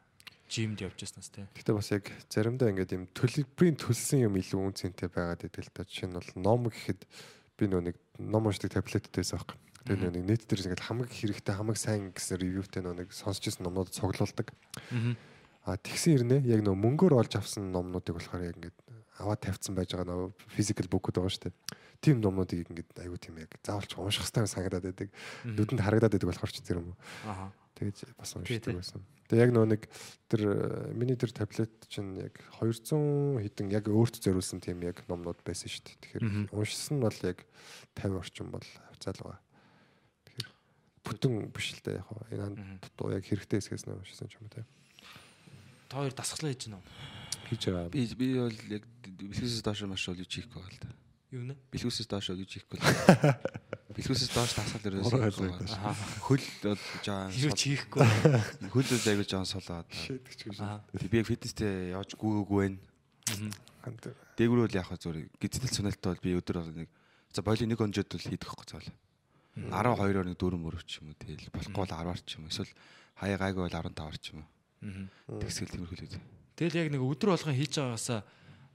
Жимд 0.52 0.78
явж 0.84 0.98
яснаас 1.00 1.32
тий. 1.32 1.48
Гэтэ 1.56 1.72
бас 1.72 1.88
яг 1.90 2.04
заримдаа 2.28 2.68
ингээд 2.68 2.94
юм 2.94 3.04
төлбөрийн 3.16 3.80
төлсөн 3.80 4.28
юм 4.28 4.36
илүү 4.36 4.60
үнцэнтэй 4.60 5.08
байгаад 5.08 5.40
байдаг 5.48 5.62
л 5.64 5.72
та. 5.72 5.88
Жишээ 5.88 6.12
нь 6.12 6.16
бол 6.20 6.30
ном 6.36 6.68
гэхэд 6.68 7.00
би 7.56 7.64
нөө 7.64 7.82
нэг 7.90 7.96
ном 8.20 8.44
уншдаг 8.46 8.70
таблеттэйсэн 8.76 9.40
аахгүй. 9.40 9.56
Тэгээ 9.88 10.00
нөө 10.04 10.12
нэг 10.20 10.24
нийт 10.28 10.44
дээр 10.44 10.68
ингээд 10.68 10.84
хамаг 10.84 11.08
хэрэгтэй 11.08 11.54
хамаг 11.56 11.76
сайн 11.80 12.12
гэсэн 12.12 12.40
ревьютэй 12.40 12.84
нөө 12.84 12.94
нэг 13.04 13.08
сонсч 13.16 13.48
ирсэн 13.48 13.64
номнууд 13.64 13.88
цуглуулдаг. 13.92 14.52
А 15.64 15.80
тэгсэн 15.80 16.12
ирнэ 16.20 16.36
яг 16.44 16.60
нөө 16.60 16.76
мөнгөөр 16.76 17.16
олж 17.24 17.40
авсан 17.40 17.72
номнуудыг 17.72 18.20
болохоор 18.20 18.44
яг 18.44 18.56
ингээд 18.60 18.76
аваад 19.16 19.40
тавьсан 19.40 19.72
байж 19.72 19.96
байгаа 19.96 20.08
нөө 20.12 20.32
physical 20.52 20.88
book-уд 20.92 21.16
байгаа 21.16 21.32
шүү 21.32 21.44
дээ. 21.48 21.56
Тийм 22.04 22.20
номнуудыг 22.20 22.68
ингээд 22.68 23.00
аюу 23.00 23.16
тийм 23.16 23.40
яг 23.40 23.54
заавалч 23.64 23.96
унших 23.96 24.28
хэрэгтэй 24.28 24.44
санагдаад 24.44 24.84
байдаг. 24.92 25.08
Нүдэнд 25.46 25.80
харагдаад 25.80 26.12
байдаг 26.12 26.28
болохоор 26.28 26.52
ч 26.52 26.60
зэрэг 26.60 26.84
юм. 26.84 26.92
Тэгэж 27.74 28.14
бас 28.14 28.34
уншдаг 28.38 28.78
байсан. 28.78 29.02
Тэгээ 29.26 29.44
яг 29.48 29.52
нөө 29.56 29.66
нэг 29.66 29.82
тэр 30.28 30.42
э, 30.46 30.92
миний 30.94 31.16
тэр 31.16 31.32
таблет 31.34 31.72
чинь 31.90 32.14
яг 32.20 32.38
200 32.60 33.40
хэдэн 33.40 33.72
яг 33.72 33.88
өөрт 33.88 34.20
зориулсан 34.20 34.60
тийм 34.60 34.84
яг 34.84 35.02
номнууд 35.08 35.40
байсан 35.42 35.72
шүү 35.72 35.82
дээ. 35.82 35.98
Тэгэхээр 36.04 36.54
уншсан 36.54 37.00
нь 37.00 37.02
бол 37.02 37.18
яг 37.24 37.38
50 37.98 38.20
орчим 38.20 38.48
бол 38.52 38.66
хавцаал 38.94 39.20
байгаа. 39.24 39.40
Тэгэхээр 40.28 40.50
бүтэн 41.08 41.32
биш 41.50 41.66
л 41.72 41.82
дээ 41.82 41.98
яг 41.98 42.06
хаа. 42.06 42.28
Энэ 42.30 42.78
дутуу 42.84 43.10
яг 43.16 43.24
хэрэгтэй 43.24 43.58
хэсгээс 43.58 43.88
нь 43.88 43.96
уншсан 43.96 44.28
ч 44.28 44.36
юм 44.36 44.46
уу 44.46 44.54
те. 44.54 44.62
Та 45.88 46.04
хоёр 46.04 46.12
дасгалаа 46.12 46.52
хийж 46.52 46.68
гинэ. 46.68 46.78
Хийж 47.48 47.62
байгаа. 47.72 47.90
Би 47.90 48.04
би 48.12 48.26
бол 48.38 48.60
яг 48.70 48.84
бэлгүүсээс 49.08 49.64
доош 49.64 49.82
маш 49.88 50.04
бол 50.04 50.20
юу 50.20 50.28
хийхгүй 50.28 50.60
байгаа 50.60 50.68
л 50.68 50.82
да. 50.84 50.90
Юу 51.32 51.44
нэ? 51.48 51.54
Бэлгүүсээс 51.72 52.08
доош 52.12 52.28
юу 52.28 52.44
хийхгүй. 52.44 52.76
Бэлгүүсээс 53.94 54.32
доош 54.34 54.52
тасгал 54.58 54.98
Уран 54.98 55.30
ерөөс. 55.30 55.38
ойлгогдож. 55.38 55.72
Хөл 56.26 56.44
бол 56.66 56.82
жаа 57.06 57.30
ч 57.30 57.62
хийхгүй. 57.70 58.02
хөл 58.74 58.88
бол 58.90 59.06
аягүй 59.06 59.26
жаа 59.26 59.46
солоод. 59.46 59.86
Шийдэж 59.94 60.40
гэж. 60.50 60.58
Би 61.10 61.16
яг 61.22 61.26
фитнестэй 61.30 61.94
явж 61.94 62.18
гүйгээгүй 62.18 62.58
байна. 62.58 62.78
Дээгүүр 64.34 64.60
бол 64.66 64.74
яг 64.74 64.86
хаа 64.90 64.98
зүгээр 64.98 65.30
гизтэл 65.38 65.70
цуналттай 65.70 66.10
бол 66.10 66.24
би 66.26 66.34
өдөр 66.34 66.56
нэг 66.74 66.90
за 67.30 67.46
боёлын 67.46 67.70
нэг 67.70 67.80
онжод 67.80 68.10
бол 68.10 68.26
хийдэг 68.26 68.48
хөөх 68.50 68.66
цаал. 68.66 68.88
12-оор 69.54 70.26
нэг 70.26 70.38
дөрөв 70.38 70.58
мөрөв 70.58 70.82
ч 70.82 70.98
юм 70.98 71.14
уу 71.14 71.18
тэгэл 71.22 71.54
болохгүй 71.54 71.78
бол 71.78 71.94
10-аар 71.94 72.20
ч 72.26 72.42
юм 72.42 72.46
уу 72.46 72.50
эсвэл 72.50 72.72
хаяа 73.14 73.38
гайгүй 73.38 73.62
бол 73.62 73.76
15-аар 73.78 74.16
ч 74.18 74.34
юм 74.34 74.42
уу. 74.42 75.38
Тэгсгэл 75.38 75.70
тиймэрхүү 75.70 75.98
л 76.02 76.06
үү. 76.10 76.22
Тэгэл 76.58 76.80
яг 76.82 76.88
нэг 76.90 77.02
өдөр 77.06 77.38
болгон 77.38 77.54
хийж 77.54 77.78
байгаагаасаа 77.78 78.20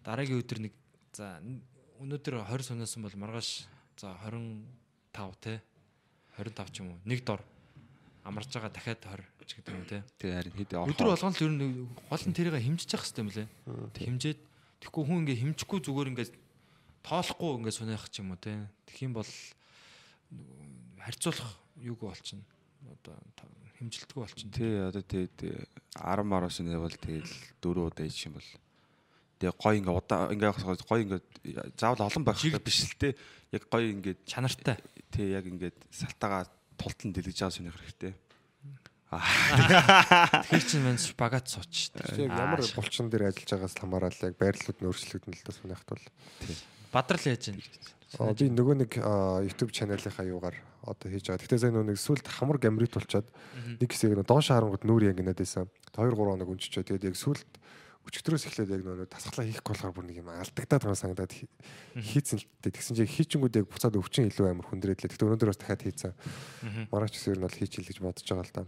дараагийн 0.07 0.39
өдөр 0.39 0.59
нэг 0.63 0.73
за 1.11 1.43
өнөөдөр 1.99 2.47
20 2.47 2.71
сунасан 2.71 3.03
бол 3.03 3.15
маргааш 3.19 3.67
за 3.99 4.15
25 5.13 5.39
те 5.41 5.61
25 6.37 6.71
ч 6.71 6.75
юм 6.81 6.93
уу 6.93 6.99
нэг 7.05 7.25
дор 7.25 7.41
амарч 8.23 8.53
байгаа 8.53 8.71
дахиад 8.71 9.01
20 9.03 9.47
ч 9.49 9.51
гэдэг 9.57 9.73
юм 9.73 9.85
те. 9.89 10.03
Тэг 10.21 10.29
харин 10.37 10.53
хэд 10.53 10.71
Өдөр 10.77 11.07
болгон 11.09 11.33
л 11.33 11.43
ер 11.43 11.53
нь 11.57 11.65
гол 11.89 12.23
нь 12.29 12.35
тэрийг 12.37 12.55
хэмжиж 12.61 12.89
явах 12.93 13.05
хэрэгтэй 13.09 13.23
юм 13.25 13.31
лээ. 13.33 13.47
Хэмжээд 13.97 14.39
тэгэхгүй 14.85 15.03
хүн 15.09 15.19
ингээ 15.25 15.41
хэмжихгүй 15.41 15.79
зүгээр 15.81 16.11
ингээ 16.13 16.27
тоолохгүй 17.01 17.49
ингээ 17.57 17.73
сунаах 17.73 18.05
ч 18.13 18.21
юм 18.21 18.29
уу 18.35 18.39
те. 18.39 18.69
Тэгэх 18.85 19.01
юм 19.09 19.13
бол 19.17 19.31
харьцуулах 21.01 21.51
юуг 21.81 21.99
болчихно. 22.05 22.45
Одоо 22.85 23.17
хэмжилтгүй 23.81 24.19
болчихно. 24.21 24.53
Тий 24.53 24.77
одоо 24.77 25.01
тэгээд 25.01 25.65
10 25.97 26.29
мароос 26.29 26.61
нь 26.61 26.69
явал 26.69 26.93
тэгэл 26.93 27.33
дөрөв 27.63 27.89
удаа 27.89 28.05
ич 28.05 28.29
юм 28.29 28.37
бол 28.37 28.49
тэгээ 29.39 29.55
гой 29.55 29.75
ингээ 29.79 29.95
удаа 29.95 30.29
ингээ 30.29 30.51
гой 30.83 30.99
ингээ 31.07 31.21
заавал 31.79 32.11
олон 32.11 32.23
байх 32.27 32.37
хэрэгтэй 32.37 32.63
биш 32.63 32.79
л 32.83 32.99
те 32.99 33.15
яг 33.55 33.63
гой 33.71 33.95
ингээ 33.95 34.15
Чанартай. 34.27 34.77
тий 35.09 35.31
яг 35.31 35.47
ингээ 35.47 35.71
салтагаа 35.89 36.45
тултан 36.75 37.15
дэлгэж 37.15 37.39
байгаа 37.39 37.55
сүнийх 37.55 37.79
хэрэгтэй. 37.79 38.13
Тэгэхээр 39.09 40.65
чинь 40.69 40.85
мэн 40.85 41.01
шпагат 41.01 41.49
сууч. 41.49 41.89
Яг 41.97 42.29
ямар 42.29 42.61
булчин 42.61 43.09
дээр 43.09 43.33
ажиллаж 43.33 43.49
байгаас 43.49 43.73
л 43.73 43.81
хамаарал 43.81 44.21
яг 44.21 44.35
байрлалууд 44.37 44.77
нь 44.77 44.85
өөрчлөгдөн 44.85 45.33
л 45.33 45.45
да 45.49 45.51
сүнийхт 45.57 45.87
бол. 45.89 46.05
Бадрал 46.93 47.25
яаж 47.25 47.43
байна? 47.49 47.65
Аа, 48.21 48.33
би 48.37 48.53
нөгөө 48.53 48.75
нэг 48.85 48.91
YouTube 49.49 49.73
чаналынхаа 49.73 50.29
юугаар 50.29 50.57
одоо 50.85 51.09
хийж 51.09 51.25
байгаа. 51.25 51.41
Гэтэ 51.41 51.57
сайн 51.57 51.73
нөгөө 51.73 51.97
сүлд 51.97 52.25
хамар 52.29 52.61
гамрит 52.61 52.93
болчоод 52.93 53.27
нэг 53.81 53.89
хэсэг 53.89 54.13
нь 54.13 54.25
доош 54.25 54.53
харангууд 54.53 54.85
нүүр 54.85 55.09
яг 55.09 55.17
инээд 55.17 55.41
байсан. 55.41 55.69
2 55.93 56.13
3 56.13 56.17
хоног 56.17 56.49
өнччөө. 56.53 56.85
Тэгээд 56.85 57.09
яг 57.09 57.17
сүлд 57.17 57.49
өчигдрөөс 58.09 58.45
эхлээд 58.49 58.73
яг 58.73 58.81
нөгөө 58.83 59.07
тасглаа 59.13 59.45
хийхгүй 59.45 59.71
болохоор 59.77 59.93
бүр 59.93 60.05
нэг 60.09 60.17
юм 60.19 60.29
алдагдаад 60.33 60.81
байгаа 60.81 60.97
санагдаад 60.97 61.33
хи- 61.33 61.49
хийцэн 61.95 62.41
л 62.41 62.45
дээ. 62.65 62.73
Тэгсэн 62.73 62.95
чинь 62.97 63.13
хийчингүүд 63.13 63.55
яг 63.61 63.67
буцаад 63.69 63.95
өвчин 64.01 64.27
илүү 64.33 64.45
амар 64.49 64.65
хүндрээдлээ. 64.67 65.13
Гэтэ 65.13 65.25
өнөөдөр 65.29 65.49
бас 65.53 65.59
дахиад 65.61 65.83
хийцэн. 65.85 66.13
Маргааш 66.89 67.13
гэсэн 67.13 67.37
нь 67.37 67.43
бол 67.45 67.53
хийчихэл 67.53 67.89
гэж 67.93 67.97
бодож 68.01 68.25
байгаа 68.25 68.45
л 68.49 68.55
да. 68.57 68.61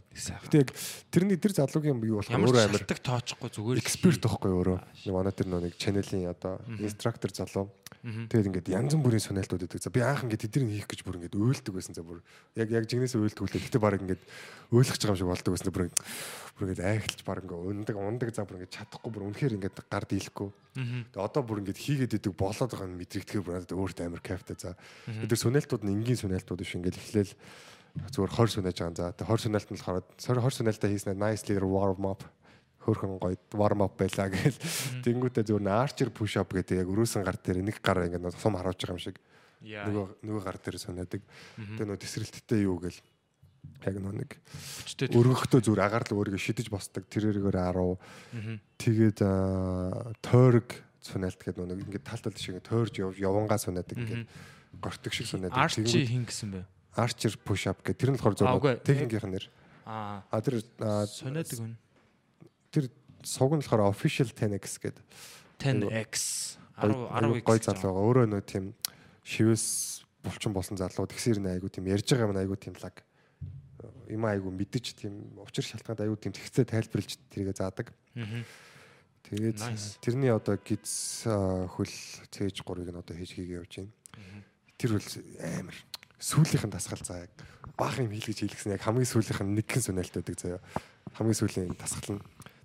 Гэтэ 0.46 0.58
яг 0.62 0.70
тэрний 1.10 1.38
тэр 1.42 1.54
залуугийн 1.58 1.98
юу 2.06 2.22
өөрөө 2.22 2.30
ч 2.30 2.30
амар 2.38 2.48
шалтгаан 2.86 3.02
тоочихгүй 3.02 3.50
зүгээр 3.58 3.82
эксперт 3.82 4.22
байхгүй 4.22 4.52
өөрөө. 4.54 4.78
Манай 5.10 5.34
тэр 5.34 5.48
нөө 5.50 5.62
нэг 5.66 5.74
чаналын 5.82 6.30
одоо 6.30 6.54
инструктор 6.78 7.32
залуу. 7.34 7.66
Тэгээд 8.02 8.50
ингээд 8.50 8.74
янз 8.74 8.98
бүрийн 8.98 9.22
сонирхолтууд 9.22 9.70
өгдөг. 9.70 9.86
За 9.86 9.94
би 9.94 10.02
анх 10.02 10.26
ингээд 10.26 10.50
тэднийг 10.50 10.74
хийх 10.74 10.90
гэж 10.90 11.02
бүр 11.06 11.22
ингээд 11.22 11.38
уйлдаг 11.38 11.74
байсан. 11.78 11.94
За 11.94 12.02
бүр 12.02 12.26
яг 12.58 12.74
яг 12.74 12.90
жигнэсээ 12.90 13.22
уйлдаг 13.22 13.46
үлээ. 13.46 13.62
Гэтэ 13.62 13.78
баг 13.78 14.02
ингээд 14.02 14.22
уйлах 14.74 14.98
гэж 14.98 15.06
байгаа 15.06 15.22
юм 15.22 15.22
шиг 15.22 15.30
болдог 15.30 15.52
байсан. 15.54 15.70
Бүр 15.70 15.86
бүр 16.58 16.66
ингээд 16.66 16.82
айхалж 16.82 17.22
баг 17.22 17.46
ингээд 17.46 17.62
ундаг 17.62 17.96
ундаг 18.02 18.30
за 18.34 18.42
бүр 18.42 18.58
ингээд 18.58 18.74
чадахгүй 18.74 19.12
бүр 19.14 19.26
үнэхээр 19.30 19.56
ингээд 19.62 19.78
гар 19.86 20.06
дийлэхгүй. 20.10 20.50
Тэгээд 20.74 21.22
одоо 21.22 21.42
бүр 21.46 21.62
ингээд 21.62 21.78
хийгээд 21.78 22.18
идэг 22.18 22.34
болоод 22.34 22.72
байгаа 22.74 22.90
нь 22.90 22.98
мэдрэгдэхээр 22.98 23.46
бүр 23.46 23.56
надад 23.62 23.78
өөрт 23.78 23.98
амар 24.02 24.22
кайфтай. 24.26 24.58
За 24.58 24.74
тэр 25.06 25.38
сонирхолтууд 25.38 25.86
нь 25.86 25.94
энгийн 26.02 26.18
сонирхолтууд 26.18 26.62
биш 26.66 26.74
ингээд 26.74 26.98
эхлээл 26.98 27.34
зүгээр 28.18 28.34
20 28.34 28.66
сунааж 28.66 28.78
байгаа. 28.82 28.98
За 28.98 29.14
тэр 29.14 29.30
20 29.30 29.46
сунаалт 29.46 29.70
нь 29.70 29.78
болохоор 29.78 30.06
20 30.18 30.58
сунаалтаа 30.58 30.90
хийснээр 30.90 31.22
nicely 31.22 31.54
warm 31.62 32.10
up 32.10 32.26
хөрхөн 32.82 33.18
гоё 33.22 33.38
warm 33.56 33.86
up 33.86 33.96
байлаа 33.98 34.30
гээл. 34.30 34.60
Тэнгүүтээ 35.06 35.46
зүгээр 35.48 35.66
н 35.66 35.72
archer 35.72 36.10
push 36.10 36.38
up 36.42 36.52
гэдэг 36.52 36.82
яг 36.82 36.90
өрөөсөн 36.90 37.24
гар 37.24 37.38
дээр 37.38 37.62
нэг 37.62 37.78
гар 37.82 38.06
ингээд 38.10 38.36
сум 38.36 38.58
харуулж 38.58 38.82
байгаа 38.82 38.98
юм 38.98 39.02
шиг 39.02 39.18
нөгөө 39.62 40.06
нөгөө 40.26 40.42
гар 40.42 40.58
дээр 40.58 40.78
сонаадаг. 40.82 41.22
Тэгээ 41.58 41.86
нөгөө 41.86 42.02
тесрэлттэй 42.02 42.62
юу 42.66 42.78
гээл 42.82 43.00
яг 43.86 43.96
нөгөө 44.02 44.16
нэг 44.18 44.32
өргөхдөө 45.14 45.60
зүгээр 45.62 45.86
агаар 45.86 46.06
л 46.10 46.18
өөрийгөө 46.18 46.42
шидэж 46.42 46.68
босдог 46.74 47.06
тэрээргээр 47.10 47.58
10 47.62 48.58
тэгээд 48.82 49.20
тойрог 50.26 50.70
сунаалт 51.02 51.38
гэдэг 51.38 51.62
нөгөө 51.62 51.86
ингээд 51.86 52.06
тал 52.06 52.22
тал 52.22 52.38
шиг 52.38 52.62
тойрж 52.66 52.98
яв 52.98 53.14
явангаа 53.18 53.62
sunаадаг 53.62 53.98
ингээд 53.98 54.26
гортог 54.82 55.14
шиг 55.14 55.30
sunаадаг. 55.30 55.62
Арчи 55.62 55.86
хин 55.86 56.26
гэсэн 56.26 56.50
бэ? 56.58 56.62
archer 56.96 57.38
push 57.46 57.68
up 57.70 57.80
гэдэг 57.84 57.98
тэр 57.98 58.12
нь 58.12 58.18
болохоор 58.20 58.36
зөв 58.36 58.84
техникийн 58.84 59.32
нэр. 59.32 59.46
Аа. 59.86 60.24
Тэр 60.44 60.60
аа, 60.80 61.08
Сониадаг 61.08 61.60
үн. 61.60 61.76
Тэр 62.72 62.90
суг 63.24 63.54
нь 63.54 63.62
болохоор 63.62 63.92
official 63.92 64.32
10x 64.32 64.80
гэдэг 64.82 65.04
10x 65.62 66.58
10 66.82 66.96
10 67.14 67.44
10x 67.44 67.46
гой 67.46 67.60
залуу 67.62 67.92
байгаа. 67.94 68.02
Өөрөө 68.02 68.26
нөө 68.32 68.44
тийм 68.48 68.74
шивээс 69.22 69.66
булчин 70.26 70.54
болсон 70.54 70.78
залуу. 70.78 71.06
Тэгсэр 71.06 71.38
нэ 71.38 71.58
айгу 71.58 71.70
тийм 71.70 71.86
ярьж 71.86 72.10
байгаа 72.10 72.30
юм 72.30 72.38
айгу 72.38 72.58
тийм 72.58 72.76
лаг. 72.82 73.06
Юм 74.10 74.26
айгу 74.26 74.50
мэдэж 74.50 74.98
тийм 74.98 75.38
учир 75.46 75.66
шалтгаанд 75.66 76.02
айгу 76.02 76.18
тийм 76.18 76.34
тэгцээ 76.34 76.66
тайлбарлаж 76.66 77.18
тэргээ 77.30 77.56
заадаг. 77.58 77.94
Тэгээд 79.30 79.60
тэрний 80.02 80.34
одоо 80.34 80.58
гиз 80.58 81.24
хөл 81.26 81.94
цээж 82.34 82.66
3-ыг 82.66 82.90
нь 82.90 83.00
одоо 83.00 83.16
хийж 83.16 83.32
хийгээ 83.38 83.62
явж 83.62 83.86
байна. 83.86 83.94
Тэр 84.82 84.98
хөл 84.98 85.08
амар. 85.40 85.78
Сүүлийнх 86.22 86.66
нь 86.66 86.74
тасгал 86.74 87.02
заа 87.06 87.26
яг 87.26 87.34
баах 87.78 87.98
юм 88.02 88.14
хийлгэж 88.14 88.46
хийлгсэн 88.46 88.74
яг 88.78 88.82
хамгийн 88.86 89.10
сүүлийнх 89.10 89.42
нь 89.42 89.56
нэгэн 89.58 89.82
сүнэлт 89.86 90.14
байдаг 90.18 90.38
заяа. 90.38 90.62
Хамгийн 91.18 91.38
сүүлийн 91.38 91.78
тасгал 91.78 92.18
нь. 92.18 92.22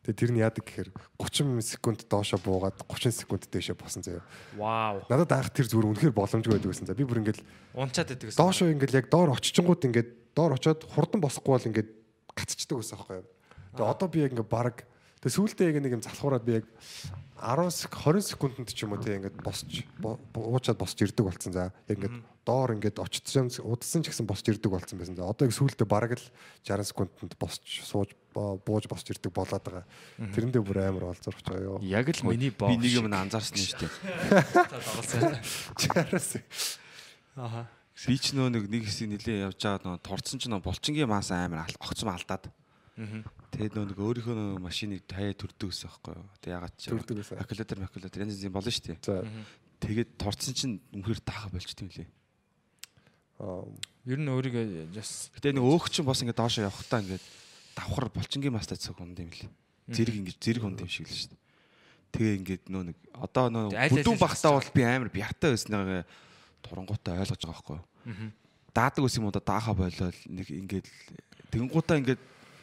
Тэгээд 0.07 0.23
тэр 0.23 0.31
нь 0.31 0.39
яадаг 0.39 0.62
гэхээр 0.62 0.91
30 1.19 1.66
секунд 1.66 2.07
доошо 2.07 2.39
буугаад 2.39 2.78
30 2.87 3.11
секунд 3.11 3.43
дээшээ 3.51 3.74
босон 3.74 4.07
заяа. 4.07 4.23
Вау. 4.55 5.03
Надад 5.11 5.35
анх 5.35 5.51
тэр 5.51 5.66
зүгээр 5.66 5.91
үнэхээр 5.99 6.15
боломжгүй 6.15 6.55
байдаг 6.55 6.70
байсан. 6.70 6.87
За 6.87 6.95
би 6.95 7.03
бүр 7.03 7.27
ингээд 7.27 7.43
Унчаад 7.74 8.15
байдаг 8.15 8.31
гэсэн. 8.31 8.39
доошо 8.39 8.70
ингээд 8.70 8.95
яг 8.95 9.11
доор 9.11 9.35
очичингууд 9.35 9.83
ингээд 9.83 10.11
доор 10.39 10.55
очоод 10.55 10.87
хурдан 10.87 11.19
босохгүй 11.19 11.53
бол 11.59 11.69
ингээд 11.74 11.91
гацчдаг 12.39 12.78
байсан 12.78 12.95
аахгүй 13.03 13.19
юу. 13.19 13.27
Тэгээ 13.74 13.91
одоо 13.91 14.07
би 14.07 14.19
яг 14.23 14.31
ингээд 14.31 14.47
баг 14.47 14.87
тэгээ 15.27 15.37
сүүлдээ 15.43 15.69
яг 15.74 15.77
нэг 15.83 15.93
юм 15.99 16.07
залхуураад 16.07 16.47
би 16.47 16.62
яг 16.62 16.65
10 17.36 17.70
сек 17.70 17.92
20 17.92 18.24
секундэд 18.32 18.72
ч 18.72 18.84
юм 18.88 18.96
уу 18.96 19.00
тэгээ 19.00 19.18
ингээд 19.20 19.38
босч 19.44 19.84
бо- 20.00 20.16
уучаад 20.34 20.80
босч 20.80 20.96
ирдэг 21.04 21.24
болсон. 21.28 21.52
За 21.52 21.70
яг 21.88 21.96
ингээд 22.00 22.16
доор 22.48 22.72
ингээд 22.76 22.96
очицсан 22.96 23.52
удсан 23.62 24.00
ч 24.00 24.08
гэсэн 24.08 24.24
босч 24.24 24.48
ирдэг 24.48 24.72
болсон 24.72 24.96
байсан. 24.96 25.16
За 25.20 25.28
одоо 25.28 25.44
яг 25.46 25.54
сүүлдээ 25.54 25.84
бараг 25.84 26.16
л 26.16 26.24
60 26.64 26.88
секундэд 26.96 27.36
босч 27.36 27.84
сууж 27.84 28.16
бууж 28.32 28.84
босч 28.88 29.12
ирдэг 29.12 29.32
болоод 29.32 29.60
байгаа. 29.64 29.84
Тэрэндээ 30.16 30.62
бүр 30.64 30.78
амар 30.88 31.12
олзорч 31.12 31.44
байгаа 31.44 31.76
ёо. 31.76 31.78
Яг 31.84 32.08
л 32.08 32.24
миний 32.24 32.52
боо. 32.52 32.72
Би 32.72 32.80
нэг 32.80 32.92
юм 32.96 33.12
анзаарсан 33.12 33.56
нь 33.56 33.68
шүү 33.68 33.84
дээ. 33.84 33.92
тоглосон. 34.84 35.36
60 35.76 36.42
Аха. 37.36 37.68
Би 38.06 38.16
ч 38.20 38.32
нөө 38.36 38.48
нэг 38.52 38.64
нэг 38.68 38.82
хэсэг 38.84 39.08
нилээ 39.08 39.48
явж 39.48 39.60
байгаа 39.60 39.84
нөө 39.84 40.00
турцсан 40.04 40.36
ч 40.40 40.48
нөө 40.52 40.60
булчингийн 40.64 41.08
маас 41.08 41.32
амар 41.32 41.64
огцом 41.80 42.12
алдаад. 42.12 42.48
Тэгээд 42.97 43.77
нөө 43.77 43.86
нэг 43.93 43.98
өөрийнхөө 44.01 44.35
нөө 44.36 44.60
машиныг 44.64 45.05
таяа 45.05 45.36
төрдөг 45.36 45.68
гэсэн 45.68 45.89
байхгүй 45.93 46.16
юу. 46.16 46.27
Тэг 46.40 46.51
ягаад 46.56 46.74
ч 46.81 46.85
аккумулятор 46.89 47.78
макулятор 47.85 48.23
янз 48.24 48.40
янз 48.40 48.52
болно 48.56 48.73
шүү 48.73 48.85
дээ. 48.89 48.98
За 49.05 49.20
Тэгээд 49.77 50.10
турцсан 50.16 50.55
чинь 50.56 50.77
үнэхээр 50.97 51.20
таахаа 51.20 51.52
болчтой 51.52 51.85
юм 51.85 51.93
лээ. 51.93 52.09
аа, 53.44 53.68
Ер 54.09 54.20
нь 54.24 54.32
өөрийгөө 54.32 54.89
just 54.97 55.28
Гэтэ 55.36 55.52
нэг 55.52 55.64
өөх 55.68 55.93
чинь 55.93 56.09
бас 56.09 56.24
ингээд 56.24 56.40
доошоо 56.40 56.64
явахтаа 56.64 57.05
ингээд 57.05 57.24
давхар 57.77 58.09
булчингийн 58.09 58.56
мастай 58.56 58.81
цог 58.81 58.97
хүнд 58.97 59.20
юм 59.20 59.28
лээ. 59.28 59.52
Зэрэг 59.93 60.16
ингээд 60.16 60.40
зэрэг 60.40 60.62
хүнд 60.64 60.81
юм 60.81 60.89
шиг 60.89 61.05
л 61.05 61.12
шүү 61.12 61.28
дээ. 61.36 61.44
Тэгээ 62.16 62.36
ингээд 62.40 62.64
нөө 62.73 62.82
нэг 62.89 62.97
одоо 63.12 63.44
нөө 63.52 63.77
бүдүүн 63.77 64.16
аль 64.16 64.24
багтаа 64.24 64.56
бол 64.56 64.70
би 64.73 64.82
амар 64.89 65.10
бяртай 65.12 65.52
байснаа 65.52 66.09
турангуудаа 66.64 67.20
ойлгож 67.20 67.43
байгаа 67.44 67.52
байхгүй 67.52 67.77
юу. 67.77 68.32
Даадаг 68.73 69.05
ус 69.05 69.16
юм 69.20 69.28
уу 69.28 69.35
да 69.36 69.44
даахаа 69.44 69.77
болоод 69.77 70.16
нэг 70.24 70.48
ингээд 70.48 70.89
тэгэнгуутаа 71.52 72.01
ингээд 72.01 72.20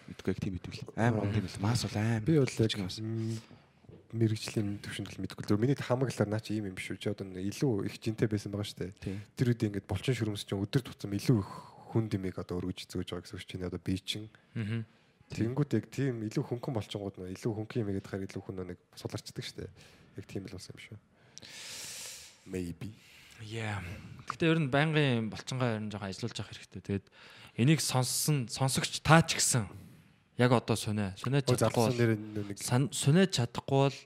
мэдгүй 0.09 0.31
яг 0.33 0.39
тийм 0.41 0.53
мэдвэл 0.57 0.81
амар 0.97 1.23
онд 1.27 1.37
юм 1.37 1.47
л 1.47 1.63
мас 1.63 1.85
бол 1.85 1.97
амар 1.99 2.23
би 2.23 2.39
бол 2.39 2.57
яг 2.59 2.73
мэрэгжлийн 4.13 4.77
төвшөнд 4.85 5.09
л 5.09 5.21
мэдэхгүй 5.25 5.45
зөв 5.49 5.57
миний 5.57 5.73
хамааглаар 5.73 6.29
наа 6.29 6.37
чи 6.37 6.53
ийм 6.53 6.69
юм 6.69 6.77
биш 6.77 6.93
үү 6.93 7.01
чи 7.01 7.09
одоо 7.09 7.25
илүү 7.25 7.89
их 7.89 7.97
жинтэй 7.97 8.29
байсан 8.29 8.53
байгаа 8.53 8.69
шүү 8.69 8.77
дээ 8.77 8.91
Тийм. 9.01 9.17
тэр 9.33 9.47
үед 9.49 9.65
ингээд 9.65 9.89
булчин 9.89 10.13
шүрмс 10.13 10.45
чинь 10.45 10.61
өдөр 10.61 10.85
тутам 10.85 11.17
илүү 11.17 11.41
их 11.41 11.49
хүн 11.89 12.05
дэмийг 12.13 12.37
одоо 12.37 12.61
өргөж 12.61 12.85
зөөж 12.93 13.09
байгаа 13.09 13.25
гэсэн 13.25 13.37
үг 13.41 13.49
чинь 13.49 13.65
одоо 13.65 13.81
би 13.81 13.97
чин 13.97 14.29
мгм. 14.53 14.85
Тэнгүүд 15.33 15.71
яг 15.79 15.85
тийм 15.89 16.21
илүү 16.29 16.43
хөнгөн 16.45 16.75
болчингууд 16.77 17.17
нөө 17.17 17.33
илүү 17.33 17.51
хөнгөн 17.57 17.81
юм 17.81 17.89
гэдэг 17.89 18.05
хаар 18.11 18.25
илүү 18.27 18.41
хүн 18.43 18.57
нэг 18.69 18.79
суларчдаг 18.93 19.45
штэ. 19.45 19.65
Яг 20.19 20.25
тийм 20.29 20.45
л 20.45 20.53
болсон 20.53 20.77
юм 20.77 20.81
шүү. 20.83 20.97
Maybe. 22.45 22.93
Yeah. 23.41 23.81
Гэтэ 24.29 24.51
ер 24.51 24.59
нь 24.61 24.69
байнгын 24.69 25.33
болцонгоо 25.33 25.79
ер 25.79 25.81
нь 25.81 25.89
жоохон 25.89 26.11
ажиллуулж 26.11 26.37
явах 26.37 26.53
хэрэгтэй. 26.53 26.81
Тэгээд 26.85 27.05
энийг 27.57 27.81
сонссон 27.81 28.45
сонсогч 28.45 29.01
таа 29.01 29.25
ч 29.25 29.41
гэсэн 29.41 29.65
яг 30.37 30.51
одоо 30.51 30.77
сүнэ. 30.77 31.13
Сүнэж 31.21 31.43
чадахгүй 31.45 31.93
бол 31.93 32.89
сүнэж 32.89 33.29
чадахгүй 33.37 33.79
бол 33.89 33.97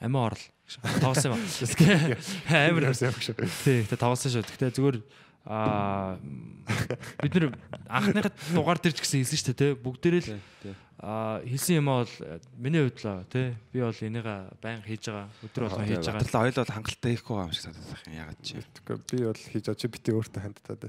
амиа 0.00 0.22
орл. 0.32 0.44
Тоглосон 1.00 1.32
юм 1.32 1.38
аа. 1.38 2.68
Амар 2.70 2.90
ярьсан 2.90 3.12
юм 3.12 3.20
шүү. 3.20 3.36
тий. 3.62 3.84
Гэтэ 3.84 3.96
тоглосон 4.00 4.30
шүү. 4.32 4.44
Гэтэ 4.48 4.74
зүгээр 4.74 4.98
аа 5.46 6.18
бид 7.22 7.32
нэр 7.38 7.46
анхныхад 7.86 8.34
дугаар 8.50 8.80
дээр 8.82 8.96
ч 8.96 9.04
гэсэн 9.04 9.22
хэлсэн 9.22 9.38
шүү 9.38 9.46
дээ 9.54 9.60
тий. 9.60 9.72
Бүгдээрээ 9.78 10.22
л 10.26 10.40
Аа 10.96 11.44
хэлсэн 11.44 11.84
юм 11.84 11.92
бол 11.92 12.08
э, 12.24 12.40
миний 12.56 12.80
хувьд 12.80 13.04
л 13.04 13.20
тий. 13.28 13.52
Би 13.68 13.84
бол 13.84 13.92
энийг 14.00 14.24
байнга 14.64 14.80
хийж 14.88 15.12
байгаа. 15.12 15.28
Өдөр 15.44 15.62
болгон 15.68 15.84
хийж 15.84 16.08
байгаа. 16.08 16.24
Батлаа 16.24 16.44
ойл 16.48 16.56
бол 16.56 16.72
хангалттай 16.72 17.12
хийхгүй 17.12 17.36
юм 17.36 17.52
шиг 17.52 17.64
санагдах 17.68 18.00
юм 18.08 18.14
ягаад 18.16 18.40
чи. 18.40 18.56
Би 19.12 19.18
бол 19.28 19.36
хийж 19.36 19.64
байгаа 19.68 19.76
чи 19.76 19.88
бити 19.92 20.10
өөртөө 20.16 20.40
хандтаад. 20.40 20.82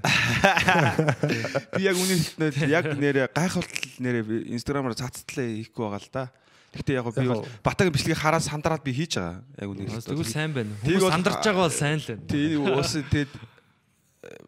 Би 1.76 1.82
яг 1.84 2.00
үнэ 2.00 2.16
хэлнээр 2.24 2.56
яг 2.72 2.86
нэрэ 2.96 3.28
гайхалтай 3.36 4.00
нэрэ 4.00 4.48
инстаграмаар 4.56 4.96
цацтлаа 4.96 5.44
хийхгүй 5.44 5.84
байгаа 5.84 6.00
л 6.00 6.12
да. 6.16 6.24
Гэхдээ 6.72 6.96
яг 6.96 7.08
би 7.12 7.28
бол 7.28 7.44
батагийн 7.68 7.92
бичлэгийг 7.92 8.24
хараад 8.24 8.48
сандраад 8.48 8.88
би 8.88 8.96
хийж 8.96 9.20
байгаа. 9.20 9.44
Яг 9.60 9.68
үнэ 9.76 9.92
хэлнээр. 9.92 10.08
Тэгвэл 10.08 10.32
сайн 10.32 10.52
байна. 10.56 10.72
Хүмүүс 10.88 11.04
сандарч 11.04 11.44
байгаа 11.44 11.64
бол 11.68 11.76
сайн 11.76 12.00
л 12.00 12.08
байна. 12.08 12.24
Тий 12.32 12.56
уус 12.56 12.96
тэгээд 12.96 13.32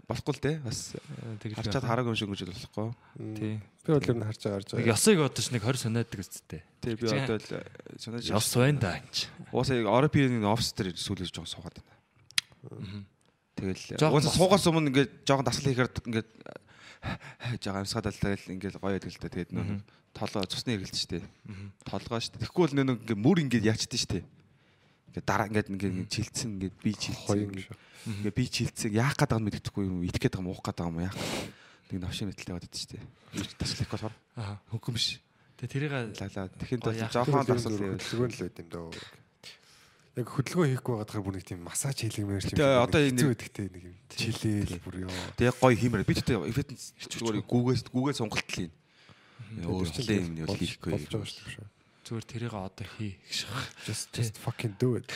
болохгүй 0.09 0.33
л 0.33 0.41
дээ. 0.43 0.57
Бас 0.65 0.79
Тэгж 1.39 1.55
харчаад 1.59 1.85
хараагүй 1.85 2.11
юм 2.11 2.17
шиг 2.17 2.29
гэж 2.33 2.49
болохгүй. 2.49 2.87
Тий. 3.37 3.53
Би 3.85 3.89
бол 3.93 4.09
ер 4.09 4.17
нь 4.17 4.25
харж 4.25 4.41
байгаа 4.41 4.57
харж 4.59 4.67
Нэг 4.73 4.85
байгаа. 4.85 4.95
ёсыг 4.97 5.17
бодож 5.21 5.47
нэг 5.53 5.63
20 5.63 5.83
санаадаг 5.85 6.19
үсттэй. 6.19 6.61
Тий 6.81 6.93
би 6.97 7.05
одоо 7.05 7.37
л 7.37 7.47
санаж 8.01 8.23
Ёс 8.33 8.49
байна 8.57 8.79
да. 8.81 8.89
анч. 8.97 9.29
Уусаа 9.53 9.77
яг 9.77 9.87
Орпийн 9.87 10.43
офс 10.49 10.73
дээр 10.73 10.97
сүүлж 10.97 11.29
жоохон 11.29 11.53
суугаад 11.53 11.77
байна. 11.79 13.05
Тэгэл 13.55 13.83
уусаа 14.09 14.33
суугаас 14.33 14.65
өмнө 14.67 14.89
ингээд 14.89 15.11
жоохон 15.23 15.45
дасгал 15.45 15.69
хийхээр 15.69 15.89
ингээд 16.09 16.29
жоохон 17.63 17.81
амсгаад 17.85 18.09
л 18.09 18.51
ингээд 18.57 18.81
гоё 18.81 18.97
байдаг 18.97 19.11
л 19.13 19.21
та. 19.21 19.29
Тэгээд 19.29 19.51
нөө 19.53 19.79
толгой 20.13 20.47
цусны 20.49 20.75
эргэлт 20.75 20.97
штэ. 20.97 21.21
Толгой 21.85 22.19
штэ. 22.19 22.41
Тэгэхгүй 22.41 22.61
бол 22.65 22.75
нэг 22.75 23.05
ингээд 23.05 23.19
мөр 23.19 23.37
ингээд 23.45 23.69
яачдээ 23.69 24.01
штэ. 24.01 24.19
Ингээд 25.09 25.25
дараа 25.25 25.47
ингээд 25.49 25.67
ингээд 25.73 26.09
чилцэн 26.13 26.49
ингээд 26.57 26.75
би 26.83 26.91
чилцэн 26.93 27.49
ингээд 27.49 28.35
би 28.37 28.43
чилцэн 28.47 28.91
яах 28.93 29.17
гээд 29.17 29.29
байгаа 29.29 29.41
юм 29.41 29.47
мэддэхгүй 29.49 29.83
юм 29.89 29.97
итгэх 30.05 30.21
гээд 30.29 30.33
байгаа 30.37 30.45
юм 30.45 30.51
уух 30.53 30.61
гээд 30.63 30.77
байгаа 30.77 30.93
юм 30.93 31.01
яах. 31.03 31.17
Нэг 31.89 31.97
навшин 32.05 32.27
мэтлээ 32.29 32.53
гадаг 32.53 32.69
штэ. 32.73 33.01
Дасгал 33.57 33.79
хийх 33.81 33.89
болохоор 33.89 34.13
Аа. 34.37 34.61
хөнгөн 34.69 34.93
биш. 34.93 35.17
Тэгээ 35.57 35.73
тэрийг 35.73 35.91
Лала 35.91 36.47
тэгэхэд 36.53 36.79
Гоё 36.79 36.93
бол 36.93 37.09
жоохон 37.09 37.43
хийвэл 37.49 37.97
хөдөлгөөн 37.97 38.31
л 38.31 38.41
байд 38.45 38.57
юм 38.61 38.69
дөө. 38.69 38.89
Яг 40.19 40.27
хөдөлгөөн 40.29 40.69
хийхгүй 40.75 40.93
байгаадахаар 40.99 41.23
бүр 41.25 41.35
нэг 41.39 41.45
тийм 41.49 41.59
массаж 41.65 41.95
хийлгэмээр 41.99 42.43
юм. 42.45 42.53
Тэ, 42.53 42.65
одоо 42.85 42.99
энэ- 43.01 43.17
хэцүү 43.17 43.29
гэдэгтэй 43.33 43.67
нэг 43.73 43.83
юм 43.89 43.95
чилээл 44.13 44.83
бүр 44.85 44.95
ёо. 45.09 45.13
Тэг 45.35 45.53
гоё 45.59 45.75
хиймээр. 45.79 46.05
Би 46.07 46.13
тэгтээ 46.13 46.37
фитнес 46.53 46.83
зүгээр 47.09 47.41
гүүгээс 47.49 47.81
гүүгээ 47.89 48.15
сонголт 48.19 48.47
л 48.53 48.61
юм. 48.69 48.71
Өөр 49.65 49.87
Тэр 49.89 49.93
чинь 49.97 50.05
хөлийн 50.05 50.25
юм 50.29 50.45
бол 50.45 50.53
болж- 50.53 50.61
хийхгүй. 50.61 50.91
болж 50.93 51.07
байгаа 51.09 51.25
шүү 51.25 51.45
дээ. 51.57 51.78
Зүгээр 52.09 52.25
тэрийг 52.25 52.53
одоо 52.57 52.87
хий 52.97 53.15
гэж. 53.29 53.45
Just 53.85 54.09
just 54.17 54.35
fucking 54.41 54.73
do 54.81 54.97
it. 54.97 55.09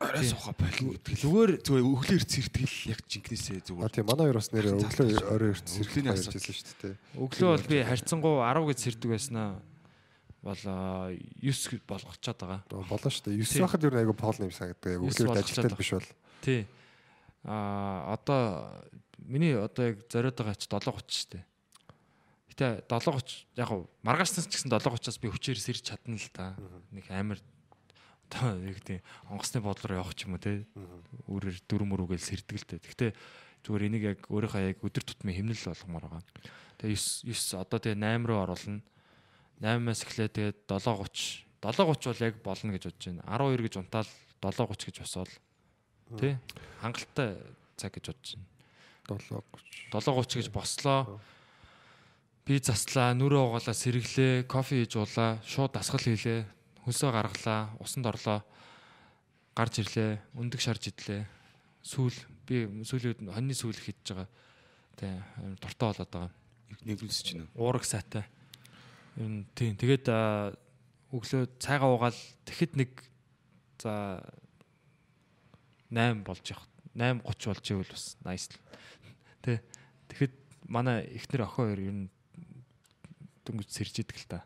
Арай 0.00 0.22
сууха 0.24 0.54
болов. 0.54 0.94
Зүгээр 1.04 1.58
зүгээр 1.60 1.84
өглөөр 1.84 2.24
цэртгэл 2.24 2.76
яг 2.94 3.00
жинкнээсээ 3.10 3.58
А 3.58 3.66
зүгээр. 3.66 3.90
тийм 3.92 4.06
манай 4.08 4.24
хоёр 4.30 4.38
бас 4.38 4.48
нэр 4.54 4.66
өглөө 4.78 5.10
орой 5.28 5.50
эрт 5.52 5.66
сэрхний 5.68 6.06
асуудал. 6.06 6.38
ажилласан 6.38 6.54
шүү 6.54 6.76
дээ. 6.80 6.94
өглөө 7.18 7.50
бол 7.50 7.66
би 7.66 7.76
харьцангуй 7.82 8.34
10 8.38 8.68
гэж 8.70 8.78
сэрдэг 8.78 9.10
байснаа 9.10 9.48
бол 10.38 10.62
аа, 10.70 11.10
9 11.42 11.82
болгочоод 11.82 12.38
байгаа. 12.38 12.60
Оо, 12.78 12.86
Болоо 12.86 13.10
шүү 13.10 13.24
дээ. 13.26 13.42
9 13.42 13.50
Тийм. 13.58 13.62
байхад 13.66 13.82
ер 13.84 13.92
нь 13.92 14.00
айгу 14.06 14.14
пол 14.14 14.38
юм 14.38 14.52
санагддаг. 14.54 14.90
Яг 14.94 15.02
өглөө 15.02 15.34
ажилтал 15.42 15.74
биш 15.82 15.90
бол. 15.98 16.08
Тий. 16.46 16.62
Аа 17.42 18.14
одоо 18.14 18.70
миний 19.26 19.58
одоо 19.58 19.82
яг 19.90 20.06
зориод 20.06 20.38
байгаа 20.38 20.54
ч 20.54 20.70
7:30 20.70 21.10
шүү 21.10 21.28
дээ. 21.34 21.44
Гэтэ 22.58 22.90
7:30 22.90 23.46
яг 23.54 23.68
гоо 23.70 23.86
маргаашнаас 24.02 24.50
ч 24.50 24.58
гэсэн 24.58 24.74
7:30-аас 24.74 25.22
би 25.22 25.30
хүчээр 25.30 25.62
сэрж 25.62 25.94
чадна 25.94 26.18
л 26.18 26.30
да. 26.34 26.58
Нэг 26.90 27.06
амар 27.06 27.38
одоо 28.26 28.58
яг 28.66 28.82
тийм 28.82 28.98
онгоцны 29.30 29.62
бодлоор 29.62 30.02
явах 30.02 30.18
ч 30.18 30.26
юм 30.26 30.34
уу 30.34 30.42
те. 30.42 30.66
Өөрөөр 31.30 31.54
дөрөв 31.70 31.86
мөрөөгөл 31.86 32.18
сэрдэг 32.18 32.58
л 32.58 32.66
дээ. 32.66 32.82
Гэтэ 32.82 33.06
зүгээр 33.62 33.86
энийг 33.86 34.04
яг 34.10 34.20
өөрийнхөө 34.26 34.74
яг 34.74 34.82
өдөр 34.82 35.06
тутмын 35.06 35.38
хэмнэл 35.38 35.70
болгомоор 35.70 36.04
байгаа. 36.10 36.26
Тэгээ 36.82 36.98
9 36.98 37.30
9 37.30 37.62
одоо 37.62 37.78
тэгээ 37.78 38.02
8 38.02 38.26
руу 38.26 38.38
оруулна. 38.42 38.82
8-аас 39.62 40.02
эхлээд 40.02 40.32
тэгээ 40.34 40.52
7:30 40.66 41.46
7:30 41.62 42.10
бол 42.10 42.26
яг 42.26 42.34
болно 42.42 42.70
гэж 42.74 42.82
бодож 42.90 43.04
байна. 43.06 43.22
12 43.38 43.62
гэж 43.70 43.74
унтаал 43.78 44.10
7:30 44.42 44.82
гэж 44.82 44.96
босоод 44.98 45.30
тий 46.18 46.34
хангалттай 46.82 47.38
цаг 47.78 47.94
гэж 47.94 48.04
бодож 48.10 48.28
байна. 48.34 48.46
7:30. 49.14 49.46
7:30 49.94 50.42
гэж 50.42 50.48
бослоо. 50.50 51.22
Би 52.48 52.56
заслаа, 52.64 53.12
нүрээ 53.12 53.44
угаалаа, 53.44 53.76
сэргэлээ, 53.76 54.48
кофе 54.48 54.80
хийж 54.80 54.96
уулаа, 54.96 55.36
шууд 55.44 55.76
дасгал 55.76 56.00
хийлээ, 56.00 56.48
хөлсөө 56.80 57.12
гаргалаа, 57.12 57.76
усанд 57.76 58.08
орлоо. 58.08 58.40
Гарч 59.52 59.84
ирлээ, 59.84 60.16
өндөг 60.32 60.56
шарж 60.56 60.88
идлээ. 60.88 61.28
Сүүл 61.84 62.16
би 62.48 62.64
сүүлийн 62.88 63.20
үед 63.20 63.36
хоньны 63.36 63.52
сүүл 63.52 63.76
хийж 63.76 64.00
байгаа. 64.00 64.32
Тэ 64.96 65.12
дуртай 65.60 65.92
болоод 65.92 66.08
байгаа. 66.08 66.32
Нэвлүүлж 66.88 67.20
чинь. 67.20 67.44
Уурах 67.52 67.84
сайтай. 67.84 68.24
Ер 69.20 69.28
нь 69.28 69.44
тийм. 69.52 69.76
Тэгээд 69.76 70.08
өглөө 71.12 71.52
цайгаа 71.60 71.92
уугаал 71.92 72.20
тэгэхэд 72.48 72.72
нэг 72.80 72.96
за 73.76 74.24
8 75.92 76.24
болж 76.24 76.48
явах. 76.48 76.64
8:30 76.96 77.52
болж 77.52 77.64
ивэл 77.68 77.92
бас 77.92 78.16
nice 78.24 78.48
л. 78.48 78.60
Тэ. 79.44 79.60
Тэгэхэд 80.08 80.32
манай 80.64 81.04
эхнэр 81.12 81.44
охин 81.44 81.52
хоёр 81.52 81.80
ер 81.84 81.92
нь 81.92 82.08
дөнгөж 83.48 83.68
сэрж 83.72 84.04
идэг 84.04 84.18
л 84.20 84.28
та. 84.28 84.44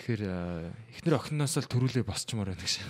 Тэгэхээр 0.00 0.22
аа, 0.24 0.72
эхнэр 0.96 1.18
охиноос 1.20 1.60
л 1.60 1.68
төрүүлээ 1.68 2.08
босчмоор 2.08 2.56
байна 2.56 2.64
гэж. 2.64 2.80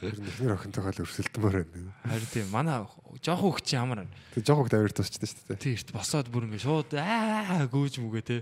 Ихнэр 0.00 0.56
охинтойгоо 0.56 0.92
л 0.94 1.04
өрсөлдмөр 1.04 1.54
байна. 1.68 1.92
Харин 2.00 2.30
тийм 2.32 2.48
манай 2.48 2.80
жоохон 3.20 3.52
хөвч 3.60 3.68
ямар 3.76 4.08
байна. 4.08 4.14
Тэг 4.32 4.46
жоох 4.46 4.64
хөвгт 4.64 4.78
авир 4.78 4.94
тусчдаг 4.96 5.28
шүү 5.28 5.52
дээ. 5.52 5.60
Тийм 5.60 5.76
эрт 5.76 5.90
босоод 5.92 6.32
бүр 6.32 6.48
ингэ 6.48 6.64
шууд 6.64 6.96
аа 6.96 7.68
гүүж 7.68 8.00
мүгэ 8.00 8.22
те. 8.24 8.36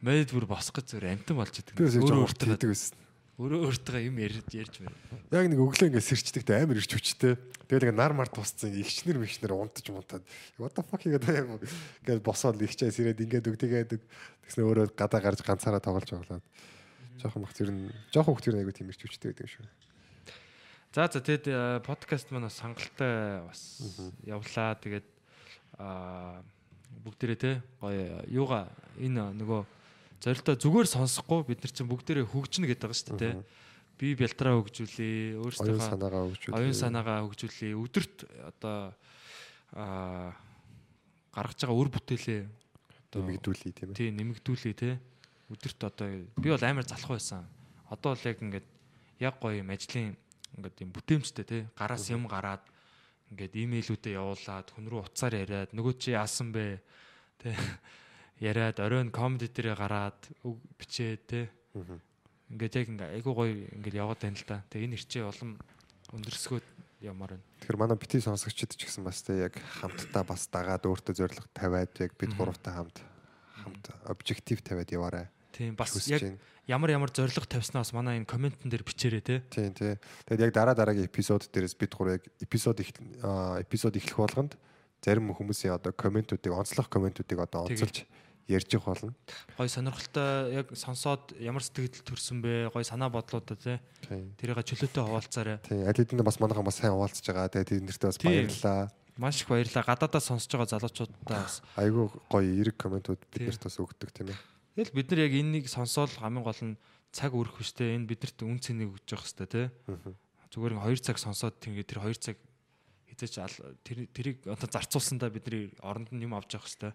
Мэд 0.00 0.32
бүр 0.32 0.48
босох 0.48 0.80
гэж 0.80 0.96
зүр 0.96 1.04
амтан 1.10 1.36
болж 1.36 1.52
идэг. 1.60 1.76
Жоох 1.76 2.32
өөртөө 2.32 2.56
хийдэг 2.56 2.70
байсан. 2.72 2.96
Өөрөө 3.40 3.60
өөртөө 3.72 4.00
юм 4.04 4.20
ярьж 4.20 4.52
ярьж 4.52 4.74
байна. 4.84 4.96
Яг 5.32 5.48
нэг 5.48 5.60
өглөө 5.64 5.88
ингээд 5.88 6.08
сэрчдэгтэй 6.12 6.60
амар 6.60 6.76
ирч 6.76 6.92
хүчтэй. 6.92 7.40
Тэгэл 7.64 7.88
ингээд 7.88 7.96
нар 7.96 8.12
мар 8.12 8.28
тусцсан 8.28 8.76
ихчнэр 8.76 9.16
михчнэр 9.16 9.56
унтаж 9.56 9.88
мунтаад 9.88 10.24
what 10.60 10.76
the 10.76 10.84
fuck 10.84 11.00
гэдэг 11.00 11.48
юм. 11.48 11.56
Ингээд 12.04 12.20
босоод 12.20 12.60
ихчээс 12.60 13.00
ирээд 13.00 13.24
ингээд 13.24 13.48
өгдөгээд 13.48 13.96
тэгснэ 13.96 14.60
өөрөө 14.60 14.92
гадаа 14.92 15.20
гарч 15.24 15.40
ганцаараа 15.40 15.80
тоглож 15.80 16.12
тоглоод. 16.12 16.44
Жохон 17.16 17.40
бах 17.48 17.56
тэр 17.56 17.72
нь 17.72 17.88
жохон 18.12 18.36
хөх 18.36 18.44
тэр 18.44 18.60
нэг 18.60 18.68
айгу 18.68 18.76
тийм 18.76 18.92
ирч 18.92 19.08
хүчтэй 19.08 19.32
байдаг 19.32 19.48
юм 19.48 19.54
шүү. 19.56 19.66
За 20.92 21.08
за 21.08 21.24
тэгэд 21.24 21.46
э, 21.48 21.80
подкаст 21.80 22.28
маань 22.28 22.44
бас 22.44 22.60
хангалттай 22.60 23.40
бас 23.40 23.80
явлаа. 24.28 24.76
Тэгээд 24.76 25.08
аа 25.80 26.44
бүгдээрээ 27.08 27.40
те 27.40 27.62
гоё 27.80 28.20
юуга 28.28 28.68
энэ 29.00 29.32
нөгөө 29.32 29.79
зорилтоо 30.20 30.56
зүгээр 30.56 30.88
сонсохгүй 30.88 31.40
бид 31.48 31.60
нар 31.64 31.72
чинь 31.72 31.88
бүгдээрээ 31.88 32.28
хөгжинэ 32.28 32.66
гэдэг 32.68 32.84
байгаа 32.84 33.00
шүү 33.00 33.16
дээ. 33.16 33.34
Би 34.00 34.16
бялтраа 34.16 34.56
хөгжүүлээ, 34.60 35.36
Оюун 35.36 35.44
өөрсдийнхөө 35.44 35.88
санаагаа 35.92 36.22
өгч 36.28 36.42
үү. 36.48 36.56
оюун 36.56 36.76
санаагаа 36.76 37.18
хөгжүүлээ. 37.24 37.72
Өдөрт 37.76 38.16
одоо 38.48 38.78
аа 39.76 40.32
гаргаж 41.36 41.58
байгаа 41.64 41.80
үр 41.80 41.90
бүтээлээ 41.92 42.40
Нэмэгдүүлээ 43.10 43.72
тийм 43.74 43.90
ээ. 43.90 43.98
тий 43.98 44.08
нэмэгдүүлээ 44.14 44.74
те 44.78 44.90
өдөрт 45.50 45.80
одоо 45.82 46.06
би 46.38 46.48
бол 46.48 46.62
амар 46.62 46.86
залах 46.86 47.18
байсан. 47.18 47.42
Одоо 47.90 48.14
л 48.14 48.22
яг 48.22 48.38
ингээд 48.38 48.66
яг 49.18 49.34
гоё 49.42 49.58
юм 49.58 49.70
ажлын 49.74 50.14
ингээд 50.54 50.76
юм 50.86 50.90
бүтээмжтэй 50.94 51.44
те 51.44 51.58
гараас 51.74 52.06
юм 52.10 52.30
гараад 52.30 52.62
ингээд 53.34 53.58
имэйлүүдээ 53.66 54.14
явуулаад 54.14 54.66
хүн 54.70 54.86
рүү 54.86 55.00
уцаар 55.06 55.34
яриад 55.34 55.74
нөгөө 55.74 55.94
чи 55.98 56.14
яасан 56.14 56.54
бэ 56.54 56.78
те 57.42 57.54
яриад 58.40 58.80
оройн 58.80 59.12
комеди 59.12 59.52
дээр 59.52 59.76
гараад 59.76 60.20
үг 60.42 60.56
бичээд 60.80 61.22
те 61.28 61.40
ингээд 62.50 62.74
яг 62.74 62.86
ингээд 62.88 63.14
айгуу 63.20 63.34
гоё 63.36 63.52
ингээд 63.76 64.00
яваад 64.00 64.20
байна 64.20 64.36
л 64.40 64.48
да. 64.48 64.64
Тэгээ 64.72 64.86
энэ 64.90 64.96
ирчээ 64.98 65.24
улам 65.28 65.50
өндөрсгөөд 66.10 66.66
ямаар 67.06 67.38
байна. 67.38 67.46
Тэгэхээр 67.62 67.78
манай 67.78 67.96
бити 68.00 68.18
сонсогчид 68.18 68.74
ч 68.74 68.90
гэсэн 68.90 69.06
бас 69.06 69.22
тэ 69.22 69.46
яг 69.46 69.54
хамтдаа 69.54 70.24
бас 70.26 70.50
дагаад 70.50 70.82
өөртөө 70.82 71.14
зориг 71.14 71.46
тавиад 71.54 71.94
яг 72.02 72.12
бид 72.18 72.34
гуравтай 72.34 72.74
хамт 72.74 72.98
хамт 73.62 73.84
обжектив 74.08 74.58
тавиад 74.66 74.90
яваарай. 74.90 75.26
Тийм 75.54 75.78
бас 75.78 75.94
яг 76.10 76.40
ямар 76.66 76.90
ямар 76.90 77.10
зориг 77.14 77.46
тавьснаас 77.46 77.94
манай 77.94 78.18
энэ 78.18 78.26
комментэн 78.26 78.66
дээр 78.66 78.82
бичээрэй 78.82 79.22
те. 79.22 79.44
Тийм 79.52 79.70
тий. 79.70 79.94
Тэгэд 80.26 80.50
яг 80.50 80.52
дараа 80.56 80.74
дараагийн 80.74 81.06
эпизод 81.06 81.46
дээрээс 81.54 81.78
бид 81.78 81.94
гур 81.94 82.18
яг 82.18 82.26
эпизод 82.42 82.82
эпизод 82.82 83.94
эхлэх 83.94 84.18
болгонд 84.18 84.58
зарим 85.00 85.32
хүмүүсийн 85.32 85.78
одоо 85.78 85.92
комментүүдийг 85.94 86.52
онцлог 86.52 86.90
комментүүдийг 86.92 87.40
одоо 87.40 87.70
онцолж 87.70 88.04
ярьж 88.50 88.74
их 88.74 88.82
болно. 88.84 89.14
Гой 89.56 89.68
сонирхолтой 89.70 90.52
яг 90.52 90.66
сонсоод 90.74 91.32
ямар 91.38 91.62
сэтгэл 91.62 92.02
төрсөн 92.02 92.42
бэ? 92.42 92.70
Гой 92.74 92.82
санаа 92.84 93.08
бодлуудаа 93.08 93.56
те. 93.56 93.78
Тийм. 94.08 94.34
Тэрийг 94.36 94.60
чөлөөтэй 94.66 95.02
хуваалцаарай. 95.06 95.58
Тийм. 95.64 95.86
Аль 95.86 95.94
хэдийн 95.94 96.26
бас 96.26 96.40
манайхан 96.42 96.66
бас 96.66 96.76
сайн 96.82 96.92
хуваалцж 96.98 97.22
байгаа. 97.24 97.48
Тэгээд 97.48 97.70
тэднэртээ 97.86 98.08
бас 98.10 98.18
Тийм. 98.18 98.30
баярлалаа. 98.34 98.90
Маш 99.16 99.40
их 99.42 99.48
баярлалаа. 99.48 99.84
Гадаадаа 99.86 100.20
сонсож 100.20 100.50
байгаа 100.50 100.70
залуучуудаа 100.74 101.38
бас. 101.46 101.62
Айгүй 101.78 102.10
гоё 102.28 102.50
эерэг 102.50 102.76
комментүүд 102.76 103.20
Тийм. 103.30 103.48
биднэрт 103.48 103.62
бас 103.64 103.76
өгдөг 103.78 104.10
тийм 104.10 104.28
ээ. 104.34 104.38
Тэгэл 104.76 104.94
бид 104.98 105.06
нар 105.14 105.20
яг 105.26 105.32
энэнийг 105.38 105.66
сонсоол 105.70 106.10
хамгийн 106.18 106.44
гол 106.46 106.60
нь 106.64 106.76
цаг 107.12 107.34
өрөх 107.34 107.58
хүчтэй 107.58 107.94
энэ 107.98 108.06
биднэрт 108.06 108.38
үн 108.46 108.58
цэнийг 108.62 108.94
өгч 108.96 109.08
явах 109.14 109.26
хэрэгтэй 109.26 109.48
те. 109.50 109.62
Зүгээр 110.50 110.74
ин 110.78 110.82
2 110.82 110.98
цаг 111.04 111.18
сонсоод 111.18 111.58
тэгээ 111.62 111.84
тэр 111.86 112.00
2 112.06 112.16
цаг 112.22 112.36
ал- 113.44 113.76
тэр 113.84 114.08
тэрийг 114.14 114.46
одоо 114.48 114.64
зарцуулсандаа 114.70 115.28
бидний 115.28 115.68
оронд 115.84 116.08
нь 116.14 116.22
юм 116.24 116.32
авч 116.32 116.54
явах 116.56 116.64
хэрэгтэй. 116.70 116.92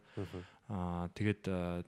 Аа 0.69 1.09
тэгээд 1.13 1.43
аа, 1.51 1.83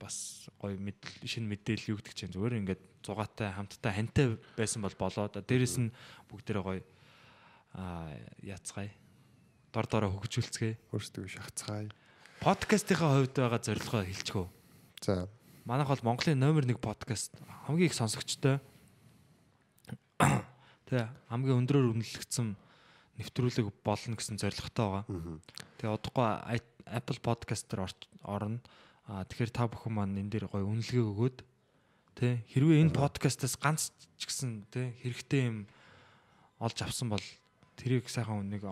бас 0.00 0.48
гоё 0.58 0.76
шинэ 1.24 1.46
мэдээлэл 1.46 1.90
юу 1.94 1.98
гэдэг 2.00 2.14
чинь 2.16 2.32
зүгээр 2.34 2.58
ингээд 2.64 2.82
зугаатай 3.06 3.52
хамттай 3.54 3.92
хантай 3.92 4.26
байсан 4.58 4.82
бол 4.82 4.96
болоод 4.98 5.38
дээрэс 5.38 5.76
нь 5.78 5.94
бүгдээрээ 6.30 6.64
гоё 6.64 6.82
аа 7.76 8.10
яцгаая. 8.42 8.90
Дор 9.70 9.86
дороо 9.86 10.10
хөгжүүлцгээе. 10.16 10.80
Өөрсдөө 10.90 11.28
шахацгаая. 11.28 11.92
Подкастынхаа 12.40 13.20
хувьд 13.20 13.36
байгаа 13.36 13.60
зорилгоо 13.60 14.02
хэлчихв. 14.04 14.48
За. 15.04 15.28
Манайх 15.64 15.88
бол 15.88 16.14
Монголын 16.14 16.38
номер 16.38 16.64
1 16.64 16.78
подкаст 16.80 17.34
хамгийн 17.66 17.90
их 17.90 17.94
сонсогчтой. 17.94 18.60
Тэгээ 20.86 21.08
хамгийн 21.28 21.58
өндрөөр 21.60 21.92
үнэлэгдсэн 21.92 22.56
нэвтрүүлэг 23.18 23.66
болно 23.82 24.14
гэсэн 24.16 24.38
зорилготой 24.38 25.04
байгаа. 25.04 25.04
Тэгээ 25.80 25.92
одохгүй 25.92 26.26
I- 26.56 26.75
Apple 26.86 27.20
Podcast 27.20 27.66
дээр 27.70 27.90
орно. 28.22 28.62
Аа 29.06 29.22
тэгэхээр 29.26 29.50
та 29.54 29.70
бүхэн 29.70 29.92
маань 29.94 30.18
энэ 30.18 30.30
дээр 30.34 30.46
гоё 30.50 30.66
үнэлгээ 30.66 31.04
өгөөд 31.04 31.38
тэ 32.18 32.42
хэрвээ 32.50 32.82
энэ 32.86 32.96
подкастаас 32.96 33.54
ганц 33.60 33.94
ч 34.18 34.22
гэсэн 34.26 34.66
тэ 34.72 34.94
хэрэгтэй 35.02 35.46
юм 35.46 35.70
олж 36.58 36.78
авсан 36.82 37.12
бол 37.12 37.22
тэрийг 37.76 38.08
сайхан 38.08 38.48
нэг 38.48 38.64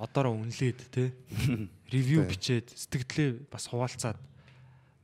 одоороо 0.00 0.34
үнэлээд 0.34 0.80
тэ 0.90 1.12
ревю 1.94 2.26
бичээд 2.26 2.72
сэтгэлдээ 2.72 3.46
бас 3.52 3.68
хуваалцаад 3.70 4.18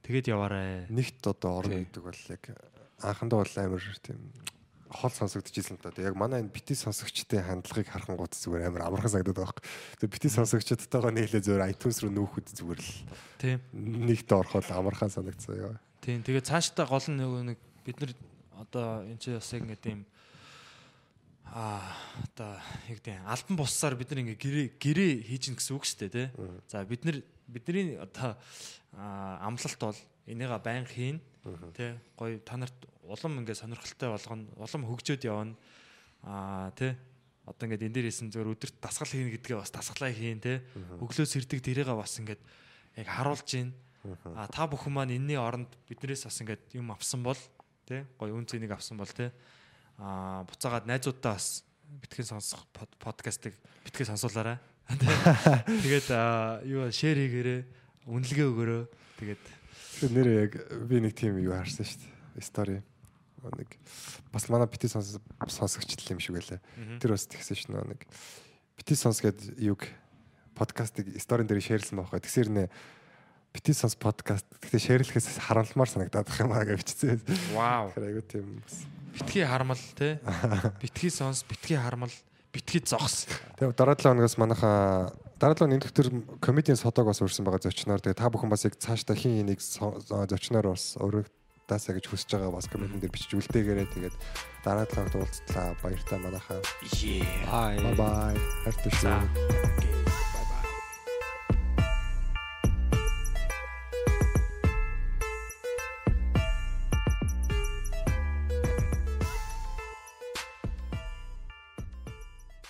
тэгээд 0.02 0.32
яваарай. 0.32 0.90
Нэгт 0.90 1.22
одоо 1.30 1.62
орно 1.62 1.78
гэдэг 1.78 2.02
бол 2.02 2.22
яг 2.32 2.43
анхандаа 3.02 3.44
бол 3.44 3.55
амар 3.59 3.84
тийм 4.02 4.18
хол 4.93 5.10
сонсогдчихсэн 5.10 5.81
л 5.81 5.85
да. 5.85 6.02
Яг 6.05 6.14
манай 6.14 6.44
энэ 6.44 6.52
бити 6.52 6.77
сонсогчдын 6.77 7.43
хандлагыг 7.43 7.89
харахангууд 7.89 8.36
зүгээр 8.36 8.69
амар 8.69 8.86
амархан 8.86 9.19
санагдаад 9.19 9.40
байхгүй. 9.40 9.64
Тэгээ 9.98 10.12
бити 10.12 10.28
сонсогчдтойгоо 10.31 11.12
нийлээ 11.12 11.43
зүгээр 11.43 11.69
iTunes 11.73 11.98
руу 12.05 12.12
нүүхэд 12.12 12.48
зүгээр 12.52 12.81
л 12.81 12.90
Тийм. 13.40 13.59
нэгт 13.73 14.31
ороход 14.31 14.69
амархан 14.70 15.10
санагдсан 15.10 15.56
яа. 15.56 15.77
Тийм. 16.05 16.23
Тэгээд 16.23 16.48
цаашдаа 16.48 16.86
гол 16.86 17.06
нь 17.09 17.19
нэг 17.19 17.59
бид 17.85 17.98
нар 17.98 18.12
одоо 18.60 19.02
энэ 19.02 19.19
чинь 19.19 19.36
бас 19.36 19.52
яг 19.52 19.62
ингээд 19.66 19.86
юм 19.90 20.02
аа 21.52 21.82
одоо 22.24 22.56
яг 22.89 22.98
тийм 23.02 23.20
альбан 23.27 23.56
буссаар 23.56 23.94
бид 23.98 24.10
нар 24.10 24.23
ингээ 24.23 24.40
гэрээ 24.40 24.66
гэрээ 24.78 25.12
хийж 25.27 25.43
гин 25.51 25.56
гэсэн 25.59 25.77
үг 25.77 25.85
шүү 25.85 25.98
дээ 26.06 26.12
тий. 26.12 26.27
За 26.70 26.85
бид 26.85 27.05
нар 27.05 27.20
бидний 27.48 27.98
одоо 27.98 28.39
амлалт 28.97 29.81
бол 29.81 29.98
энийга 30.27 30.59
байн 30.62 30.86
хийн 30.86 31.20
тий. 31.77 31.98
Гоё 32.16 32.39
та 32.40 32.56
нарт 32.56 32.77
улам 33.07 33.43
ингээ 33.43 33.57
сонирхолтой 33.59 34.09
болгоно, 34.15 34.47
улам 34.57 34.83
хөгжөөд 34.87 35.23
явна. 35.27 35.55
Аа 36.23 36.70
тий. 36.77 36.95
Одоо 37.47 37.66
ингээд 37.66 37.87
энэ 37.91 37.95
дээрээс 37.99 38.23
нь 38.23 38.31
зөвөр 38.31 38.55
өдөрт 38.55 38.79
дасгал 38.79 39.11
хийнэ 39.11 39.35
гэдгээ 39.39 39.59
бас 39.59 39.70
дасгалаа 39.74 40.15
хийн 40.15 40.39
тий. 40.39 40.62
Өглөө 41.03 41.27
сэрдэг 41.27 41.59
дэрээга 41.59 41.99
бас 41.99 42.15
ингээд 42.23 42.39
яг 43.03 43.09
харуулж 43.11 43.43
гин. 43.51 43.74
А 44.35 44.47
та 44.47 44.66
бүхэн 44.70 44.95
маань 44.95 45.15
энэний 45.15 45.39
оронд 45.39 45.70
биднээс 45.91 46.27
бас 46.27 46.39
ингээд 46.43 46.74
юм 46.79 46.91
авсан 46.95 47.23
бол 47.27 47.39
тий 47.87 48.07
гоё 48.19 48.35
үн 48.39 48.47
цэнийг 48.47 48.70
авсан 48.74 48.99
бол 48.99 49.11
тий 49.11 49.31
а 49.99 50.43
буцаагаад 50.47 50.87
найзуудаа 50.87 51.35
бас 51.39 51.62
битгий 52.03 52.24
сонсох 52.24 52.66
под- 52.73 52.95
подкастыг 52.99 53.55
битгий 53.85 54.07
сонсуулаарай. 54.07 54.59
Тэгээд 55.83 56.09
юу 56.66 56.91
шеэр 56.91 57.19
хийгээрэй, 57.23 57.61
үнэлгээ 58.07 58.47
өгөөрэй. 58.51 58.83
Тэгээд 59.23 59.43
Тэгэхээр 60.03 60.12
нэр 60.15 60.29
яг 60.35 60.53
би 60.89 60.97
нэг 60.99 61.15
тийм 61.15 61.39
юу 61.39 61.55
харсан 61.55 61.87
шүү 61.87 62.01
дээ. 62.03 62.43
Стори. 62.43 62.83
Нэг 63.43 63.74
бас 64.31 64.47
манай 64.48 64.70
бити 64.70 64.86
сонс 64.86 65.19
сонсогчдл 65.43 66.14
юм 66.14 66.20
шиг 66.23 66.39
байлаа. 66.39 66.62
Тэр 67.02 67.19
бас 67.19 67.27
тэгсэн 67.27 67.59
шнэ 67.59 67.82
нэг 67.82 68.06
бити 68.78 68.94
сонс 68.94 69.19
гэдэг 69.19 69.59
юг 69.59 69.82
подкастыг 70.55 71.10
сторин 71.19 71.51
дээр 71.51 71.59
шеэрлсэн 71.59 71.98
байхгүй. 71.98 72.23
Тэгсэр 72.23 72.48
нэ 72.55 72.64
бити 73.52 73.74
сонс 73.74 73.98
подкаст 73.98 74.47
гэхдээ 74.62 75.02
шеэрлэхээс 75.10 75.43
харамламар 75.43 75.90
санагдаад 75.90 76.27
байх 76.31 76.40
юм 76.40 76.52
аа 76.55 76.64
гэж 76.64 76.78
бичсэн. 76.78 77.20
вау. 77.52 77.90
Тэгэхээр 77.90 78.09
айгу 78.09 78.23
тийм 78.23 78.47
бас. 78.62 78.77
Битгий 79.12 79.44
хармал 79.44 79.82
тий. 79.98 80.19
Битгий 80.81 81.10
сонс, 81.10 81.44
битгий 81.44 81.77
хармал, 81.77 82.10
битгий 82.52 82.81
зогс. 82.81 83.28
Тэгээ 83.59 83.77
дараа 83.77 83.97
7 83.97 84.09
хоногоос 84.09 84.39
манайхаа 84.40 85.12
дараа 85.36 85.56
7 85.59 85.77
өдрийн 85.77 85.93
төр 85.93 86.09
комедийн 86.40 86.81
содог 86.81 87.10
бас 87.10 87.20
урьсан 87.20 87.44
байгаа 87.44 87.60
зочноор 87.60 88.01
тэгээ 88.01 88.16
та 88.16 88.32
бүхэн 88.32 88.48
бас 88.48 88.64
яг 88.64 88.81
цаашдаа 88.81 89.16
хин 89.16 89.44
энийг 89.44 89.60
зочноор 89.60 90.73
бас 90.73 90.97
өргөдаасаа 91.73 91.97
гэж 91.97 92.07
хүсэж 92.12 92.31
байгаа 92.36 92.53
бас 92.53 92.69
комедийн 92.69 93.01
дээр 93.01 93.12
бичиж 93.16 93.32
үлдээгээрээ 93.32 93.89
тэгээд 93.97 94.16
дараа 94.65 94.85
7 94.85 95.09
хоногт 95.09 95.16
уулзлаа 95.16 95.69
баяртай 95.81 96.19
манайхаа. 96.20 96.61
Бай 97.97 98.36
хайртай 98.65 98.93
шүү 98.93 100.02